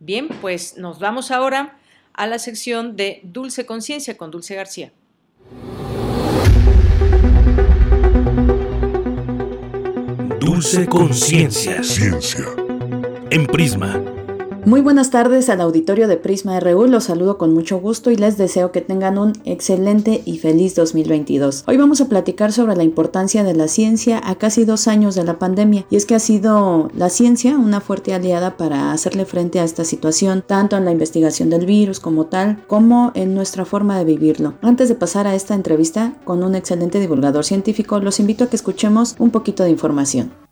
Bien, 0.00 0.26
pues 0.40 0.76
nos 0.76 0.98
vamos 0.98 1.30
ahora 1.30 1.78
a 2.14 2.26
la 2.26 2.40
sección 2.40 2.96
de 2.96 3.20
Dulce 3.22 3.64
Conciencia 3.64 4.16
con 4.16 4.32
Dulce 4.32 4.56
García. 4.56 4.90
Dulce 10.58 10.88
Conciencia. 10.88 11.84
Ciencia. 11.84 12.44
En 13.30 13.46
Prisma. 13.46 14.02
Muy 14.64 14.80
buenas 14.80 15.10
tardes 15.10 15.48
al 15.50 15.60
auditorio 15.60 16.08
de 16.08 16.16
Prisma 16.16 16.58
RU, 16.58 16.88
los 16.88 17.04
saludo 17.04 17.38
con 17.38 17.54
mucho 17.54 17.78
gusto 17.78 18.10
y 18.10 18.16
les 18.16 18.36
deseo 18.36 18.72
que 18.72 18.80
tengan 18.80 19.18
un 19.18 19.34
excelente 19.44 20.20
y 20.24 20.38
feliz 20.38 20.74
2022. 20.74 21.62
Hoy 21.68 21.76
vamos 21.76 22.00
a 22.00 22.08
platicar 22.08 22.52
sobre 22.52 22.74
la 22.74 22.82
importancia 22.82 23.44
de 23.44 23.54
la 23.54 23.68
ciencia 23.68 24.20
a 24.22 24.34
casi 24.34 24.64
dos 24.64 24.88
años 24.88 25.14
de 25.14 25.22
la 25.22 25.38
pandemia 25.38 25.86
y 25.90 25.96
es 25.96 26.06
que 26.06 26.16
ha 26.16 26.18
sido 26.18 26.90
la 26.92 27.08
ciencia 27.08 27.56
una 27.56 27.80
fuerte 27.80 28.12
aliada 28.12 28.56
para 28.56 28.90
hacerle 28.90 29.26
frente 29.26 29.60
a 29.60 29.64
esta 29.64 29.84
situación, 29.84 30.42
tanto 30.44 30.76
en 30.76 30.84
la 30.84 30.90
investigación 30.90 31.50
del 31.50 31.66
virus 31.66 32.00
como 32.00 32.26
tal, 32.26 32.64
como 32.66 33.12
en 33.14 33.32
nuestra 33.32 33.64
forma 33.64 33.96
de 33.96 34.04
vivirlo. 34.04 34.54
Antes 34.60 34.88
de 34.88 34.96
pasar 34.96 35.28
a 35.28 35.36
esta 35.36 35.54
entrevista 35.54 36.14
con 36.24 36.42
un 36.42 36.56
excelente 36.56 36.98
divulgador 36.98 37.44
científico, 37.44 38.00
los 38.00 38.18
invito 38.18 38.42
a 38.42 38.46
que 38.48 38.56
escuchemos 38.56 39.14
un 39.20 39.30
poquito 39.30 39.62
de 39.62 39.70
información. 39.70 40.47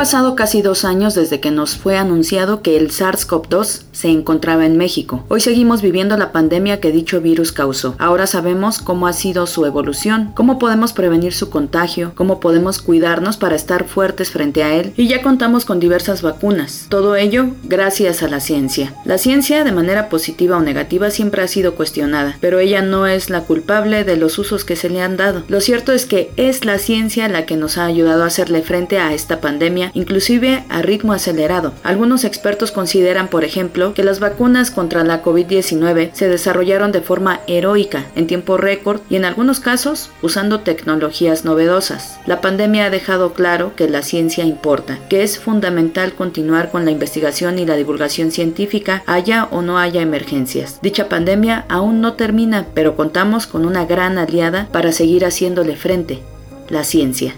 Pasado 0.00 0.34
casi 0.34 0.62
dos 0.62 0.86
años 0.86 1.14
desde 1.14 1.40
que 1.40 1.50
nos 1.50 1.76
fue 1.76 1.98
anunciado 1.98 2.62
que 2.62 2.78
el 2.78 2.88
SARS-CoV-2 2.88 3.82
se 3.92 4.08
encontraba 4.08 4.64
en 4.64 4.78
México. 4.78 5.26
Hoy 5.28 5.42
seguimos 5.42 5.82
viviendo 5.82 6.16
la 6.16 6.32
pandemia 6.32 6.80
que 6.80 6.90
dicho 6.90 7.20
virus 7.20 7.52
causó. 7.52 7.96
Ahora 7.98 8.26
sabemos 8.26 8.78
cómo 8.78 9.06
ha 9.06 9.12
sido 9.12 9.46
su 9.46 9.66
evolución, 9.66 10.32
cómo 10.34 10.58
podemos 10.58 10.94
prevenir 10.94 11.34
su 11.34 11.50
contagio, 11.50 12.12
cómo 12.14 12.40
podemos 12.40 12.80
cuidarnos 12.80 13.36
para 13.36 13.56
estar 13.56 13.86
fuertes 13.86 14.30
frente 14.30 14.62
a 14.62 14.74
él 14.74 14.94
y 14.96 15.06
ya 15.06 15.20
contamos 15.20 15.66
con 15.66 15.80
diversas 15.80 16.22
vacunas. 16.22 16.86
Todo 16.88 17.14
ello 17.14 17.50
gracias 17.64 18.22
a 18.22 18.28
la 18.28 18.40
ciencia. 18.40 18.94
La 19.04 19.18
ciencia 19.18 19.64
de 19.64 19.72
manera 19.72 20.08
positiva 20.08 20.56
o 20.56 20.62
negativa 20.62 21.10
siempre 21.10 21.42
ha 21.42 21.46
sido 21.46 21.74
cuestionada, 21.74 22.38
pero 22.40 22.58
ella 22.58 22.80
no 22.80 23.06
es 23.06 23.28
la 23.28 23.42
culpable 23.42 24.04
de 24.04 24.16
los 24.16 24.38
usos 24.38 24.64
que 24.64 24.76
se 24.76 24.88
le 24.88 25.02
han 25.02 25.18
dado. 25.18 25.42
Lo 25.48 25.60
cierto 25.60 25.92
es 25.92 26.06
que 26.06 26.30
es 26.38 26.64
la 26.64 26.78
ciencia 26.78 27.28
la 27.28 27.44
que 27.44 27.58
nos 27.58 27.76
ha 27.76 27.84
ayudado 27.84 28.24
a 28.24 28.28
hacerle 28.28 28.62
frente 28.62 28.98
a 28.98 29.12
esta 29.12 29.42
pandemia 29.42 29.89
inclusive 29.94 30.64
a 30.68 30.82
ritmo 30.82 31.12
acelerado. 31.12 31.72
Algunos 31.82 32.24
expertos 32.24 32.72
consideran, 32.72 33.28
por 33.28 33.44
ejemplo, 33.44 33.94
que 33.94 34.04
las 34.04 34.20
vacunas 34.20 34.70
contra 34.70 35.04
la 35.04 35.22
COVID-19 35.22 36.10
se 36.12 36.28
desarrollaron 36.28 36.92
de 36.92 37.00
forma 37.00 37.40
heroica, 37.46 38.06
en 38.14 38.26
tiempo 38.26 38.56
récord 38.56 39.00
y 39.08 39.16
en 39.16 39.24
algunos 39.24 39.60
casos 39.60 40.10
usando 40.22 40.60
tecnologías 40.60 41.44
novedosas. 41.44 42.18
La 42.26 42.40
pandemia 42.40 42.86
ha 42.86 42.90
dejado 42.90 43.32
claro 43.32 43.74
que 43.76 43.88
la 43.88 44.02
ciencia 44.02 44.44
importa, 44.44 44.98
que 45.08 45.22
es 45.22 45.38
fundamental 45.38 46.14
continuar 46.14 46.70
con 46.70 46.84
la 46.84 46.90
investigación 46.90 47.58
y 47.58 47.66
la 47.66 47.76
divulgación 47.76 48.30
científica 48.30 49.02
haya 49.06 49.48
o 49.50 49.62
no 49.62 49.78
haya 49.78 50.02
emergencias. 50.02 50.80
Dicha 50.82 51.08
pandemia 51.08 51.64
aún 51.68 52.00
no 52.00 52.14
termina, 52.14 52.66
pero 52.74 52.96
contamos 52.96 53.46
con 53.46 53.64
una 53.64 53.84
gran 53.84 54.18
aliada 54.18 54.68
para 54.72 54.92
seguir 54.92 55.24
haciéndole 55.24 55.76
frente, 55.76 56.20
la 56.68 56.84
ciencia. 56.84 57.34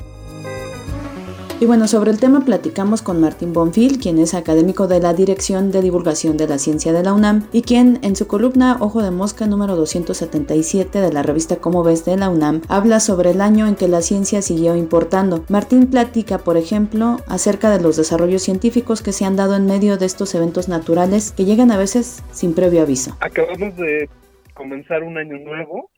Y 1.62 1.66
bueno, 1.66 1.86
sobre 1.86 2.10
el 2.10 2.18
tema 2.18 2.40
platicamos 2.44 3.02
con 3.02 3.20
Martín 3.20 3.52
Bonfil, 3.52 4.00
quien 4.00 4.18
es 4.18 4.34
académico 4.34 4.88
de 4.88 4.98
la 4.98 5.14
Dirección 5.14 5.70
de 5.70 5.80
Divulgación 5.80 6.36
de 6.36 6.48
la 6.48 6.58
Ciencia 6.58 6.92
de 6.92 7.04
la 7.04 7.12
UNAM 7.12 7.46
y 7.52 7.62
quien 7.62 8.00
en 8.02 8.16
su 8.16 8.26
columna 8.26 8.78
Ojo 8.80 9.00
de 9.00 9.12
Mosca 9.12 9.46
número 9.46 9.76
277 9.76 11.00
de 11.00 11.12
la 11.12 11.22
revista 11.22 11.58
Cómo 11.60 11.84
ves 11.84 12.04
de 12.04 12.16
la 12.16 12.30
UNAM 12.30 12.62
habla 12.68 12.98
sobre 12.98 13.30
el 13.30 13.40
año 13.40 13.68
en 13.68 13.76
que 13.76 13.86
la 13.86 14.00
ciencia 14.00 14.42
siguió 14.42 14.74
importando. 14.74 15.44
Martín 15.48 15.88
platica, 15.88 16.38
por 16.38 16.56
ejemplo, 16.56 17.18
acerca 17.28 17.70
de 17.70 17.80
los 17.80 17.96
desarrollos 17.96 18.42
científicos 18.42 19.00
que 19.00 19.12
se 19.12 19.24
han 19.24 19.36
dado 19.36 19.54
en 19.54 19.66
medio 19.66 19.98
de 19.98 20.06
estos 20.06 20.34
eventos 20.34 20.68
naturales 20.68 21.30
que 21.30 21.44
llegan 21.44 21.70
a 21.70 21.78
veces 21.78 22.24
sin 22.32 22.56
previo 22.56 22.82
aviso. 22.82 23.16
Acabamos 23.20 23.76
de 23.76 24.08
comenzar 24.54 25.04
un 25.04 25.16
año 25.16 25.38
nuevo 25.38 25.92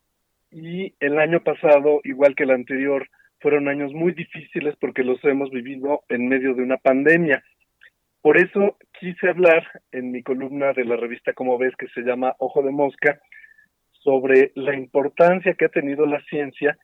y 0.51 0.93
el 1.01 1.19
año 1.19 1.43
pasado, 1.43 2.03
igual 2.05 2.35
que 2.35 2.43
el 2.43 2.51
anterior, 2.51 3.09
fueron 3.45 3.69
años 3.69 3.93
muy 3.93 4.13
difíciles 4.13 4.75
porque 4.81 5.05
los 5.05 5.23
hemos 5.23 5.51
vivido 5.51 6.03
en 6.09 6.29
medio 6.29 6.55
de 6.55 6.63
una 6.63 6.79
pandemia. 6.79 7.45
Por 8.23 8.39
eso 8.39 8.79
quise 8.99 9.29
hablar 9.29 9.63
en 9.93 10.13
mi 10.13 10.23
columna 10.23 10.73
de 10.73 10.87
la 10.87 10.97
revista 10.97 11.35
Como 11.35 11.59
ves, 11.59 11.77
que 11.77 11.89
se 11.89 12.01
llama 12.01 12.35
Ojo 12.39 12.63
de 12.63 12.71
Mosca, 12.71 13.21
sobre 13.93 14.53
la 14.55 14.75
importancia 14.75 15.53
que 15.53 15.67
ha 15.67 15.69
tenido 15.69 16.07
la 16.07 16.23
ciencia 16.31 16.79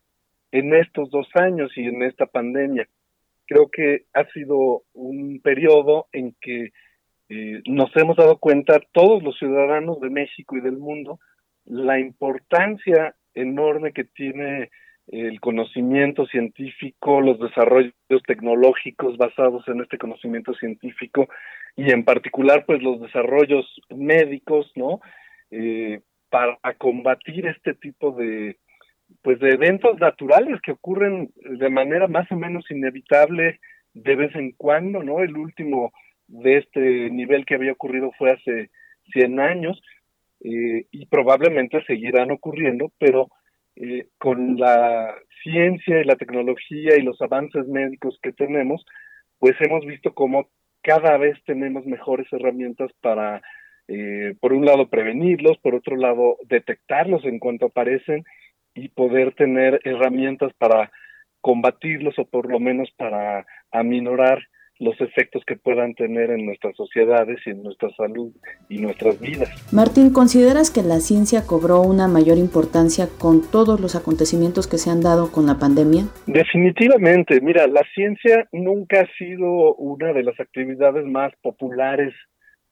en 0.53 0.75
estos 0.75 1.11
dos 1.11 1.29
años 1.33 1.73
y 1.79 1.87
en 1.87 2.03
esta 2.03 2.27
pandemia. 2.27 2.87
Creo 3.47 3.71
que 3.71 4.05
ha 4.13 4.27
sido 4.27 4.83
un 4.93 5.41
periodo 5.41 6.09
en 6.13 6.37
que 6.43 6.73
eh, 7.31 7.63
nos 7.65 7.91
hemos 7.97 8.19
dado 8.19 8.37
cuenta 8.37 8.83
todos 8.93 9.23
los 9.23 9.39
ciudadanos 9.39 9.99
de 10.03 10.11
México 10.11 10.59
y 10.59 10.61
del 10.61 10.77
mundo 10.77 11.21
la 11.65 11.99
importancia 11.99 13.15
enorme 13.33 13.95
que 13.95 14.05
tiene 14.05 14.69
el 15.11 15.41
conocimiento 15.41 16.25
científico, 16.27 17.21
los 17.21 17.41
desarrollos 17.41 17.93
tecnológicos 18.27 19.17
basados 19.17 19.67
en 19.67 19.81
este 19.81 19.99
conocimiento 19.99 20.55
científico 20.55 21.29
y 21.77 21.91
en 21.91 22.05
particular 22.05 22.65
pues 22.65 22.81
los 22.81 23.01
desarrollos 23.01 23.67
médicos, 23.91 24.71
¿no? 24.77 25.01
Eh, 25.51 26.01
para 26.29 26.59
combatir 26.79 27.47
este 27.47 27.75
tipo 27.75 28.13
de 28.13 28.57
pues 29.23 29.41
de 29.41 29.51
eventos 29.51 29.99
naturales 29.99 30.61
que 30.63 30.73
ocurren 30.73 31.33
de 31.35 31.69
manera 31.69 32.07
más 32.07 32.31
o 32.31 32.37
menos 32.37 32.71
inevitable 32.71 33.59
de 33.93 34.15
vez 34.15 34.33
en 34.37 34.53
cuando, 34.53 35.03
¿no? 35.03 35.21
El 35.21 35.37
último 35.37 35.93
de 36.29 36.59
este 36.59 37.11
nivel 37.11 37.45
que 37.45 37.57
había 37.57 37.73
ocurrido 37.73 38.13
fue 38.17 38.31
hace 38.31 38.71
100 39.13 39.41
años 39.41 39.83
eh, 40.45 40.87
y 40.93 41.07
probablemente 41.07 41.83
seguirán 41.85 42.31
ocurriendo, 42.31 42.93
pero 42.99 43.29
eh, 43.77 44.09
con 44.19 44.57
la 44.57 45.15
ciencia 45.43 46.01
y 46.01 46.05
la 46.05 46.17
tecnología 46.17 46.97
y 46.97 47.03
los 47.03 47.21
avances 47.23 47.67
médicos 47.67 48.19
que 48.23 48.33
tenemos, 48.33 48.85
pues 49.39 49.57
hemos 49.61 49.85
visto 49.87 50.13
cómo 50.15 50.49
cada 50.83 51.17
vez 51.17 51.39
tenemos 51.45 51.87
mejores 51.87 52.27
herramientas 52.33 52.91
para, 53.01 53.43
eh, 53.89 54.35
por 54.41 54.53
un 54.53 54.65
lado, 54.65 54.89
prevenirlos, 54.89 55.59
por 55.59 55.75
otro 55.75 55.97
lado, 55.97 56.37
detectarlos 56.47 57.25
en 57.25 57.39
cuanto 57.39 57.67
aparecen 57.67 58.25
y 58.75 58.89
poder 58.89 59.35
tener 59.35 59.81
herramientas 59.85 60.53
para 60.59 60.91
combatirlos 61.41 62.19
o 62.19 62.25
por 62.25 62.51
lo 62.51 62.61
menos 62.61 62.91
para 62.97 63.47
aminorar 63.71 64.47
los 64.81 64.99
efectos 65.01 65.45
que 65.47 65.57
puedan 65.57 65.95
tener 65.95 66.31
en 66.31 66.47
nuestras 66.47 66.75
sociedades 66.75 67.39
y 67.47 67.51
en 67.51 67.63
nuestra 67.63 67.91
salud 67.91 68.33
y 68.69 68.79
nuestras 68.79 69.21
vidas. 69.21 69.51
Martín, 69.73 70.11
¿consideras 70.11 70.71
que 70.71 70.83
la 70.83 71.01
ciencia 71.01 71.47
cobró 71.47 71.83
una 71.83 72.09
mayor 72.09 72.39
importancia 72.39 73.07
con 73.21 73.43
todos 73.51 73.79
los 73.79 73.95
acontecimientos 73.95 74.67
que 74.67 74.79
se 74.79 74.91
han 74.91 75.03
dado 75.03 75.31
con 75.31 75.47
la 75.47 75.59
pandemia? 75.59 76.05
Definitivamente, 76.27 77.41
mira, 77.43 77.67
la 77.67 77.83
ciencia 77.95 78.49
nunca 78.53 79.03
ha 79.03 79.09
sido 79.19 79.75
una 79.75 80.15
de 80.15 80.23
las 80.23 80.41
actividades 80.41 81.05
más 81.05 81.31
populares, 81.43 82.15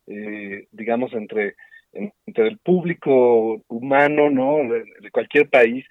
eh, 0.07 0.67
digamos, 0.73 1.13
entre, 1.13 1.57
entre 1.93 2.49
el 2.49 2.59
público 2.59 3.63
humano, 3.69 4.31
¿no? 4.31 4.57
de 4.73 5.11
cualquier 5.11 5.51
país 5.51 5.85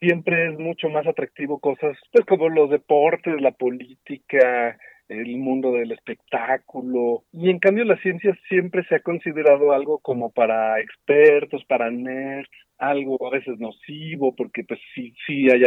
siempre 0.00 0.48
es 0.48 0.58
mucho 0.58 0.88
más 0.88 1.06
atractivo 1.06 1.60
cosas 1.60 1.96
pues 2.10 2.24
como 2.24 2.48
los 2.48 2.70
deportes, 2.70 3.40
la 3.40 3.52
política, 3.52 4.78
el 5.10 5.36
mundo 5.38 5.72
del 5.72 5.92
espectáculo 5.92 7.24
y 7.32 7.50
en 7.50 7.58
cambio 7.58 7.84
la 7.84 8.00
ciencia 8.00 8.36
siempre 8.48 8.84
se 8.84 8.94
ha 8.94 9.00
considerado 9.00 9.72
algo 9.72 9.98
como 9.98 10.30
para 10.30 10.80
expertos, 10.80 11.64
para 11.64 11.90
nerds, 11.90 12.48
algo 12.78 13.18
a 13.26 13.30
veces 13.30 13.58
nocivo 13.58 14.34
porque 14.36 14.62
pues 14.64 14.80
sí 14.94 15.12
sí 15.26 15.48
hay 15.50 15.62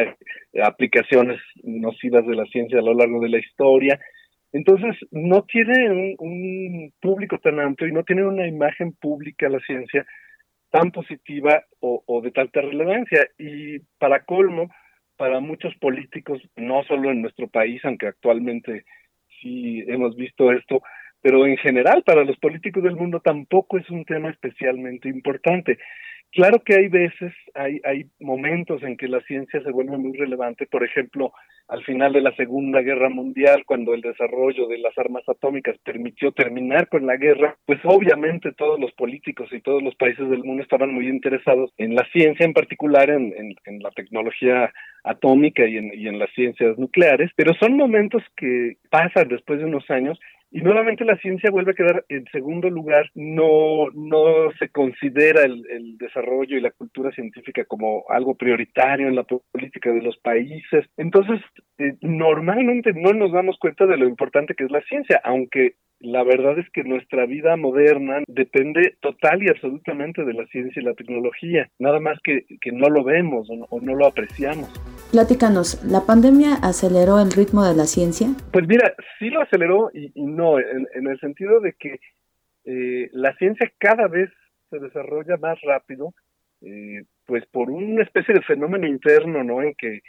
aplicaciones 0.64 1.40
nocivas 1.64 2.26
de 2.26 2.36
la 2.36 2.46
ciencia 2.46 2.80
a 2.80 2.84
lo 2.84 2.94
largo 2.94 3.20
de 3.22 3.30
la 3.30 3.40
historia. 3.40 4.00
Entonces 4.54 4.96
no 5.12 5.44
tiene 5.44 6.16
un, 6.20 6.94
público 7.02 7.38
tan 7.40 7.60
amplio 7.60 7.90
y 7.90 7.92
no 7.92 8.04
tiene 8.04 8.26
una 8.26 8.48
imagen 8.48 8.94
pública 8.94 9.50
la 9.50 9.60
ciencia 9.60 10.06
tan 10.70 10.92
positiva 10.92 11.64
o, 11.80 12.04
o 12.06 12.22
de 12.22 12.32
tanta 12.32 12.62
relevancia 12.62 13.28
y 13.38 13.80
para 14.00 14.24
colmo 14.24 14.70
para 15.18 15.40
muchos 15.40 15.76
políticos, 15.76 16.42
no 16.56 16.84
solo 16.84 17.12
en 17.12 17.22
nuestro 17.22 17.48
país, 17.48 17.84
aunque 17.86 18.08
actualmente 18.08 18.84
sí 19.44 19.84
hemos 19.88 20.16
visto 20.16 20.52
esto, 20.52 20.82
pero 21.22 21.46
en 21.46 21.58
general 21.58 22.04
para 22.04 22.24
los 22.24 22.38
políticos 22.38 22.82
del 22.84 22.96
mundo 22.96 23.20
tampoco 23.20 23.78
es 23.78 23.90
un 23.90 24.06
tema 24.06 24.30
especialmente 24.30 25.10
importante. 25.10 25.78
Claro 26.32 26.64
que 26.64 26.74
hay 26.74 26.88
veces, 26.88 27.32
hay, 27.54 27.80
hay 27.84 28.06
momentos 28.20 28.82
en 28.82 28.98
que 28.98 29.08
la 29.08 29.22
ciencia 29.22 29.62
se 29.62 29.72
vuelve 29.72 29.98
muy 29.98 30.18
relevante, 30.18 30.66
por 30.66 30.84
ejemplo, 30.84 31.32
al 31.68 31.84
final 31.84 32.12
de 32.12 32.22
la 32.22 32.36
Segunda 32.36 32.82
Guerra 32.82 33.10
Mundial, 33.10 33.64
cuando 33.66 33.94
el 33.94 34.02
desarrollo 34.02 34.68
de 34.68 34.80
las 34.80 34.98
armas 34.98 35.24
atómicas 35.30 35.78
permitió 35.84 36.32
terminar 36.32 36.90
con 36.90 37.06
la 37.06 37.18
guerra, 37.18 37.56
pues 37.66 37.80
obviamente 37.84 38.52
todos 38.52 38.80
los 38.80 38.92
políticos 38.94 39.48
y 39.52 39.62
todos 39.62 39.84
los 39.84 39.96
países 39.96 40.28
del 40.28 40.44
mundo 40.44 40.64
estaban 40.64 40.92
muy 40.92 41.08
interesados 41.08 41.72
en 41.78 41.94
la 41.94 42.04
ciencia, 42.12 42.46
en 42.46 42.54
particular 42.54 43.12
en, 43.12 43.34
en, 43.66 43.80
la 43.84 43.92
tecnología 43.92 44.74
atómica 45.04 45.68
y 45.68 45.78
en, 45.78 45.92
y 45.94 46.08
en 46.08 46.20
las 46.20 46.32
ciencias 46.34 46.78
nucleares, 46.78 47.32
pero 47.36 47.54
son 47.56 47.76
momentos 47.76 48.24
que 48.38 48.78
pasan 48.90 49.28
después 49.28 49.60
de 49.60 49.66
unos 49.66 49.90
años 49.90 50.20
y 50.56 50.62
nuevamente 50.62 51.04
la 51.04 51.18
ciencia 51.18 51.50
vuelve 51.50 51.72
a 51.72 51.74
quedar 51.74 52.06
en 52.10 52.26
segundo 52.32 52.70
lugar, 52.70 53.10
no, 53.16 53.90
no 53.96 54.52
se 54.60 54.70
considera 54.70 55.42
el, 55.46 55.98
desarrollo 55.98 56.56
y 56.56 56.62
la 56.62 56.70
cultura 56.70 57.10
científica 57.12 57.66
como 57.66 58.04
algo 58.08 58.36
prioritario 58.36 59.08
en 59.08 59.16
la 59.16 59.24
política 59.24 59.92
de 59.92 60.04
los 60.04 60.16
países. 60.18 60.86
Entonces, 60.96 61.42
eh, 61.80 61.96
normalmente 62.02 62.94
no 62.94 63.14
nos 63.14 63.32
damos 63.32 63.58
cuenta 63.58 63.88
de 63.88 63.98
lo 63.98 64.08
importante 64.08 64.54
que 64.54 64.66
es 64.66 64.72
la 64.72 64.84
ciencia, 64.84 65.20
aunque 65.24 65.74
la 66.00 66.24
verdad 66.24 66.60
es 66.60 66.70
que 66.70 66.84
nuestra 66.84 67.26
vida 67.26 67.56
moderna 67.56 68.22
depende 68.28 68.96
total 69.02 69.42
y 69.42 69.50
absolutamente 69.50 70.24
de 70.24 70.34
la 70.34 70.46
ciencia 70.48 70.82
y 70.82 70.86
la 70.86 70.94
tecnología, 70.94 71.68
nada 71.80 72.00
más 72.00 72.20
que, 72.24 72.46
que 72.62 72.72
no 72.72 72.90
lo 72.90 73.04
vemos 73.04 73.50
o 73.50 73.82
no, 73.82 73.96
lo 73.96 74.06
apreciamos. 74.06 74.70
Platícanos, 75.14 75.86
¿la 75.86 76.08
pandemia 76.08 76.56
aceleró 76.64 77.22
el 77.22 77.30
ritmo 77.30 77.64
de 77.64 77.76
la 77.76 77.86
ciencia? 77.86 78.30
Pues 78.52 78.68
mira, 78.68 78.96
sí 79.20 79.30
lo 79.30 79.44
aceleró 79.44 79.92
y, 79.94 80.12
no, 80.16 80.58
en, 80.58 81.08
el 81.08 81.20
sentido 81.20 81.60
de 81.60 81.74
que 81.74 82.00
eh, 82.66 83.10
la 83.12 83.36
ciencia 83.36 83.72
cada 83.78 84.08
vez 84.08 84.32
se 84.72 84.80
desarrolla 84.80 85.38
más 85.38 85.62
rápido, 85.62 86.16
eh, 86.62 87.04
pues 87.28 87.46
por 87.52 87.70
una 87.70 88.02
especie 88.02 88.34
de 88.34 88.42
fenómeno 88.42 88.88
interno, 88.88 89.44
¿no? 89.44 89.62
En 89.62 89.76
que, 89.76 90.02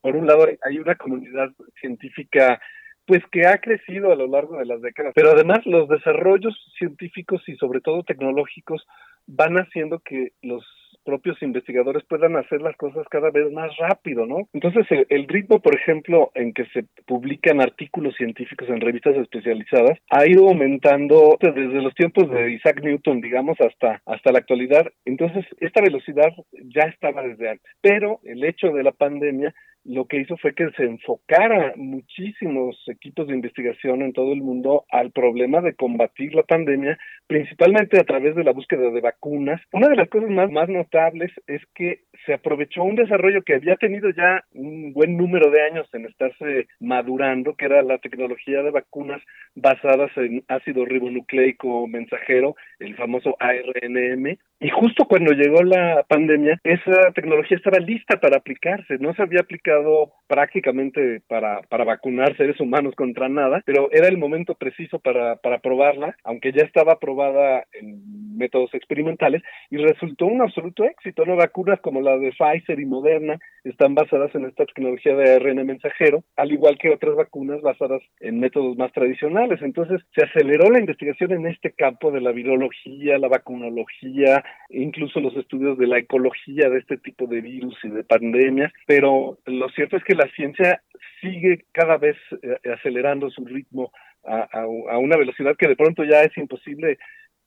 por 0.00 0.14
un 0.14 0.28
lado, 0.28 0.46
hay 0.62 0.78
una 0.78 0.94
comunidad 0.94 1.50
científica 1.80 2.60
pues 3.04 3.20
que 3.32 3.48
ha 3.48 3.58
crecido 3.58 4.12
a 4.12 4.16
lo 4.16 4.28
largo 4.28 4.58
de 4.58 4.66
las 4.66 4.80
décadas. 4.80 5.12
Pero 5.16 5.32
además 5.32 5.66
los 5.66 5.88
desarrollos 5.88 6.56
científicos 6.78 7.42
y 7.48 7.56
sobre 7.56 7.80
todo 7.80 8.04
tecnológicos 8.04 8.86
van 9.26 9.56
haciendo 9.56 9.98
que 9.98 10.34
los 10.40 10.64
propios 11.04 11.40
investigadores 11.42 12.04
puedan 12.04 12.36
hacer 12.36 12.60
las 12.60 12.76
cosas 12.76 13.06
cada 13.10 13.30
vez 13.30 13.50
más 13.52 13.70
rápido, 13.78 14.26
¿no? 14.26 14.48
Entonces, 14.52 14.86
el, 15.08 15.28
ritmo, 15.28 15.60
por 15.60 15.74
ejemplo, 15.74 16.30
en 16.34 16.52
que 16.52 16.66
se 16.66 16.84
publican 17.06 17.60
artículos 17.60 18.14
científicos 18.16 18.68
en 18.68 18.80
revistas 18.80 19.16
especializadas 19.16 19.98
ha 20.10 20.26
ido 20.26 20.48
aumentando 20.48 21.36
desde 21.40 21.82
los 21.82 21.94
tiempos 21.94 22.30
de 22.30 22.52
Isaac 22.52 22.80
Newton, 22.82 23.20
digamos, 23.20 23.56
hasta, 23.60 24.02
hasta 24.06 24.32
la 24.32 24.38
actualidad. 24.38 24.86
Entonces, 25.04 25.44
esta 25.60 25.80
velocidad 25.82 26.30
ya 26.52 26.82
estaba 26.82 27.22
desde 27.22 27.50
antes, 27.50 27.72
pero 27.80 28.20
el 28.24 28.44
hecho 28.44 28.68
de 28.68 28.82
la 28.82 28.92
pandemia 28.92 29.54
lo 29.84 30.06
que 30.06 30.20
hizo 30.20 30.36
fue 30.36 30.54
que 30.54 30.70
se 30.76 30.84
enfocara 30.84 31.72
muchísimos 31.76 32.76
equipos 32.86 33.26
de 33.26 33.34
investigación 33.34 34.02
en 34.02 34.12
todo 34.12 34.32
el 34.32 34.42
mundo 34.42 34.84
al 34.90 35.10
problema 35.10 35.60
de 35.60 35.74
combatir 35.74 36.34
la 36.34 36.44
pandemia, 36.44 36.98
principalmente 37.26 37.98
a 37.98 38.04
través 38.04 38.36
de 38.36 38.44
la 38.44 38.52
búsqueda 38.52 38.90
de 38.90 39.00
vacunas. 39.00 39.60
Una 39.72 39.88
de 39.88 39.96
las 39.96 40.08
cosas 40.08 40.30
más, 40.30 40.50
más 40.50 40.68
notables 40.68 41.32
es 41.46 41.62
que 41.74 42.02
se 42.26 42.34
aprovechó 42.34 42.84
un 42.84 42.94
desarrollo 42.94 43.42
que 43.42 43.54
había 43.54 43.76
tenido 43.76 44.10
ya 44.10 44.44
un 44.52 44.92
buen 44.92 45.16
número 45.16 45.50
de 45.50 45.62
años 45.62 45.88
en 45.92 46.06
estarse 46.06 46.68
madurando, 46.78 47.54
que 47.54 47.64
era 47.64 47.82
la 47.82 47.98
tecnología 47.98 48.62
de 48.62 48.70
vacunas 48.70 49.20
basadas 49.54 50.10
en 50.16 50.44
ácido 50.48 50.84
ribonucleico 50.84 51.86
mensajero, 51.88 52.54
el 52.78 52.94
famoso 52.96 53.36
ARNM, 53.40 54.38
y 54.62 54.68
justo 54.70 55.06
cuando 55.06 55.32
llegó 55.32 55.62
la 55.64 56.04
pandemia, 56.08 56.60
esa 56.62 57.10
tecnología 57.14 57.56
estaba 57.56 57.78
lista 57.78 58.20
para 58.20 58.36
aplicarse, 58.36 58.96
no 58.98 59.12
se 59.14 59.22
había 59.22 59.40
aplicado 59.40 60.12
prácticamente 60.28 61.20
para, 61.28 61.62
para 61.62 61.84
vacunar 61.84 62.36
seres 62.36 62.60
humanos 62.60 62.94
contra 62.94 63.28
nada, 63.28 63.60
pero 63.66 63.90
era 63.90 64.06
el 64.06 64.18
momento 64.18 64.54
preciso 64.54 65.00
para, 65.00 65.36
para 65.36 65.58
probarla, 65.58 66.14
aunque 66.22 66.52
ya 66.52 66.62
estaba 66.62 66.92
aprobada 66.92 67.64
en 67.72 68.36
métodos 68.36 68.72
experimentales, 68.74 69.42
y 69.68 69.78
resultó 69.78 70.26
un 70.26 70.42
absoluto 70.42 70.84
éxito, 70.84 71.26
¿no? 71.26 71.36
Vacunas 71.36 71.80
como 71.80 72.00
la 72.00 72.16
de 72.18 72.32
Pfizer 72.32 72.78
y 72.78 72.86
Moderna 72.86 73.38
están 73.64 73.94
basadas 73.94 74.34
en 74.34 74.44
esta 74.44 74.64
tecnología 74.66 75.14
de 75.14 75.34
ARN 75.34 75.66
mensajero, 75.66 76.24
al 76.36 76.52
igual 76.52 76.78
que 76.78 76.90
otras 76.90 77.16
vacunas 77.16 77.60
basadas 77.62 78.02
en 78.20 78.40
métodos 78.40 78.76
más 78.76 78.92
tradicionales. 78.92 79.60
Entonces, 79.62 80.00
se 80.14 80.24
aceleró 80.24 80.70
la 80.70 80.80
investigación 80.80 81.32
en 81.32 81.46
este 81.46 81.72
campo 81.72 82.10
de 82.10 82.20
la 82.20 82.32
virología, 82.32 83.18
la 83.18 83.28
vacunología, 83.28 84.42
incluso 84.70 85.20
los 85.20 85.36
estudios 85.36 85.78
de 85.78 85.86
la 85.86 85.98
ecología 85.98 86.68
de 86.68 86.78
este 86.78 86.96
tipo 86.98 87.26
de 87.26 87.40
virus 87.40 87.76
y 87.84 87.88
de 87.88 88.04
pandemias, 88.04 88.72
pero 88.86 89.38
lo 89.46 89.68
cierto 89.70 89.96
es 89.96 90.04
que 90.04 90.14
la 90.14 90.28
ciencia 90.34 90.82
sigue 91.20 91.64
cada 91.72 91.98
vez 91.98 92.16
eh, 92.42 92.70
acelerando 92.72 93.30
su 93.30 93.44
ritmo 93.44 93.92
a, 94.24 94.48
a, 94.90 94.98
una 94.98 95.16
velocidad 95.16 95.56
que 95.56 95.68
de 95.68 95.76
pronto 95.76 96.04
ya 96.04 96.22
es 96.22 96.36
imposible 96.36 96.98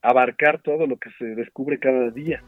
abarcar 0.02 0.62
todo 0.62 0.88
lo 0.88 0.98
que 0.98 1.10
se 1.18 1.26
descubre 1.36 1.80
cada 1.80 2.10
día. 2.12 2.42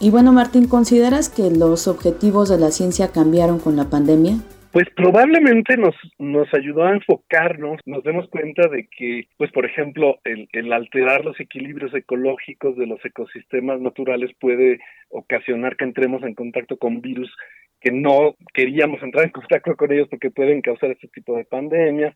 Y 0.00 0.10
bueno, 0.10 0.32
Martín, 0.32 0.68
¿consideras 0.68 1.28
que 1.28 1.50
los 1.56 1.88
objetivos 1.88 2.48
de 2.48 2.58
la 2.58 2.70
ciencia 2.70 3.12
cambiaron 3.12 3.58
con 3.60 3.76
la 3.76 3.88
pandemia? 3.88 4.36
Pues 4.72 4.86
probablemente 4.94 5.76
nos, 5.76 5.94
nos 6.18 6.52
ayudó 6.52 6.84
a 6.84 6.92
enfocarnos, 6.92 7.80
nos 7.86 8.04
demos 8.04 8.28
cuenta 8.28 8.68
de 8.68 8.86
que, 8.88 9.26
pues 9.38 9.50
por 9.52 9.64
ejemplo, 9.64 10.18
el, 10.24 10.72
alterar 10.72 11.24
los 11.24 11.38
equilibrios 11.40 11.94
ecológicos 11.94 12.76
de 12.76 12.86
los 12.86 13.02
ecosistemas 13.04 13.80
naturales 13.80 14.30
puede 14.38 14.80
ocasionar 15.08 15.76
que 15.76 15.84
entremos 15.84 16.22
en 16.24 16.34
contacto 16.34 16.76
con 16.76 17.00
virus 17.00 17.34
que 17.80 17.90
no 17.90 18.36
queríamos 18.52 19.02
entrar 19.02 19.24
en 19.24 19.32
contacto 19.32 19.76
con 19.76 19.92
ellos 19.92 20.08
porque 20.08 20.30
pueden 20.30 20.60
causar 20.60 20.90
este 20.90 21.08
tipo 21.08 21.36
de 21.36 21.44
pandemias, 21.44 22.14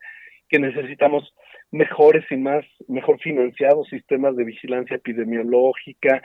que 0.48 0.58
necesitamos 0.58 1.32
mejores 1.70 2.24
y 2.30 2.36
más, 2.36 2.64
mejor 2.88 3.20
financiados 3.20 3.88
sistemas 3.88 4.36
de 4.36 4.44
vigilancia 4.44 4.96
epidemiológica, 4.96 6.22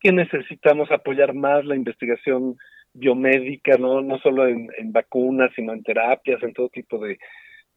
que 0.00 0.12
necesitamos 0.12 0.90
apoyar 0.90 1.34
más 1.34 1.64
la 1.64 1.76
investigación 1.76 2.56
biomédica, 2.92 3.76
no, 3.76 4.00
no 4.00 4.18
solo 4.18 4.46
en, 4.46 4.68
vacunas, 4.92 5.50
sino 5.54 5.72
en 5.72 5.82
terapias, 5.82 6.42
en 6.42 6.52
todo 6.52 6.68
tipo 6.68 6.98
de, 6.98 7.18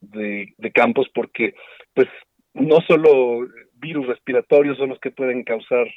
de, 0.01 0.71
campos, 0.73 1.07
porque 1.13 1.53
pues 1.93 2.07
no 2.53 2.81
solo 2.87 3.47
virus 3.75 4.07
respiratorios 4.07 4.77
son 4.77 4.89
los 4.89 4.99
que 4.99 5.11
pueden 5.11 5.43
causar 5.43 5.87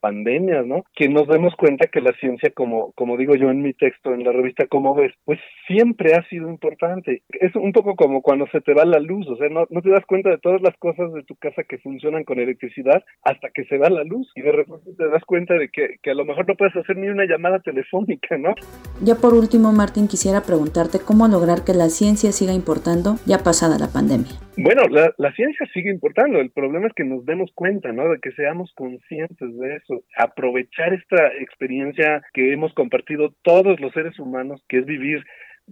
pandemias, 0.00 0.66
¿no? 0.66 0.84
Que 0.94 1.08
nos 1.08 1.26
demos 1.28 1.54
cuenta 1.56 1.86
que 1.86 2.00
la 2.00 2.12
ciencia, 2.20 2.50
como, 2.50 2.92
como 2.92 3.16
digo 3.16 3.34
yo 3.34 3.50
en 3.50 3.62
mi 3.62 3.72
texto 3.72 4.12
en 4.12 4.24
la 4.24 4.32
revista 4.32 4.66
Cómo 4.68 4.94
ves, 4.94 5.12
pues 5.24 5.38
siempre 5.66 6.14
ha 6.14 6.26
sido 6.28 6.48
importante. 6.48 7.22
Es 7.28 7.54
un 7.56 7.72
poco 7.72 7.96
como 7.96 8.22
cuando 8.22 8.46
se 8.48 8.60
te 8.60 8.74
va 8.74 8.84
la 8.84 9.00
luz, 9.00 9.28
o 9.28 9.36
sea, 9.36 9.48
no, 9.48 9.66
no 9.70 9.82
te 9.82 9.90
das 9.90 10.04
cuenta 10.06 10.30
de 10.30 10.38
todas 10.38 10.60
las 10.62 10.76
cosas 10.78 11.12
de 11.12 11.22
tu 11.22 11.34
casa 11.36 11.62
que 11.64 11.78
funcionan 11.78 12.24
con 12.24 12.38
electricidad 12.38 13.02
hasta 13.22 13.50
que 13.50 13.64
se 13.64 13.78
va 13.78 13.90
la 13.90 14.04
luz 14.04 14.30
y 14.34 14.42
de 14.42 14.52
repente 14.52 14.90
te 14.96 15.08
das 15.08 15.24
cuenta 15.24 15.54
de 15.54 15.68
que, 15.68 15.96
que 16.02 16.10
a 16.10 16.14
lo 16.14 16.24
mejor 16.24 16.48
no 16.48 16.54
puedes 16.54 16.76
hacer 16.76 16.96
ni 16.96 17.08
una 17.08 17.24
llamada 17.24 17.60
telefónica, 17.60 18.36
¿no? 18.38 18.54
Ya 19.02 19.16
por 19.16 19.34
último, 19.34 19.72
Martín, 19.72 20.08
quisiera 20.08 20.42
preguntarte 20.42 20.98
cómo 21.04 21.28
lograr 21.28 21.64
que 21.64 21.74
la 21.74 21.88
ciencia 21.88 22.32
siga 22.32 22.52
importando 22.52 23.16
ya 23.26 23.38
pasada 23.38 23.78
la 23.78 23.88
pandemia. 23.88 24.32
Bueno, 24.56 24.82
la, 24.88 25.12
la 25.18 25.32
ciencia 25.32 25.66
sigue 25.74 25.90
importando, 25.90 26.40
el 26.40 26.50
problema 26.50 26.86
es 26.86 26.94
que 26.94 27.04
nos 27.04 27.24
demos 27.26 27.50
cuenta, 27.54 27.92
¿no? 27.92 28.08
De 28.08 28.18
que 28.20 28.32
seamos 28.32 28.72
conscientes 28.74 29.58
de 29.58 29.76
eso 29.76 29.85
aprovechar 30.16 30.92
esta 30.94 31.26
experiencia 31.40 32.22
que 32.32 32.52
hemos 32.52 32.72
compartido 32.74 33.34
todos 33.42 33.80
los 33.80 33.92
seres 33.92 34.18
humanos, 34.18 34.62
que 34.68 34.78
es 34.78 34.86
vivir 34.86 35.24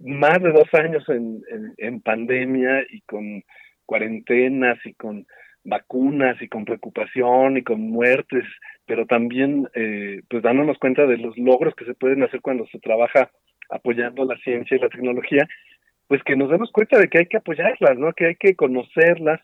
más 0.02 0.42
de 0.42 0.50
dos 0.50 0.72
años 0.74 1.08
en, 1.08 1.42
en, 1.76 2.00
pandemia 2.00 2.84
y 2.90 3.00
con 3.02 3.42
cuarentenas 3.86 4.78
y 4.84 4.94
con 4.94 5.26
vacunas 5.64 6.40
y 6.42 6.48
con 6.48 6.64
preocupación 6.64 7.56
y 7.56 7.62
con 7.62 7.80
muertes, 7.80 8.44
pero 8.86 9.06
también 9.06 9.68
eh, 9.74 10.22
pues 10.28 10.42
dándonos 10.42 10.78
cuenta 10.78 11.06
de 11.06 11.16
los 11.16 11.36
logros 11.38 11.74
que 11.74 11.84
se 11.84 11.94
pueden 11.94 12.22
hacer 12.22 12.40
cuando 12.40 12.66
se 12.66 12.78
trabaja 12.80 13.30
apoyando 13.70 14.24
la 14.24 14.36
ciencia 14.38 14.76
y 14.76 14.80
la 14.80 14.88
tecnología, 14.88 15.48
pues 16.06 16.22
que 16.22 16.36
nos 16.36 16.50
demos 16.50 16.70
cuenta 16.70 16.98
de 16.98 17.08
que 17.08 17.18
hay 17.18 17.26
que 17.26 17.38
apoyarlas, 17.38 17.98
¿no? 17.98 18.12
Que 18.12 18.26
hay 18.26 18.36
que 18.36 18.54
conocerlas, 18.54 19.40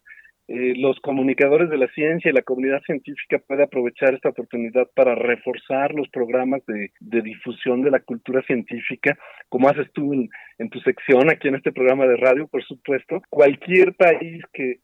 eh, 0.53 0.75
los 0.77 0.99
comunicadores 0.99 1.71
de 1.71 1.79
la 1.79 1.87
ciencia 1.93 2.29
y 2.29 2.35
la 2.35 2.43
comunidad 2.43 2.83
científica 2.83 3.39
puede 3.39 3.63
aprovechar 3.63 4.15
esta 4.15 4.31
oportunidad 4.31 4.89
para 4.97 5.15
reforzar 5.15 5.95
los 5.95 6.09
programas 6.09 6.61
de, 6.67 6.91
difusión 7.23 7.83
de 7.83 7.93
la 7.93 8.01
cultura 8.01 8.43
científica, 8.43 9.17
como 9.49 9.69
haces 9.69 9.87
tú 9.93 10.13
en, 10.13 10.71
tu 10.71 10.81
sección 10.81 11.31
aquí 11.31 11.47
en 11.47 11.55
este 11.55 11.71
programa 11.71 12.05
de 12.05 12.17
radio, 12.17 12.49
por 12.49 12.65
supuesto. 12.65 13.23
Cualquier 13.31 13.95
país 13.95 14.43
que, 14.53 14.81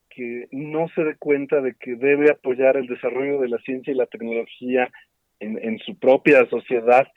no 0.52 0.86
se 0.94 1.02
dé 1.02 1.16
cuenta 1.16 1.60
de 1.60 1.74
que 1.74 1.96
debe 1.96 2.30
apoyar 2.30 2.76
el 2.76 2.86
desarrollo 2.86 3.40
de 3.40 3.48
la 3.48 3.58
ciencia 3.58 3.92
y 3.92 3.96
la 3.96 4.06
tecnología 4.06 4.88
en, 5.40 5.58
en 5.60 5.78
su 5.80 5.98
propia 5.98 6.46
sociedad, 6.48 7.08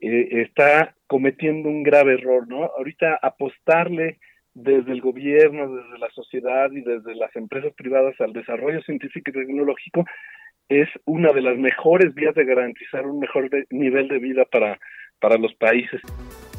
eh, 0.00 0.42
está 0.42 0.96
cometiendo 1.06 1.68
un 1.68 1.84
grave 1.84 2.14
error, 2.14 2.48
¿no? 2.48 2.64
Ahorita 2.64 3.16
apostarle 3.22 4.18
desde 4.54 4.92
el 4.92 5.00
gobierno, 5.00 5.74
desde 5.74 5.98
la 5.98 6.10
sociedad 6.10 6.70
y 6.72 6.82
desde 6.82 7.14
las 7.14 7.34
empresas 7.36 7.72
privadas 7.74 8.14
al 8.20 8.32
desarrollo 8.32 8.82
científico 8.82 9.30
y 9.30 9.32
tecnológico 9.32 10.04
es 10.68 10.88
una 11.04 11.32
de 11.32 11.42
las 11.42 11.56
mejores 11.58 12.14
vías 12.14 12.34
de 12.34 12.44
garantizar 12.44 13.06
un 13.06 13.18
mejor 13.18 13.48
nivel 13.70 14.08
de 14.08 14.18
vida 14.18 14.44
para, 14.50 14.78
para 15.20 15.36
los 15.36 15.54
países. 15.54 16.00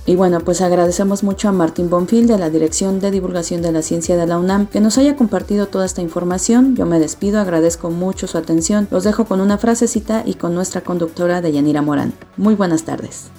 Y 0.05 0.17
bueno, 0.17 0.39
pues 0.43 0.61
agradecemos 0.61 1.23
mucho 1.23 1.47
a 1.47 1.53
Martín 1.53 1.89
Bonfil 1.89 2.27
de 2.27 2.37
la 2.37 2.49
Dirección 2.49 2.99
de 2.99 3.09
Divulgación 3.09 3.61
de 3.61 3.71
la 3.71 3.81
Ciencia 3.81 4.17
de 4.17 4.27
la 4.27 4.37
UNAM 4.37 4.67
que 4.67 4.81
nos 4.81 4.97
haya 4.97 5.15
compartido 5.15 5.67
toda 5.67 5.85
esta 5.85 6.01
información. 6.01 6.75
Yo 6.75 6.85
me 6.85 6.99
despido, 6.99 7.39
agradezco 7.39 7.89
mucho 7.89 8.27
su 8.27 8.37
atención. 8.37 8.87
Los 8.91 9.05
dejo 9.05 9.25
con 9.25 9.39
una 9.39 9.57
frasecita 9.57 10.23
y 10.25 10.33
con 10.35 10.53
nuestra 10.53 10.81
conductora 10.81 11.39
de 11.41 11.53
Yanira 11.53 11.81
Morán. 11.81 12.11
Muy 12.35 12.55
buenas 12.55 12.83
tardes. 12.83 13.31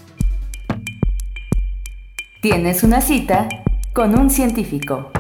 Tienes 2.41 2.83
una 2.83 3.03
cita 3.03 3.49
con 3.95 4.19
un 4.19 4.29
científico. 4.29 5.13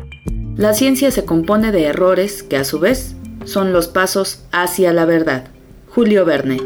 La 0.57 0.75
ciencia 0.75 1.13
se 1.13 1.25
compone 1.25 1.71
de 1.71 1.85
errores 1.85 2.43
que 2.43 2.57
a 2.57 2.65
su 2.65 2.81
vez 2.81 3.15
son 3.45 3.73
los 3.73 3.87
pasos 3.87 4.45
hacia 4.51 4.93
la 4.93 5.05
verdad. 5.05 5.47
Julio 5.89 6.25
Verne. 6.25 6.59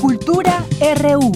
Cultura 0.00 0.64
RU. 1.00 1.30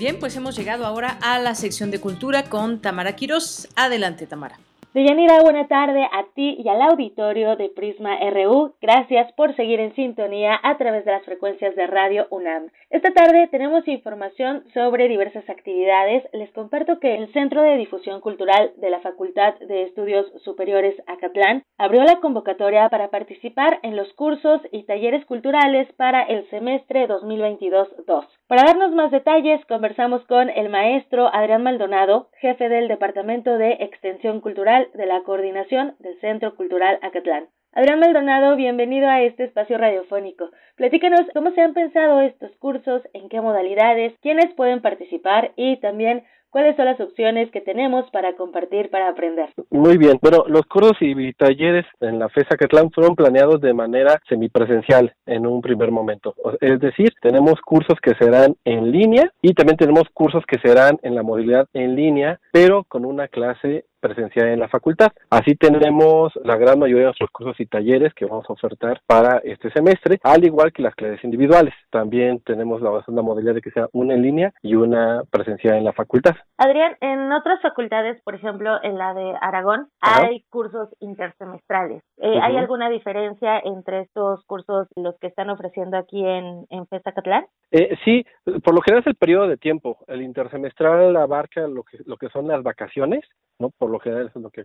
Bien, 0.00 0.18
pues 0.18 0.34
hemos 0.34 0.56
llegado 0.56 0.84
ahora 0.84 1.16
a 1.22 1.38
la 1.38 1.54
sección 1.54 1.92
de 1.92 2.00
cultura 2.00 2.46
con 2.48 2.80
Tamara 2.80 3.14
Quiros. 3.14 3.68
Adelante, 3.76 4.26
Tamara. 4.26 4.58
Deyanira, 4.92 5.40
buena 5.40 5.68
tarde 5.68 6.02
a 6.02 6.24
ti 6.34 6.56
y 6.58 6.68
al 6.68 6.82
auditorio 6.82 7.54
de 7.54 7.68
Prisma 7.68 8.18
RU. 8.28 8.74
Gracias 8.82 9.32
por 9.34 9.54
seguir 9.54 9.78
en 9.78 9.94
sintonía 9.94 10.58
a 10.64 10.78
través 10.78 11.04
de 11.04 11.12
las 11.12 11.24
frecuencias 11.24 11.76
de 11.76 11.86
Radio 11.86 12.26
UNAM. 12.30 12.70
Esta 12.90 13.12
tarde 13.12 13.46
tenemos 13.52 13.86
información 13.86 14.64
sobre 14.74 15.06
diversas 15.06 15.48
actividades. 15.48 16.24
Les 16.32 16.50
comparto 16.50 16.98
que 16.98 17.14
el 17.14 17.32
Centro 17.32 17.62
de 17.62 17.76
Difusión 17.76 18.20
Cultural 18.20 18.72
de 18.78 18.90
la 18.90 18.98
Facultad 18.98 19.54
de 19.60 19.84
Estudios 19.84 20.26
Superiores 20.42 21.00
Acatlán 21.06 21.62
abrió 21.78 22.02
la 22.02 22.18
convocatoria 22.18 22.88
para 22.88 23.10
participar 23.10 23.78
en 23.84 23.94
los 23.94 24.12
cursos 24.14 24.60
y 24.72 24.82
talleres 24.86 25.24
culturales 25.24 25.86
para 25.92 26.24
el 26.24 26.50
semestre 26.50 27.06
2022-2. 27.06 28.26
Para 28.48 28.64
darnos 28.64 28.90
más 28.90 29.12
detalles, 29.12 29.64
conversamos 29.66 30.24
con 30.24 30.50
el 30.50 30.68
maestro 30.68 31.32
Adrián 31.32 31.62
Maldonado, 31.62 32.30
jefe 32.40 32.68
del 32.68 32.88
Departamento 32.88 33.56
de 33.56 33.74
Extensión 33.74 34.40
Cultural 34.40 34.79
de 34.94 35.06
la 35.06 35.22
Coordinación 35.22 35.94
del 35.98 36.18
Centro 36.20 36.54
Cultural 36.54 36.98
Acatlán. 37.02 37.48
Adrián 37.72 38.00
Maldonado, 38.00 38.56
bienvenido 38.56 39.08
a 39.08 39.22
este 39.22 39.44
espacio 39.44 39.78
radiofónico. 39.78 40.50
Platícanos 40.76 41.26
cómo 41.34 41.52
se 41.52 41.60
han 41.60 41.72
pensado 41.72 42.20
estos 42.20 42.50
cursos, 42.56 43.02
en 43.12 43.28
qué 43.28 43.40
modalidades, 43.40 44.14
quiénes 44.22 44.52
pueden 44.54 44.82
participar 44.82 45.52
y 45.56 45.76
también 45.76 46.24
¿Cuáles 46.50 46.74
son 46.74 46.86
las 46.86 47.00
opciones 47.00 47.48
que 47.52 47.60
tenemos 47.60 48.10
para 48.10 48.34
compartir, 48.34 48.90
para 48.90 49.08
aprender? 49.08 49.50
Muy 49.70 49.96
bien. 49.96 50.18
Bueno, 50.20 50.44
los 50.48 50.62
cursos 50.62 50.96
y 51.00 51.32
talleres 51.34 51.86
en 52.00 52.18
la 52.18 52.28
FESA 52.28 52.56
Catlán 52.56 52.90
fueron 52.90 53.14
planeados 53.14 53.60
de 53.60 53.72
manera 53.72 54.20
semipresencial 54.28 55.14
en 55.26 55.46
un 55.46 55.62
primer 55.62 55.92
momento. 55.92 56.34
Es 56.60 56.80
decir, 56.80 57.12
tenemos 57.22 57.60
cursos 57.60 58.00
que 58.02 58.16
serán 58.16 58.56
en 58.64 58.90
línea 58.90 59.30
y 59.40 59.54
también 59.54 59.76
tenemos 59.76 60.08
cursos 60.12 60.42
que 60.44 60.58
serán 60.58 60.98
en 61.02 61.14
la 61.14 61.22
modalidad 61.22 61.68
en 61.72 61.94
línea, 61.94 62.40
pero 62.52 62.82
con 62.82 63.04
una 63.04 63.28
clase 63.28 63.84
presencial 64.00 64.48
en 64.48 64.60
la 64.60 64.68
facultad. 64.68 65.12
Así 65.30 65.54
tenemos 65.54 66.32
la 66.44 66.56
gran 66.56 66.78
mayoría 66.78 67.02
de 67.02 67.06
nuestros 67.06 67.30
cursos 67.30 67.60
y 67.60 67.66
talleres 67.66 68.14
que 68.14 68.26
vamos 68.26 68.46
a 68.48 68.52
ofertar 68.52 69.00
para 69.06 69.38
este 69.38 69.70
semestre, 69.70 70.18
al 70.22 70.44
igual 70.44 70.72
que 70.72 70.82
las 70.82 70.94
clases 70.94 71.22
individuales. 71.24 71.74
También 71.90 72.40
tenemos 72.40 72.80
la 72.80 73.02
segunda 73.02 73.22
modalidad 73.22 73.54
de 73.54 73.62
que 73.62 73.70
sea 73.70 73.88
una 73.92 74.14
en 74.14 74.22
línea 74.22 74.52
y 74.62 74.74
una 74.74 75.22
presencial 75.30 75.76
en 75.76 75.84
la 75.84 75.92
facultad. 75.92 76.36
Adrián, 76.56 76.96
en 77.00 77.30
otras 77.32 77.60
facultades, 77.62 78.20
por 78.22 78.34
ejemplo, 78.34 78.82
en 78.82 78.98
la 78.98 79.14
de 79.14 79.34
Aragón, 79.40 79.88
hay 80.00 80.44
cursos 80.50 80.88
intersemestrales. 81.00 82.02
Eh, 82.18 82.38
¿Hay 82.42 82.56
alguna 82.56 82.88
diferencia 82.90 83.58
entre 83.58 84.00
estos 84.02 84.44
cursos, 84.44 84.88
los 84.96 85.18
que 85.18 85.26
están 85.26 85.50
ofreciendo 85.50 85.96
aquí 85.96 86.24
en, 86.24 86.66
en 86.70 86.86
FESA 86.86 87.12
Catlán? 87.12 87.46
Eh, 87.70 87.96
sí, 88.04 88.24
por 88.64 88.74
lo 88.74 88.80
general 88.82 89.02
es 89.02 89.06
el 89.06 89.14
periodo 89.14 89.48
de 89.48 89.56
tiempo. 89.56 89.98
El 90.06 90.22
intersemestral 90.22 91.16
abarca 91.16 91.66
lo 91.66 91.82
que, 91.82 91.98
lo 92.04 92.16
que 92.16 92.28
son 92.28 92.48
las 92.48 92.62
vacaciones, 92.62 93.24
¿no? 93.60 93.70
Por 93.70 93.90
lo 93.90 94.00
general 94.00 94.26
eso 94.26 94.38
es 94.38 94.42
lo 94.42 94.50
que 94.50 94.64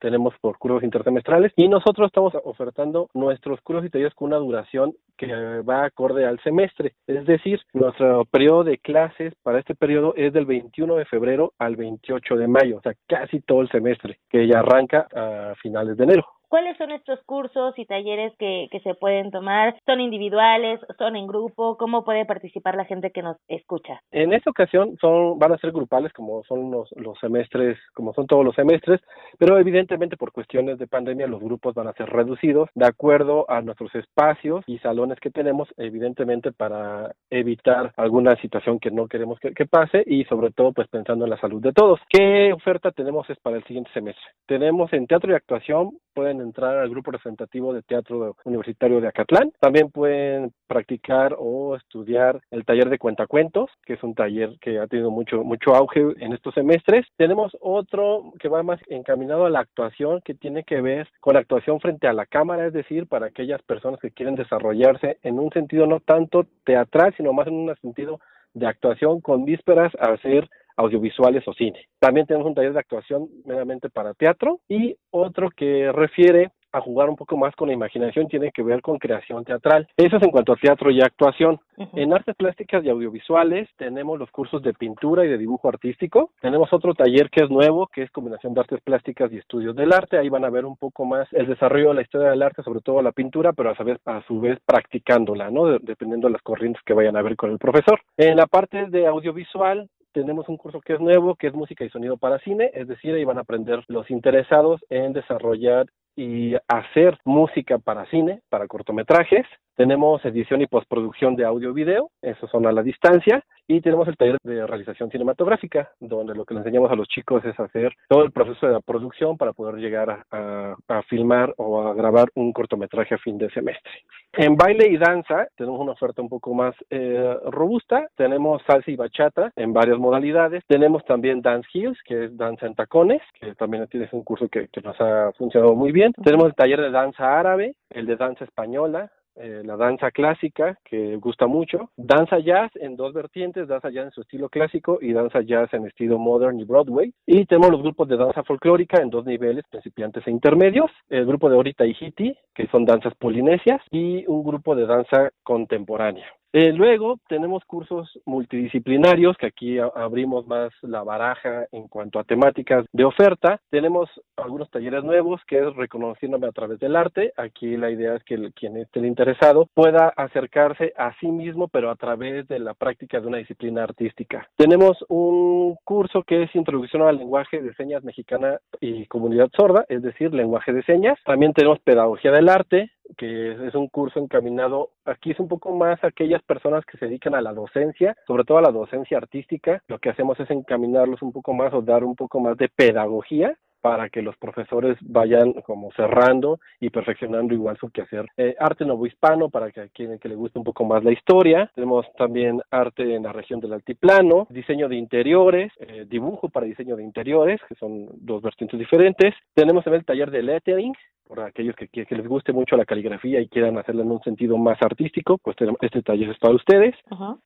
tenemos 0.00 0.34
por 0.40 0.58
cursos 0.58 0.82
intersemestrales. 0.82 1.52
Y 1.56 1.68
nosotros 1.68 2.06
estamos 2.06 2.34
ofertando 2.44 3.08
nuestros 3.14 3.60
cursos 3.60 3.86
y 3.86 3.90
talleres 3.90 4.14
con 4.14 4.28
una 4.28 4.38
duración 4.38 4.94
que 5.16 5.26
va 5.60 5.84
acorde 5.84 6.24
al 6.24 6.40
semestre. 6.40 6.94
Es 7.06 7.26
decir, 7.26 7.60
nuestro 7.72 8.24
periodo 8.24 8.64
de 8.64 8.78
clases 8.78 9.34
para 9.42 9.58
este 9.58 9.74
periodo 9.74 10.14
es 10.16 10.32
del 10.32 10.46
21 10.46 10.96
de 10.96 11.04
febrero 11.04 11.52
al 11.58 11.76
28 11.76 12.36
de 12.36 12.48
mayo, 12.48 12.78
o 12.78 12.80
sea, 12.80 12.94
casi 13.06 13.40
todo 13.40 13.60
el 13.60 13.68
semestre, 13.68 14.18
que 14.28 14.46
ya 14.46 14.60
arranca 14.60 15.06
a 15.14 15.54
finales 15.62 15.96
de 15.96 16.04
enero. 16.04 16.26
¿Cuáles 16.50 16.76
son 16.78 16.90
estos 16.90 17.22
cursos 17.26 17.78
y 17.78 17.86
talleres 17.86 18.32
que, 18.36 18.66
que 18.72 18.80
se 18.80 18.94
pueden 18.94 19.30
tomar? 19.30 19.78
¿Son 19.86 20.00
individuales? 20.00 20.80
¿Son 20.98 21.14
en 21.14 21.28
grupo? 21.28 21.76
¿Cómo 21.76 22.04
puede 22.04 22.26
participar 22.26 22.74
la 22.74 22.84
gente 22.86 23.12
que 23.12 23.22
nos 23.22 23.36
escucha? 23.46 24.00
En 24.10 24.32
esta 24.32 24.50
ocasión 24.50 24.96
son 25.00 25.38
van 25.38 25.52
a 25.52 25.58
ser 25.58 25.70
grupales 25.70 26.12
como 26.12 26.42
son 26.42 26.72
los, 26.72 27.18
semestres, 27.20 27.78
como 27.94 28.12
son 28.14 28.26
todos 28.26 28.44
los 28.44 28.56
semestres, 28.56 29.00
pero 29.38 29.60
evidentemente 29.60 30.16
por 30.16 30.32
cuestiones 30.32 30.76
de 30.78 30.88
pandemia 30.88 31.28
los 31.28 31.40
grupos 31.40 31.72
van 31.72 31.86
a 31.86 31.92
ser 31.92 32.10
reducidos 32.10 32.68
de 32.74 32.84
acuerdo 32.84 33.48
a 33.48 33.62
nuestros 33.62 33.94
espacios 33.94 34.64
y 34.66 34.78
salones 34.78 35.20
que 35.20 35.30
tenemos, 35.30 35.68
evidentemente 35.76 36.50
para 36.50 37.12
evitar 37.30 37.92
alguna 37.96 38.34
situación 38.40 38.80
que 38.80 38.90
no 38.90 39.06
queremos 39.06 39.38
que, 39.38 39.52
que 39.52 39.66
pase 39.66 40.02
y 40.04 40.24
sobre 40.24 40.50
todo 40.50 40.72
pues 40.72 40.88
pensando 40.88 41.26
en 41.26 41.30
la 41.30 41.40
salud 41.40 41.62
de 41.62 41.72
todos. 41.72 42.00
¿Qué 42.08 42.52
oferta 42.52 42.90
tenemos 42.90 43.30
es 43.30 43.38
para 43.38 43.56
el 43.56 43.64
siguiente 43.66 43.92
semestre? 43.94 44.24
Tenemos 44.46 44.92
en 44.92 45.06
teatro 45.06 45.30
y 45.30 45.36
actuación, 45.36 45.90
pueden 46.12 46.39
entrar 46.40 46.78
al 46.78 46.90
grupo 46.90 47.10
representativo 47.10 47.72
de 47.72 47.82
teatro 47.82 48.36
universitario 48.44 49.00
de 49.00 49.08
Acatlán. 49.08 49.52
También 49.60 49.90
pueden 49.90 50.52
practicar 50.66 51.36
o 51.38 51.76
estudiar 51.76 52.40
el 52.50 52.64
taller 52.64 52.88
de 52.88 52.98
cuentacuentos, 52.98 53.70
que 53.84 53.94
es 53.94 54.02
un 54.02 54.14
taller 54.14 54.56
que 54.60 54.78
ha 54.78 54.86
tenido 54.86 55.10
mucho 55.10 55.42
mucho 55.44 55.74
auge 55.74 56.00
en 56.18 56.32
estos 56.32 56.54
semestres. 56.54 57.06
Tenemos 57.16 57.56
otro 57.60 58.32
que 58.38 58.48
va 58.48 58.62
más 58.62 58.80
encaminado 58.88 59.46
a 59.46 59.50
la 59.50 59.60
actuación, 59.60 60.20
que 60.24 60.34
tiene 60.34 60.64
que 60.64 60.80
ver 60.80 61.08
con 61.20 61.34
la 61.34 61.40
actuación 61.40 61.80
frente 61.80 62.06
a 62.06 62.12
la 62.12 62.26
cámara, 62.26 62.66
es 62.66 62.72
decir, 62.72 63.06
para 63.06 63.26
aquellas 63.26 63.62
personas 63.62 64.00
que 64.00 64.10
quieren 64.10 64.34
desarrollarse 64.34 65.18
en 65.22 65.38
un 65.38 65.50
sentido 65.50 65.86
no 65.86 66.00
tanto 66.00 66.46
teatral, 66.64 67.14
sino 67.16 67.32
más 67.32 67.46
en 67.46 67.54
un 67.54 67.76
sentido 67.80 68.20
de 68.54 68.66
actuación 68.66 69.20
con 69.20 69.44
vísperas 69.44 69.92
a 69.98 70.12
hacer 70.12 70.48
audiovisuales 70.80 71.46
o 71.46 71.52
cine. 71.52 71.86
También 71.98 72.26
tenemos 72.26 72.46
un 72.46 72.54
taller 72.54 72.72
de 72.72 72.80
actuación 72.80 73.28
meramente 73.44 73.90
para 73.90 74.14
teatro 74.14 74.60
y 74.68 74.96
otro 75.10 75.50
que 75.50 75.92
refiere 75.92 76.50
a 76.72 76.80
jugar 76.80 77.08
un 77.08 77.16
poco 77.16 77.36
más 77.36 77.54
con 77.56 77.68
la 77.68 77.74
imaginación 77.74 78.28
tiene 78.28 78.52
que 78.52 78.62
ver 78.62 78.80
con 78.80 78.98
creación 78.98 79.44
teatral. 79.44 79.88
Eso 79.96 80.16
es 80.16 80.22
en 80.22 80.30
cuanto 80.30 80.52
a 80.52 80.56
teatro 80.56 80.90
y 80.90 81.00
actuación. 81.00 81.58
En 81.94 82.12
artes 82.12 82.36
plásticas 82.36 82.84
y 82.84 82.90
audiovisuales 82.90 83.68
tenemos 83.76 84.18
los 84.18 84.30
cursos 84.30 84.62
de 84.62 84.74
pintura 84.74 85.24
y 85.24 85.28
de 85.28 85.38
dibujo 85.38 85.68
artístico. 85.68 86.30
Tenemos 86.40 86.72
otro 86.72 86.94
taller 86.94 87.30
que 87.30 87.44
es 87.44 87.50
nuevo, 87.50 87.88
que 87.88 88.02
es 88.02 88.10
combinación 88.10 88.54
de 88.54 88.60
artes 88.60 88.80
plásticas 88.82 89.32
y 89.32 89.38
estudios 89.38 89.74
del 89.74 89.92
arte. 89.92 90.18
Ahí 90.18 90.28
van 90.28 90.44
a 90.44 90.50
ver 90.50 90.64
un 90.64 90.76
poco 90.76 91.04
más 91.04 91.26
el 91.32 91.46
desarrollo 91.46 91.88
de 91.88 91.94
la 91.94 92.02
historia 92.02 92.30
del 92.30 92.42
arte, 92.42 92.62
sobre 92.62 92.80
todo 92.80 93.02
la 93.02 93.12
pintura, 93.12 93.52
pero 93.52 93.70
a 93.70 93.76
su 93.76 93.84
vez, 93.84 93.98
a 94.04 94.22
su 94.26 94.40
vez 94.40 94.58
practicándola, 94.64 95.50
¿no? 95.50 95.78
dependiendo 95.78 96.28
de 96.28 96.32
las 96.32 96.42
corrientes 96.42 96.82
que 96.84 96.94
vayan 96.94 97.16
a 97.16 97.22
ver 97.22 97.36
con 97.36 97.50
el 97.50 97.58
profesor. 97.58 98.00
En 98.16 98.36
la 98.36 98.46
parte 98.46 98.86
de 98.86 99.06
audiovisual 99.06 99.88
tenemos 100.12 100.48
un 100.48 100.56
curso 100.56 100.80
que 100.80 100.94
es 100.94 101.00
nuevo, 101.00 101.34
que 101.34 101.48
es 101.48 101.54
música 101.54 101.84
y 101.84 101.90
sonido 101.90 102.16
para 102.16 102.38
cine, 102.40 102.70
es 102.74 102.88
decir, 102.88 103.14
ahí 103.14 103.24
van 103.24 103.38
a 103.38 103.42
aprender 103.42 103.84
los 103.88 104.10
interesados 104.10 104.84
en 104.88 105.12
desarrollar 105.12 105.86
y 106.20 106.54
hacer 106.68 107.18
música 107.24 107.78
para 107.78 108.04
cine, 108.10 108.42
para 108.50 108.66
cortometrajes. 108.66 109.46
Tenemos 109.74 110.22
edición 110.26 110.60
y 110.60 110.66
postproducción 110.66 111.34
de 111.34 111.46
audio 111.46 111.70
y 111.70 111.72
video, 111.72 112.10
esos 112.20 112.50
son 112.50 112.66
a 112.66 112.72
la 112.72 112.82
distancia, 112.82 113.42
y 113.66 113.80
tenemos 113.80 114.08
el 114.08 114.16
taller 114.16 114.36
de 114.42 114.66
realización 114.66 115.10
cinematográfica, 115.10 115.92
donde 116.00 116.34
lo 116.34 116.44
que 116.44 116.54
le 116.54 116.60
enseñamos 116.60 116.90
a 116.90 116.96
los 116.96 117.06
chicos 117.06 117.44
es 117.44 117.58
hacer 117.58 117.94
todo 118.08 118.24
el 118.24 118.32
proceso 118.32 118.66
de 118.66 118.72
la 118.72 118.80
producción 118.80 119.38
para 119.38 119.52
poder 119.52 119.76
llegar 119.76 120.24
a, 120.30 120.76
a, 120.88 121.02
filmar 121.04 121.54
o 121.56 121.80
a 121.80 121.94
grabar 121.94 122.28
un 122.34 122.52
cortometraje 122.52 123.14
a 123.14 123.18
fin 123.18 123.38
de 123.38 123.48
semestre. 123.50 123.92
En 124.32 124.56
baile 124.56 124.88
y 124.88 124.96
danza 124.96 125.46
tenemos 125.56 125.80
una 125.80 125.92
oferta 125.92 126.20
un 126.20 126.28
poco 126.28 126.52
más 126.52 126.74
eh, 126.90 127.36
robusta, 127.46 128.08
tenemos 128.16 128.60
salsa 128.66 128.90
y 128.90 128.96
bachata 128.96 129.52
en 129.54 129.72
varias 129.72 129.98
modalidades, 129.98 130.64
tenemos 130.66 131.04
también 131.04 131.40
Dance 131.40 131.68
Heels, 131.72 131.98
que 132.04 132.24
es 132.24 132.36
danza 132.36 132.66
en 132.66 132.74
tacones, 132.74 133.22
que 133.40 133.54
también 133.54 133.88
es 133.88 134.12
un 134.12 134.24
curso 134.24 134.48
que, 134.48 134.66
que 134.68 134.80
nos 134.82 135.00
ha 135.00 135.30
funcionado 135.38 135.76
muy 135.76 135.92
bien, 135.92 136.09
tenemos 136.22 136.46
el 136.46 136.54
taller 136.54 136.80
de 136.80 136.90
danza 136.90 137.38
árabe, 137.38 137.74
el 137.90 138.06
de 138.06 138.16
danza 138.16 138.44
española, 138.44 139.10
eh, 139.36 139.62
la 139.64 139.76
danza 139.76 140.10
clásica, 140.10 140.78
que 140.84 141.16
gusta 141.16 141.46
mucho, 141.46 141.90
danza 141.96 142.38
jazz 142.40 142.70
en 142.74 142.96
dos 142.96 143.14
vertientes, 143.14 143.68
danza 143.68 143.88
jazz 143.90 144.06
en 144.06 144.10
su 144.10 144.20
estilo 144.22 144.48
clásico 144.48 144.98
y 145.00 145.12
danza 145.12 145.40
jazz 145.40 145.72
en 145.72 145.86
estilo 145.86 146.18
modern 146.18 146.58
y 146.60 146.64
Broadway. 146.64 147.14
Y 147.26 147.46
tenemos 147.46 147.70
los 147.70 147.82
grupos 147.82 148.08
de 148.08 148.16
danza 148.16 148.42
folclórica 148.42 149.00
en 149.00 149.08
dos 149.08 149.24
niveles, 149.24 149.64
principiantes 149.70 150.26
e 150.26 150.30
intermedios, 150.30 150.90
el 151.08 151.26
grupo 151.26 151.48
de 151.48 151.56
Orita 151.56 151.86
y 151.86 151.96
Hiti, 151.98 152.36
que 152.54 152.66
son 152.66 152.84
danzas 152.84 153.14
polinesias, 153.14 153.80
y 153.90 154.26
un 154.26 154.42
grupo 154.44 154.74
de 154.74 154.86
danza 154.86 155.30
contemporánea. 155.42 156.26
Eh, 156.52 156.72
luego 156.72 157.18
tenemos 157.28 157.64
cursos 157.64 158.18
multidisciplinarios, 158.24 159.36
que 159.36 159.46
aquí 159.46 159.78
abrimos 159.78 160.46
más 160.48 160.72
la 160.82 161.04
baraja 161.04 161.66
en 161.70 161.86
cuanto 161.86 162.18
a 162.18 162.24
temáticas 162.24 162.84
de 162.92 163.04
oferta. 163.04 163.60
Tenemos 163.70 164.08
algunos 164.36 164.68
talleres 164.70 165.04
nuevos, 165.04 165.40
que 165.46 165.58
es 165.58 165.76
reconociéndome 165.76 166.48
a 166.48 166.52
través 166.52 166.80
del 166.80 166.96
arte. 166.96 167.32
Aquí 167.36 167.76
la 167.76 167.90
idea 167.90 168.16
es 168.16 168.24
que 168.24 168.50
quien 168.52 168.76
esté 168.78 169.00
interesado 169.06 169.68
pueda 169.74 170.08
acercarse 170.16 170.92
a 170.96 171.14
sí 171.20 171.28
mismo, 171.28 171.68
pero 171.68 171.90
a 171.90 171.96
través 171.96 172.48
de 172.48 172.58
la 172.58 172.74
práctica 172.74 173.20
de 173.20 173.28
una 173.28 173.38
disciplina 173.38 173.84
artística. 173.84 174.48
Tenemos 174.56 175.04
un 175.08 175.76
curso 175.84 176.22
que 176.24 176.42
es 176.42 176.54
Introducción 176.54 177.02
al 177.02 177.16
lenguaje 177.16 177.62
de 177.62 177.72
señas 177.74 178.02
mexicana 178.02 178.58
y 178.80 179.06
comunidad 179.06 179.48
sorda, 179.56 179.84
es 179.88 180.02
decir, 180.02 180.34
lenguaje 180.34 180.72
de 180.72 180.82
señas. 180.82 181.18
También 181.24 181.52
tenemos 181.52 181.78
Pedagogía 181.80 182.32
del 182.32 182.48
arte, 182.48 182.90
que 183.16 183.52
es 183.66 183.74
un 183.74 183.88
curso 183.88 184.18
encaminado, 184.18 184.90
aquí 185.04 185.32
es 185.32 185.40
un 185.40 185.48
poco 185.48 185.72
más 185.72 186.02
a 186.02 186.08
aquellas 186.08 186.42
personas 186.42 186.84
que 186.84 186.98
se 186.98 187.06
dedican 187.06 187.34
a 187.34 187.40
la 187.40 187.52
docencia, 187.52 188.16
sobre 188.26 188.44
todo 188.44 188.58
a 188.58 188.62
la 188.62 188.72
docencia 188.72 189.18
artística, 189.18 189.82
lo 189.88 189.98
que 189.98 190.10
hacemos 190.10 190.38
es 190.40 190.50
encaminarlos 190.50 191.22
un 191.22 191.32
poco 191.32 191.52
más 191.52 191.72
o 191.74 191.82
dar 191.82 192.04
un 192.04 192.16
poco 192.16 192.40
más 192.40 192.56
de 192.56 192.68
pedagogía 192.68 193.56
para 193.80 194.08
que 194.08 194.22
los 194.22 194.36
profesores 194.36 194.96
vayan 195.00 195.52
como 195.64 195.90
cerrando 195.92 196.60
y 196.80 196.90
perfeccionando 196.90 197.54
igual 197.54 197.76
su 197.78 197.90
quehacer. 197.90 198.26
Eh, 198.36 198.54
arte 198.58 198.84
hispano 199.06 199.48
para 199.48 199.70
que 199.70 199.80
a 199.80 199.88
quien 199.88 200.18
que 200.18 200.28
le 200.28 200.34
guste 200.34 200.58
un 200.58 200.64
poco 200.64 200.84
más 200.84 201.02
la 201.02 201.12
historia. 201.12 201.70
Tenemos 201.74 202.06
también 202.16 202.60
arte 202.70 203.14
en 203.14 203.22
la 203.22 203.32
región 203.32 203.60
del 203.60 203.72
altiplano, 203.72 204.46
diseño 204.50 204.88
de 204.88 204.96
interiores, 204.96 205.72
eh, 205.78 206.04
dibujo 206.08 206.48
para 206.48 206.66
diseño 206.66 206.96
de 206.96 207.04
interiores, 207.04 207.60
que 207.68 207.74
son 207.76 208.08
dos 208.12 208.42
vertientes 208.42 208.78
diferentes. 208.78 209.34
Tenemos 209.54 209.84
también 209.84 210.00
el 210.00 210.06
taller 210.06 210.30
de 210.30 210.42
lettering, 210.42 210.94
por 211.30 211.40
aquellos 211.42 211.76
que, 211.76 211.86
que, 211.86 212.16
les 212.16 212.26
guste 212.26 212.52
mucho 212.52 212.76
la 212.76 212.84
caligrafía 212.84 213.40
y 213.40 213.46
quieran 213.46 213.78
hacerlo 213.78 214.02
en 214.02 214.10
un 214.10 214.20
sentido 214.22 214.58
más 214.58 214.82
artístico, 214.82 215.38
pues 215.38 215.56
este 215.80 216.02
taller 216.02 216.28
es 216.28 216.38
para 216.40 216.56
ustedes. 216.56 216.96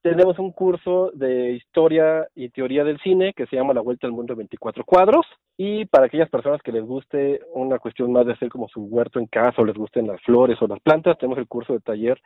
Tenemos 0.00 0.38
un 0.38 0.52
curso 0.52 1.10
de 1.12 1.52
historia 1.52 2.26
y 2.34 2.48
teoría 2.48 2.82
del 2.82 2.98
cine 3.00 3.34
que 3.34 3.44
se 3.44 3.56
llama 3.56 3.74
La 3.74 3.82
Vuelta 3.82 4.06
al 4.06 4.14
Mundo 4.14 4.32
en 4.32 4.38
24 4.38 4.84
cuadros 4.84 5.26
y 5.58 5.84
para 5.84 6.06
aquellas 6.06 6.30
personas 6.30 6.62
que 6.62 6.72
les 6.72 6.82
guste 6.82 7.42
una 7.52 7.78
cuestión 7.78 8.10
más 8.10 8.24
de 8.24 8.32
hacer 8.32 8.48
como 8.48 8.68
su 8.68 8.84
huerto 8.84 9.18
en 9.18 9.26
casa 9.26 9.60
o 9.60 9.66
les 9.66 9.76
gusten 9.76 10.06
las 10.06 10.22
flores 10.22 10.56
o 10.62 10.66
las 10.66 10.80
plantas, 10.80 11.18
tenemos 11.18 11.36
el 11.36 11.46
curso 11.46 11.74
de 11.74 11.80
taller 11.80 12.18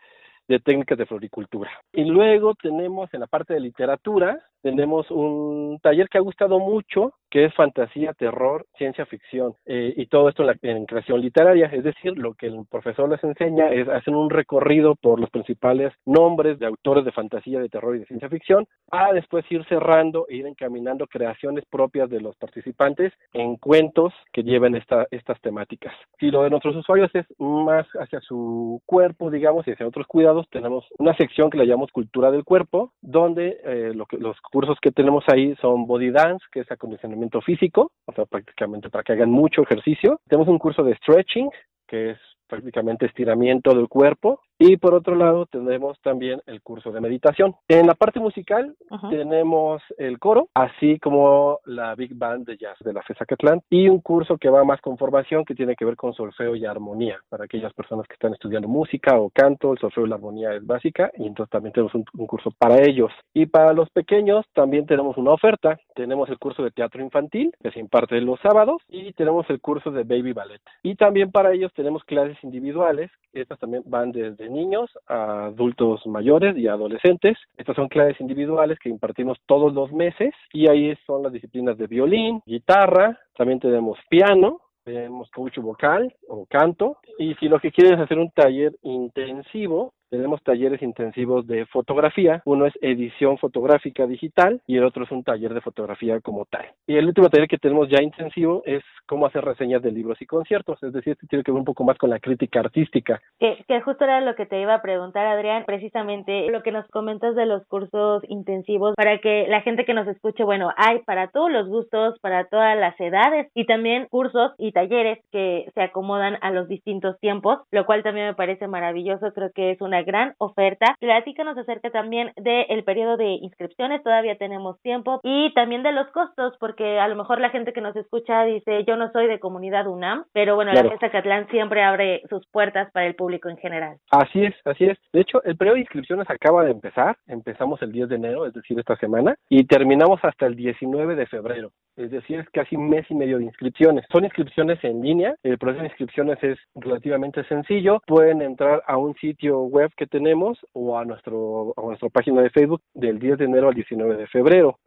de 0.49 0.59
técnicas 0.61 0.99
de 0.99 1.07
floricultura. 1.07 1.71
Y 1.93 2.05
luego 2.05 2.55
tenemos 2.55 3.13
en 3.13 3.21
la 3.21 3.27
parte 3.27 3.55
de 3.55 3.61
literatura, 3.61 4.43
tenemos 4.63 5.11
un 5.11 5.79
taller 5.83 6.09
que 6.09 6.19
ha 6.19 6.23
gustado 6.23 6.59
mucho, 6.59 7.13
que 7.31 7.45
es 7.45 7.55
fantasía, 7.55 8.13
terror, 8.15 8.67
ciencia 8.77 9.07
ficción, 9.07 9.55
eh, 9.67 9.93
y 9.97 10.07
todo 10.07 10.29
esto 10.29 10.43
en, 10.43 10.47
la, 10.49 10.57
en, 10.63 10.87
creación 10.87 11.21
literaria. 11.21 11.67
Es 11.67 11.85
decir, 11.85 12.19
lo 12.19 12.35
que 12.35 12.47
el 12.47 12.67
profesor 12.69 13.09
les 13.09 13.23
enseña 13.23 13.69
es 13.69 13.89
hacer 13.89 14.15
un 14.15 14.31
recorrido 14.31 14.97
por 14.97 15.21
los 15.21 15.31
principales 15.31 15.93
nombres 16.07 16.59
de 16.59 16.67
autores 16.67 17.05
de 17.05 17.13
fantasía, 17.13 17.61
de 17.61 17.69
terror 17.69 17.95
y 17.95 18.01
de 18.01 18.07
ciencia 18.07 18.29
ficción, 18.29 18.67
a 18.91 19.13
después 19.13 19.45
ir 19.51 19.65
cerrando 19.69 20.27
e 20.29 20.37
ir 20.37 20.47
encaminando 20.47 21.07
creaciones 21.07 21.65
propias 21.71 22.09
de 22.11 22.21
los 22.21 22.37
participantes 22.37 23.13
en 23.33 23.57
cuentos 23.57 24.13
que 24.33 24.43
lleven 24.43 24.75
esta, 24.75 25.07
estas 25.11 25.41
temáticas. 25.41 25.95
Si 26.19 26.31
lo 26.31 26.43
de 26.43 26.51
nuestros 26.51 26.75
usuarios 26.77 27.11
es 27.15 27.27
más 27.39 27.87
hacia 28.01 28.21
su 28.21 28.81
cuerpo, 28.87 29.31
digamos, 29.31 29.67
y 29.69 29.73
hacia 29.73 29.87
otros 29.87 30.07
cuidados, 30.07 30.38
tenemos 30.51 30.87
una 30.99 31.15
sección 31.17 31.51
que 31.51 31.59
la 31.59 31.65
llamamos 31.65 31.91
cultura 31.93 32.31
del 32.31 32.45
cuerpo, 32.45 32.93
donde 33.01 33.61
eh, 33.65 33.93
lo 33.95 34.07
que, 34.07 34.19
los 34.19 34.41
cursos 34.41 34.79
que 34.81 34.93
tenemos 34.93 35.25
ahí 35.29 35.55
son 35.61 35.87
body 35.87 36.11
dance, 36.11 36.45
que 36.53 36.61
es 36.61 36.71
acondicionamiento 36.71 37.41
físico, 37.41 37.93
o 38.07 38.13
sea, 38.13 38.25
prácticamente 38.27 38.91
para 38.91 39.05
que 39.05 39.13
hagan 39.13 39.31
mucho 39.31 39.63
ejercicio. 39.63 40.21
Tenemos 40.29 40.49
un 40.49 40.59
curso 40.59 40.83
de 40.83 40.97
stretching, 40.97 41.51
que 41.87 42.11
es 42.11 42.19
prácticamente 42.47 43.07
estiramiento 43.07 43.75
del 43.75 43.89
cuerpo. 43.89 44.41
Y 44.61 44.77
por 44.77 44.93
otro 44.95 45.15
lado 45.15 45.47
tenemos 45.47 46.01
también 46.01 46.43
el 46.47 46.61
curso 46.63 46.91
de 46.91 47.01
meditación. 47.01 47.55
En 47.69 47.87
la 47.87 47.95
parte 47.95 48.19
musical 48.19 48.75
tenemos 49.09 49.81
el 49.99 50.19
coro, 50.19 50.49
así 50.53 50.99
como 50.99 51.61
la 51.65 51.95
Big 51.95 52.13
Band 52.15 52.45
de 52.45 52.57
Jazz 52.57 52.77
de 52.81 52.93
la 52.93 53.03
FESA 53.03 53.25
Catlán 53.25 53.63
y 53.71 53.89
un 53.89 54.01
curso 54.01 54.37
que 54.37 54.51
va 54.51 54.65
más 54.65 54.81
con 54.81 54.99
formación 54.99 55.45
que 55.45 55.55
tiene 55.55 55.77
que 55.77 55.85
ver 55.85 55.95
con 55.95 56.13
solfeo 56.13 56.57
y 56.57 56.67
armonía. 56.67 57.21
Para 57.29 57.45
aquellas 57.45 57.73
personas 57.73 58.09
que 58.09 58.15
están 58.15 58.33
estudiando 58.33 58.67
música 58.67 59.21
o 59.21 59.31
canto, 59.31 59.73
el 59.73 59.79
solfeo 59.79 60.07
y 60.07 60.09
la 60.09 60.17
armonía 60.17 60.53
es 60.55 60.67
básica 60.67 61.13
y 61.17 61.29
entonces 61.29 61.51
también 61.51 61.73
tenemos 61.73 61.95
un, 61.95 62.05
un 62.15 62.27
curso 62.27 62.51
para 62.59 62.83
ellos. 62.83 63.13
Y 63.33 63.47
para 63.47 63.73
los 63.73 63.89
pequeños 63.91 64.45
también 64.55 64.87
tenemos 64.87 65.17
una 65.19 65.31
oferta. 65.31 65.79
Tenemos 65.95 66.29
el 66.31 66.39
curso 66.39 66.65
de 66.65 66.73
teatro 66.73 67.01
infantil 67.01 67.53
que 67.63 67.71
se 67.71 67.79
imparte 67.79 68.21
los 68.21 68.41
sábados 68.41 68.83
y 68.89 69.13
tenemos 69.13 69.49
el 69.51 69.61
curso 69.61 69.93
de 69.93 70.03
baby 70.03 70.33
ballet. 70.33 70.61
Y 70.83 70.97
también 70.97 71.31
para 71.31 71.53
ellos 71.53 71.73
tenemos 71.75 72.03
clases 72.03 72.37
individuales. 72.43 73.13
Estas 73.33 73.61
también 73.61 73.85
van 73.87 74.11
desde 74.11 74.48
niños 74.51 74.91
adultos 75.07 76.07
mayores 76.07 76.57
y 76.57 76.69
adolescentes. 76.69 77.37
Estas 77.57 77.77
son 77.77 77.89
clases 77.89 78.21
individuales 78.21 78.79
que 78.79 78.89
impartimos 78.89 79.39
todos 79.47 79.73
los 79.73 79.93
meses 79.93 80.35
y 80.53 80.69
ahí 80.69 80.95
son 81.07 81.23
las 81.23 81.33
disciplinas 81.33 81.77
de 81.79 81.87
violín, 81.87 82.43
guitarra, 82.47 83.19
también 83.37 83.61
tenemos 83.61 83.99
piano, 84.09 84.61
tenemos 84.85 85.31
coach 85.31 85.59
vocal 85.59 86.15
o 86.29 86.47
canto 86.47 86.99
y 87.19 87.35
si 87.35 87.49
lo 87.49 87.61
que 87.61 87.71
quieren 87.71 87.95
es 87.95 88.01
hacer 88.01 88.19
un 88.19 88.31
taller 88.31 88.75
intensivo 88.83 89.93
tenemos 90.11 90.43
talleres 90.43 90.83
intensivos 90.83 91.47
de 91.47 91.67
fotografía. 91.67 92.43
Uno 92.45 92.67
es 92.67 92.75
edición 92.81 93.39
fotográfica 93.39 94.07
digital 94.07 94.61
y 94.67 94.77
el 94.77 94.85
otro 94.85 95.05
es 95.05 95.11
un 95.11 95.25
taller 95.25 95.55
de 95.55 95.61
fotografía 95.61 96.21
como 96.21 96.45
tal. 96.47 96.67
Y 96.87 96.97
el 96.97 97.07
último 97.07 97.29
taller 97.29 97.49
que 97.49 97.59
tenemos 97.59 97.89
ya 97.89 98.03
intensivo 98.03 98.63
es 98.65 98.83
cómo 99.07 99.27
hacer 99.27 99.45
reseñas 99.45 99.83
de 99.83 99.93
libros 99.93 100.21
y 100.21 100.27
conciertos. 100.27 100.83
Es 100.83 100.93
decir, 100.93 101.13
este 101.13 101.27
tiene 101.27 101.45
que 101.45 101.53
ver 101.53 101.59
un 101.59 101.65
poco 101.65 101.85
más 101.85 101.99
con 101.99 102.11
la 102.11 102.21
crítica 102.21 102.61
artística. 102.61 103.21
Que, 103.39 103.65
que 103.67 103.81
justo 103.81 104.05
era 104.05 104.21
lo 104.21 104.35
que 104.35 104.47
te 104.47 104.61
iba 104.61 104.75
a 104.75 104.83
preguntar, 104.83 105.27
Adrián, 105.27 105.65
precisamente 105.67 106.51
lo 106.51 106.63
que 106.63 106.73
nos 106.73 106.87
comentas 106.89 107.35
de 107.35 107.47
los 107.47 107.67
cursos 107.67 108.23
intensivos 108.29 108.95
para 108.97 109.19
que 109.19 109.47
la 109.49 109.63
gente 109.63 109.85
que 109.85 109.95
nos 109.95 110.07
escuche, 110.09 110.45
bueno, 110.45 110.71
hay 110.77 111.01
para 111.01 111.29
todos 111.29 111.51
los 111.51 111.69
gustos, 111.69 112.19
para 112.21 112.47
todas 112.47 112.79
las 112.79 112.99
edades 113.01 113.51
y 113.55 113.67
también 113.67 114.07
cursos 114.11 114.53
y 114.59 114.73
talleres 114.73 115.19
que 115.31 115.67
se 115.75 115.83
acomodan 115.83 116.39
a 116.41 116.51
los 116.51 116.69
distintos 116.69 117.19
tiempos, 117.21 117.59
lo 117.71 117.87
cual 117.87 118.03
también 118.03 118.27
me 118.27 118.35
parece 118.35 118.69
maravilloso. 118.69 119.33
Creo 119.33 119.51
que 119.55 119.71
es 119.73 119.81
una 119.81 119.98
gran 120.03 120.35
oferta. 120.39 120.95
Platícanos 121.01 121.57
acerca 121.59 121.91
también 121.91 122.33
del 122.37 122.85
periodo 122.85 123.17
de 123.17 123.39
inscripciones, 123.43 124.03
todavía 124.03 124.37
tenemos 124.37 124.81
tiempo, 124.83 125.21
y 125.23 125.53
también 125.55 125.83
de 125.83 125.93
los 125.93 126.09
costos, 126.09 126.55
porque 126.61 126.99
a 126.99 127.09
lo 127.09 127.17
mejor 127.17 127.41
la 127.41 127.51
gente 127.51 127.73
que 127.73 127.81
nos 127.81 127.97
escucha 127.97 128.45
dice, 128.45 128.85
yo 128.85 128.97
no 128.97 129.11
soy 129.13 129.27
de 129.27 129.41
comunidad 129.41 129.87
UNAM, 129.87 130.25
pero 130.33 130.55
bueno, 130.55 130.73
claro. 130.73 130.89
la 130.89 130.99
Fiesta 130.99 131.11
Catlán 131.11 131.49
siempre 131.49 131.83
abre 131.83 132.23
sus 132.29 132.47
puertas 132.49 132.91
para 132.93 133.07
el 133.07 133.15
público 133.15 133.49
en 133.49 133.57
general. 133.57 133.99
Así 134.11 134.45
es, 134.45 134.55
así 134.65 134.85
es. 134.85 134.99
De 135.13 135.21
hecho, 135.21 135.43
el 135.45 135.57
periodo 135.57 135.75
de 135.75 135.83
inscripciones 135.83 136.29
acaba 136.31 136.65
de 136.65 136.71
empezar, 136.71 137.17
empezamos 137.27 137.81
el 137.83 137.93
10 137.93 138.09
de 138.09 138.17
enero, 138.17 138.47
es 138.47 138.55
decir, 138.55 138.79
esta 138.79 138.97
semana, 138.97 139.35
y 139.49 139.65
terminamos 139.65 140.21
hasta 140.23 140.47
el 140.47 140.57
19 140.57 141.17
de 141.17 141.27
febrero, 141.27 141.71
es 141.97 142.11
decir, 142.11 142.41
es 142.41 142.49
casi 142.51 142.77
un 142.77 142.89
mes 142.89 143.07
y 143.11 143.15
medio 143.15 143.39
de 143.39 143.45
inscripciones. 143.45 144.05
Son 144.13 144.25
inscripciones 144.25 144.83
en 144.85 145.01
línea, 145.03 145.35
el 145.43 145.59
proceso 145.59 145.83
de 145.83 145.89
inscripciones 145.89 146.43
es 146.43 146.59
relativamente 146.75 147.45
sencillo, 147.45 148.01
pueden 148.07 148.43
entrar 148.43 148.83
a 148.87 148.97
un 148.97 149.15
sitio 149.17 149.61
web 149.63 149.88
que 149.97 150.07
tenemos 150.07 150.59
o 150.73 150.99
a 150.99 151.05
nuestro 151.05 151.75
a 151.77 151.83
nuestra 151.83 152.09
página 152.09 152.43
de 152.43 152.51
Facebook 152.51 152.83
del 152.95 153.19
10 153.19 153.39
de 153.39 153.45
enero 153.45 153.69
al 153.69 153.75
19 153.75 154.17
de 154.17 154.27
febrero. 154.27 154.79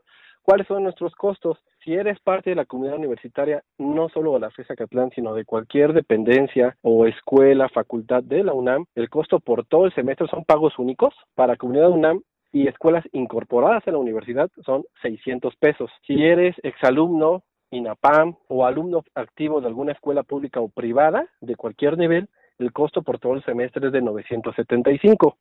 ¿Cuáles 0.43 0.65
son 0.65 0.83
nuestros 0.83 1.13
costos? 1.13 1.59
Si 1.83 1.93
eres 1.93 2.19
parte 2.19 2.49
de 2.49 2.55
la 2.55 2.65
comunidad 2.65 2.97
universitaria, 2.97 3.63
no 3.77 4.09
solo 4.09 4.33
de 4.33 4.39
la 4.39 4.49
FESA 4.49 4.75
Catlán, 4.75 5.11
sino 5.13 5.35
de 5.35 5.45
cualquier 5.45 5.93
dependencia 5.93 6.75
o 6.81 7.05
escuela, 7.05 7.69
facultad 7.69 8.23
de 8.23 8.43
la 8.43 8.53
UNAM, 8.53 8.85
el 8.95 9.09
costo 9.09 9.39
por 9.39 9.65
todo 9.67 9.85
el 9.85 9.93
semestre 9.93 10.27
son 10.27 10.43
pagos 10.43 10.79
únicos. 10.79 11.13
Para 11.35 11.57
comunidad 11.57 11.91
UNAM 11.91 12.21
y 12.51 12.67
escuelas 12.67 13.05
incorporadas 13.11 13.87
a 13.87 13.91
la 13.91 13.99
universidad 13.99 14.49
son 14.65 14.83
600 15.03 15.55
pesos. 15.57 15.91
Si 16.07 16.23
eres 16.23 16.55
exalumno, 16.63 17.43
INAPAM 17.69 18.35
o 18.47 18.65
alumno 18.65 19.03
activo 19.15 19.61
de 19.61 19.67
alguna 19.67 19.93
escuela 19.93 20.23
pública 20.23 20.59
o 20.59 20.69
privada 20.69 21.27
de 21.39 21.55
cualquier 21.55 21.97
nivel, 21.97 22.29
el 22.61 22.71
costo 22.71 23.01
por 23.01 23.19
todo 23.19 23.33
el 23.33 23.43
semestre 23.43 23.87
es 23.87 23.93
de 23.93 24.01
975. 24.01 25.37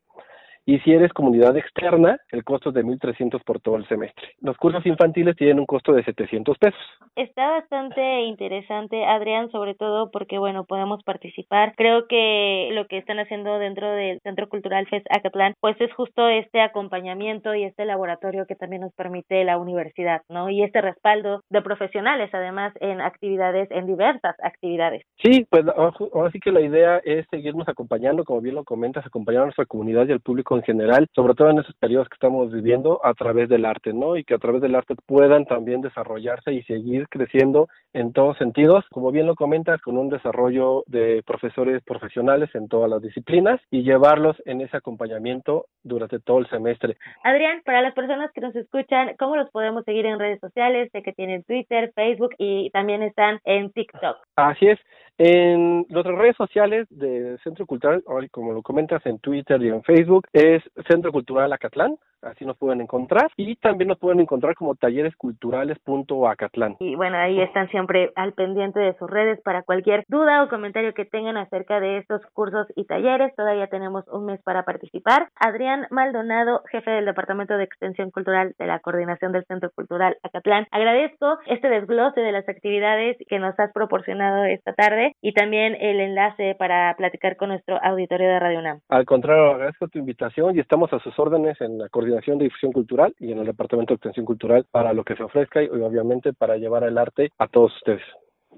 Y 0.67 0.79
si 0.81 0.93
eres 0.93 1.13
comunidad 1.13 1.57
externa, 1.57 2.19
el 2.31 2.45
costo 2.45 2.69
es 2.69 2.75
de 2.75 2.85
1.300 2.85 3.43
por 3.45 3.61
todo 3.61 3.77
el 3.77 3.89
semestre. 3.89 4.29
Los 4.41 4.57
cursos 4.57 4.85
infantiles 4.87 5.37
tienen 5.37 5.59
un 5.59 5.67
costo 5.67 5.93
de 5.93 6.05
700 6.05 6.59
pesos. 6.59 6.81
Está 7.17 7.51
bastante 7.51 8.23
interesante, 8.23 9.05
Adrián, 9.05 9.51
sobre 9.51 9.75
todo 9.75 10.11
porque, 10.11 10.39
bueno, 10.39 10.65
podemos 10.65 11.03
participar. 11.03 11.75
Creo 11.77 12.07
que 12.07 12.69
lo 12.73 12.87
que 12.87 12.99
están 12.99 13.19
haciendo 13.19 13.59
dentro 13.59 13.91
del 13.91 14.21
Centro 14.21 14.49
Cultural 14.49 14.87
FES 14.87 15.05
Acatlán, 15.11 15.55
pues 15.61 15.81
es 15.81 15.93
justo 15.95 16.29
este 16.29 16.61
acompañamiento 16.61 17.55
y 17.55 17.65
este 17.65 17.85
laboratorio 17.85 18.47
que 18.47 18.55
también 18.55 18.83
nos 18.83 18.95
permite 18.95 19.45
la 19.45 19.59
universidad, 19.59 20.23
¿no? 20.29 20.51
Y 20.51 20.63
este 20.63 20.81
respaldo 20.81 21.43
de 21.51 21.63
profesionales, 21.63 22.31
además, 22.33 22.73
en 22.81 23.01
actividades, 23.01 23.71
en 23.71 23.87
diversas 23.87 24.37
actividades. 24.43 25.03
Sí, 25.23 25.47
pues 25.51 25.65
ahora 25.77 26.31
sí 26.31 26.41
que 26.41 26.53
la 26.53 26.61
idea 26.61 27.01
es 27.05 27.27
seguirnos 27.31 27.69
acompañando, 27.69 28.25
como 28.25 28.41
bien 28.41 28.55
lo 28.55 28.65
comentas, 28.65 29.05
acompañar 29.07 29.43
a 29.43 29.47
nuestra 29.47 29.67
comunidad 29.67 30.07
y 30.07 30.13
al 30.13 30.21
público 30.21 30.50
en 30.57 30.63
general, 30.63 31.07
sobre 31.15 31.35
todo 31.35 31.51
en 31.51 31.59
esos 31.59 31.75
periodos 31.77 32.09
que 32.09 32.15
estamos 32.15 32.53
viviendo 32.53 33.01
a 33.05 33.15
través 33.15 33.49
del 33.49 33.65
arte, 33.65 33.93
¿no? 33.93 34.17
Y 34.17 34.25
que 34.25 34.35
a 34.35 34.39
través 34.39 34.61
del 34.61 34.75
arte 34.75 34.95
puedan 35.07 35.45
también 35.47 35.81
desarrollarse 35.81 36.53
y 36.53 36.63
seguir 36.63 37.09
creciendo 37.09 37.69
en 37.93 38.13
todos 38.13 38.39
sentidos, 38.39 38.85
como 38.91 39.11
bien 39.11 39.27
lo 39.27 39.35
comentas, 39.35 39.81
con 39.81 39.99
un 39.99 40.09
desarrollo 40.09 40.85
de 40.87 41.23
profesores 41.27 41.83
profesionales 41.83 42.51
en 42.55 42.69
todas 42.69 42.89
las 42.89 43.03
disciplinas 43.03 43.61
y 43.71 43.83
llevarlos 43.83 44.37
en 44.45 44.61
ese 44.61 44.77
acompañamiento 44.77 45.67
durante 45.83 46.21
todo 46.21 46.39
el 46.39 46.49
semestre. 46.49 46.97
Adrián, 47.25 47.63
para 47.65 47.83
las 47.83 47.95
personas 47.95 48.31
que 48.33 48.41
nos 48.41 48.55
escuchan, 48.55 49.17
¿cómo 49.19 49.37
los 49.37 49.51
podemos 49.51 49.85
seguir 49.85 50.07
en 50.07 50.19
redes 50.19 50.41
sociales? 50.41 50.91
Sé 50.93 51.03
que 51.03 51.13
tienen 51.13 51.43
Twitter, 51.45 51.93
Facebook 51.95 52.35
y 52.39 52.71
también 52.71 53.03
están 53.03 53.41
en 53.45 53.71
TikTok. 53.73 54.17
Así 54.37 54.69
es. 54.69 54.79
En 55.19 55.85
nuestras 55.91 56.17
redes 56.17 56.37
sociales 56.37 56.87
de 56.89 57.37
Centro 57.45 57.67
Cultural, 57.67 58.03
como 58.31 58.53
lo 58.53 58.63
comentas 58.63 59.05
en 59.05 59.19
Twitter 59.19 59.61
y 59.63 59.69
en 59.69 59.83
Facebook, 59.83 60.27
es 60.41 60.63
Centro 60.87 61.13
Cultural 61.13 61.53
Acatlán, 61.53 61.99
así 62.23 62.45
nos 62.45 62.57
pueden 62.57 62.81
encontrar 62.81 63.31
y 63.37 63.57
también 63.57 63.89
nos 63.89 63.99
pueden 63.99 64.21
encontrar 64.21 64.55
como 64.55 64.75
talleresculturales.acatlán. 64.75 66.77
Y 66.81 66.95
bueno, 66.95 67.17
ahí 67.17 67.41
están 67.41 67.69
siempre 67.71 68.13
al 68.17 68.35
pendiente 68.35 68.81
de 68.81 68.95
sus 68.99 69.09
redes 69.09 69.41
para 69.43 69.63
cualquier 69.63 70.05
duda 70.09 70.43
o 70.43 70.49
comentario 70.49 70.95
que 70.95 71.05
tengan 71.05 71.37
acerca 71.37 71.81
de 71.81 71.99
estos 71.99 72.21
cursos 72.33 72.67
y 72.77 72.85
talleres. 72.85 73.35
Todavía 73.37 73.69
tenemos 73.69 74.07
un 74.09 74.27
mes 74.27 74.41
para 74.43 74.65
participar. 74.65 75.29
Adrián 75.37 75.87
Maldonado, 75.91 76.63
jefe 76.71 76.91
del 76.91 77.07
Departamento 77.07 77.57
de 77.57 77.65
Extensión 77.65 78.11
Cultural 78.11 78.55
de 78.59 78.67
la 78.67 78.81
Coordinación 78.81 79.33
del 79.33 79.45
Centro 79.47 79.71
Cultural 79.71 80.17
Acatlán. 80.23 80.67
Agradezco 80.71 81.39
este 81.47 81.69
desglose 81.69 82.21
de 82.21 82.33
las 82.33 82.49
actividades 82.49 83.17
que 83.29 83.39
nos 83.39 83.59
has 83.59 83.73
proporcionado 83.73 84.45
esta 84.45 84.75
tarde 84.75 85.15
y 85.23 85.33
también 85.33 85.77
el 85.81 86.01
enlace 86.01 86.55
para 86.59 86.95
platicar 86.97 87.37
con 87.37 87.51
nuestro 87.51 87.79
auditorio 87.83 88.29
de 88.29 88.39
Radio 88.39 88.59
UNAM. 88.59 88.81
Al 88.89 89.07
contrario, 89.07 89.53
agradezco 89.53 89.89
tu 89.89 89.99
invitación 89.99 90.57
y 90.57 90.61
estamos 90.61 90.93
a 90.93 90.99
sus 90.99 91.19
órdenes 91.19 91.61
en 91.61 91.79
la 91.79 91.89
coordinación 91.89 92.10
de 92.11 92.45
difusión 92.45 92.73
cultural 92.73 93.15
y 93.19 93.33
en 93.33 93.39
el 93.39 93.47
Departamento 93.47 93.93
de 93.93 93.97
Extensión 93.97 94.27
Cultural 94.27 94.67
para 94.71 94.93
lo 94.93 95.05
que 95.05 95.17
se 95.17 95.23
ofrezca 95.23 95.63
y 95.63 95.69
obviamente 95.69 96.33
para 96.33 96.57
llevar 96.57 96.85
el 96.85 96.99
arte 96.99 97.31
a 97.39 97.49
todos 97.49 97.75
ustedes. 97.77 98.03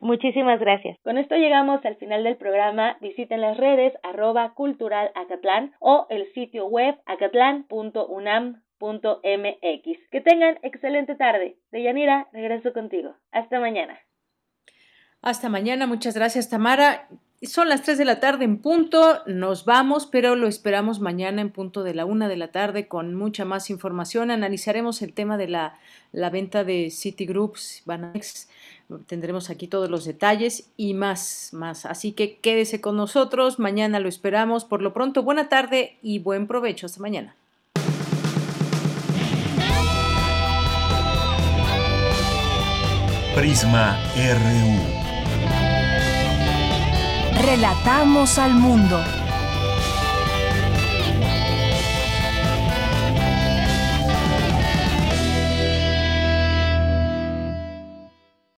Muchísimas 0.00 0.58
gracias. 0.58 0.98
Con 1.02 1.18
esto 1.18 1.36
llegamos 1.36 1.84
al 1.84 1.96
final 1.96 2.24
del 2.24 2.36
programa. 2.36 2.96
Visiten 3.00 3.40
las 3.40 3.56
redes 3.56 3.92
arroba 4.02 4.52
cultural 4.54 5.10
Acatlán 5.14 5.72
o 5.78 6.06
el 6.10 6.32
sitio 6.32 6.66
web 6.66 6.96
acatlan.unam.mx. 7.06 8.60
Que 10.10 10.20
tengan 10.20 10.58
excelente 10.62 11.14
tarde. 11.14 11.56
Deyanira, 11.70 12.26
regreso 12.32 12.72
contigo. 12.72 13.14
Hasta 13.30 13.60
mañana. 13.60 13.96
Hasta 15.20 15.48
mañana. 15.48 15.86
Muchas 15.86 16.16
gracias, 16.16 16.50
Tamara. 16.50 17.06
Son 17.44 17.68
las 17.68 17.82
3 17.82 17.98
de 17.98 18.04
la 18.04 18.20
tarde 18.20 18.44
en 18.44 18.58
punto, 18.58 19.20
nos 19.26 19.64
vamos, 19.64 20.06
pero 20.06 20.36
lo 20.36 20.46
esperamos 20.46 21.00
mañana 21.00 21.42
en 21.42 21.50
punto 21.50 21.82
de 21.82 21.92
la 21.92 22.04
1 22.04 22.28
de 22.28 22.36
la 22.36 22.52
tarde 22.52 22.86
con 22.86 23.16
mucha 23.16 23.44
más 23.44 23.68
información. 23.68 24.30
Analizaremos 24.30 25.02
el 25.02 25.12
tema 25.12 25.36
de 25.36 25.48
la, 25.48 25.76
la 26.12 26.30
venta 26.30 26.62
de 26.62 26.90
Citigroups, 26.92 27.82
Bananex. 27.84 28.48
Tendremos 29.06 29.50
aquí 29.50 29.66
todos 29.66 29.90
los 29.90 30.04
detalles 30.04 30.70
y 30.76 30.94
más, 30.94 31.48
más. 31.52 31.84
Así 31.84 32.12
que 32.12 32.36
quédese 32.36 32.80
con 32.80 32.96
nosotros, 32.96 33.58
mañana 33.58 33.98
lo 33.98 34.08
esperamos. 34.08 34.64
Por 34.64 34.80
lo 34.80 34.92
pronto, 34.92 35.24
buena 35.24 35.48
tarde 35.48 35.96
y 36.00 36.20
buen 36.20 36.46
provecho. 36.46 36.86
Hasta 36.86 37.00
mañana. 37.00 37.34
Prisma 43.34 43.98
RU. 44.14 45.01
Relatamos 47.42 48.38
al 48.38 48.54
mundo. 48.54 49.02